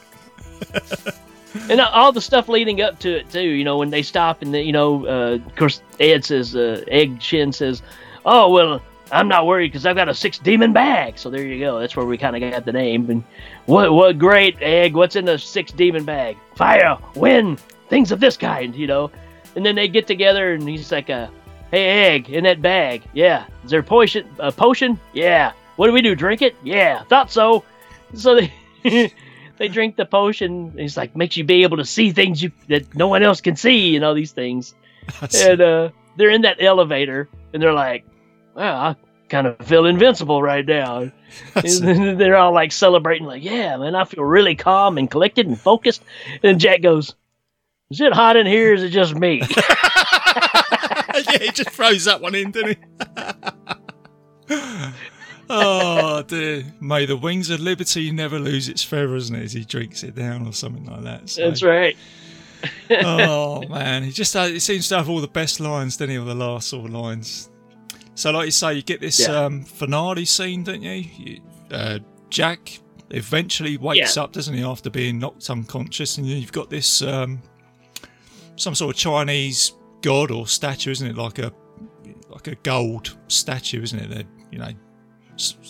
and 1.70 1.80
all 1.80 2.12
the 2.12 2.20
stuff 2.20 2.48
leading 2.48 2.80
up 2.80 2.98
to 3.00 3.18
it 3.18 3.30
too. 3.30 3.40
You 3.40 3.64
know, 3.64 3.78
when 3.78 3.90
they 3.90 4.02
stop 4.02 4.42
and 4.42 4.52
the, 4.52 4.62
you 4.62 4.72
know, 4.72 5.06
uh, 5.06 5.34
of 5.34 5.56
course, 5.56 5.82
Ed 6.00 6.24
says, 6.24 6.54
uh, 6.54 6.84
Egg 6.88 7.22
Shen 7.22 7.52
says, 7.52 7.82
"Oh 8.24 8.50
well, 8.50 8.82
I'm 9.10 9.28
not 9.28 9.46
worried 9.46 9.68
because 9.68 9.86
I've 9.86 9.96
got 9.96 10.08
a 10.08 10.14
six 10.14 10.38
demon 10.38 10.72
bag." 10.72 11.18
So 11.18 11.30
there 11.30 11.44
you 11.44 11.58
go. 11.58 11.78
That's 11.80 11.96
where 11.96 12.06
we 12.06 12.18
kind 12.18 12.42
of 12.42 12.52
got 12.52 12.64
the 12.64 12.72
name. 12.72 13.10
And 13.10 13.24
what 13.66 13.92
what 13.92 14.18
great 14.18 14.60
Egg? 14.60 14.94
What's 14.94 15.16
in 15.16 15.24
the 15.24 15.38
six 15.38 15.72
demon 15.72 16.04
bag? 16.04 16.36
Fire, 16.54 16.98
wind, 17.14 17.60
things 17.88 18.12
of 18.12 18.20
this 18.20 18.36
kind. 18.36 18.74
You 18.74 18.86
know. 18.86 19.10
And 19.56 19.64
then 19.64 19.74
they 19.74 19.88
get 19.88 20.06
together 20.06 20.52
and 20.54 20.68
he's 20.68 20.92
like, 20.92 21.10
uh, 21.10 21.28
"Hey 21.70 22.14
Egg, 22.14 22.30
in 22.30 22.44
that 22.44 22.62
bag? 22.62 23.02
Yeah. 23.12 23.46
Is 23.64 23.70
there 23.70 23.80
a 23.80 23.84
potion? 23.84 24.28
A 24.38 24.52
potion? 24.52 25.00
Yeah. 25.12 25.52
What 25.76 25.86
do 25.86 25.92
we 25.92 26.02
do? 26.02 26.14
Drink 26.14 26.42
it? 26.42 26.56
Yeah. 26.62 27.02
Thought 27.04 27.30
so." 27.30 27.64
So 28.14 28.34
they. 28.36 28.52
they 29.58 29.68
drink 29.68 29.96
the 29.96 30.06
potion. 30.06 30.72
He's 30.78 30.96
like 30.96 31.14
makes 31.16 31.36
you 31.36 31.44
be 31.44 31.64
able 31.64 31.76
to 31.76 31.84
see 31.84 32.12
things 32.12 32.42
you 32.42 32.52
that 32.68 32.94
no 32.94 33.08
one 33.08 33.22
else 33.22 33.40
can 33.40 33.56
see. 33.56 33.88
You 33.88 34.00
know 34.00 34.14
these 34.14 34.32
things. 34.32 34.74
and 35.36 35.60
uh, 35.60 35.90
they're 36.16 36.30
in 36.30 36.42
that 36.42 36.62
elevator, 36.62 37.28
and 37.52 37.62
they're 37.62 37.72
like, 37.72 38.04
"Well, 38.58 38.76
I 38.76 38.96
kind 39.28 39.46
of 39.46 39.56
feel 39.66 39.86
invincible 39.86 40.42
right 40.42 40.66
now." 40.66 41.10
they're 41.80 42.36
all 42.36 42.52
like 42.52 42.72
celebrating, 42.72 43.26
like, 43.26 43.42
"Yeah, 43.42 43.76
man, 43.76 43.94
I 43.94 44.04
feel 44.04 44.24
really 44.24 44.54
calm 44.56 44.98
and 44.98 45.10
collected 45.10 45.46
and 45.46 45.58
focused." 45.58 46.02
And 46.42 46.58
Jack 46.60 46.82
goes, 46.82 47.14
"Is 47.90 48.00
it 48.00 48.12
hot 48.12 48.36
in 48.36 48.46
here? 48.46 48.72
Or 48.72 48.74
is 48.74 48.82
it 48.82 48.90
just 48.90 49.14
me?" 49.14 49.42
yeah, 51.30 51.38
he 51.40 51.50
just 51.50 51.70
throws 51.70 52.04
that 52.04 52.20
one 52.20 52.34
in, 52.34 52.50
didn't 52.50 52.78
he? 54.48 54.54
oh 55.50 56.22
dear. 56.22 56.64
May 56.80 57.06
the 57.06 57.16
wings 57.16 57.50
of 57.50 57.60
liberty 57.60 58.10
never 58.10 58.38
lose 58.38 58.68
its 58.68 58.82
feathers, 58.82 59.24
isn't 59.24 59.36
it? 59.36 59.44
As 59.44 59.52
he 59.52 59.64
drinks 59.64 60.02
it 60.02 60.14
down 60.14 60.46
or 60.46 60.52
something 60.52 60.84
like 60.86 61.02
that. 61.04 61.28
So- 61.28 61.42
That's 61.48 61.62
right. 61.62 61.96
oh 62.90 63.62
man, 63.68 64.02
he 64.02 64.10
just 64.10 64.34
has, 64.34 64.50
he 64.50 64.58
seems 64.58 64.88
to 64.88 64.96
have 64.96 65.08
all 65.08 65.20
the 65.20 65.28
best 65.28 65.60
lines, 65.60 65.96
doesn't 65.96 66.10
he? 66.10 66.18
All 66.18 66.24
the 66.24 66.34
last 66.34 66.68
sort 66.68 66.86
of 66.86 66.92
lines. 66.92 67.50
So, 68.18 68.32
like 68.32 68.46
you 68.46 68.50
say, 68.50 68.74
you 68.74 68.82
get 68.82 69.00
this 69.00 69.20
Yeah. 69.20 69.44
um, 69.44 69.62
finale 69.64 70.24
scene, 70.24 70.64
don't 70.64 70.82
you? 70.82 71.04
you 71.18 71.40
uh, 71.70 72.00
Jack 72.30 72.80
eventually 73.10 73.76
wakes 73.76 74.16
Yeah. 74.16 74.24
up, 74.24 74.32
doesn't 74.32 74.54
he, 74.54 74.64
after 74.64 74.90
being 74.90 75.20
knocked 75.20 75.48
unconscious, 75.48 76.18
and 76.18 76.26
you've 76.26 76.50
got 76.50 76.68
this 76.68 77.00
um, 77.02 77.40
some 78.56 78.74
sort 78.74 78.92
of 78.94 78.98
Chinese 79.00 79.72
god 80.02 80.32
or 80.32 80.48
statue, 80.48 80.90
isn't 80.90 81.06
it? 81.06 81.16
Like 81.16 81.38
a 81.38 81.52
like 82.28 82.48
a 82.48 82.56
gold 82.56 83.16
statue, 83.28 83.82
isn't 83.82 83.98
it? 84.00 84.10
That 84.10 84.26
you 84.50 84.58
know, 84.58 84.64
like- 84.64 84.76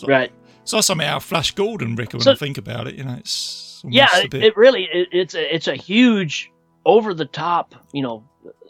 Right. 0.07 0.31
It's 0.63 0.73
like 0.73 0.83
something 0.83 1.05
out 1.07 1.17
of 1.17 1.23
Flash 1.23 1.51
Gordon, 1.53 1.95
Rick. 1.95 2.13
When 2.13 2.21
So- 2.23 2.31
I 2.31 2.35
think 2.35 2.57
about 2.57 2.87
it, 2.87 2.95
you 2.95 3.03
know, 3.03 3.13
it's 3.19 3.83
yeah 3.87 4.07
a 4.15 4.25
it, 4.25 4.33
it 4.33 4.57
really 4.57 4.85
it, 4.91 5.07
it's 5.11 5.35
a 5.35 5.55
it's 5.55 5.67
a 5.67 5.75
huge 5.75 6.51
over 6.85 7.13
the 7.13 7.25
top 7.25 7.75
you 7.93 8.01
know 8.01 8.23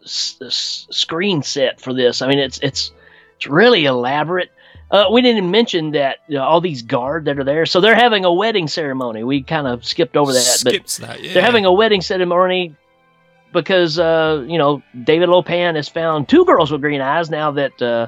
s- 0.03 0.37
s- 0.45 0.85
screen 0.91 1.41
set 1.41 1.81
for 1.81 1.93
this 1.95 2.21
i 2.21 2.27
mean 2.27 2.37
it's 2.37 2.59
it's 2.59 2.91
it's 3.39 3.47
really 3.47 3.85
elaborate. 3.85 4.51
Uh, 4.91 5.05
we 5.11 5.21
didn't 5.21 5.49
mention 5.49 5.91
that 5.91 6.17
you 6.27 6.35
know, 6.35 6.43
all 6.43 6.59
these 6.59 6.81
guard 6.81 7.23
that 7.25 7.39
are 7.39 7.43
there. 7.43 7.65
So 7.65 7.79
they're 7.79 7.95
having 7.95 8.25
a 8.25 8.33
wedding 8.33 8.67
ceremony. 8.67 9.23
We 9.23 9.41
kind 9.43 9.65
of 9.65 9.85
skipped 9.85 10.17
over 10.17 10.33
that 10.33 10.39
skips 10.39 10.99
but 10.99 11.07
that. 11.07 11.23
Yeah, 11.23 11.33
they're 11.33 11.43
having 11.43 11.65
a 11.65 11.71
wedding 11.71 12.01
ceremony 12.01 12.75
because 13.53 13.97
uh, 13.97 14.45
you 14.47 14.57
know 14.57 14.83
david 15.03 15.29
lo 15.29 15.41
pan 15.41 15.75
has 15.75 15.89
found 15.89 16.29
two 16.29 16.45
girls 16.45 16.71
with 16.71 16.81
green 16.81 17.01
eyes 17.01 17.31
now 17.31 17.49
that 17.49 17.81
uh, 17.81 18.05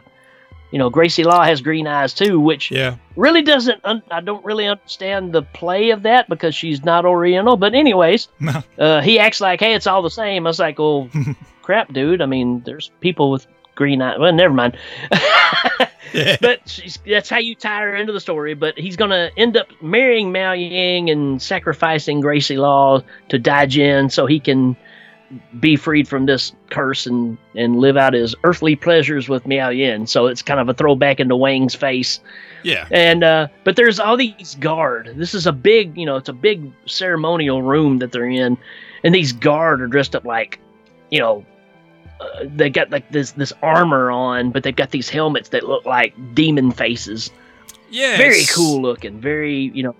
you 0.72 0.78
know 0.78 0.90
gracie 0.90 1.24
law 1.24 1.44
has 1.44 1.62
green 1.62 1.88
eyes 1.88 2.14
too 2.14 2.40
which 2.40 2.70
yeah. 2.70 2.96
really 3.16 3.42
doesn't 3.42 3.80
un- 3.84 4.04
i 4.12 4.22
don't 4.22 4.46
really 4.46 4.68
understand 4.68 5.34
the 5.34 5.42
play 5.42 5.90
of 5.90 6.04
that 6.04 6.30
because 6.30 6.54
she's 6.54 6.84
not 6.84 7.06
oriental. 7.06 7.58
But 7.58 7.74
anyways 7.74 8.28
uh, 8.78 9.02
he 9.02 9.18
acts 9.18 9.42
like 9.42 9.60
hey 9.60 9.74
it's 9.74 9.88
all 9.88 10.02
the 10.02 10.10
same. 10.10 10.46
I 10.46 10.50
was 10.50 10.60
like 10.60 10.78
well 10.78 11.10
crap 11.64 11.92
dude. 11.94 12.22
I 12.22 12.26
mean 12.26 12.62
there's 12.66 12.92
people 13.00 13.32
with 13.32 13.48
green 13.82 14.00
eyes 14.00 14.20
well 14.20 14.32
never 14.32 14.54
mind 14.54 14.78
but 16.40 16.60
she's, 16.70 17.00
that's 17.08 17.30
how 17.30 17.40
you 17.40 17.56
tie 17.56 17.82
her 17.82 17.96
into 17.96 18.14
the 18.14 18.20
story 18.20 18.54
but 18.54 18.78
he's 18.78 18.96
gonna 18.96 19.32
end 19.38 19.58
up 19.58 19.68
marrying 19.82 20.32
miao 20.32 20.52
yin 20.52 21.10
and 21.10 21.42
sacrificing 21.42 22.20
gracie 22.20 22.58
law 22.58 23.02
to 23.28 23.40
daijin 23.40 24.12
so 24.12 24.28
he 24.28 24.40
can 24.40 24.78
be 25.60 25.76
freed 25.76 26.08
from 26.08 26.26
this 26.26 26.54
curse 26.70 27.06
and, 27.06 27.38
and 27.56 27.78
live 27.78 27.98
out 27.98 28.14
his 28.14 28.36
earthly 28.44 28.76
pleasures 28.76 29.30
with 29.30 29.48
Miao 29.48 29.70
Yin. 29.70 30.08
So 30.08 30.28
it's 30.28 30.42
kind 30.42 30.60
of 30.60 30.70
a 30.70 30.74
throwback 30.74 31.20
into 31.20 31.36
Wang's 31.36 31.76
face. 31.76 32.20
Yeah. 32.64 32.88
And 32.92 33.24
uh, 33.24 33.48
but 33.64 33.76
there's 33.76 34.00
all 34.00 34.18
these 34.18 34.56
guard. 34.60 35.14
This 35.16 35.34
is 35.34 35.48
a 35.48 35.52
big, 35.52 35.98
you 35.98 36.06
know, 36.06 36.18
it's 36.18 36.30
a 36.30 36.34
big 36.34 36.72
ceremonial 36.86 37.62
room 37.62 38.00
that 38.00 38.12
they're 38.12 38.30
in, 38.30 38.58
and 39.04 39.16
these 39.16 39.32
guard 39.32 39.82
are 39.82 39.88
dressed 39.88 40.16
up 40.16 40.26
like, 40.26 40.60
you 41.10 41.20
know, 41.20 41.46
uh, 42.22 42.46
they 42.56 42.70
got 42.70 42.90
like 42.92 43.10
this 43.12 43.32
this 43.32 43.52
armor 43.62 44.12
on, 44.12 44.52
but 44.52 44.64
they've 44.64 44.76
got 44.76 44.92
these 44.92 45.10
helmets 45.10 45.50
that 45.50 45.64
look 45.64 45.86
like 45.86 46.14
demon 46.36 46.72
faces. 46.72 47.32
Yeah. 47.90 48.18
Very 48.18 48.44
cool 48.54 48.82
looking. 48.82 49.20
Very, 49.20 49.72
you 49.74 49.84
know, 49.84 49.96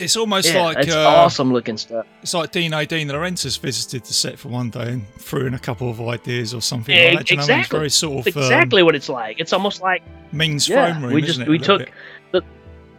It's 0.00 0.16
almost 0.16 0.52
yeah, 0.52 0.62
like 0.64 0.78
it's 0.78 0.94
uh, 0.94 1.06
awesome 1.08 1.52
looking 1.52 1.76
stuff. 1.76 2.04
It's 2.22 2.34
like 2.34 2.50
Dino 2.50 2.84
De 2.84 3.04
Laurentiis 3.04 3.58
visited 3.60 4.04
the 4.04 4.12
set 4.14 4.38
for 4.38 4.48
one 4.48 4.70
day 4.70 4.92
and 4.94 5.06
threw 5.18 5.46
in 5.46 5.54
a 5.54 5.58
couple 5.58 5.88
of 5.88 6.00
ideas 6.00 6.52
or 6.54 6.60
something 6.60 6.94
Yeah, 6.96 7.10
like 7.14 7.18
that. 7.18 7.30
You 7.30 7.36
know 7.36 7.42
what 7.44 7.50
I 7.50 7.52
mean? 7.54 7.60
It's 7.60 7.66
exactly. 7.68 7.78
very 7.78 7.90
sort 7.90 8.18
of 8.20 8.26
exactly 8.26 8.82
what 8.82 8.94
it's 8.96 9.08
like. 9.08 9.38
It's 9.38 9.52
almost 9.52 9.80
like 9.80 10.02
um, 10.02 10.08
Ming's 10.38 10.68
yeah, 10.68 10.90
throne 10.92 11.02
room. 11.04 11.12
we 11.14 11.22
just 11.22 11.46
we 11.46 11.58
took 11.58 11.88
the 12.32 12.42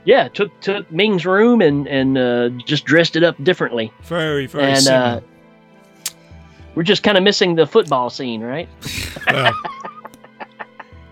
yeah 0.05 0.29
took 0.29 0.57
took 0.61 0.89
Ming's 0.91 1.25
room 1.25 1.61
and 1.61 1.87
and 1.87 2.17
uh, 2.17 2.49
just 2.65 2.85
dressed 2.85 3.15
it 3.17 3.23
up 3.23 3.35
differently. 3.43 3.91
very 4.03 4.45
very 4.47 4.63
and 4.71 4.79
similar. 4.81 5.23
We're 6.77 6.83
just 6.83 7.01
kind 7.01 7.17
of 7.17 7.23
missing 7.23 7.55
the 7.55 7.65
football 7.65 8.11
scene, 8.11 8.41
right? 8.41 8.69
Well, 9.31 9.51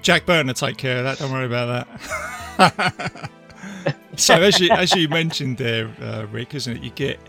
Jack 0.04 0.28
Burton 0.28 0.46
will 0.48 0.54
take 0.54 0.78
care 0.78 1.00
of 1.00 1.04
that. 1.06 1.18
Don't 1.18 1.32
worry 1.32 1.48
about 1.48 1.88
that. 2.58 3.30
so 4.16 4.36
as 4.36 4.60
you 4.60 4.70
as 4.70 4.94
you 4.94 5.10
mentioned 5.10 5.58
there, 5.58 5.92
uh, 6.00 6.28
Rick, 6.32 6.54
isn't 6.54 6.78
it? 6.78 6.84
You 6.84 6.92
get 6.92 7.20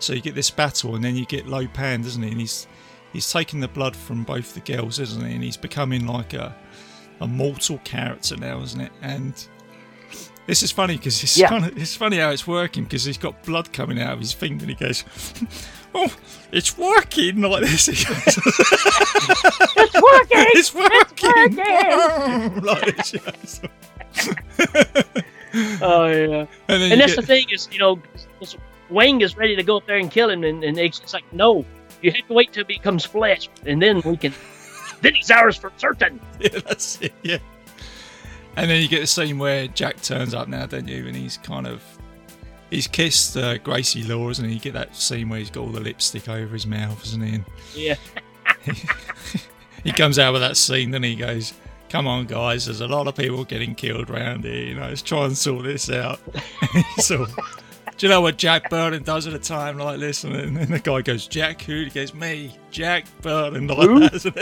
so 0.00 0.12
you 0.12 0.20
get 0.20 0.34
this 0.34 0.50
battle, 0.50 0.96
and 0.96 1.04
then 1.04 1.14
you 1.14 1.24
get 1.24 1.46
Low 1.46 1.60
Lo 1.60 1.68
Pan, 1.68 2.02
doesn't 2.02 2.20
he? 2.20 2.30
And 2.32 2.40
he's 2.40 2.66
he's 3.12 3.30
taking 3.32 3.60
the 3.60 3.68
blood 3.68 3.94
from 3.94 4.24
both 4.24 4.54
the 4.54 4.60
girls, 4.60 4.98
isn't 4.98 5.24
he? 5.24 5.34
And 5.34 5.44
he's 5.44 5.56
becoming 5.56 6.06
like 6.08 6.34
a 6.34 6.54
a 7.20 7.28
mortal 7.28 7.78
character 7.84 8.36
now, 8.36 8.60
isn't 8.60 8.80
it? 8.80 8.92
And 9.02 9.46
this 10.48 10.64
is 10.64 10.72
funny 10.72 10.96
because 10.96 11.22
it's 11.22 11.38
Yeah. 11.38 11.48
kind 11.48 11.64
of 11.64 11.78
it's 11.78 11.94
funny 11.94 12.18
how 12.18 12.30
it's 12.30 12.46
working 12.46 12.82
because 12.84 13.04
he's 13.04 13.18
got 13.18 13.44
blood 13.44 13.72
coming 13.72 14.02
out 14.02 14.14
of 14.14 14.18
his 14.18 14.32
finger 14.32 14.64
and 14.64 14.70
he 14.70 14.74
goes, 14.74 15.04
"Oh, 15.94 16.12
it's 16.52 16.76
working!" 16.76 17.40
like 17.42 17.62
this. 17.62 17.86
He 17.86 18.04
goes, 18.04 18.38
It's 19.76 19.94
working. 20.02 20.46
it's 20.54 20.74
working! 20.74 21.56
working! 21.56 22.62
like 22.62 22.98
oh 25.82 26.06
yeah. 26.06 26.46
And, 26.68 26.82
And 26.82 27.00
that's 27.00 27.14
get- 27.14 27.20
the 27.20 27.26
thing 27.26 27.46
is, 27.50 27.68
you 27.72 27.78
know, 27.78 28.00
Wang 28.90 29.20
is 29.20 29.36
ready 29.36 29.56
to 29.56 29.62
go 29.62 29.76
up 29.78 29.86
there 29.86 29.96
and 29.98 30.10
kill 30.10 30.30
him, 30.30 30.44
and, 30.44 30.62
and 30.64 30.78
it's 30.78 31.00
it's 31.00 31.14
like, 31.14 31.24
no, 31.32 31.64
you 32.02 32.10
have 32.12 32.26
to 32.28 32.34
wait 32.34 32.52
till 32.52 32.64
he 32.66 32.74
becomes 32.74 33.04
flesh, 33.04 33.48
and 33.66 33.80
then 33.80 34.00
we 34.04 34.16
can. 34.16 34.34
then 35.02 35.14
he's 35.14 35.30
ours 35.30 35.56
for 35.56 35.72
certain. 35.76 36.20
yeah, 36.40 36.48
that's 36.66 37.00
it. 37.00 37.12
Yeah. 37.22 37.38
And 38.56 38.70
then 38.70 38.80
you 38.80 38.88
get 38.88 39.00
the 39.00 39.06
scene 39.06 39.38
where 39.38 39.66
Jack 39.68 40.00
turns 40.00 40.32
up 40.32 40.46
now, 40.48 40.66
don't 40.66 40.86
you? 40.86 41.06
And 41.08 41.16
he's 41.16 41.38
kind 41.38 41.66
of 41.66 41.82
he's 42.74 42.86
kissed 42.86 43.36
uh, 43.36 43.58
Gracie 43.58 44.02
Laws, 44.02 44.38
and 44.38 44.52
you 44.52 44.58
get 44.60 44.74
that 44.74 44.94
scene 44.96 45.28
where 45.28 45.38
he's 45.38 45.50
got 45.50 45.60
all 45.62 45.68
the 45.68 45.80
lipstick 45.80 46.28
over 46.28 46.52
his 46.52 46.66
mouth, 46.66 47.02
isn't 47.04 47.22
he? 47.22 47.34
And 47.36 47.44
Yeah. 47.74 47.96
he 49.84 49.92
comes 49.92 50.18
out 50.18 50.32
with 50.32 50.42
that 50.42 50.56
scene, 50.56 50.90
then 50.90 51.02
he 51.02 51.14
goes, 51.14 51.54
"Come 51.88 52.06
on, 52.06 52.26
guys, 52.26 52.66
there's 52.66 52.80
a 52.80 52.86
lot 52.88 53.06
of 53.06 53.14
people 53.16 53.44
getting 53.44 53.74
killed 53.74 54.10
around 54.10 54.44
here. 54.44 54.64
You 54.64 54.74
know, 54.74 54.88
let's 54.88 55.02
try 55.02 55.24
and 55.24 55.36
sort 55.36 55.64
this 55.64 55.90
out." 55.90 56.20
so. 56.98 57.26
Do 57.96 58.06
you 58.08 58.10
know 58.10 58.20
what 58.22 58.38
Jack 58.38 58.70
Burton 58.70 59.04
does 59.04 59.28
at 59.28 59.34
a 59.34 59.38
time 59.38 59.78
like 59.78 60.00
this? 60.00 60.24
And 60.24 60.56
then 60.56 60.68
the 60.68 60.80
guy 60.80 61.00
goes, 61.00 61.28
Jack 61.28 61.62
who? 61.62 61.84
He 61.84 61.90
goes, 61.90 62.12
me, 62.12 62.58
Jack 62.72 63.06
Burton, 63.22 63.68
like 63.68 63.78
Who? 63.78 64.00
that, 64.00 64.14
isn't 64.14 64.36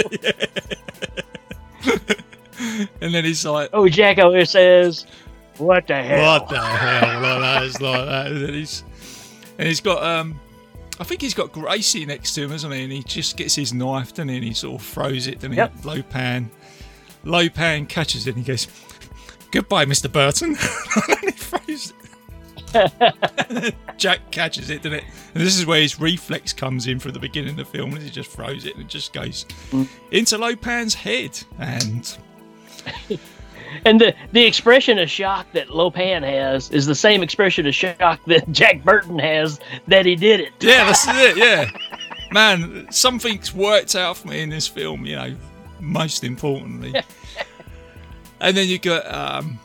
and 3.02 3.12
then 3.14 3.24
he's 3.26 3.44
like, 3.44 3.68
Oh, 3.74 3.90
Jack 3.90 4.16
always 4.16 4.48
says, 4.48 5.06
"What 5.62 5.86
the 5.86 6.02
hell?" 6.02 6.40
what 6.40 6.48
the 6.48 6.60
hell? 6.60 7.20
Like 7.20 7.40
that, 7.72 7.80
like 7.82 8.06
that. 8.06 8.26
And 8.32 8.54
he's, 8.54 8.84
and 9.58 9.68
he's 9.68 9.80
got, 9.80 10.02
um, 10.02 10.38
I 11.00 11.04
think 11.04 11.20
he's 11.22 11.34
got 11.34 11.52
Gracie 11.52 12.04
next 12.06 12.34
to 12.34 12.42
him, 12.42 12.52
isn't 12.52 12.70
he? 12.70 12.82
And 12.84 12.92
he 12.92 13.02
just 13.02 13.36
gets 13.36 13.54
his 13.54 13.72
knife, 13.72 14.10
doesn't 14.10 14.28
he? 14.28 14.36
And 14.36 14.44
he 14.44 14.54
sort 14.54 14.80
of 14.80 14.86
throws 14.86 15.26
it, 15.26 15.36
doesn't 15.36 15.52
Yep. 15.54 15.72
he? 15.82 15.88
Lo 15.88 16.02
Pan. 16.02 16.50
Lopan 17.24 17.88
catches 17.88 18.26
it 18.26 18.34
and 18.36 18.44
he 18.44 18.48
goes, 18.50 18.66
Goodbye, 19.52 19.84
Mr. 19.84 20.10
Burton. 20.10 20.48
and 21.08 21.20
he 21.24 21.30
throws 21.30 21.92
it. 21.92 23.74
Jack 23.98 24.30
catches 24.30 24.70
it, 24.70 24.82
doesn't 24.82 24.98
it? 24.98 25.04
And 25.34 25.42
this 25.44 25.58
is 25.58 25.66
where 25.66 25.80
his 25.80 26.00
reflex 26.00 26.52
comes 26.54 26.86
in 26.86 26.98
from 26.98 27.12
the 27.12 27.18
beginning 27.18 27.50
of 27.50 27.56
the 27.56 27.64
film, 27.66 27.92
and 27.92 28.02
he 28.02 28.08
just 28.10 28.30
throws 28.30 28.64
it 28.64 28.74
and 28.74 28.82
it 28.84 28.88
just 28.88 29.12
goes 29.12 29.44
into 30.10 30.38
Lo 30.38 30.56
Pan's 30.56 30.94
head. 30.94 31.38
And 31.58 32.16
And 33.84 34.00
the 34.00 34.14
the 34.32 34.44
expression 34.44 34.98
of 34.98 35.10
shock 35.10 35.46
that 35.52 35.70
Lo 35.70 35.90
Pan 35.90 36.22
has 36.22 36.70
is 36.70 36.86
the 36.86 36.94
same 36.94 37.22
expression 37.22 37.66
of 37.66 37.74
shock 37.74 38.20
that 38.26 38.48
Jack 38.52 38.82
Burton 38.84 39.18
has 39.18 39.60
that 39.88 40.06
he 40.06 40.16
did 40.16 40.40
it. 40.40 40.52
Yeah, 40.60 40.86
that's 40.86 41.06
it. 41.08 41.36
Yeah, 41.36 41.70
man, 42.32 42.86
something's 42.90 43.54
worked 43.54 43.94
out 43.94 44.16
for 44.16 44.28
me 44.28 44.42
in 44.42 44.50
this 44.50 44.66
film. 44.66 45.06
You 45.06 45.16
know, 45.16 45.36
most 45.80 46.24
importantly. 46.24 46.94
and 48.40 48.56
then 48.56 48.68
you 48.68 48.78
got, 48.78 49.12
um, 49.12 49.58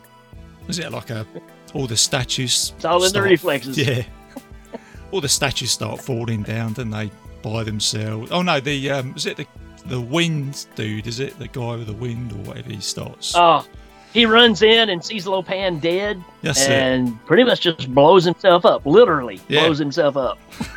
was 0.68 0.80
it 0.80 0.92
like 0.92 1.10
a 1.10 1.26
all 1.74 1.88
the 1.88 1.98
statues? 1.98 2.74
It's 2.76 2.86
all 2.86 3.04
in 3.04 3.14
the 3.14 3.22
reflexes. 3.22 3.78
Yeah, 3.78 4.04
all 5.12 5.22
the 5.22 5.30
statues 5.30 5.72
start 5.72 6.02
falling 6.02 6.44
down, 6.44 6.74
don't 6.74 6.90
they, 6.90 7.12
by 7.42 7.64
themselves? 7.64 8.32
Oh 8.32 8.42
no, 8.42 8.60
the 8.60 8.92
um, 8.92 9.14
was 9.14 9.26
it 9.26 9.38
the 9.38 9.48
the 9.86 10.00
wind 10.00 10.68
dude? 10.76 11.08
Is 11.08 11.20
it 11.20 11.38
the 11.40 11.48
guy 11.48 11.76
with 11.76 11.88
the 11.88 11.94
wind 11.94 12.32
or 12.34 12.50
whatever? 12.50 12.70
He 12.70 12.82
starts. 12.82 13.34
Oh, 13.36 13.66
he 14.18 14.26
runs 14.26 14.62
in 14.64 14.90
and 14.90 15.04
sees 15.04 15.28
Lo 15.28 15.42
Pan 15.44 15.80
dead, 15.80 16.24
and 16.70 17.24
pretty 17.26 17.44
much 17.44 17.62
just 17.62 17.94
blows 17.94 18.24
himself 18.26 18.66
up. 18.66 18.86
Literally 18.86 19.40
Yeah. 19.48 19.62
blows 19.66 19.78
himself 19.80 20.18
up. 20.18 20.38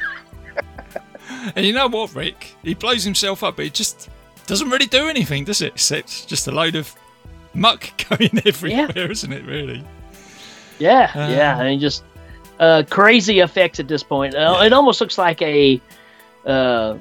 And 1.56 1.64
you 1.64 1.72
know 1.72 1.88
what, 1.88 2.14
Rick? 2.14 2.54
He 2.62 2.74
blows 2.74 3.02
himself 3.02 3.42
up, 3.42 3.56
but 3.56 3.64
he 3.64 3.70
just 3.70 4.10
doesn't 4.46 4.68
really 4.68 4.86
do 4.86 5.08
anything, 5.08 5.44
does 5.44 5.62
it? 5.62 5.72
Except 5.74 6.28
just 6.28 6.46
a 6.48 6.50
load 6.52 6.74
of 6.76 6.94
muck 7.54 7.88
going 8.10 8.42
everywhere, 8.44 9.10
isn't 9.10 9.32
it? 9.32 9.44
Really? 9.46 9.82
Yeah, 10.78 11.10
Uh. 11.14 11.28
yeah, 11.30 11.58
and 11.60 11.68
he 11.70 11.78
just 11.78 12.02
uh, 12.58 12.82
crazy 12.90 13.40
effects 13.40 13.80
at 13.80 13.88
this 13.88 14.02
point. 14.02 14.34
Uh, 14.34 14.58
It 14.62 14.72
almost 14.74 15.00
looks 15.00 15.16
like 15.16 15.40
a 15.40 15.80
uh, 16.44 16.50
uh, 16.50 16.96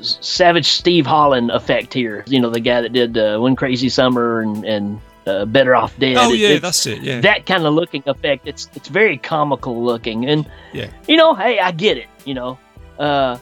Savage 0.00 0.66
Steve 0.68 1.04
Holland 1.04 1.50
effect 1.50 1.92
here. 1.92 2.24
You 2.26 2.40
know, 2.40 2.48
the 2.48 2.60
guy 2.60 2.80
that 2.80 2.92
did 2.94 3.18
uh, 3.18 3.36
One 3.38 3.54
Crazy 3.54 3.90
Summer 3.90 4.40
and 4.40 4.64
and 4.64 4.98
uh, 5.26 5.44
Better 5.46 5.74
Off 5.74 5.96
Dead. 5.98 6.16
Oh 6.18 6.32
It- 6.32 6.38
yeah, 6.38 6.58
that's 6.58 6.86
it. 6.86 7.02
Yeah, 7.02 7.20
that 7.20 7.46
kind 7.46 7.64
of 7.66 7.74
looking 7.74 8.02
effect. 8.06 8.46
It's 8.46 8.68
it's 8.74 8.88
very 8.88 9.16
comical 9.18 9.82
looking, 9.84 10.26
and 10.26 10.48
yeah, 10.72 10.90
you 11.08 11.16
know, 11.16 11.34
hey, 11.34 11.58
I 11.58 11.70
get 11.72 11.96
it. 11.98 12.06
You 12.24 12.34
know, 12.34 12.58
uh, 12.98 13.38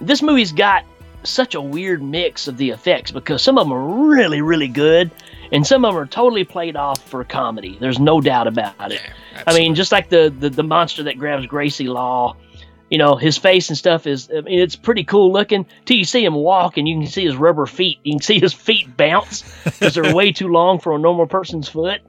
this 0.00 0.22
movie's 0.22 0.52
got 0.52 0.84
such 1.24 1.54
a 1.54 1.60
weird 1.60 2.02
mix 2.02 2.46
of 2.48 2.56
the 2.56 2.70
effects 2.70 3.10
because 3.10 3.42
some 3.42 3.58
of 3.58 3.66
them 3.66 3.72
are 3.72 4.08
really, 4.08 4.40
really 4.40 4.68
good, 4.68 5.10
and 5.52 5.66
some 5.66 5.84
of 5.84 5.92
them 5.94 6.02
are 6.02 6.06
totally 6.06 6.44
played 6.44 6.76
off 6.76 7.02
for 7.08 7.24
comedy. 7.24 7.76
There's 7.80 7.98
no 7.98 8.20
doubt 8.20 8.46
about 8.46 8.92
it. 8.92 9.02
I 9.46 9.54
mean, 9.54 9.74
just 9.74 9.92
like 9.92 10.08
the, 10.08 10.32
the 10.38 10.48
the 10.50 10.62
monster 10.62 11.02
that 11.02 11.18
grabs 11.18 11.46
Gracie 11.46 11.88
Law, 11.88 12.36
you 12.90 12.98
know, 12.98 13.16
his 13.16 13.36
face 13.36 13.68
and 13.68 13.76
stuff 13.76 14.06
is, 14.06 14.30
I 14.30 14.40
mean, 14.40 14.58
it's 14.58 14.76
pretty 14.76 15.04
cool 15.04 15.32
looking. 15.32 15.66
Till 15.84 15.96
you 15.96 16.04
see 16.04 16.24
him 16.24 16.34
walk, 16.34 16.76
and 16.76 16.88
you 16.88 16.98
can 16.98 17.06
see 17.06 17.24
his 17.24 17.36
rubber 17.36 17.66
feet. 17.66 17.98
You 18.04 18.14
can 18.14 18.22
see 18.22 18.40
his 18.40 18.54
feet 18.54 18.96
bounce 18.96 19.44
because 19.64 19.94
they're 19.94 20.14
way 20.14 20.32
too 20.32 20.48
long 20.48 20.78
for 20.78 20.94
a 20.94 20.98
normal 20.98 21.26
person's 21.26 21.68
foot. 21.68 22.00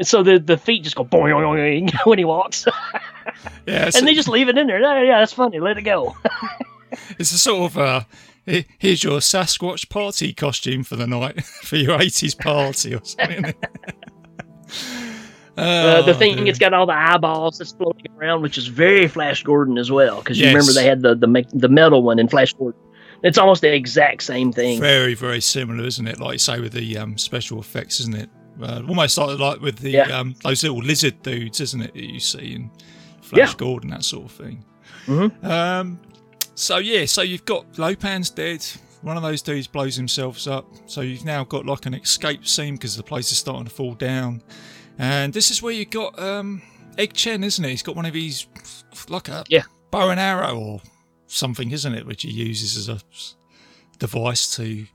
So 0.00 0.22
the 0.22 0.38
the 0.38 0.56
feet 0.56 0.84
just 0.84 0.96
go 0.96 1.04
boing, 1.04 1.32
boing, 1.32 1.90
boing 1.90 1.98
when 2.06 2.18
he 2.18 2.24
walks, 2.24 2.66
yeah. 3.66 3.90
And 3.94 4.06
they 4.06 4.14
just 4.14 4.28
leave 4.28 4.48
it 4.48 4.56
in 4.56 4.66
there. 4.66 4.80
Yeah, 4.80 5.02
yeah, 5.02 5.18
that's 5.18 5.32
funny. 5.32 5.58
Let 5.58 5.76
it 5.76 5.82
go. 5.82 6.16
it's 7.18 7.32
a 7.32 7.38
sort 7.38 7.72
of 7.72 7.78
uh, 7.78 8.00
here's 8.78 9.02
your 9.04 9.18
Sasquatch 9.18 9.88
party 9.88 10.32
costume 10.32 10.84
for 10.84 10.96
the 10.96 11.06
night 11.06 11.44
for 11.44 11.76
your 11.76 11.98
'80s 11.98 12.38
party 12.38 12.94
or 12.94 13.04
something. 13.04 13.54
Uh, 15.56 16.00
the 16.02 16.12
Oh, 16.12 16.14
thing 16.14 16.36
dear. 16.36 16.46
it's 16.46 16.58
got 16.58 16.72
all 16.72 16.86
the 16.86 16.94
eyeballs 16.94 17.58
that's 17.58 17.72
floating 17.72 18.06
around, 18.18 18.40
which 18.42 18.56
is 18.56 18.68
very 18.68 19.06
Flash 19.06 19.42
Gordon 19.42 19.76
as 19.78 19.90
well. 19.90 20.18
Because 20.18 20.38
you 20.38 20.46
Yes. 20.46 20.54
remember 20.54 20.72
they 20.72 20.86
had 20.86 21.02
the 21.02 21.14
the 21.14 21.44
the 21.52 21.68
metal 21.68 22.02
one 22.02 22.18
in 22.18 22.28
Flash 22.28 22.52
Gordon. 22.54 22.80
It's 23.22 23.38
almost 23.38 23.60
the 23.62 23.72
exact 23.72 24.22
same 24.22 24.52
thing. 24.52 24.80
very 24.80 25.14
very 25.14 25.40
similar, 25.40 25.84
isn't 25.86 26.06
it? 26.08 26.18
Like 26.18 26.32
you 26.34 26.38
say 26.38 26.58
with 26.60 26.72
the 26.72 26.98
um, 26.98 27.18
special 27.18 27.60
effects, 27.60 28.00
isn't 28.00 28.14
it? 28.16 28.30
Uh, 28.62 28.82
almost 28.88 29.16
like 29.18 29.38
like 29.38 29.60
with 29.60 29.78
the 29.78 29.90
Yeah. 29.90 30.18
um, 30.18 30.34
those 30.42 30.62
little 30.62 30.78
lizard 30.78 31.20
dudes, 31.22 31.60
isn't 31.60 31.82
it? 31.82 31.94
That 31.94 32.02
you 32.02 32.20
see 32.20 32.54
in 32.54 32.70
Flash 33.20 33.50
Yeah. 33.50 33.54
Gordon, 33.56 33.90
that 33.90 34.04
sort 34.04 34.24
of 34.26 34.32
thing. 34.32 34.64
Mhm. 35.06 35.44
Um, 35.44 35.98
so 36.54 36.78
yeah, 36.78 37.04
so 37.06 37.22
you've 37.22 37.44
got 37.44 37.78
Lo 37.78 37.94
Pan's 37.94 38.30
dead. 38.30 38.64
One 39.02 39.16
of 39.16 39.22
those 39.22 39.42
dudes 39.42 39.66
blows 39.66 39.96
himself 39.96 40.46
up. 40.46 40.64
So 40.86 41.00
you've 41.00 41.24
now 41.24 41.44
got 41.44 41.66
like 41.66 41.86
an 41.86 41.94
escape 41.94 42.46
scene 42.46 42.74
because 42.74 42.96
the 42.96 43.02
place 43.02 43.32
is 43.32 43.38
starting 43.38 43.64
to 43.64 43.70
fall 43.70 43.94
down. 43.94 44.42
And 44.98 45.32
this 45.32 45.50
is 45.50 45.62
where 45.62 45.72
you 45.72 45.84
got 45.84 46.18
um, 46.18 46.62
Egg 46.98 47.16
Shen, 47.16 47.42
isn't 47.44 47.64
it? 47.64 47.68
He's 47.70 47.82
got 47.82 47.96
one 47.96 48.06
of 48.06 48.12
these, 48.12 48.46
like 49.08 49.28
a 49.28 49.44
Yeah. 49.48 49.62
bow 49.90 50.10
and 50.10 50.20
arrow 50.20 50.58
or 50.58 50.80
something, 51.26 51.70
isn't 51.70 51.94
it? 51.94 52.06
Which 52.06 52.22
he 52.22 52.30
uses 52.30 52.76
as 52.76 52.88
a 52.88 53.00
device 53.98 54.56
to. 54.56 54.86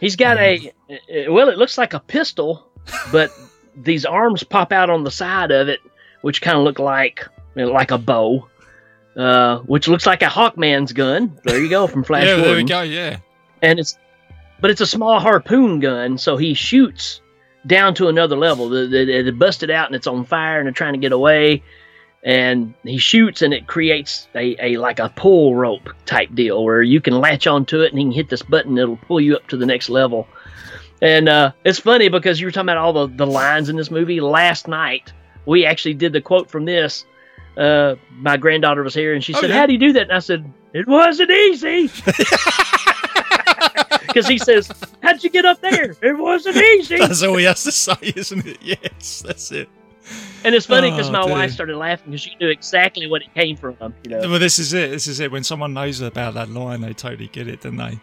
He's 0.00 0.16
got 0.16 0.36
a 0.38 0.72
uh, 0.90 1.32
well, 1.32 1.48
it 1.48 1.58
looks 1.58 1.78
like 1.78 1.94
a 1.94 2.00
pistol, 2.00 2.68
but 3.12 3.30
these 3.76 4.04
arms 4.04 4.42
pop 4.44 4.72
out 4.72 4.90
on 4.90 5.04
the 5.04 5.10
side 5.10 5.50
of 5.50 5.68
it, 5.68 5.80
which 6.22 6.42
kind 6.42 6.56
of 6.58 6.64
look 6.64 6.78
like 6.78 7.26
you 7.54 7.64
know, 7.66 7.72
like 7.72 7.90
a 7.90 7.98
bow, 7.98 8.46
uh, 9.16 9.58
which 9.60 9.88
looks 9.88 10.06
like 10.06 10.22
a 10.22 10.26
Hawkman's 10.26 10.92
gun. 10.92 11.38
There 11.44 11.60
you 11.60 11.70
go 11.70 11.86
from 11.86 12.04
Flash 12.04 12.26
yeah, 12.26 12.36
there 12.36 12.56
we 12.56 12.64
go. 12.64 12.82
Yeah, 12.82 13.18
and 13.62 13.78
it's 13.78 13.96
but 14.60 14.70
it's 14.70 14.80
a 14.82 14.86
small 14.86 15.18
harpoon 15.20 15.80
gun, 15.80 16.18
so 16.18 16.36
he 16.36 16.52
shoots 16.54 17.20
down 17.66 17.94
to 17.96 18.08
another 18.08 18.36
level. 18.36 18.68
The, 18.68 18.80
the, 18.86 19.04
the- 19.04 19.28
it 19.28 19.38
busted 19.38 19.70
out 19.70 19.86
and 19.86 19.96
it's 19.96 20.06
on 20.06 20.24
fire 20.24 20.58
and 20.58 20.66
they're 20.66 20.72
trying 20.72 20.94
to 20.94 20.98
get 20.98 21.12
away. 21.12 21.62
And 22.24 22.74
he 22.82 22.98
shoots 22.98 23.42
and 23.42 23.54
it 23.54 23.66
creates 23.68 24.26
a, 24.34 24.56
a 24.60 24.76
like 24.78 24.98
a 24.98 25.10
pull 25.14 25.54
rope 25.54 25.90
type 26.06 26.34
deal 26.34 26.64
where 26.64 26.82
you 26.82 27.00
can 27.00 27.14
latch 27.20 27.46
onto 27.46 27.82
it 27.82 27.92
and 27.92 27.98
he 27.98 28.04
can 28.04 28.12
hit 28.12 28.28
this 28.28 28.42
button, 28.42 28.76
it'll 28.78 28.96
pull 28.96 29.20
you 29.20 29.36
up 29.36 29.46
to 29.48 29.56
the 29.56 29.66
next 29.66 29.88
level. 29.88 30.26
And 31.00 31.28
uh, 31.28 31.52
it's 31.64 31.78
funny 31.78 32.08
because 32.08 32.40
you 32.40 32.46
were 32.46 32.50
talking 32.50 32.66
about 32.70 32.78
all 32.78 32.92
the, 32.92 33.06
the 33.14 33.26
lines 33.26 33.68
in 33.68 33.76
this 33.76 33.90
movie. 33.92 34.20
Last 34.20 34.66
night 34.66 35.12
we 35.44 35.64
actually 35.66 35.94
did 35.94 36.12
the 36.12 36.20
quote 36.20 36.50
from 36.50 36.64
this. 36.64 37.04
Uh, 37.56 37.94
my 38.18 38.36
granddaughter 38.36 38.82
was 38.82 38.92
here 38.94 39.14
and 39.14 39.22
she 39.22 39.32
Oh, 39.34 39.40
said, 39.40 39.50
yeah. 39.50 39.56
How 39.58 39.66
do 39.66 39.72
you 39.74 39.78
do 39.78 39.92
that? 39.92 40.04
And 40.04 40.12
I 40.12 40.18
said, 40.18 40.52
It 40.72 40.88
wasn't 40.88 41.30
easy. 41.30 41.90
Because 44.16 44.28
he 44.28 44.38
says, 44.38 44.70
How'd 45.02 45.22
you 45.22 45.30
get 45.30 45.44
up 45.44 45.60
there? 45.60 45.94
It 46.02 46.16
wasn't 46.18 46.56
easy. 46.56 46.96
that's 47.00 47.22
all 47.22 47.36
he 47.36 47.44
has 47.44 47.62
to 47.64 47.72
say, 47.72 47.94
isn't 48.16 48.46
it? 48.46 48.58
Yes, 48.62 49.22
that's 49.24 49.52
it. 49.52 49.68
And 50.44 50.54
it's 50.54 50.66
funny 50.66 50.90
because 50.90 51.08
Oh, 51.08 51.12
my 51.12 51.22
dear. 51.24 51.32
wife 51.32 51.50
started 51.52 51.76
laughing 51.76 52.12
because 52.12 52.20
she 52.22 52.34
knew 52.40 52.48
exactly 52.48 53.06
what 53.08 53.22
it 53.22 53.34
came 53.34 53.56
from. 53.56 53.76
You 54.04 54.10
know. 54.10 54.20
Well, 54.30 54.38
this 54.38 54.58
is 54.58 54.72
it. 54.72 54.90
This 54.90 55.06
is 55.06 55.20
it. 55.20 55.30
When 55.32 55.42
someone 55.44 55.74
knows 55.74 56.00
about 56.00 56.34
that 56.34 56.48
line, 56.48 56.80
they 56.80 56.92
totally 56.92 57.28
get 57.28 57.48
it, 57.48 57.60
don't 57.62 57.76
they? 57.76 57.98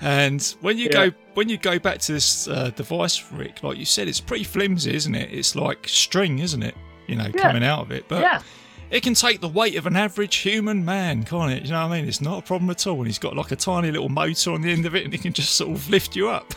And 0.00 0.42
when 0.60 0.76
you 0.76 0.86
Yeah. 0.92 1.06
go 1.08 1.10
when 1.34 1.48
you 1.48 1.56
go 1.56 1.78
back 1.78 1.98
to 2.00 2.12
this 2.12 2.48
uh, 2.48 2.70
device, 2.76 3.32
Rick, 3.32 3.62
like 3.62 3.78
you 3.78 3.84
said, 3.84 4.08
it's 4.08 4.20
pretty 4.20 4.44
flimsy, 4.44 4.94
isn't 4.94 5.14
it? 5.14 5.32
It's 5.32 5.54
like 5.56 5.88
string, 5.88 6.40
isn't 6.40 6.62
it? 6.62 6.74
You 7.06 7.16
know, 7.16 7.30
Yeah. 7.34 7.40
coming 7.42 7.64
out 7.64 7.80
of 7.80 7.92
it, 7.92 8.04
but 8.08 8.20
yeah. 8.20 8.42
It 8.90 9.02
can 9.02 9.14
take 9.14 9.40
the 9.40 9.48
weight 9.48 9.76
of 9.76 9.86
an 9.86 9.96
average 9.96 10.36
human 10.36 10.84
man, 10.84 11.24
can't 11.24 11.52
it? 11.52 11.64
You 11.64 11.72
know 11.72 11.86
what 11.86 11.92
I 11.94 12.00
mean? 12.00 12.08
It's 12.08 12.20
not 12.20 12.38
a 12.38 12.42
problem 12.42 12.70
at 12.70 12.86
all. 12.86 12.98
And 12.98 13.06
he's 13.06 13.18
got 13.18 13.34
like 13.34 13.50
a 13.50 13.56
tiny 13.56 13.90
little 13.90 14.08
motor 14.08 14.52
on 14.52 14.62
the 14.62 14.70
end 14.70 14.86
of 14.86 14.94
it, 14.94 15.04
and 15.04 15.12
he 15.12 15.18
can 15.18 15.32
just 15.32 15.56
sort 15.56 15.72
of 15.72 15.88
lift 15.90 16.14
you 16.14 16.28
up. 16.28 16.54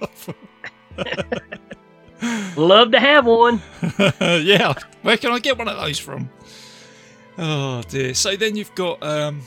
Love 2.56 2.92
to 2.92 3.00
have 3.00 3.26
one. 3.26 3.60
yeah, 4.20 4.72
where 5.02 5.18
can 5.18 5.32
I 5.32 5.38
get 5.38 5.58
one 5.58 5.68
of 5.68 5.76
those 5.76 5.98
from? 5.98 6.30
Oh 7.36 7.82
dear. 7.88 8.14
So 8.14 8.36
then 8.36 8.56
you've 8.56 8.74
got 8.74 9.02
um 9.02 9.42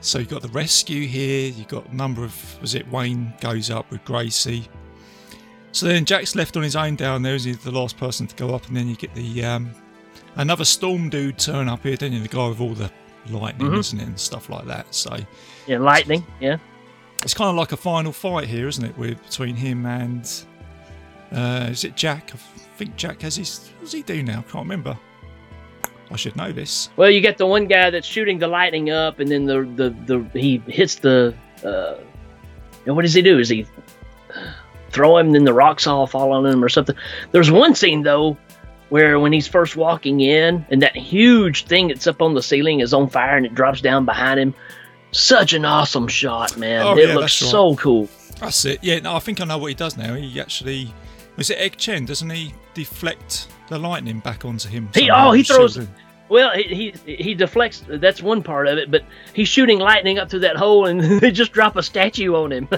so 0.00 0.18
you've 0.18 0.28
got 0.28 0.42
the 0.42 0.48
rescue 0.48 1.06
here, 1.06 1.50
you've 1.50 1.68
got 1.68 1.88
a 1.88 1.96
number 1.96 2.24
of 2.24 2.60
was 2.60 2.74
it 2.74 2.88
Wang 2.88 3.32
goes 3.40 3.70
up 3.70 3.88
with 3.90 4.04
Gracie. 4.04 4.68
So 5.70 5.86
then 5.86 6.04
Jack's 6.04 6.34
left 6.34 6.56
on 6.56 6.62
his 6.62 6.74
own 6.74 6.96
down 6.96 7.22
there, 7.22 7.34
is 7.34 7.44
he 7.44 7.52
the 7.52 7.70
last 7.70 7.96
person 7.96 8.26
to 8.26 8.34
go 8.34 8.54
up, 8.54 8.66
and 8.66 8.76
then 8.76 8.88
you 8.88 8.96
get 8.96 9.14
the 9.14 9.44
um 9.44 9.70
another 10.36 10.64
storm 10.64 11.08
dude 11.10 11.38
turn 11.38 11.68
up 11.68 11.82
here, 11.82 11.96
didn't 11.96 12.14
you 12.14 12.20
the 12.20 12.28
guy 12.28 12.48
with 12.48 12.60
all 12.60 12.74
the 12.74 12.90
lightning, 13.30 13.68
Mhm. 13.70 13.78
isn't 13.78 14.00
it, 14.00 14.06
and 14.06 14.18
stuff 14.20 14.48
like 14.48 14.66
that. 14.66 14.94
So 14.94 15.16
Yeah, 15.66 15.78
lightning. 15.78 16.24
Yeah. 16.40 16.58
it's 17.22 17.34
kind 17.34 17.50
of 17.50 17.56
like 17.56 17.72
a 17.72 17.76
final 17.76 18.12
fight 18.12 18.46
here, 18.46 18.68
isn't 18.68 18.84
it, 18.84 18.96
with 18.96 19.22
between 19.24 19.56
him 19.56 19.84
and 19.86 20.28
uh, 21.32 21.66
is 21.70 21.82
it 21.84 21.96
Jack? 21.96 22.30
I 22.34 22.38
think 22.78 22.96
Jack 22.96 23.22
has 23.22 23.34
his. 23.36 23.70
What 23.78 23.84
does 23.86 23.92
he 23.92 24.02
do 24.02 24.22
now? 24.22 24.42
Can't 24.52 24.64
remember. 24.64 24.96
I 26.08 26.14
should 26.16 26.36
know 26.36 26.52
this. 26.52 26.88
Well, 26.96 27.10
you 27.10 27.20
get 27.20 27.36
the 27.36 27.46
one 27.46 27.66
guy 27.66 27.90
that's 27.90 28.06
shooting 28.06 28.38
the 28.38 28.46
lightning 28.46 28.90
up, 28.90 29.18
and 29.18 29.28
then 29.28 29.44
the 29.44 29.62
the, 29.74 29.90
the 30.30 30.38
he 30.40 30.58
hits 30.68 30.94
the. 30.96 31.34
Uh, 31.64 31.94
and 32.86 32.94
what 32.94 33.02
does 33.02 33.12
he 33.14 33.22
do? 33.22 33.40
Is 33.40 33.48
he 33.48 33.66
throw 34.90 35.16
him, 35.18 35.32
then 35.32 35.42
the 35.44 35.52
rocks 35.52 35.86
all 35.88 36.06
fall 36.06 36.32
on 36.32 36.46
him, 36.46 36.62
or 36.62 36.68
something? 36.68 36.94
There's 37.32 37.50
one 37.50 37.74
scene 37.74 38.02
though, 38.02 38.36
where 38.88 39.18
when 39.18 39.32
he's 39.32 39.46
first 39.46 39.76
walking 39.76 40.20
in, 40.20 40.64
and 40.70 40.82
that 40.82 40.96
huge 40.96 41.64
thing 41.64 41.88
that's 41.88 42.06
up 42.06 42.22
on 42.22 42.34
the 42.34 42.42
ceiling 42.42 42.80
is 42.80 42.94
on 42.94 43.08
fire, 43.08 43.36
and 43.36 43.46
it 43.46 43.54
drops 43.54 43.80
down 43.80 44.04
behind 44.04 44.40
him. 44.40 44.54
Such 45.12 45.52
an 45.52 45.64
awesome 45.64 46.08
shot, 46.08 46.56
man! 46.56 46.82
Oh, 46.82 46.96
it 46.96 47.08
yeah, 47.08 47.14
looks 47.14 47.40
right. 47.42 47.50
so 47.50 47.76
cool. 47.76 48.08
That's 48.40 48.64
it. 48.64 48.80
Yeah, 48.82 48.98
no, 49.00 49.14
I 49.14 49.18
think 49.18 49.40
I 49.40 49.44
know 49.44 49.58
what 49.58 49.68
he 49.68 49.74
does 49.74 49.96
now. 49.96 50.14
He 50.14 50.40
actually 50.40 50.92
was 51.36 51.50
it 51.50 51.58
Egg 51.58 51.78
Shen? 51.78 52.04
Doesn't 52.04 52.30
he 52.30 52.54
deflect 52.74 53.48
the 53.68 53.78
lightning 53.78 54.20
back 54.20 54.44
onto 54.44 54.68
him? 54.68 54.88
He 54.94 55.10
oh 55.10 55.32
he 55.32 55.42
throws. 55.42 55.78
Well, 56.28 56.50
he, 56.56 56.92
he 57.04 57.14
he 57.14 57.34
deflects. 57.34 57.84
That's 57.86 58.20
one 58.20 58.42
part 58.42 58.66
of 58.66 58.78
it, 58.78 58.90
but 58.90 59.04
he's 59.32 59.48
shooting 59.48 59.78
lightning 59.78 60.18
up 60.18 60.28
through 60.28 60.40
that 60.40 60.56
hole, 60.56 60.86
and 60.86 61.00
they 61.20 61.30
just 61.30 61.52
drop 61.52 61.76
a 61.76 61.82
statue 61.82 62.34
on 62.34 62.52
him. 62.52 62.68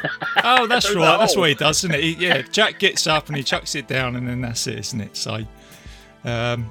Oh, 0.44 0.66
that's 0.66 0.94
right. 0.94 1.16
That's 1.18 1.36
what 1.36 1.48
he 1.48 1.54
does, 1.54 1.78
isn't 1.78 1.94
it? 1.94 2.02
He, 2.02 2.12
yeah, 2.14 2.42
Jack 2.42 2.78
gets 2.78 3.06
up 3.06 3.28
and 3.28 3.36
he 3.36 3.42
chucks 3.42 3.74
it 3.74 3.88
down, 3.88 4.16
and 4.16 4.28
then 4.28 4.40
that's 4.42 4.66
it, 4.66 4.78
isn't 4.78 5.00
it? 5.00 5.16
So, 5.16 5.38
um, 6.24 6.70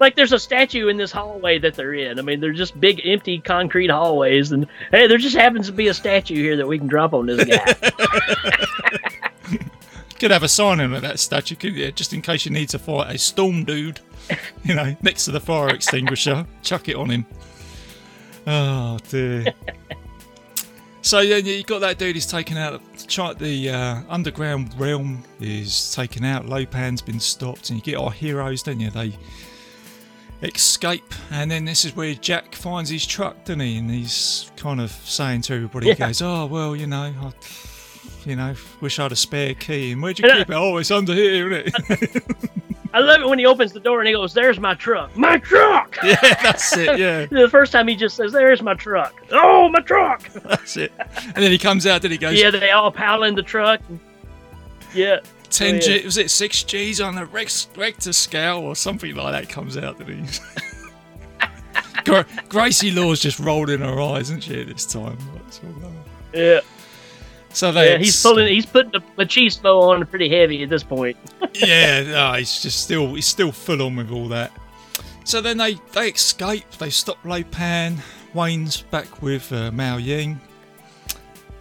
like 0.00 0.16
there's 0.16 0.32
a 0.32 0.38
statue 0.38 0.88
in 0.88 0.96
this 0.96 1.12
hallway 1.12 1.58
that 1.58 1.74
they're 1.74 1.94
in. 1.94 2.18
I 2.18 2.22
mean, 2.22 2.40
they're 2.40 2.52
just 2.52 2.78
big 2.80 3.00
empty 3.04 3.38
concrete 3.38 3.90
hallways, 3.90 4.52
and 4.52 4.66
hey, 4.90 5.06
there 5.06 5.18
just 5.18 5.36
happens 5.36 5.66
to 5.66 5.72
be 5.72 5.88
a 5.88 5.94
statue 5.94 6.34
here 6.34 6.56
that 6.56 6.66
we 6.66 6.78
can 6.78 6.86
drop 6.86 7.12
on 7.14 7.26
this 7.26 7.44
guy. 7.44 7.74
could 10.18 10.30
have 10.30 10.42
a 10.42 10.48
sign 10.48 10.80
in 10.80 10.90
with 10.90 11.02
that 11.02 11.18
statue, 11.18 11.54
could 11.54 11.74
you? 11.74 11.92
Just 11.92 12.12
in 12.12 12.22
case 12.22 12.44
you 12.44 12.50
need 12.50 12.68
to 12.70 12.78
fight 12.78 13.14
a 13.14 13.18
storm 13.18 13.64
dude, 13.64 14.00
you 14.64 14.74
know, 14.74 14.96
next 15.02 15.26
to 15.26 15.30
the 15.30 15.40
fire 15.40 15.68
extinguisher, 15.68 16.46
chuck 16.62 16.88
it 16.88 16.96
on 16.96 17.10
him. 17.10 17.26
Oh 18.46 18.98
dear. 19.08 19.46
so 21.04 21.20
yeah, 21.20 21.36
you 21.36 21.62
got 21.64 21.80
that 21.80 21.98
dude. 21.98 22.16
He's 22.16 22.26
taken 22.26 22.56
out. 22.56 22.80
The, 22.96 23.36
the 23.38 23.70
uh, 23.70 24.02
underground 24.08 24.74
realm 24.80 25.22
is 25.38 25.94
taken 25.94 26.24
out. 26.24 26.46
Lo 26.46 26.64
Pan's 26.64 27.02
been 27.02 27.20
stopped, 27.20 27.68
and 27.68 27.78
you 27.78 27.84
get 27.84 28.00
our 28.00 28.10
heroes, 28.10 28.62
don't 28.62 28.80
you? 28.80 28.90
They 28.90 29.12
escape, 30.42 31.14
and 31.30 31.50
then 31.50 31.66
this 31.66 31.84
is 31.84 31.94
where 31.94 32.14
Jack 32.14 32.54
finds 32.54 32.88
his 32.88 33.06
truck, 33.06 33.44
doesn't 33.44 33.60
he? 33.60 33.76
And 33.76 33.90
he's 33.90 34.50
kind 34.56 34.80
of 34.80 34.90
saying 34.90 35.42
to 35.42 35.54
everybody, 35.54 35.88
he 35.88 35.94
goes, 35.94 36.22
"Oh 36.22 36.46
well, 36.46 36.74
you 36.74 36.86
know, 36.86 37.12
I, 37.20 37.32
you 38.26 38.36
know, 38.36 38.54
wish 38.80 38.98
I 38.98 39.04
had 39.04 39.12
a 39.12 39.16
spare 39.16 39.54
key. 39.54 39.92
And 39.92 40.02
where'd 40.02 40.18
you 40.18 40.28
keep 40.28 40.48
it? 40.48 40.54
Oh, 40.54 40.78
it's 40.78 40.90
under 40.90 41.14
here, 41.14 41.50
isn't 41.52 41.74
it? 41.90 42.24
I 42.94 43.00
love 43.00 43.22
it 43.22 43.28
when 43.28 43.40
he 43.40 43.46
opens 43.46 43.72
the 43.72 43.80
door 43.80 43.98
and 44.00 44.06
he 44.06 44.14
goes, 44.14 44.32
"There's 44.34 44.60
my 44.60 44.74
truck, 44.74 45.16
my 45.16 45.38
truck." 45.38 45.98
yeah, 46.04 46.14
that's 46.42 46.76
it. 46.76 46.96
Yeah, 46.96 47.26
The 47.30 47.48
first 47.48 47.72
time 47.72 47.88
he 47.88 47.96
just 47.96 48.16
says, 48.16 48.32
"There's 48.32 48.62
my 48.62 48.74
truck." 48.74 49.20
Oh, 49.32 49.68
my 49.68 49.80
truck! 49.80 50.28
that's 50.32 50.76
it. 50.76 50.92
And 50.98 51.34
then 51.34 51.50
he 51.50 51.58
comes 51.58 51.86
out, 51.88 52.02
then 52.02 52.12
he 52.12 52.18
goes, 52.18 52.40
Yeah, 52.40 52.50
they 52.50 52.70
all 52.70 52.92
pile 52.92 53.24
in 53.24 53.34
the 53.34 53.42
truck. 53.42 53.80
Yeah. 54.94 55.20
10 55.50 55.74
Oh, 55.74 55.78
G, 55.80 56.04
was 56.04 56.18
it 56.18 56.30
6 56.30 56.62
G's 56.64 57.00
on 57.00 57.16
the 57.16 57.26
Rex, 57.26 57.68
Richter 57.76 58.12
scale 58.12 58.58
or 58.58 58.76
something 58.76 59.14
like 59.16 59.32
that 59.32 59.48
comes 59.48 59.76
out, 59.76 59.98
didn't 59.98 60.40
he? 62.06 62.20
Gracie 62.48 62.90
Law's 62.92 63.18
just 63.18 63.40
rolled 63.40 63.70
in 63.70 63.80
her 63.80 64.00
eyes, 64.00 64.30
isn't 64.30 64.42
she, 64.44 64.62
this 64.62 64.86
time? 64.86 65.18
Yeah. 66.32 66.60
So 67.54 67.70
they 67.70 67.92
Yeah, 67.92 67.98
he's 67.98 68.20
pulling. 68.20 68.48
He's 68.48 68.66
putting 68.66 68.90
the 68.90 69.00
machismo 69.16 69.82
on 69.82 70.04
pretty 70.06 70.28
heavy 70.28 70.64
at 70.64 70.68
this 70.68 70.82
point. 70.82 71.16
yeah, 71.54 72.02
no, 72.02 72.32
he's 72.34 72.60
just 72.60 72.82
still 72.82 73.14
he's 73.14 73.26
still 73.26 73.52
full 73.52 73.80
on 73.80 73.94
with 73.96 74.10
all 74.10 74.28
that. 74.28 74.52
So 75.22 75.40
then 75.40 75.56
they 75.56 75.74
they 75.92 76.08
escape. 76.08 76.68
They 76.72 76.90
stop 76.90 77.22
Lopan. 77.22 77.98
Wang's 78.34 78.82
back 78.82 79.22
with 79.22 79.52
uh, 79.52 79.70
Miao 79.70 79.98
Yin, 79.98 80.40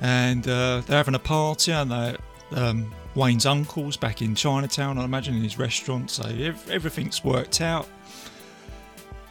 and 0.01 0.47
uh, 0.47 0.81
they're 0.87 0.97
having 0.97 1.13
a 1.13 1.19
party. 1.19 1.71
And 1.71 1.91
they 1.91 2.17
um, 2.55 2.91
Wang's 3.13 3.45
uncle's 3.45 3.95
back 3.95 4.23
in 4.23 4.33
Chinatown, 4.33 4.97
I 4.97 5.05
imagine, 5.05 5.35
in 5.35 5.43
his 5.43 5.59
restaurant. 5.59 6.09
So 6.09 6.27
ev- 6.27 6.69
everything's 6.71 7.23
worked 7.23 7.61
out. 7.61 7.87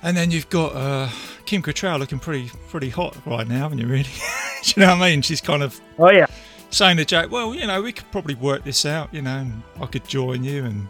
And 0.04 0.16
then 0.16 0.30
you've 0.30 0.48
got 0.48 0.74
uh, 0.76 1.08
Kim 1.44 1.60
Cattrall 1.62 1.98
looking 1.98 2.20
pretty 2.20 2.50
pretty 2.68 2.88
hot 2.88 3.16
right 3.26 3.48
now, 3.48 3.62
haven't 3.62 3.78
you? 3.78 3.86
Really? 3.88 4.04
Do 4.62 4.72
you 4.76 4.86
know 4.86 4.96
what 4.96 5.02
I 5.02 5.10
mean? 5.10 5.22
She's 5.22 5.40
kind 5.40 5.62
of 5.62 5.80
Oh 5.98 6.10
yeah. 6.10 6.26
Saying 6.72 6.96
to 6.96 7.04
Jack, 7.04 7.30
"Well, 7.30 7.54
you 7.54 7.66
know, 7.66 7.80
we 7.80 7.92
could 7.92 8.10
probably 8.10 8.34
work 8.34 8.64
this 8.64 8.84
out, 8.84 9.12
you 9.14 9.22
know, 9.22 9.36
and 9.38 9.62
I 9.80 9.86
could 9.86 10.06
join 10.08 10.42
you, 10.42 10.64
and 10.64 10.88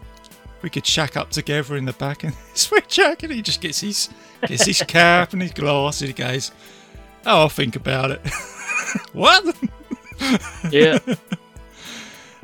we 0.63 0.69
could 0.71 0.85
shack 0.87 1.15
up 1.15 1.29
together 1.29 1.75
in 1.77 1.85
the 1.85 1.93
back." 1.93 2.23
And 2.23 2.33
sweet 2.55 2.87
Jack, 2.87 3.21
and 3.23 3.31
he 3.31 3.41
just 3.41 3.61
gets 3.61 3.79
his 3.81 4.09
gets 4.47 4.65
his 4.65 4.81
cap 4.87 5.33
and 5.33 5.41
his 5.41 5.51
glasses. 5.51 6.01
and 6.01 6.07
He 6.09 6.13
goes, 6.23 6.51
"Oh, 7.25 7.41
I'll 7.41 7.49
think 7.49 7.75
about 7.75 8.09
it." 8.11 8.21
what? 9.13 9.55
Yeah. 10.71 10.97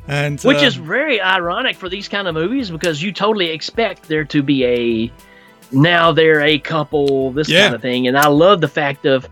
And 0.08 0.40
Which 0.40 0.58
um, 0.58 0.64
is 0.64 0.74
very 0.74 1.20
ironic 1.20 1.76
for 1.76 1.88
these 1.88 2.08
kind 2.08 2.26
of 2.26 2.34
movies 2.34 2.68
because 2.70 3.00
you 3.00 3.12
totally 3.12 3.50
expect 3.50 4.08
there 4.08 4.24
to 4.24 4.42
be 4.42 4.64
a 4.64 5.12
now 5.70 6.10
they're 6.10 6.40
a 6.40 6.58
couple, 6.58 7.30
this 7.30 7.48
Yeah. 7.48 7.64
kind 7.64 7.74
of 7.76 7.82
thing. 7.82 8.08
And 8.08 8.18
I 8.18 8.26
love 8.26 8.60
the 8.60 8.66
fact 8.66 9.06
of, 9.06 9.28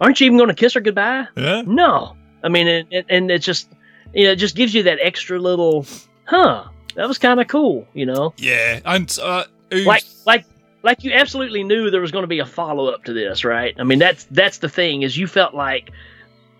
aren't 0.00 0.20
you 0.20 0.26
even 0.26 0.38
going 0.38 0.48
to 0.48 0.54
kiss 0.54 0.72
her 0.72 0.80
goodbye? 0.80 1.26
yeah, 1.36 1.62
No. 1.66 2.16
I 2.42 2.48
mean, 2.48 2.86
and, 3.08 3.30
it 3.30 3.38
just, 3.38 3.68
you 4.12 4.24
know, 4.24 4.32
it 4.32 4.36
just 4.36 4.56
gives 4.56 4.74
you 4.74 4.82
that 4.84 4.98
extra 5.00 5.38
little, 5.38 5.86
huh? 6.24 6.64
That 6.94 7.08
was 7.08 7.18
kind 7.18 7.40
of 7.40 7.48
cool, 7.48 7.86
you 7.94 8.04
know, 8.04 8.34
yeah, 8.36 8.80
and 8.84 9.18
uh, 9.22 9.44
like 9.70 10.04
like 10.26 10.44
like 10.82 11.04
you 11.04 11.12
absolutely 11.12 11.64
knew 11.64 11.90
there 11.90 12.00
was 12.00 12.10
going 12.10 12.24
to 12.24 12.28
be 12.28 12.40
a 12.40 12.46
follow 12.46 12.88
up 12.88 13.04
to 13.04 13.12
this, 13.12 13.44
right? 13.44 13.74
I 13.78 13.84
mean, 13.84 13.98
that's 13.98 14.24
that's 14.24 14.58
the 14.58 14.68
thing 14.68 15.02
is 15.02 15.16
you 15.16 15.26
felt 15.26 15.54
like 15.54 15.90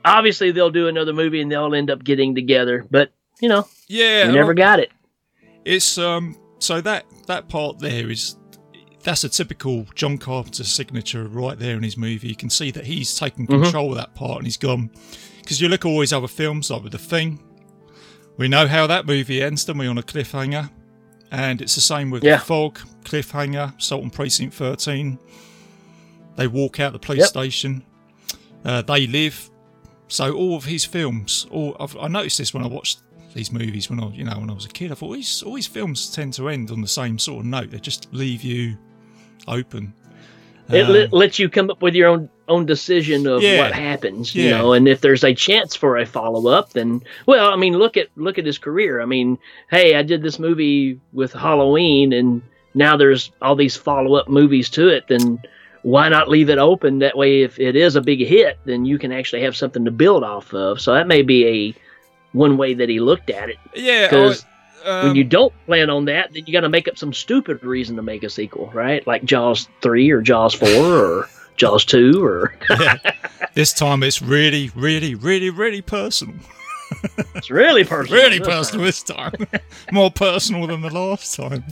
obviously 0.05 0.51
they'll 0.53 0.71
do 0.71 0.89
another 0.89 1.13
movie 1.13 1.41
and 1.41 1.51
they'll 1.51 1.75
end 1.75 1.91
up 1.91 2.03
getting 2.03 2.35
together, 2.35 2.87
but 2.91 3.13
you 3.41 3.49
know, 3.49 3.69
yeah, 3.89 4.29
we 4.29 4.35
never 4.35 4.55
got 4.55 4.79
it. 4.81 4.91
It's 5.65 5.99
um 5.99 6.37
so 6.59 6.81
that 6.81 7.05
that 7.27 7.49
part 7.49 7.79
there 7.79 8.11
is 8.11 8.37
that's 9.03 9.25
a 9.25 9.29
typical 9.29 9.87
John 9.95 10.19
Carpenter 10.19 10.65
signature 10.65 11.25
right 11.25 11.59
there 11.59 11.77
in 11.77 11.83
his 11.83 11.97
movie. 11.97 12.29
You 12.29 12.37
can 12.37 12.51
see 12.51 12.71
that 12.71 12.85
he's 12.87 13.15
taken 13.19 13.47
Mhm. 13.47 13.63
control 13.65 13.91
of 13.91 13.97
that 13.97 14.15
part 14.15 14.39
and 14.39 14.47
he's 14.47 14.57
gone 14.57 14.91
because 15.41 15.61
you 15.61 15.69
look 15.69 15.85
at 15.85 15.89
all 15.89 16.01
his 16.01 16.13
other 16.13 16.29
films 16.29 16.71
like 16.71 16.83
with 16.83 16.93
The 16.93 16.99
Thing. 16.99 17.41
We 18.39 18.49
know 18.49 18.67
how 18.67 18.87
that 18.87 19.07
movie 19.07 19.43
ends, 19.43 19.65
don't 19.65 19.79
we, 19.79 19.87
on 19.87 19.99
a 19.99 20.03
cliffhanger? 20.03 20.71
And 21.31 21.61
it's 21.61 21.75
the 21.75 21.81
same 21.81 22.11
with 22.11 22.23
Yeah. 22.25 22.39
Fog, 22.39 22.79
cliffhanger, 23.05 23.77
Assault 23.79 24.05
on 24.05 24.11
Precinct 24.11 24.55
13. 24.55 25.19
They 26.37 26.47
walk 26.47 26.81
out 26.81 26.93
the 26.93 26.99
police 26.99 27.21
Yep. 27.21 27.29
station. 27.29 27.83
Uh, 28.65 28.83
they 28.83 29.07
live. 29.07 29.51
So 30.09 30.33
all 30.35 30.57
of 30.57 30.65
his 30.65 30.85
films, 30.85 31.47
all 31.51 31.77
I've, 31.81 31.97
I 31.97 32.09
noticed 32.09 32.39
this 32.39 32.55
when 32.55 32.63
I 32.63 32.67
watched 32.69 33.01
these 33.35 33.51
movies 33.51 33.89
when 33.89 33.99
I, 33.99 34.09
you 34.11 34.25
know, 34.25 34.39
when 34.39 34.51
I 34.51 34.53
was 34.53 34.67
a 34.67 34.69
kid. 34.69 34.93
I 34.93 34.95
thought 34.95 35.07
all 35.07 35.13
his, 35.15 35.43
all 35.43 35.55
his 35.57 35.67
films 35.67 36.11
tend 36.11 36.35
to 36.35 36.49
end 36.51 36.71
on 36.71 36.83
the 36.83 36.89
same 36.89 37.19
sort 37.19 37.41
of 37.41 37.47
note. 37.47 37.71
They 37.71 37.79
just 37.81 38.09
leave 38.13 38.43
you 38.43 38.77
open. 39.49 39.93
It 40.71 40.87
Um, 40.87 40.93
let, 40.93 41.13
lets 41.13 41.39
you 41.39 41.49
come 41.49 41.71
up 41.71 41.83
with 41.83 41.95
your 41.95 42.09
own 42.09 42.29
own 42.49 42.67
decision 42.67 43.27
of 43.27 43.43
Yeah. 43.43 43.59
what 43.59 43.73
happens, 43.73 44.35
you 44.35 44.45
Yeah. 44.49 44.59
know. 44.59 44.73
And 44.73 44.87
if 44.89 45.01
there's 45.01 45.25
a 45.25 45.35
chance 45.35 45.75
for 45.77 45.97
a 45.97 46.05
follow 46.05 46.49
up, 46.49 46.73
then 46.73 47.01
well, 47.27 47.51
I 47.53 47.57
mean, 47.57 47.79
look 47.79 47.97
at 47.97 48.09
look 48.17 48.39
at 48.39 48.45
his 48.47 48.59
career. 48.59 49.01
I 49.01 49.07
mean, 49.07 49.39
hey, 49.71 49.95
I 49.95 50.03
did 50.03 50.23
this 50.23 50.39
movie 50.39 50.99
with 51.13 51.33
Halloween, 51.33 52.13
and 52.13 52.43
now 52.75 52.97
there's 52.97 53.31
all 53.41 53.55
these 53.55 53.77
follow 53.77 54.15
up 54.17 54.29
movies 54.29 54.69
to 54.71 54.89
it, 54.89 55.05
then 55.09 55.39
why 55.83 56.09
not 56.09 56.29
leave 56.29 56.49
it 56.51 56.59
open? 56.59 56.99
That 57.01 57.17
way, 57.17 57.43
if 57.43 57.59
it 57.59 57.75
is 57.75 57.97
a 57.97 58.01
big 58.01 58.21
hit, 58.27 58.59
then 58.65 58.85
you 58.85 58.99
can 58.99 59.13
actually 59.13 59.43
have 59.43 59.57
something 59.57 59.85
to 59.85 59.91
build 59.91 60.23
off 60.25 60.53
of. 60.55 60.81
So 60.81 60.95
that 60.95 61.09
may 61.09 61.23
be 61.23 61.47
a 61.47 61.75
one 62.33 62.57
way 62.57 62.75
that 62.75 62.89
he 62.89 63.01
looked 63.01 63.31
at 63.31 63.49
it. 63.51 63.57
Yeah, 63.75 64.07
because 64.09 64.45
I- 64.85 65.03
when 65.03 65.11
um, 65.11 65.17
you 65.17 65.25
don't 65.25 65.53
plan 65.67 65.91
on 65.91 66.05
that, 66.07 66.33
then 66.33 66.45
you 66.47 66.53
got 66.53 66.61
to 66.61 66.69
make 66.69 66.89
up 66.89 66.97
some 66.99 67.13
stupid 67.13 67.63
reason 67.63 67.97
to 67.97 68.03
make 68.03 68.23
a 68.23 68.31
sequel, 68.31 68.71
right? 68.75 69.07
Like 69.07 69.25
Jaws 69.25 69.69
three 69.81 70.11
or 70.11 70.21
Jaws 70.21 70.55
four 70.55 70.69
or 70.69 71.29
Jaws 71.57 71.85
two 71.85 72.25
or 72.25 72.55
this 73.55 73.73
time 73.73 74.03
it's 74.03 74.23
really, 74.23 74.71
really, 74.75 75.15
really, 75.15 75.51
really 75.51 75.83
personal. 75.83 76.37
it's 77.35 77.51
really 77.51 77.85
personal. 77.85 78.23
Really 78.23 78.39
this 78.39 78.49
personal 78.49 78.81
time. 78.81 78.87
this 78.87 79.03
time. 79.03 79.61
More 79.93 80.11
personal 80.11 80.67
than 80.67 80.81
the 80.83 80.91
last 80.91 81.37
time. 81.37 81.65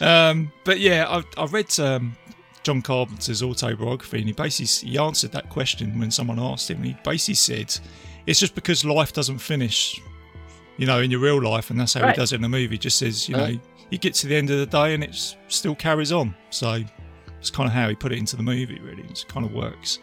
um, 0.00 0.52
but 0.64 0.80
yeah, 0.80 1.06
I, 1.08 1.42
I 1.42 1.46
read 1.46 1.78
um, 1.80 2.16
John 2.62 2.82
Carpenter's 2.82 3.42
autobiography, 3.42 4.18
and 4.18 4.26
he 4.26 4.32
basically 4.32 4.90
he 4.90 4.98
answered 4.98 5.32
that 5.32 5.48
question 5.50 5.98
when 5.98 6.10
someone 6.10 6.38
asked 6.38 6.70
him. 6.70 6.82
He 6.82 6.96
basically 7.04 7.34
said, 7.34 7.78
"It's 8.26 8.40
just 8.40 8.54
because 8.54 8.84
life 8.84 9.12
doesn't 9.12 9.38
finish, 9.38 10.00
you 10.76 10.86
know, 10.86 11.00
in 11.00 11.10
your 11.10 11.20
real 11.20 11.40
life, 11.42 11.70
and 11.70 11.78
that's 11.80 11.94
how 11.94 12.02
Right. 12.02 12.14
he 12.14 12.20
does 12.20 12.32
it 12.32 12.36
in 12.36 12.42
the 12.42 12.48
movie. 12.48 12.78
Just 12.78 12.98
says, 12.98 13.28
you 13.28 13.36
know, 13.36 13.58
you 13.90 13.98
get 13.98 14.14
to 14.14 14.26
the 14.26 14.36
end 14.36 14.50
of 14.50 14.58
the 14.58 14.66
day, 14.66 14.94
and 14.94 15.02
it 15.04 15.14
still 15.48 15.74
carries 15.74 16.12
on. 16.12 16.34
So 16.50 16.82
it's 17.40 17.50
kind 17.50 17.68
of 17.68 17.72
how 17.72 17.88
he 17.88 17.94
put 17.94 18.12
it 18.12 18.18
into 18.18 18.36
the 18.36 18.42
movie. 18.42 18.80
Really, 18.80 19.02
it 19.02 19.24
kind 19.28 19.46
of 19.46 19.52
works. 19.52 19.98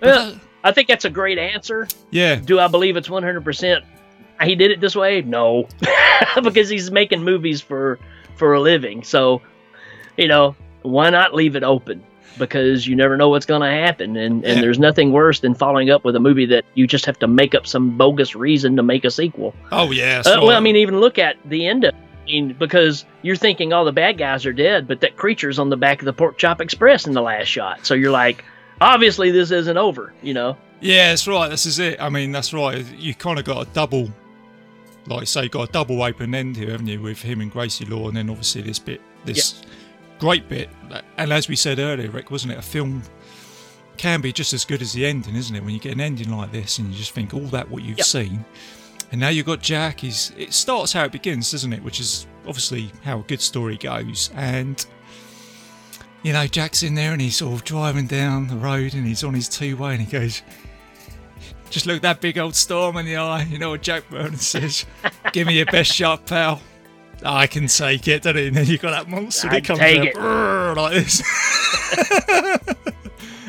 But 0.00 0.06
Well, 0.08 0.40
I 0.62 0.72
think 0.72 0.88
that's 0.88 1.04
a 1.04 1.10
great 1.10 1.38
answer. 1.38 1.86
yeah, 2.10 2.36
Do 2.36 2.58
I 2.60 2.68
believe 2.68 2.96
it's 2.96 3.08
100% 3.08 3.84
he 4.42 4.54
did 4.56 4.70
it 4.72 4.80
this 4.80 4.94
way? 4.96 5.22
No. 5.22 5.68
because 6.42 6.68
he's 6.68 6.90
making 6.90 7.22
movies 7.22 7.60
for 7.60 7.98
for 8.36 8.52
a 8.54 8.60
living. 8.60 9.02
So, 9.04 9.40
you 10.16 10.26
know, 10.28 10.56
why 10.82 11.08
not 11.10 11.34
leave 11.34 11.54
it 11.56 11.62
open? 11.62 12.02
Because 12.38 12.86
you 12.86 12.96
never 12.96 13.16
know 13.16 13.28
what's 13.28 13.46
going 13.46 13.62
to 13.62 13.68
happen 13.70 14.16
and 14.16 14.44
and 14.44 14.56
Yeah. 14.56 14.60
there's 14.60 14.78
nothing 14.78 15.12
worse 15.12 15.40
than 15.40 15.54
following 15.54 15.90
up 15.90 16.04
with 16.04 16.16
a 16.16 16.20
movie 16.20 16.46
that 16.46 16.64
you 16.74 16.86
just 16.86 17.06
have 17.06 17.18
to 17.20 17.26
make 17.26 17.54
up 17.54 17.66
some 17.66 17.96
bogus 17.96 18.34
reason 18.34 18.76
to 18.76 18.82
make 18.82 19.04
a 19.04 19.10
sequel. 19.10 19.54
oh 19.72 19.90
yeah. 19.92 20.22
Uh, 20.26 20.38
well, 20.42 20.56
I 20.56 20.60
mean, 20.60 20.76
even 20.76 21.00
look 21.00 21.18
at 21.18 21.36
the 21.44 21.66
end 21.66 21.84
of 21.84 21.94
it. 21.94 22.00
I 22.22 22.24
mean, 22.26 22.52
because 22.58 23.04
you're 23.22 23.36
thinking 23.36 23.72
all 23.74 23.84
the 23.84 23.92
bad 23.92 24.16
guys 24.16 24.46
are 24.46 24.52
dead, 24.52 24.88
but 24.88 25.00
that 25.02 25.16
creature's 25.16 25.58
on 25.58 25.68
the 25.68 25.76
back 25.76 26.00
of 26.00 26.06
the 26.06 26.12
Pork 26.14 26.38
Chop 26.38 26.60
Express 26.60 27.06
in 27.06 27.12
the 27.12 27.20
last 27.20 27.48
shot. 27.48 27.84
So 27.84 27.92
you're 27.94 28.10
like, 28.10 28.42
obviously 28.80 29.30
this 29.30 29.50
isn't 29.50 29.76
over, 29.76 30.12
you 30.22 30.32
know? 30.32 30.56
Yeah, 30.80 31.10
that's 31.10 31.28
right. 31.28 31.48
This 31.48 31.66
is 31.66 31.78
it. 31.78 32.00
I 32.00 32.08
mean, 32.08 32.32
that's 32.32 32.52
right. 32.54 32.84
You 32.96 33.14
kind 33.14 33.38
of 33.38 33.44
got 33.44 33.66
a 33.68 33.70
double, 33.72 34.08
like 35.06 35.26
say, 35.26 35.48
got 35.48 35.68
a 35.68 35.72
double 35.72 36.02
open 36.02 36.34
end 36.34 36.56
here, 36.56 36.70
haven't 36.70 36.86
you, 36.86 37.00
with 37.00 37.20
him 37.22 37.40
and 37.42 37.50
Gracie 37.50 37.84
Law, 37.84 38.08
and 38.08 38.16
then 38.16 38.30
obviously 38.30 38.62
this 38.62 38.78
bit, 38.78 39.00
this 39.24 39.62
great 40.18 40.48
bit. 40.48 40.68
And 41.18 41.32
as 41.32 41.48
we 41.48 41.56
said 41.56 41.78
earlier, 41.78 42.10
Rick, 42.10 42.30
wasn't 42.30 42.52
it? 42.52 42.58
A 42.58 42.62
film 42.62 43.02
can 43.96 44.20
be 44.20 44.32
just 44.32 44.52
as 44.52 44.64
good 44.64 44.82
as 44.82 44.92
the 44.92 45.06
ending, 45.06 45.36
isn't 45.36 45.54
it? 45.54 45.62
When 45.62 45.72
you 45.74 45.80
get 45.80 45.92
an 45.92 46.00
ending 46.00 46.36
like 46.36 46.50
this, 46.52 46.78
and 46.78 46.88
you 46.90 46.96
just 46.96 47.12
think 47.12 47.32
all 47.34 47.46
that 47.48 47.70
what 47.70 47.82
you've 47.82 47.98
Yep. 47.98 48.06
seen, 48.06 48.44
and 49.12 49.20
now 49.20 49.28
you've 49.28 49.46
got 49.46 49.60
Jack. 49.62 50.00
He's 50.00 50.32
it 50.36 50.52
starts 50.52 50.92
how 50.92 51.04
it 51.04 51.12
begins, 51.12 51.50
doesn't 51.52 51.72
it? 51.72 51.82
Which 51.82 52.00
is 52.00 52.26
obviously 52.46 52.90
how 53.04 53.20
a 53.20 53.22
good 53.22 53.40
story 53.40 53.76
goes, 53.76 54.30
and 54.34 54.84
you 56.22 56.32
know, 56.32 56.46
Jack's 56.46 56.82
in 56.82 56.94
there 56.94 57.12
and 57.12 57.20
he's 57.20 57.36
sort 57.36 57.52
of 57.52 57.64
driving 57.64 58.06
down 58.06 58.46
the 58.48 58.56
road 58.56 58.94
and 58.94 59.06
he's 59.06 59.22
on 59.22 59.34
his 59.34 59.46
two 59.46 59.76
way 59.76 59.92
and 59.92 60.00
he 60.00 60.10
goes, 60.10 60.40
just 61.68 61.84
look 61.84 62.00
that 62.00 62.22
big 62.22 62.38
old 62.38 62.54
storm 62.56 62.96
in 62.96 63.04
the 63.04 63.16
eye. 63.16 63.42
You 63.42 63.58
know 63.58 63.68
what 63.70 63.82
Jack 63.82 64.08
Burton 64.08 64.38
says? 64.38 64.86
Give 65.32 65.46
me 65.46 65.56
your 65.58 65.66
best 65.66 65.92
shot, 65.92 66.24
pal. 66.24 66.62
I 67.24 67.46
can 67.46 67.66
take 67.66 68.08
it, 68.08 68.22
don't 68.22 68.36
it? 68.36 68.48
And 68.48 68.56
then 68.56 68.66
you 68.66 68.78
got 68.78 68.90
that 68.92 69.08
monster 69.08 69.48
that 69.48 69.64
comes 69.64 69.78
take 69.80 70.16
out 70.16 70.76
like 70.76 70.94
this. 70.94 71.22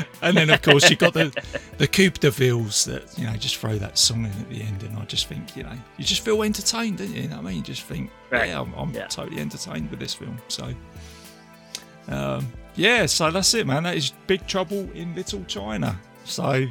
and 0.21 0.35
then 0.37 0.49
of 0.49 0.61
course 0.61 0.89
you 0.89 0.95
got 0.95 1.13
the 1.13 1.31
the 1.77 1.87
Coup 1.87 2.09
de 2.09 2.29
Villes 2.31 2.85
that 2.85 3.17
you 3.17 3.25
know 3.25 3.33
just 3.33 3.57
throw 3.57 3.77
that 3.77 3.97
song 3.97 4.25
in 4.25 4.31
at 4.31 4.49
the 4.49 4.61
end, 4.61 4.83
and 4.83 4.97
I 4.97 5.05
just 5.05 5.27
think 5.27 5.55
you 5.57 5.63
know 5.63 5.73
you 5.97 6.05
just 6.05 6.23
feel 6.23 6.41
entertained, 6.43 6.97
don't 6.99 7.09
you? 7.09 7.23
You 7.23 7.27
know 7.29 7.37
what 7.37 7.45
I 7.45 7.49
mean? 7.49 7.57
You 7.57 7.63
just 7.63 7.83
think, 7.83 8.09
Right. 8.29 8.49
yeah, 8.49 8.61
I'm, 8.61 8.73
I'm 8.73 8.91
Yeah. 8.93 9.07
totally 9.07 9.41
entertained 9.41 9.89
with 9.89 9.99
this 9.99 10.13
film. 10.13 10.37
So. 10.47 10.73
Um, 12.07 12.47
yeah, 12.75 13.07
so 13.07 13.31
that's 13.31 13.53
it, 13.55 13.65
man. 13.65 13.83
That 13.83 13.95
is 13.97 14.11
Big 14.27 14.45
Trouble 14.47 14.89
in 14.93 15.15
Little 15.15 15.43
China. 15.45 15.97
So, 16.23 16.67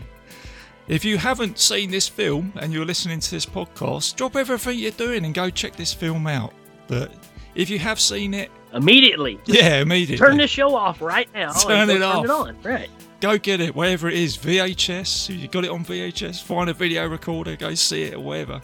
if 0.86 1.04
you 1.04 1.16
haven't 1.18 1.58
seen 1.58 1.90
this 1.90 2.06
film 2.06 2.52
and 2.56 2.72
you're 2.72 2.84
listening 2.84 3.18
to 3.18 3.30
this 3.30 3.44
podcast, 3.46 4.14
drop 4.14 4.36
everything 4.36 4.78
you're 4.78 4.90
doing 4.92 5.24
and 5.24 5.34
go 5.34 5.50
check 5.50 5.74
this 5.74 5.92
film 5.92 6.26
out. 6.28 6.52
But 6.86 7.12
if 7.54 7.70
you 7.70 7.78
have 7.78 8.00
seen 8.00 8.34
it, 8.34 8.50
Immediately. 8.72 9.38
yeah, 9.46 9.80
immediately 9.80 10.16
Turn 10.26 10.36
this 10.36 10.50
show 10.50 10.74
off 10.74 11.00
right 11.00 11.28
now. 11.32 11.52
Turn 11.52 11.88
it 11.90 11.98
go 11.98 12.08
off. 12.08 12.14
Turn 12.16 12.24
it 12.24 12.30
on. 12.30 12.62
Right. 12.62 12.90
go 13.20 13.38
get 13.38 13.60
it 13.60 13.74
wherever 13.74 14.08
it 14.08 14.14
is. 14.14 14.36
VHS, 14.36 15.30
if 15.30 15.36
you 15.36 15.46
got 15.48 15.64
it 15.64 15.70
on 15.70 15.84
VHS, 15.84 16.42
find 16.42 16.68
a 16.68 16.72
video 16.74 17.06
recorder, 17.06 17.54
go 17.54 17.74
see 17.74 18.02
it 18.02 18.14
or 18.14 18.20
whatever. 18.20 18.60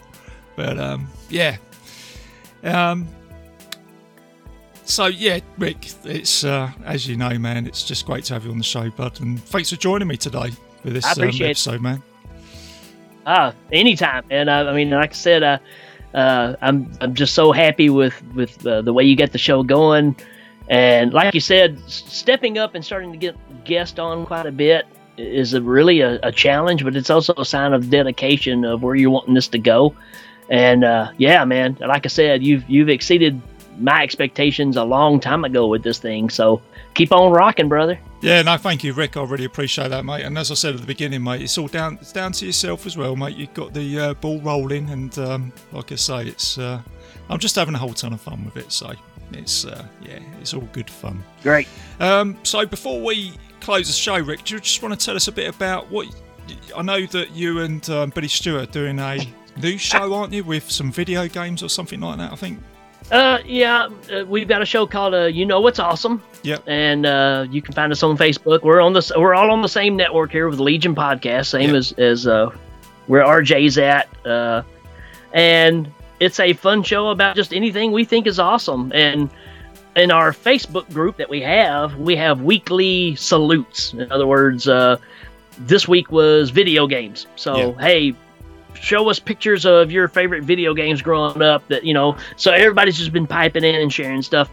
But 0.57 0.77
um, 0.79 1.07
yeah. 1.29 1.55
Um, 2.63 3.07
so 4.83 5.05
yeah, 5.05 5.39
Rick, 5.57 5.89
it's 6.03 6.43
uh, 6.43 6.69
as 6.83 7.07
you 7.07 7.15
know, 7.15 7.37
man, 7.39 7.65
it's 7.65 7.83
just 7.83 8.05
great 8.05 8.25
to 8.25 8.33
have 8.33 8.43
you 8.43 8.51
on 8.51 8.57
the 8.57 8.63
show, 8.63 8.89
bud, 8.89 9.21
and 9.21 9.41
thanks 9.45 9.69
for 9.69 9.77
joining 9.77 10.07
me 10.09 10.17
today 10.17 10.51
for 10.81 10.89
this 10.89 11.05
I 11.05 11.11
um, 11.11 11.17
appreciate 11.19 11.47
it. 11.47 11.51
episode, 11.51 11.81
man. 11.81 12.03
Ah, 13.25 13.53
anytime. 13.71 14.25
And 14.29 14.49
uh, 14.49 14.65
I 14.67 14.73
mean, 14.73 14.89
like 14.89 15.11
I 15.11 15.13
said, 15.13 15.43
uh, 15.43 15.59
uh, 16.13 16.55
I'm 16.61 16.91
I'm 17.01 17.13
just 17.13 17.33
so 17.33 17.51
happy 17.51 17.89
with 17.89 18.21
with 18.33 18.65
uh, 18.65 18.81
the 18.81 18.93
way 18.93 19.03
you 19.03 19.15
get 19.15 19.31
the 19.31 19.37
show 19.37 19.63
going, 19.63 20.15
and 20.69 21.13
like 21.13 21.33
you 21.33 21.39
said, 21.39 21.79
stepping 21.89 22.57
up 22.57 22.75
and 22.75 22.83
starting 22.83 23.11
to 23.11 23.17
get 23.17 23.35
guests 23.63 23.99
on 23.99 24.25
quite 24.25 24.45
a 24.45 24.51
bit 24.51 24.85
is 25.17 25.53
a, 25.53 25.61
really 25.61 26.01
a, 26.01 26.19
a 26.23 26.31
challenge, 26.31 26.83
but 26.83 26.95
it's 26.95 27.09
also 27.09 27.33
a 27.37 27.45
sign 27.45 27.73
of 27.73 27.89
dedication 27.89 28.65
of 28.65 28.81
where 28.81 28.95
you're 28.95 29.09
wanting 29.09 29.33
this 29.33 29.47
to 29.49 29.59
go. 29.59 29.95
And 30.49 30.83
uh, 30.83 31.11
yeah, 31.17 31.45
man, 31.45 31.77
like 31.79 32.05
I 32.05 32.09
said, 32.09 32.43
you've 32.43 32.69
you've 32.69 32.89
exceeded 32.89 33.41
my 33.77 34.03
expectations 34.03 34.77
a 34.77 34.83
long 34.83 35.19
time 35.19 35.43
ago 35.43 35.67
with 35.67 35.83
this 35.83 35.99
thing. 35.99 36.29
So 36.29 36.61
keep 36.93 37.11
on 37.11 37.31
rocking, 37.31 37.69
brother. 37.69 37.99
Yeah, 38.21 38.43
no, 38.43 38.57
thank 38.57 38.83
you, 38.83 38.93
Rick. 38.93 39.17
I 39.17 39.23
really 39.23 39.45
appreciate 39.45 39.89
that, 39.89 40.05
mate. 40.05 40.23
And 40.23 40.37
as 40.37 40.51
I 40.51 40.53
said 40.53 40.75
at 40.75 40.81
the 40.81 40.87
beginning, 40.87 41.23
mate, 41.23 41.41
it's 41.41 41.57
all 41.57 41.67
down 41.67 41.97
it's 41.99 42.11
down 42.11 42.31
to 42.33 42.45
yourself 42.45 42.85
as 42.85 42.95
well, 42.95 43.15
mate. 43.15 43.35
You've 43.35 43.53
got 43.53 43.73
the 43.73 43.99
uh, 43.99 44.13
ball 44.15 44.39
rolling, 44.41 44.89
and 44.91 45.17
um, 45.17 45.53
like 45.71 45.91
I 45.91 45.95
say, 45.95 46.27
it's 46.27 46.57
uh, 46.57 46.81
I'm 47.29 47.39
just 47.39 47.55
having 47.55 47.73
a 47.73 47.79
whole 47.79 47.93
ton 47.93 48.13
of 48.13 48.21
fun 48.21 48.45
with 48.45 48.57
it. 48.57 48.71
So 48.71 48.93
it's 49.33 49.65
uh, 49.65 49.85
yeah, 50.03 50.19
it's 50.39 50.53
all 50.53 50.67
good 50.71 50.89
fun. 50.89 51.23
Great. 51.41 51.67
Um, 51.99 52.37
so 52.43 52.65
before 52.65 53.01
we 53.01 53.33
close 53.59 53.87
the 53.87 53.93
show, 53.93 54.19
Rick, 54.19 54.43
do 54.43 54.55
you 54.55 54.61
just 54.61 54.83
want 54.83 54.97
to 54.97 55.03
tell 55.03 55.15
us 55.15 55.27
a 55.27 55.31
bit 55.31 55.53
about 55.53 55.89
what? 55.89 56.07
I 56.75 56.83
know 56.83 57.05
that 57.07 57.31
you 57.31 57.61
and 57.61 57.87
um, 57.89 58.09
Billy 58.11 58.27
Stewart 58.27 58.69
are 58.69 58.71
doing 58.71 58.99
a 58.99 59.17
new 59.57 59.77
show, 59.77 60.13
aren't 60.13 60.33
you, 60.33 60.43
with 60.43 60.69
some 60.69 60.91
video 60.91 61.27
games 61.27 61.63
or 61.63 61.69
something 61.69 61.99
like 61.99 62.19
that? 62.19 62.31
I 62.31 62.35
think. 62.35 62.59
Uh, 63.09 63.39
yeah, 63.45 63.89
uh, 64.13 64.23
we've 64.25 64.47
got 64.47 64.61
a 64.61 64.65
show 64.65 64.85
called 64.87 65.13
uh, 65.13 65.25
"You 65.25 65.45
Know 65.45 65.59
What's 65.61 65.79
Awesome." 65.79 66.21
Yep. 66.43 66.63
and 66.65 67.05
uh, 67.05 67.45
you 67.51 67.61
can 67.61 67.73
find 67.75 67.91
us 67.91 68.01
on 68.01 68.17
Facebook. 68.17 68.63
We're 68.63 68.81
on 68.81 68.93
this. 68.93 69.11
We're 69.15 69.35
all 69.35 69.51
on 69.51 69.61
the 69.61 69.69
same 69.69 69.95
network 69.95 70.31
here 70.31 70.49
with 70.49 70.59
Legion 70.59 70.95
Podcast, 70.95 71.47
same 71.47 71.71
Yeah. 71.71 71.75
as 71.77 71.91
as 71.93 72.27
uh, 72.27 72.49
where 73.07 73.23
RJ's 73.23 73.77
at. 73.77 74.07
Uh, 74.25 74.63
and 75.33 75.91
it's 76.19 76.39
a 76.39 76.53
fun 76.53 76.83
show 76.83 77.09
about 77.09 77.35
just 77.35 77.53
anything 77.53 77.91
we 77.91 78.05
think 78.05 78.27
is 78.27 78.39
awesome. 78.39 78.91
And 78.95 79.29
in 79.95 80.09
our 80.11 80.31
Facebook 80.31 80.91
group 80.93 81.17
that 81.17 81.29
we 81.29 81.41
have, 81.41 81.95
we 81.97 82.15
have 82.15 82.41
weekly 82.41 83.15
salutes. 83.15 83.93
In 83.93 84.11
other 84.11 84.25
words, 84.27 84.67
uh, 84.67 84.97
this 85.59 85.87
week 85.87 86.11
was 86.11 86.49
video 86.49 86.87
games. 86.87 87.27
So 87.35 87.73
hey. 87.73 88.15
Show 88.73 89.09
us 89.09 89.19
pictures 89.19 89.65
of 89.65 89.91
your 89.91 90.07
favorite 90.07 90.43
video 90.43 90.73
games 90.73 91.01
growing 91.01 91.41
up 91.41 91.67
that, 91.67 91.83
you 91.83 91.93
know, 91.93 92.17
so 92.35 92.51
everybody's 92.51 92.97
just 92.97 93.13
been 93.13 93.27
piping 93.27 93.63
in 93.63 93.75
and 93.75 93.93
sharing 93.93 94.21
stuff. 94.21 94.49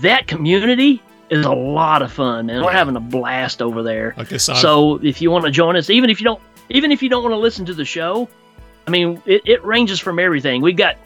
That 0.00 0.26
community 0.26 1.02
is 1.30 1.46
a 1.46 1.52
lot 1.52 2.02
of 2.02 2.12
fun, 2.12 2.46
man. 2.46 2.62
We're 2.64 2.72
having 2.72 2.96
a 2.96 3.00
blast 3.00 3.62
over 3.62 3.82
there. 3.82 4.14
So 4.60 4.96
if 5.04 5.22
you 5.22 5.30
want 5.30 5.44
to 5.44 5.50
join 5.50 5.76
us, 5.76 5.88
even 5.88 6.10
if 6.10 6.20
you 6.20 6.24
don't, 6.24 6.42
even 6.68 6.90
if 6.90 7.02
you 7.02 7.08
don't 7.08 7.22
want 7.22 7.32
to 7.32 7.38
listen 7.38 7.64
to 7.66 7.74
the 7.74 7.84
show, 7.84 8.28
I 8.86 8.90
mean, 8.90 9.22
it, 9.26 9.42
it 9.44 9.64
ranges 9.64 10.00
from 10.00 10.18
everything. 10.18 10.62
we've 10.62 10.76
got, 10.76 10.96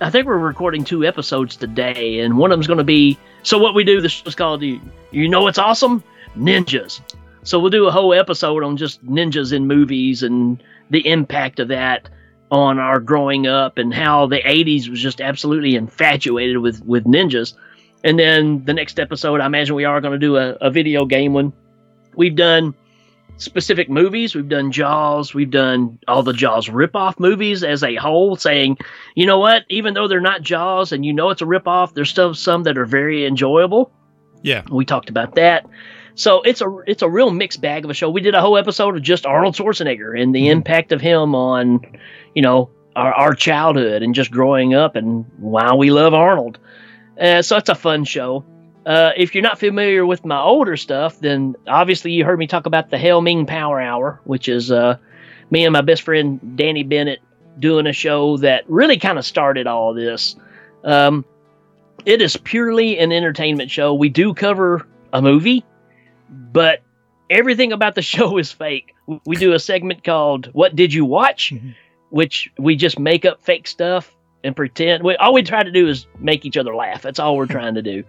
I 0.00 0.10
think 0.10 0.26
we're 0.26 0.38
recording 0.38 0.84
two 0.84 1.04
episodes 1.04 1.56
today, 1.56 2.20
and 2.20 2.38
one 2.38 2.50
of 2.50 2.56
them's 2.56 2.66
going 2.66 2.78
to 2.78 2.84
be. 2.84 3.18
So 3.42 3.58
what 3.58 3.74
we 3.74 3.84
do, 3.84 4.00
this 4.00 4.22
is 4.26 4.34
called 4.34 4.62
you, 4.62 4.80
you 5.10 5.28
know 5.28 5.42
what's 5.42 5.58
awesome? 5.58 6.02
Ninjas. 6.36 7.00
So 7.42 7.60
we'll 7.60 7.70
do 7.70 7.86
a 7.86 7.92
whole 7.92 8.12
episode 8.12 8.62
on 8.62 8.76
just 8.76 9.04
ninjas 9.06 9.52
in 9.52 9.66
movies 9.66 10.22
and 10.22 10.62
the 10.90 11.06
impact 11.06 11.60
of 11.60 11.68
that 11.68 12.08
on 12.50 12.78
our 12.78 13.00
growing 13.00 13.46
up 13.46 13.78
and 13.78 13.92
how 13.92 14.26
the 14.26 14.38
80s 14.38 14.88
was 14.88 15.00
just 15.00 15.20
absolutely 15.20 15.74
infatuated 15.74 16.58
with 16.58 16.84
with 16.84 17.04
ninjas. 17.04 17.54
And 18.04 18.18
then 18.18 18.64
the 18.64 18.74
next 18.74 19.00
episode, 19.00 19.40
I 19.40 19.46
imagine 19.46 19.74
we 19.74 19.84
are 19.84 20.00
going 20.00 20.12
to 20.12 20.18
do 20.18 20.36
a, 20.36 20.50
a 20.60 20.70
video 20.70 21.06
game 21.06 21.32
one. 21.32 21.52
We've 22.14 22.36
done 22.36 22.74
specific 23.38 23.90
movies. 23.90 24.34
We've 24.34 24.48
done 24.48 24.72
Jaws. 24.72 25.34
We've 25.34 25.50
done 25.50 25.98
all 26.06 26.22
the 26.22 26.32
Jaws 26.32 26.68
ripoff 26.68 27.18
movies 27.18 27.62
as 27.64 27.82
a 27.82 27.96
whole, 27.96 28.36
saying, 28.36 28.78
you 29.14 29.26
know 29.26 29.38
what? 29.38 29.64
Even 29.68 29.94
though 29.94 30.08
they're 30.08 30.20
not 30.20 30.42
Jaws 30.42 30.92
and 30.92 31.04
you 31.04 31.12
know 31.12 31.30
it's 31.30 31.42
a 31.42 31.46
ripoff, 31.46 31.94
there's 31.94 32.10
still 32.10 32.34
some 32.34 32.62
that 32.64 32.78
are 32.78 32.86
very 32.86 33.26
enjoyable. 33.26 33.92
Yeah. 34.42 34.62
We 34.70 34.84
talked 34.84 35.10
about 35.10 35.34
that. 35.34 35.66
So 36.16 36.40
it's 36.42 36.60
a 36.62 36.76
it's 36.86 37.02
a 37.02 37.08
real 37.08 37.30
mixed 37.30 37.60
bag 37.60 37.84
of 37.84 37.90
a 37.90 37.94
show. 37.94 38.08
We 38.10 38.22
did 38.22 38.34
a 38.34 38.40
whole 38.40 38.56
episode 38.56 38.96
of 38.96 39.02
just 39.02 39.26
Arnold 39.26 39.54
Schwarzenegger 39.54 40.20
and 40.20 40.34
the 40.34 40.46
Mhm. 40.46 40.50
impact 40.50 40.90
of 40.92 41.00
him 41.00 41.34
on, 41.34 41.80
you 42.34 42.40
know, 42.42 42.70
our, 42.96 43.12
our 43.12 43.34
childhood 43.34 44.02
and 44.02 44.14
just 44.14 44.30
growing 44.30 44.74
up 44.74 44.96
and 44.96 45.26
why 45.38 45.74
we 45.74 45.90
love 45.90 46.14
Arnold. 46.14 46.58
Uh, 47.20 47.42
so 47.42 47.56
it's 47.58 47.68
a 47.68 47.74
fun 47.74 48.04
show. 48.04 48.44
Uh, 48.86 49.10
if 49.16 49.34
you're 49.34 49.42
not 49.42 49.58
familiar 49.58 50.06
with 50.06 50.24
my 50.24 50.40
older 50.40 50.76
stuff, 50.76 51.18
then 51.20 51.54
obviously 51.68 52.12
you 52.12 52.24
heard 52.24 52.38
me 52.38 52.46
talk 52.46 52.64
about 52.66 52.88
the 52.88 52.96
Hail 52.98 53.20
Ming 53.20 53.44
Power 53.44 53.78
Hour, 53.80 54.20
which 54.24 54.48
is 54.48 54.72
uh, 54.72 54.96
me 55.50 55.64
and 55.64 55.72
my 55.74 55.80
best 55.82 56.02
friend 56.02 56.40
Danny 56.56 56.82
Bennett 56.82 57.20
doing 57.58 57.86
a 57.86 57.92
show 57.92 58.38
that 58.38 58.64
really 58.68 58.96
kind 58.98 59.18
of 59.18 59.26
started 59.26 59.66
all 59.66 59.92
this. 59.92 60.36
Um, 60.84 61.24
it 62.06 62.22
is 62.22 62.36
purely 62.38 62.98
an 62.98 63.12
entertainment 63.12 63.70
show. 63.70 63.92
We 63.92 64.08
do 64.08 64.32
cover 64.32 64.86
a 65.12 65.20
movie, 65.20 65.64
but 66.28 66.82
everything 67.30 67.72
about 67.72 67.94
the 67.94 68.02
show 68.14 68.38
is 68.38 68.52
fake. 68.52 68.94
We 69.24 69.36
do 69.36 69.52
a 69.52 69.58
segment 69.58 70.04
called 70.04 70.46
"What 70.52 70.74
Did 70.76 70.92
You 70.92 71.04
Watch," 71.04 71.52
Mhm. 71.54 71.74
which 72.10 72.50
we 72.58 72.76
just 72.76 72.98
make 72.98 73.24
up 73.24 73.40
fake 73.42 73.66
stuff 73.66 74.14
and 74.44 74.54
pretend. 74.54 75.02
We, 75.04 75.16
all 75.16 75.32
we 75.32 75.42
try 75.42 75.62
to 75.62 75.70
do 75.70 75.88
is 75.88 76.06
make 76.18 76.44
each 76.44 76.56
other 76.56 76.74
laugh. 76.74 77.02
That's 77.02 77.18
all 77.18 77.36
we're 77.36 77.46
trying 77.58 77.74
to 77.74 77.82
do. 77.82 78.04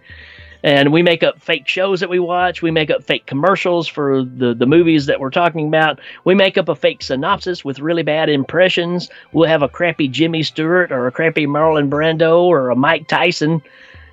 And 0.64 0.92
we 0.92 1.02
make 1.02 1.22
up 1.22 1.40
fake 1.40 1.68
shows 1.68 2.00
that 2.00 2.10
we 2.10 2.18
watch. 2.18 2.62
We 2.62 2.72
make 2.72 2.90
up 2.90 3.04
fake 3.04 3.26
commercials 3.26 3.86
for 3.86 4.24
the, 4.24 4.54
the 4.54 4.66
movies 4.66 5.06
that 5.06 5.20
we're 5.20 5.30
talking 5.30 5.68
about. 5.68 6.00
We 6.24 6.34
make 6.34 6.58
up 6.58 6.68
a 6.68 6.74
fake 6.74 7.00
synopsis 7.00 7.64
with 7.64 7.78
really 7.78 8.02
bad 8.02 8.28
impressions. 8.28 9.08
We'll 9.32 9.48
have 9.48 9.62
a 9.62 9.68
crappy 9.68 10.08
Jimmy 10.08 10.42
Stewart 10.42 10.90
or 10.90 11.06
a 11.06 11.12
crappy 11.12 11.46
Marlon 11.46 11.88
Brando 11.88 12.40
or 12.40 12.70
a 12.70 12.74
Mike 12.76 13.06
Tyson 13.06 13.62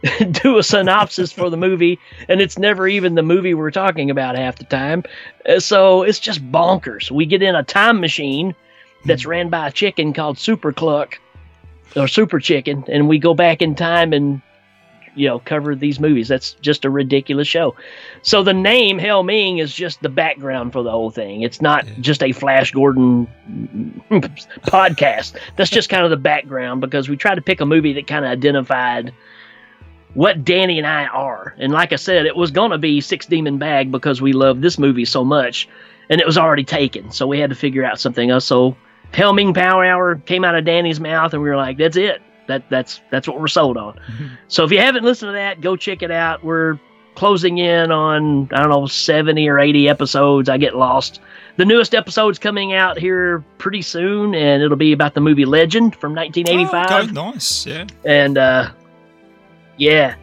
do 0.44 0.58
a 0.58 0.64
synopsis 0.64 1.32
for 1.32 1.50
the 1.50 1.58
movie, 1.58 2.00
and 2.30 2.42
it's 2.42 2.58
never 2.58 2.88
even 2.88 3.16
the 3.16 3.24
movie 3.24 3.54
we're 3.54 3.72
talking 3.72 4.10
about 4.10 4.36
half 4.38 4.58
the 4.58 4.66
time. 4.66 5.04
Uh, 5.48 5.60
So 5.60 6.04
it's 6.04 6.20
just 6.20 6.42
bonkers. 6.52 7.12
We 7.12 7.26
get 7.26 7.42
in 7.42 7.56
a 7.56 7.64
time 7.64 8.00
machine 8.00 8.56
that's 9.06 9.26
ran 9.26 9.50
by 9.50 9.68
a 9.68 9.72
chicken 9.72 10.14
called 10.14 10.38
Super 10.38 10.72
Cluck 10.74 11.20
or 11.96 12.08
Super 12.08 12.40
Chicken, 12.40 12.84
and 12.88 13.08
we 13.08 13.20
go 13.20 13.34
back 13.34 13.62
in 13.62 13.76
time 13.76 14.14
and 14.14 14.42
you 15.18 15.28
know 15.28 15.40
cover 15.40 15.76
these 15.76 16.00
movies. 16.00 16.28
That's 16.28 16.54
just 16.56 16.84
a 16.84 16.90
ridiculous 16.90 17.48
show. 17.48 17.74
So 18.22 18.44
the 18.44 18.54
name 18.54 19.00
Hail 19.00 19.24
Ming 19.24 19.60
is 19.60 19.74
just 19.74 20.02
the 20.02 20.10
background 20.10 20.74
for 20.74 20.84
the 20.84 20.92
whole 20.92 21.10
thing. 21.10 21.42
It's 21.42 21.62
not 21.62 21.86
Yeah. 21.88 21.94
just 22.02 22.22
a 22.22 22.32
Flash 22.34 22.72
Gordon 22.72 23.26
podcast. 24.68 25.36
That's 25.56 25.70
just 25.70 25.90
kind 25.90 26.04
of 26.04 26.10
the 26.10 26.18
background 26.18 26.82
because 26.82 27.08
we 27.10 27.16
tried 27.16 27.36
to 27.36 27.42
pick 27.42 27.62
a 27.62 27.66
movie 27.66 27.94
that 27.94 28.08
kind 28.08 28.26
of 28.26 28.32
identified 28.32 29.14
what 30.16 30.44
Danny 30.44 30.78
and 30.80 30.88
I 30.88 31.06
are. 31.06 31.54
And 31.60 31.72
like 31.72 31.94
I 31.94 31.98
said, 31.98 32.26
it 32.26 32.36
was 32.36 32.50
going 32.50 32.72
to 32.72 32.78
be 32.80 33.00
Six 33.02 33.26
Demon 33.28 33.58
Bag 33.60 33.92
because 33.92 34.22
we 34.22 34.34
love 34.34 34.62
this 34.62 34.80
movie 34.80 35.06
so 35.06 35.24
much, 35.24 35.70
and 36.10 36.20
it 36.20 36.26
was 36.26 36.38
already 36.38 36.64
taken. 36.64 37.12
So 37.12 37.28
we 37.28 37.40
had 37.40 37.52
to 37.52 37.56
figure 37.56 37.86
out 37.86 38.00
something 38.00 38.30
else. 38.32 38.46
So 38.46 38.76
Hail 39.14 39.34
Ming 39.34 39.54
Power 39.54 39.86
Hour 39.86 40.16
came 40.16 40.44
out 40.44 40.56
of 40.56 40.66
Danny's 40.66 41.00
mouth, 41.00 41.34
and 41.34 41.44
we 41.44 41.50
were 41.50 41.58
like, 41.58 41.78
"That's 41.78 41.96
it. 41.98 42.22
That 42.48 42.64
that's 42.70 43.02
that's 43.12 43.28
what 43.28 43.40
we're 43.40 43.48
sold 43.48 43.78
on." 43.78 44.00
so 44.48 44.64
if 44.64 44.72
you 44.72 44.80
haven't 44.80 45.04
listened 45.04 45.30
to 45.30 45.34
that, 45.34 45.62
go 45.62 45.76
check 45.76 46.02
it 46.02 46.12
out. 46.12 46.44
We're 46.44 46.80
closing 47.16 47.60
in 47.60 47.92
on 47.92 48.50
I 48.52 48.58
don't 48.60 48.70
know 48.70 48.88
seventy 48.88 49.48
or 49.48 49.60
eighty 49.60 49.88
episodes. 49.88 50.50
I 50.50 50.58
get 50.58 50.76
lost. 50.76 51.22
The 51.58 51.64
newest 51.66 51.96
episode's 51.96 52.38
coming 52.38 52.74
out 52.74 52.98
here 53.00 53.42
pretty 53.58 53.82
soon, 53.82 54.36
and 54.36 54.62
it'll 54.62 54.76
be 54.76 54.92
about 54.92 55.14
the 55.14 55.22
movie 55.22 55.46
Legend 55.46 55.96
from 55.96 56.14
1985 56.14 56.92
Oh, 56.92 57.04
okay, 57.04 57.12
nice. 57.32 57.66
Yeah. 57.66 57.86
and 58.04 58.38
uh, 58.38 58.72
yeah, 59.78 60.16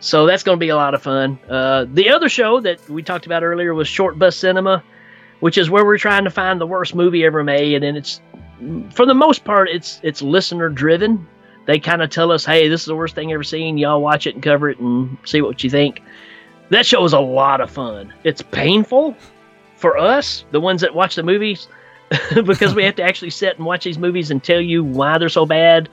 so 0.00 0.26
that's 0.26 0.42
going 0.42 0.56
to 0.56 0.60
be 0.60 0.70
a 0.70 0.76
lot 0.76 0.94
of 0.94 1.02
fun. 1.02 1.38
Uh, 1.48 1.84
the 1.92 2.08
other 2.10 2.28
show 2.28 2.60
that 2.60 2.88
we 2.88 3.02
talked 3.02 3.26
about 3.26 3.42
earlier 3.42 3.74
was 3.74 3.86
Short 3.86 4.18
Bus 4.18 4.36
Cinema, 4.36 4.82
which 5.40 5.58
is 5.58 5.68
where 5.68 5.84
we're 5.84 5.98
trying 5.98 6.24
to 6.24 6.30
find 6.30 6.60
the 6.60 6.66
worst 6.66 6.94
movie 6.94 7.24
ever 7.24 7.44
made, 7.44 7.82
and 7.82 7.96
it's 7.96 8.20
for 8.90 9.06
the 9.06 9.14
most 9.14 9.44
part 9.44 9.68
it's 9.68 10.00
it's 10.02 10.22
listener 10.22 10.68
driven. 10.68 11.26
They 11.66 11.78
kind 11.78 12.02
of 12.02 12.10
tell 12.10 12.32
us, 12.32 12.44
"Hey, 12.44 12.68
this 12.68 12.80
is 12.80 12.86
the 12.86 12.96
worst 12.96 13.14
thing 13.14 13.32
ever 13.32 13.44
seen. 13.44 13.76
Y'all 13.76 14.00
watch 14.00 14.26
it 14.26 14.34
and 14.34 14.42
cover 14.42 14.70
it 14.70 14.78
and 14.78 15.18
see 15.24 15.42
what 15.42 15.62
you 15.62 15.70
think." 15.70 16.02
That 16.70 16.86
show 16.86 17.04
is 17.04 17.12
a 17.12 17.20
lot 17.20 17.60
of 17.60 17.70
fun. 17.70 18.12
It's 18.24 18.42
painful 18.42 19.16
for 19.76 19.98
us, 19.98 20.44
the 20.50 20.60
ones 20.60 20.80
that 20.80 20.94
watch 20.94 21.16
the 21.16 21.22
movies, 21.22 21.68
because 22.44 22.74
we 22.74 22.84
have 22.84 22.96
to 22.96 23.02
actually 23.02 23.30
sit 23.30 23.56
and 23.56 23.66
watch 23.66 23.84
these 23.84 23.98
movies 23.98 24.30
and 24.30 24.42
tell 24.42 24.60
you 24.60 24.82
why 24.82 25.18
they're 25.18 25.28
so 25.28 25.44
bad 25.44 25.88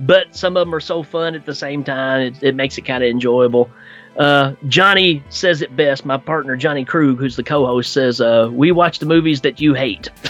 but 0.00 0.34
some 0.34 0.56
of 0.56 0.66
them 0.66 0.74
are 0.74 0.80
so 0.80 1.02
fun 1.02 1.34
at 1.34 1.46
the 1.46 1.54
same 1.54 1.84
time. 1.84 2.22
It, 2.22 2.42
it 2.42 2.54
makes 2.54 2.78
it 2.78 2.82
kind 2.82 3.02
of 3.02 3.10
enjoyable. 3.10 3.70
Uh, 4.16 4.54
Johnny 4.66 5.22
says 5.30 5.62
it 5.62 5.74
best. 5.76 6.04
My 6.04 6.16
partner 6.16 6.56
Johnny 6.56 6.84
Krug, 6.84 7.18
who's 7.18 7.36
the 7.36 7.44
co-host, 7.44 7.92
says, 7.92 8.20
uh, 8.20 8.50
"We 8.52 8.72
watch 8.72 8.98
the 8.98 9.06
movies 9.06 9.40
that 9.42 9.60
you 9.60 9.74
hate," 9.74 10.08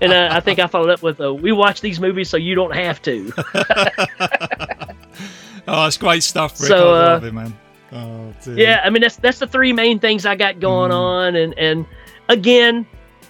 and 0.00 0.12
uh, 0.12 0.28
I 0.32 0.40
think 0.40 0.58
I 0.58 0.66
followed 0.66 0.90
up 0.90 1.02
with, 1.02 1.20
uh, 1.20 1.34
"We 1.34 1.52
watch 1.52 1.82
these 1.82 2.00
movies 2.00 2.30
so 2.30 2.36
you 2.36 2.54
don't 2.54 2.74
have 2.74 3.02
to." 3.02 3.32
Oh, 5.68 5.86
it's 5.86 5.96
great 5.96 6.22
stuff, 6.22 6.60
Rick. 6.60 6.68
So, 6.68 6.94
I 6.94 6.98
uh, 6.98 7.06
love 7.12 7.24
it, 7.24 7.34
man. 7.34 7.58
Oh, 7.92 8.32
yeah, 8.46 8.82
I 8.84 8.90
mean 8.90 9.02
that's 9.02 9.16
that's 9.16 9.38
the 9.38 9.46
three 9.46 9.72
main 9.72 9.98
things 9.98 10.26
I 10.26 10.36
got 10.36 10.60
going 10.60 10.90
on, 10.90 11.36
and 11.36 11.56
and 11.58 11.86
again, 12.28 12.86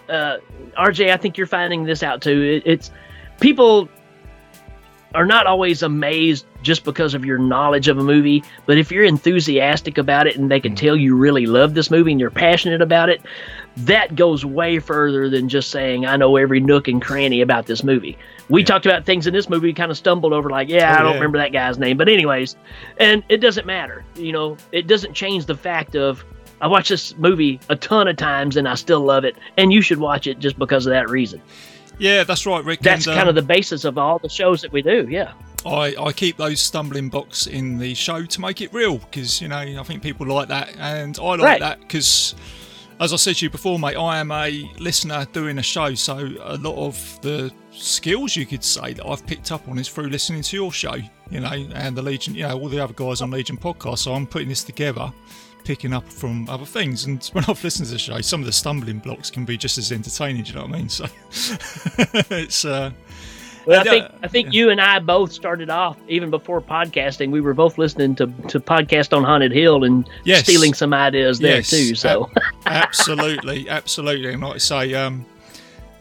uh, 0.09 0.39
RJ, 0.79 1.13
I 1.13 1.17
think 1.17 1.37
you're 1.37 1.47
finding 1.47 1.85
this 1.85 2.03
out 2.03 2.23
too. 2.23 2.43
It, 2.43 2.71
it's 2.71 2.91
people 3.41 3.89
are 5.17 5.27
not 5.27 5.47
always 5.47 5.83
amazed 5.83 6.47
just 6.63 6.85
because 6.85 7.15
of 7.15 7.25
your 7.25 7.39
knowledge 7.39 7.89
of 7.89 7.97
a 7.97 8.03
movie, 8.03 8.45
but 8.67 8.77
if 8.77 8.93
you're 8.93 9.05
enthusiastic 9.05 9.97
about 9.97 10.27
it 10.27 10.37
and 10.37 10.51
they 10.51 10.61
can 10.61 10.73
mm-hmm. 10.73 10.87
tell 10.87 10.97
you 10.97 11.17
really 11.17 11.47
love 11.47 11.75
this 11.75 11.91
movie 11.91 12.11
and 12.13 12.21
you're 12.21 12.31
passionate 12.31 12.83
about 12.83 13.09
it, 13.09 13.23
that 13.79 14.15
goes 14.15 14.45
way 14.45 14.79
further 14.79 15.29
than 15.31 15.49
just 15.49 15.71
saying 15.71 16.05
I 16.05 16.17
know 16.17 16.37
every 16.37 16.61
nook 16.61 16.87
and 16.87 17.01
cranny 17.01 17.41
about 17.41 17.67
this 17.67 17.83
movie. 17.83 18.19
We 18.49 18.63
talked 18.63 18.87
about 18.87 19.07
things 19.07 19.27
in 19.27 19.33
this 19.33 19.49
movie, 19.49 19.73
kind 19.73 19.91
of 19.91 19.97
stumbled 19.97 20.33
over, 20.33 20.51
like, 20.51 20.69
yeah, 20.69 20.95
Oh, 20.95 21.01
I 21.01 21.03
don't 21.03 21.13
yeah. 21.13 21.15
remember 21.15 21.39
that 21.39 21.53
guy's 21.53 21.79
name, 21.79 21.97
but 21.97 22.09
anyways, 22.09 22.57
and 22.99 23.25
it 23.29 23.39
doesn't 23.39 23.67
matter. 23.67 24.05
You 24.15 24.33
know, 24.33 24.57
it 24.71 24.87
doesn't 24.87 25.15
change 25.15 25.47
the 25.47 25.57
fact 25.57 25.97
of 25.97 26.25
I 26.61 26.69
watched 26.69 26.91
this 26.91 27.17
movie 27.17 27.59
a 27.69 27.77
ton 27.77 28.09
of 28.09 28.17
times 28.17 28.57
and 28.57 28.69
I 28.69 28.75
still 28.75 29.01
love 29.01 29.25
it, 29.25 29.37
and 29.57 29.73
you 29.73 29.81
should 29.81 29.99
watch 29.99 30.27
it 30.27 30.39
just 30.39 30.59
because 30.59 30.87
of 30.87 30.91
that 30.91 31.09
reason. 31.09 31.41
Yeah, 31.99 32.25
that's 32.25 32.45
right, 32.47 32.65
Rick. 32.65 32.81
That's 32.81 33.07
and, 33.07 33.15
kind 33.17 33.29
um, 33.29 33.31
of 33.31 33.35
the 33.35 33.43
basis 33.43 33.85
of 33.85 33.97
all 33.99 34.19
the 34.19 34.29
shows 34.29 34.61
that 34.63 34.73
we 34.73 34.83
do. 34.83 35.07
Yeah. 35.09 35.33
I, 35.65 35.95
I 35.99 36.13
keep 36.13 36.37
those 36.37 36.61
stumbling 36.61 37.09
blocks 37.09 37.47
in 37.49 37.79
the 37.79 37.95
show 37.95 38.25
to 38.25 38.41
make 38.41 38.61
it 38.61 38.73
real 38.73 38.99
because 38.99 39.41
you 39.43 39.49
know 39.49 39.57
I 39.57 39.83
think 39.83 40.01
people 40.01 40.25
like 40.27 40.47
that 40.49 40.77
and 40.79 41.19
I 41.19 41.23
like 41.31 41.41
Right. 41.41 41.61
that 41.61 41.81
because 41.81 42.37
as 43.01 43.13
I 43.13 43.17
said 43.17 43.35
to 43.37 43.47
you 43.47 43.51
before 43.51 43.77
mate 43.77 43.97
I 43.97 44.21
am 44.21 44.31
a 44.31 44.71
listener 44.79 45.27
doing 45.33 45.59
a 45.59 45.63
show 45.65 45.95
so 45.95 46.19
a 46.45 46.57
lot 46.59 46.77
of 46.77 47.19
the 47.23 47.51
skills 47.73 48.37
you 48.37 48.47
could 48.47 48.63
say 48.63 48.93
that 48.93 49.05
I've 49.05 49.27
picked 49.27 49.51
up 49.51 49.69
on 49.69 49.77
is 49.79 49.89
through 49.89 50.07
listening 50.09 50.43
to 50.43 50.57
your 50.57 50.73
show 50.73 50.95
you 51.31 51.41
know 51.41 51.51
and 51.51 51.97
the 51.97 52.03
Legion 52.03 52.37
you 52.37 52.45
know 52.45 52.57
all 52.57 52.69
the 52.69 52.79
other 52.79 52.95
guys 52.95 53.21
on 53.21 53.33
Legion 53.33 53.57
podcast 53.57 53.99
so 53.99 54.15
I'm 54.15 54.27
putting 54.27 54.49
this 54.49 54.63
together 54.63 55.13
picking 55.67 55.93
up 55.93 56.07
from 56.09 56.49
other 56.49 56.65
things 56.65 57.05
and 57.07 57.25
when 57.33 57.45
I've 57.49 57.63
listened 57.65 57.87
to 57.89 57.93
the 57.95 57.99
show 57.99 58.21
some 58.21 58.41
of 58.41 58.47
the 58.47 58.53
stumbling 58.53 59.01
blocks 59.01 59.31
can 59.31 59.45
be 59.45 59.57
just 59.57 59.77
as 59.79 59.91
entertaining 59.93 60.43
do 60.45 60.51
you 60.51 60.55
know 60.57 60.63
what 60.67 60.75
I 60.75 60.79
mean 60.79 60.89
so 60.89 61.05
it's 62.31 62.65
uh 62.65 62.91
Well, 63.67 63.81
I 63.81 63.83
think 63.85 64.07
I 64.23 64.29
think 64.29 64.53
you 64.53 64.71
and 64.71 64.81
I 64.81 65.01
both 65.01 65.33
started 65.33 65.71
off 65.71 65.97
even 66.09 66.31
before 66.31 66.61
podcasting. 66.61 67.33
We 67.33 67.41
were 67.41 67.53
both 67.53 67.79
listening 67.79 68.15
to 68.17 68.27
to 68.49 68.61
podcast 68.61 69.15
on 69.17 69.25
Haunted 69.25 69.51
Hill 69.51 69.83
and 69.83 70.09
Yes. 70.23 70.45
stealing 70.45 70.73
some 70.73 70.95
ideas 70.95 71.41
there 71.41 71.57
Yes, 71.57 71.71
too. 71.71 71.97
So 71.97 72.31
absolutely, 72.67 73.69
absolutely. 73.69 74.33
And 74.33 74.43
like 74.43 74.55
I 74.55 74.59
say, 74.59 74.95
um, 74.95 75.27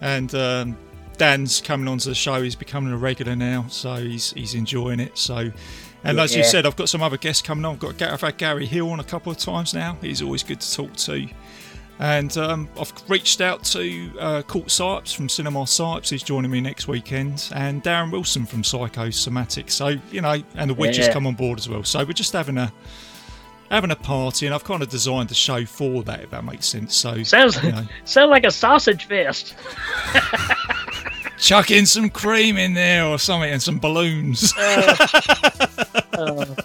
and 0.02 0.34
um, 0.36 0.78
Dan's 1.18 1.60
coming 1.62 1.88
onto 1.88 2.08
the 2.10 2.16
show. 2.16 2.42
He's 2.44 2.56
becoming 2.56 2.94
a 2.94 2.98
regular 2.98 3.36
now, 3.36 3.66
so 3.70 3.96
he's 3.96 4.32
he's 4.34 4.54
enjoying 4.54 5.00
it. 5.00 5.18
So, 5.18 5.50
and 6.06 6.20
as 6.20 6.34
you 6.36 6.42
Yeah. 6.42 6.48
said, 6.48 6.66
I've 6.66 6.76
got 6.76 6.88
some 6.90 7.02
other 7.02 7.18
guests 7.18 7.42
coming 7.42 7.66
on. 7.66 7.74
I've 7.74 7.80
got 7.98 8.02
I've 8.02 8.22
had 8.22 8.38
Gary 8.38 8.66
Hill 8.66 8.90
on 8.92 9.00
a 9.00 9.04
couple 9.04 9.32
of 9.32 9.38
times 9.38 9.74
now. 9.74 9.98
He's 10.02 10.22
always 10.22 10.44
good 10.44 10.62
to 10.62 10.74
talk 10.76 10.96
to. 10.96 11.28
And 11.98 12.36
um, 12.38 12.68
I've 12.80 12.92
reached 13.08 13.40
out 13.40 13.64
to 13.66 14.12
uh, 14.20 14.42
Court 14.42 14.68
Sipes 14.68 15.16
from 15.16 15.30
Cinema 15.30 15.60
Sipes. 15.62 16.10
He's 16.10 16.24
joining 16.24 16.52
me 16.52 16.60
next 16.60 16.90
weekend, 16.90 17.50
and 17.56 17.82
Darren 17.84 18.12
Wilson 18.12 18.46
from 18.46 18.64
Psychosomatic. 18.66 19.72
So 19.72 19.96
you 20.12 20.20
know, 20.22 20.42
and 20.56 20.70
the 20.70 20.74
Witch 20.74 20.98
has 20.98 21.08
Yeah. 21.08 21.14
come 21.14 21.26
on 21.26 21.36
board 21.36 21.58
as 21.58 21.70
well. 21.70 21.84
So 21.86 22.00
we're 22.04 22.12
just 22.12 22.34
having 22.34 22.58
a 22.58 22.72
having 23.72 23.92
a 23.92 23.96
party, 23.96 24.46
and 24.46 24.54
I've 24.54 24.66
kind 24.66 24.84
of 24.84 24.90
designed 24.90 25.30
the 25.30 25.36
show 25.36 25.66
for 25.66 26.04
that, 26.04 26.20
if 26.24 26.32
that 26.32 26.44
makes 26.44 26.66
sense. 26.66 26.94
So 26.96 27.24
sounds 27.24 27.64
you 27.64 27.72
know, 27.72 27.86
sound 28.04 28.30
like 28.30 28.44
a 28.44 28.52
sausage 28.52 29.06
fest. 29.06 29.56
chuck 31.38 31.72
in 31.72 31.86
some 31.86 32.10
cream 32.10 32.58
in 32.58 32.74
there 32.74 33.06
or 33.06 33.18
something, 33.20 33.50
and 33.52 33.62
some 33.62 33.80
balloons. 33.80 34.54
All 36.18 36.46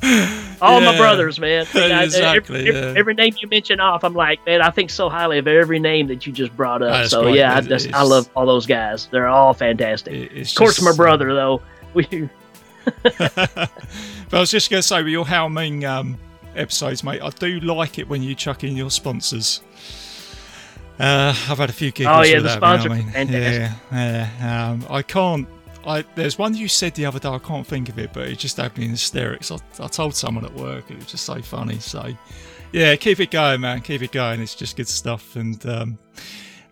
all 0.60 0.80
my 0.80 0.96
brothers, 0.96 1.38
man. 1.38 1.66
I- 1.74 2.04
Exactly, 2.04 2.68
Every, 2.68 2.80
yeah. 2.80 2.94
every 2.96 3.14
name 3.14 3.34
you 3.40 3.48
mention 3.48 3.80
off, 3.80 4.04
I'm 4.04 4.14
like, 4.14 4.44
man, 4.46 4.62
I 4.62 4.70
think 4.70 4.90
so 4.90 5.08
highly 5.08 5.38
of 5.38 5.46
every 5.48 5.78
name 5.78 6.06
that 6.08 6.26
you 6.26 6.32
just 6.32 6.56
brought 6.56 6.82
up. 6.82 6.92
That's 6.92 7.10
so 7.10 7.22
great. 7.22 7.36
yeah, 7.36 7.56
I, 7.56 7.60
just, 7.60 7.92
I 7.92 8.02
love 8.02 8.28
all 8.34 8.46
those 8.46 8.66
guys. 8.66 9.08
They're 9.10 9.28
all 9.28 9.54
fantastic. 9.54 10.32
Of 10.36 10.54
course, 10.54 10.80
my 10.82 10.94
brother 10.94 11.34
though. 11.34 11.60
We 11.94 12.28
but 13.02 13.70
I 14.32 14.40
was 14.40 14.50
just 14.50 14.70
going 14.70 14.80
to 14.82 14.86
say, 14.86 15.02
with 15.02 15.12
your 15.12 15.26
How 15.26 15.48
Ming 15.48 15.84
um, 15.84 16.18
episodes, 16.56 17.04
mate, 17.04 17.20
I 17.22 17.30
do 17.30 17.60
like 17.60 17.98
it 17.98 18.08
when 18.08 18.22
you 18.22 18.34
chuck 18.34 18.64
in 18.64 18.76
your 18.76 18.90
sponsors. 18.90 19.62
Uh, 20.98 21.32
I've 21.48 21.58
had 21.58 21.70
a 21.70 21.72
few 21.72 21.90
giggles 21.92 22.16
Oh, 22.16 22.22
yeah, 22.22 22.34
with 22.36 22.44
the 22.44 22.48
that, 22.48 22.54
you 22.56 22.60
know 22.60 22.66
what 22.72 22.80
sponsor- 22.80 22.90
I 22.90 22.96
mean? 22.96 23.10
fantastic. 23.12 23.78
Yeah, 23.92 24.30
yeah. 24.40 24.70
Um, 24.70 24.86
I 24.90 25.02
can't. 25.02 25.48
I, 25.86 26.04
there's 26.16 26.36
one 26.38 26.54
you 26.56 26.66
said 26.68 26.94
the 26.96 27.06
other 27.06 27.18
day. 27.20 27.28
I 27.28 27.38
can't 27.38 27.66
think 27.66 27.88
of 27.88 27.98
it, 27.98 28.12
but 28.12 28.26
it 28.28 28.38
just 28.38 28.56
had 28.56 28.76
me 28.76 28.84
in 28.84 28.90
hysterics. 28.90 29.50
I, 29.52 29.56
I 29.80 29.86
told 29.86 30.14
someone 30.16 30.44
at 30.44 30.52
work. 30.54 30.90
It 30.90 30.96
was 30.96 31.06
just 31.06 31.24
so 31.24 31.40
funny. 31.40 31.78
So, 31.78 32.12
yeah, 32.72 32.96
keep 32.96 33.20
it 33.20 33.30
going, 33.30 33.60
man. 33.60 33.80
Keep 33.80 34.02
it 34.02 34.12
going. 34.12 34.40
It's 34.40 34.54
just 34.56 34.76
good 34.76 34.88
stuff. 34.88 35.36
And 35.36 35.64
um, 35.66 35.98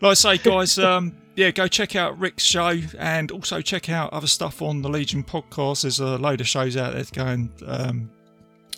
like 0.00 0.10
I 0.10 0.14
say, 0.14 0.38
guys, 0.50 0.76
um, 0.78 1.14
yeah, 1.36 1.50
go 1.52 1.68
check 1.68 1.94
out 1.94 2.18
Rick's 2.18 2.42
show 2.42 2.78
and 2.98 3.30
also 3.30 3.60
check 3.60 3.88
out 3.88 4.12
other 4.12 4.26
stuff 4.26 4.60
on 4.60 4.82
the 4.82 4.88
Legion 4.88 5.22
podcast. 5.22 5.82
There's 5.82 6.00
a 6.00 6.18
load 6.18 6.40
of 6.40 6.48
shows 6.48 6.76
out 6.76 6.92
there 6.94 7.04
to 7.04 7.12
go 7.12 7.26
and 7.26 7.48
um, 7.66 8.10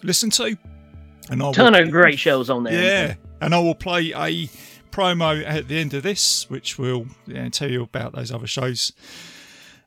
listen 0.02 0.28
to. 0.30 0.56
And 1.30 1.42
I 1.42 1.52
ton 1.52 1.72
will, 1.72 1.82
of 1.82 1.90
great 1.90 2.18
shows 2.18 2.48
on 2.50 2.64
there. 2.64 3.08
yeah, 3.08 3.14
and 3.40 3.54
I 3.54 3.58
will 3.58 3.74
play 3.74 4.12
a 4.12 4.48
promo 4.98 5.44
at 5.46 5.68
the 5.68 5.78
end 5.78 5.94
of 5.94 6.02
this, 6.02 6.50
which 6.50 6.78
will 6.78 7.06
yeah, 7.26 7.48
tell 7.50 7.70
you 7.70 7.82
about 7.82 8.12
those 8.14 8.32
other 8.32 8.46
shows. 8.48 8.92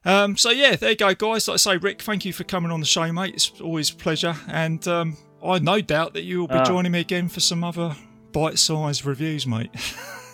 Um, 0.06 0.38
so 0.38 0.50
yeah, 0.50 0.76
there 0.76 0.92
you 0.92 0.96
go, 0.96 1.14
guys. 1.14 1.48
Like 1.48 1.56
I 1.56 1.58
say, 1.58 1.78
Rick, 1.78 2.02
thank 2.02 2.24
you 2.26 2.34
for 2.34 2.44
coming 2.44 2.72
on 2.72 2.80
the 2.80 2.86
show, 2.86 3.12
mate. 3.12 3.34
It's 3.36 3.52
always 3.62 3.92
a 3.92 3.96
pleasure, 3.96 4.36
and 4.48 4.88
um, 4.88 5.18
I 5.44 5.60
no 5.60 5.82
doubt 5.82 6.14
that 6.14 6.24
you 6.24 6.40
will 6.40 6.48
be 6.48 6.56
Ah. 6.56 6.64
joining 6.64 6.92
me 6.94 7.02
again 7.02 7.28
for 7.30 7.40
some 7.42 7.64
other 7.64 7.96
bite-sized 8.32 9.06
reviews, 9.06 9.46
mate, 9.46 9.70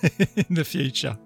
in 0.47 0.55
the 0.55 0.63
future. 0.63 1.17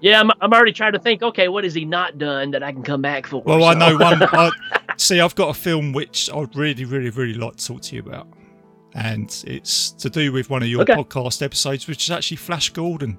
Yeah, 0.00 0.20
I'm, 0.20 0.30
I'm 0.40 0.52
already 0.52 0.72
trying 0.72 0.92
to 0.94 0.98
think. 0.98 1.22
Okay, 1.22 1.48
what 1.48 1.64
has 1.64 1.74
he 1.74 1.84
not 1.84 2.18
done 2.18 2.52
that 2.52 2.62
I 2.62 2.72
can 2.72 2.82
come 2.82 3.02
back 3.02 3.26
for? 3.26 3.42
Well, 3.42 3.64
I 3.64 3.74
know 3.74 3.96
one. 3.98 4.22
I, 4.22 4.50
see, 4.96 5.20
I've 5.20 5.34
got 5.34 5.50
a 5.50 5.54
film 5.54 5.92
which 5.92 6.30
I'd 6.32 6.56
really, 6.56 6.84
really, 6.84 7.10
really 7.10 7.34
like 7.34 7.56
to 7.56 7.66
talk 7.66 7.82
to 7.82 7.94
you 7.96 8.02
about, 8.02 8.26
and 8.94 9.42
it's 9.46 9.90
to 9.92 10.10
do 10.10 10.32
with 10.32 10.50
one 10.50 10.62
of 10.62 10.68
your 10.68 10.82
Okay. 10.82 10.94
podcast 10.94 11.42
episodes, 11.42 11.86
which 11.88 12.04
is 12.04 12.10
actually 12.10 12.36
Flash 12.38 12.70
Gordon. 12.70 13.18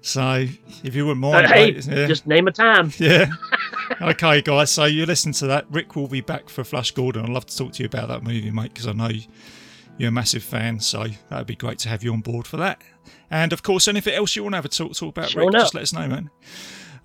So, 0.00 0.46
if 0.82 0.94
you 0.94 1.06
wouldn't 1.06 1.20
mind, 1.20 1.46
hey, 1.46 1.72
mate, 1.72 1.86
yeah. 1.86 2.06
just 2.06 2.26
name 2.26 2.46
a 2.46 2.52
time. 2.52 2.92
Yeah. 2.98 3.26
okay, 4.02 4.42
guys. 4.42 4.70
So 4.70 4.84
you 4.84 5.06
listen 5.06 5.32
to 5.32 5.46
that. 5.46 5.64
Rick 5.70 5.96
will 5.96 6.08
be 6.08 6.20
back 6.20 6.48
for 6.50 6.62
Flash 6.64 6.90
Gordon. 6.90 7.24
I'd 7.24 7.30
love 7.30 7.46
to 7.46 7.56
talk 7.56 7.72
to 7.72 7.82
you 7.82 7.86
about 7.86 8.08
that 8.08 8.22
movie, 8.22 8.50
mate, 8.50 8.74
because 8.74 8.86
I 8.86 8.92
know 8.92 9.08
you're 9.96 10.08
a 10.10 10.12
massive 10.12 10.42
fan. 10.42 10.80
So 10.80 11.06
that'd 11.30 11.46
be 11.46 11.56
great 11.56 11.78
to 11.80 11.88
have 11.88 12.02
you 12.02 12.12
on 12.12 12.20
board 12.20 12.46
for 12.46 12.58
that. 12.58 12.82
And 13.30 13.52
of 13.54 13.62
course, 13.62 13.88
anything 13.88 14.14
else 14.14 14.36
you 14.36 14.42
want 14.42 14.52
to 14.52 14.56
have 14.58 14.64
a 14.66 14.68
talk, 14.68 14.92
talk 14.94 15.16
about, 15.16 15.30
Sure 15.30 15.40
Rick, 15.42 15.48
enough. 15.54 15.62
just 15.62 15.74
let 15.74 15.82
us 15.84 15.92
know, 15.94 16.06
man. 16.06 16.30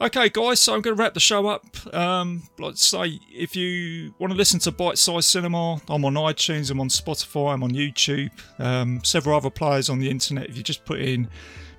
Okay, 0.01 0.29
guys. 0.29 0.61
So 0.61 0.73
I'm 0.73 0.81
going 0.81 0.95
to 0.95 1.01
wrap 1.01 1.13
the 1.13 1.19
show 1.19 1.47
up. 1.47 1.65
Um, 1.93 2.43
let's 2.57 2.85
say 2.85 3.19
if 3.33 3.53
you 3.53 4.13
want 4.17 4.31
to 4.31 4.37
listen 4.37 4.57
to 4.61 4.71
Bite 4.71 4.97
Size 4.97 5.25
Cinema, 5.25 5.81
I'm 5.89 6.05
on 6.05 6.13
iTunes, 6.13 6.71
I'm 6.71 6.79
on 6.79 6.87
Spotify, 6.87 7.53
I'm 7.53 7.63
on 7.63 7.71
YouTube, 7.71 8.31
um, 8.59 9.03
several 9.03 9.35
other 9.35 9.49
players 9.49 9.89
on 9.89 9.99
the 9.99 10.09
internet. 10.09 10.47
If 10.47 10.55
you 10.55 10.63
just 10.63 10.85
put 10.85 11.01
in 11.01 11.27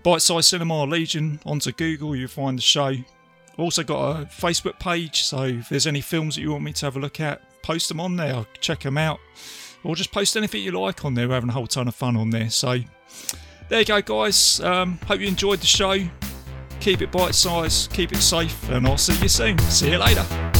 Bite 0.02 0.20
Size 0.20 0.48
Cinema 0.48 0.84
Legion 0.84 1.40
onto 1.46 1.72
Google, 1.72 2.14
you'll 2.14 2.28
find 2.28 2.58
the 2.58 2.62
show. 2.62 2.88
I've 2.88 3.58
also 3.58 3.82
got 3.82 4.20
a 4.20 4.24
Facebook 4.26 4.78
page, 4.78 5.22
so 5.22 5.44
if 5.44 5.70
there's 5.70 5.86
any 5.86 6.02
films 6.02 6.34
that 6.34 6.42
you 6.42 6.52
want 6.52 6.64
me 6.64 6.74
to 6.74 6.86
have 6.86 6.96
a 6.96 7.00
look 7.00 7.20
at, 7.20 7.62
post 7.62 7.88
them 7.88 8.00
on 8.00 8.16
there. 8.16 8.34
I'll 8.34 8.46
check 8.60 8.80
them 8.80 8.98
out. 8.98 9.18
Or 9.82 9.96
just 9.96 10.12
post 10.12 10.36
anything 10.36 10.62
you 10.62 10.72
like 10.72 11.06
on 11.06 11.14
there. 11.14 11.26
We're 11.26 11.34
having 11.34 11.48
a 11.48 11.54
whole 11.54 11.66
ton 11.66 11.88
of 11.88 11.94
fun 11.94 12.18
on 12.18 12.28
there. 12.28 12.50
So 12.50 12.80
there 13.70 13.78
you 13.78 13.86
go, 13.86 14.02
guys. 14.02 14.60
Um, 14.60 14.98
hope 15.06 15.20
you 15.20 15.26
enjoyed 15.26 15.60
the 15.60 15.66
show. 15.66 15.96
Keep 16.80 17.02
it 17.02 17.12
bite 17.12 17.34
size, 17.34 17.88
keep 17.92 18.10
it 18.12 18.22
safe, 18.22 18.68
and 18.70 18.86
I'll 18.86 18.96
see 18.96 19.20
you 19.20 19.28
soon. 19.28 19.58
See 19.58 19.90
you 19.90 19.98
later. 19.98 20.59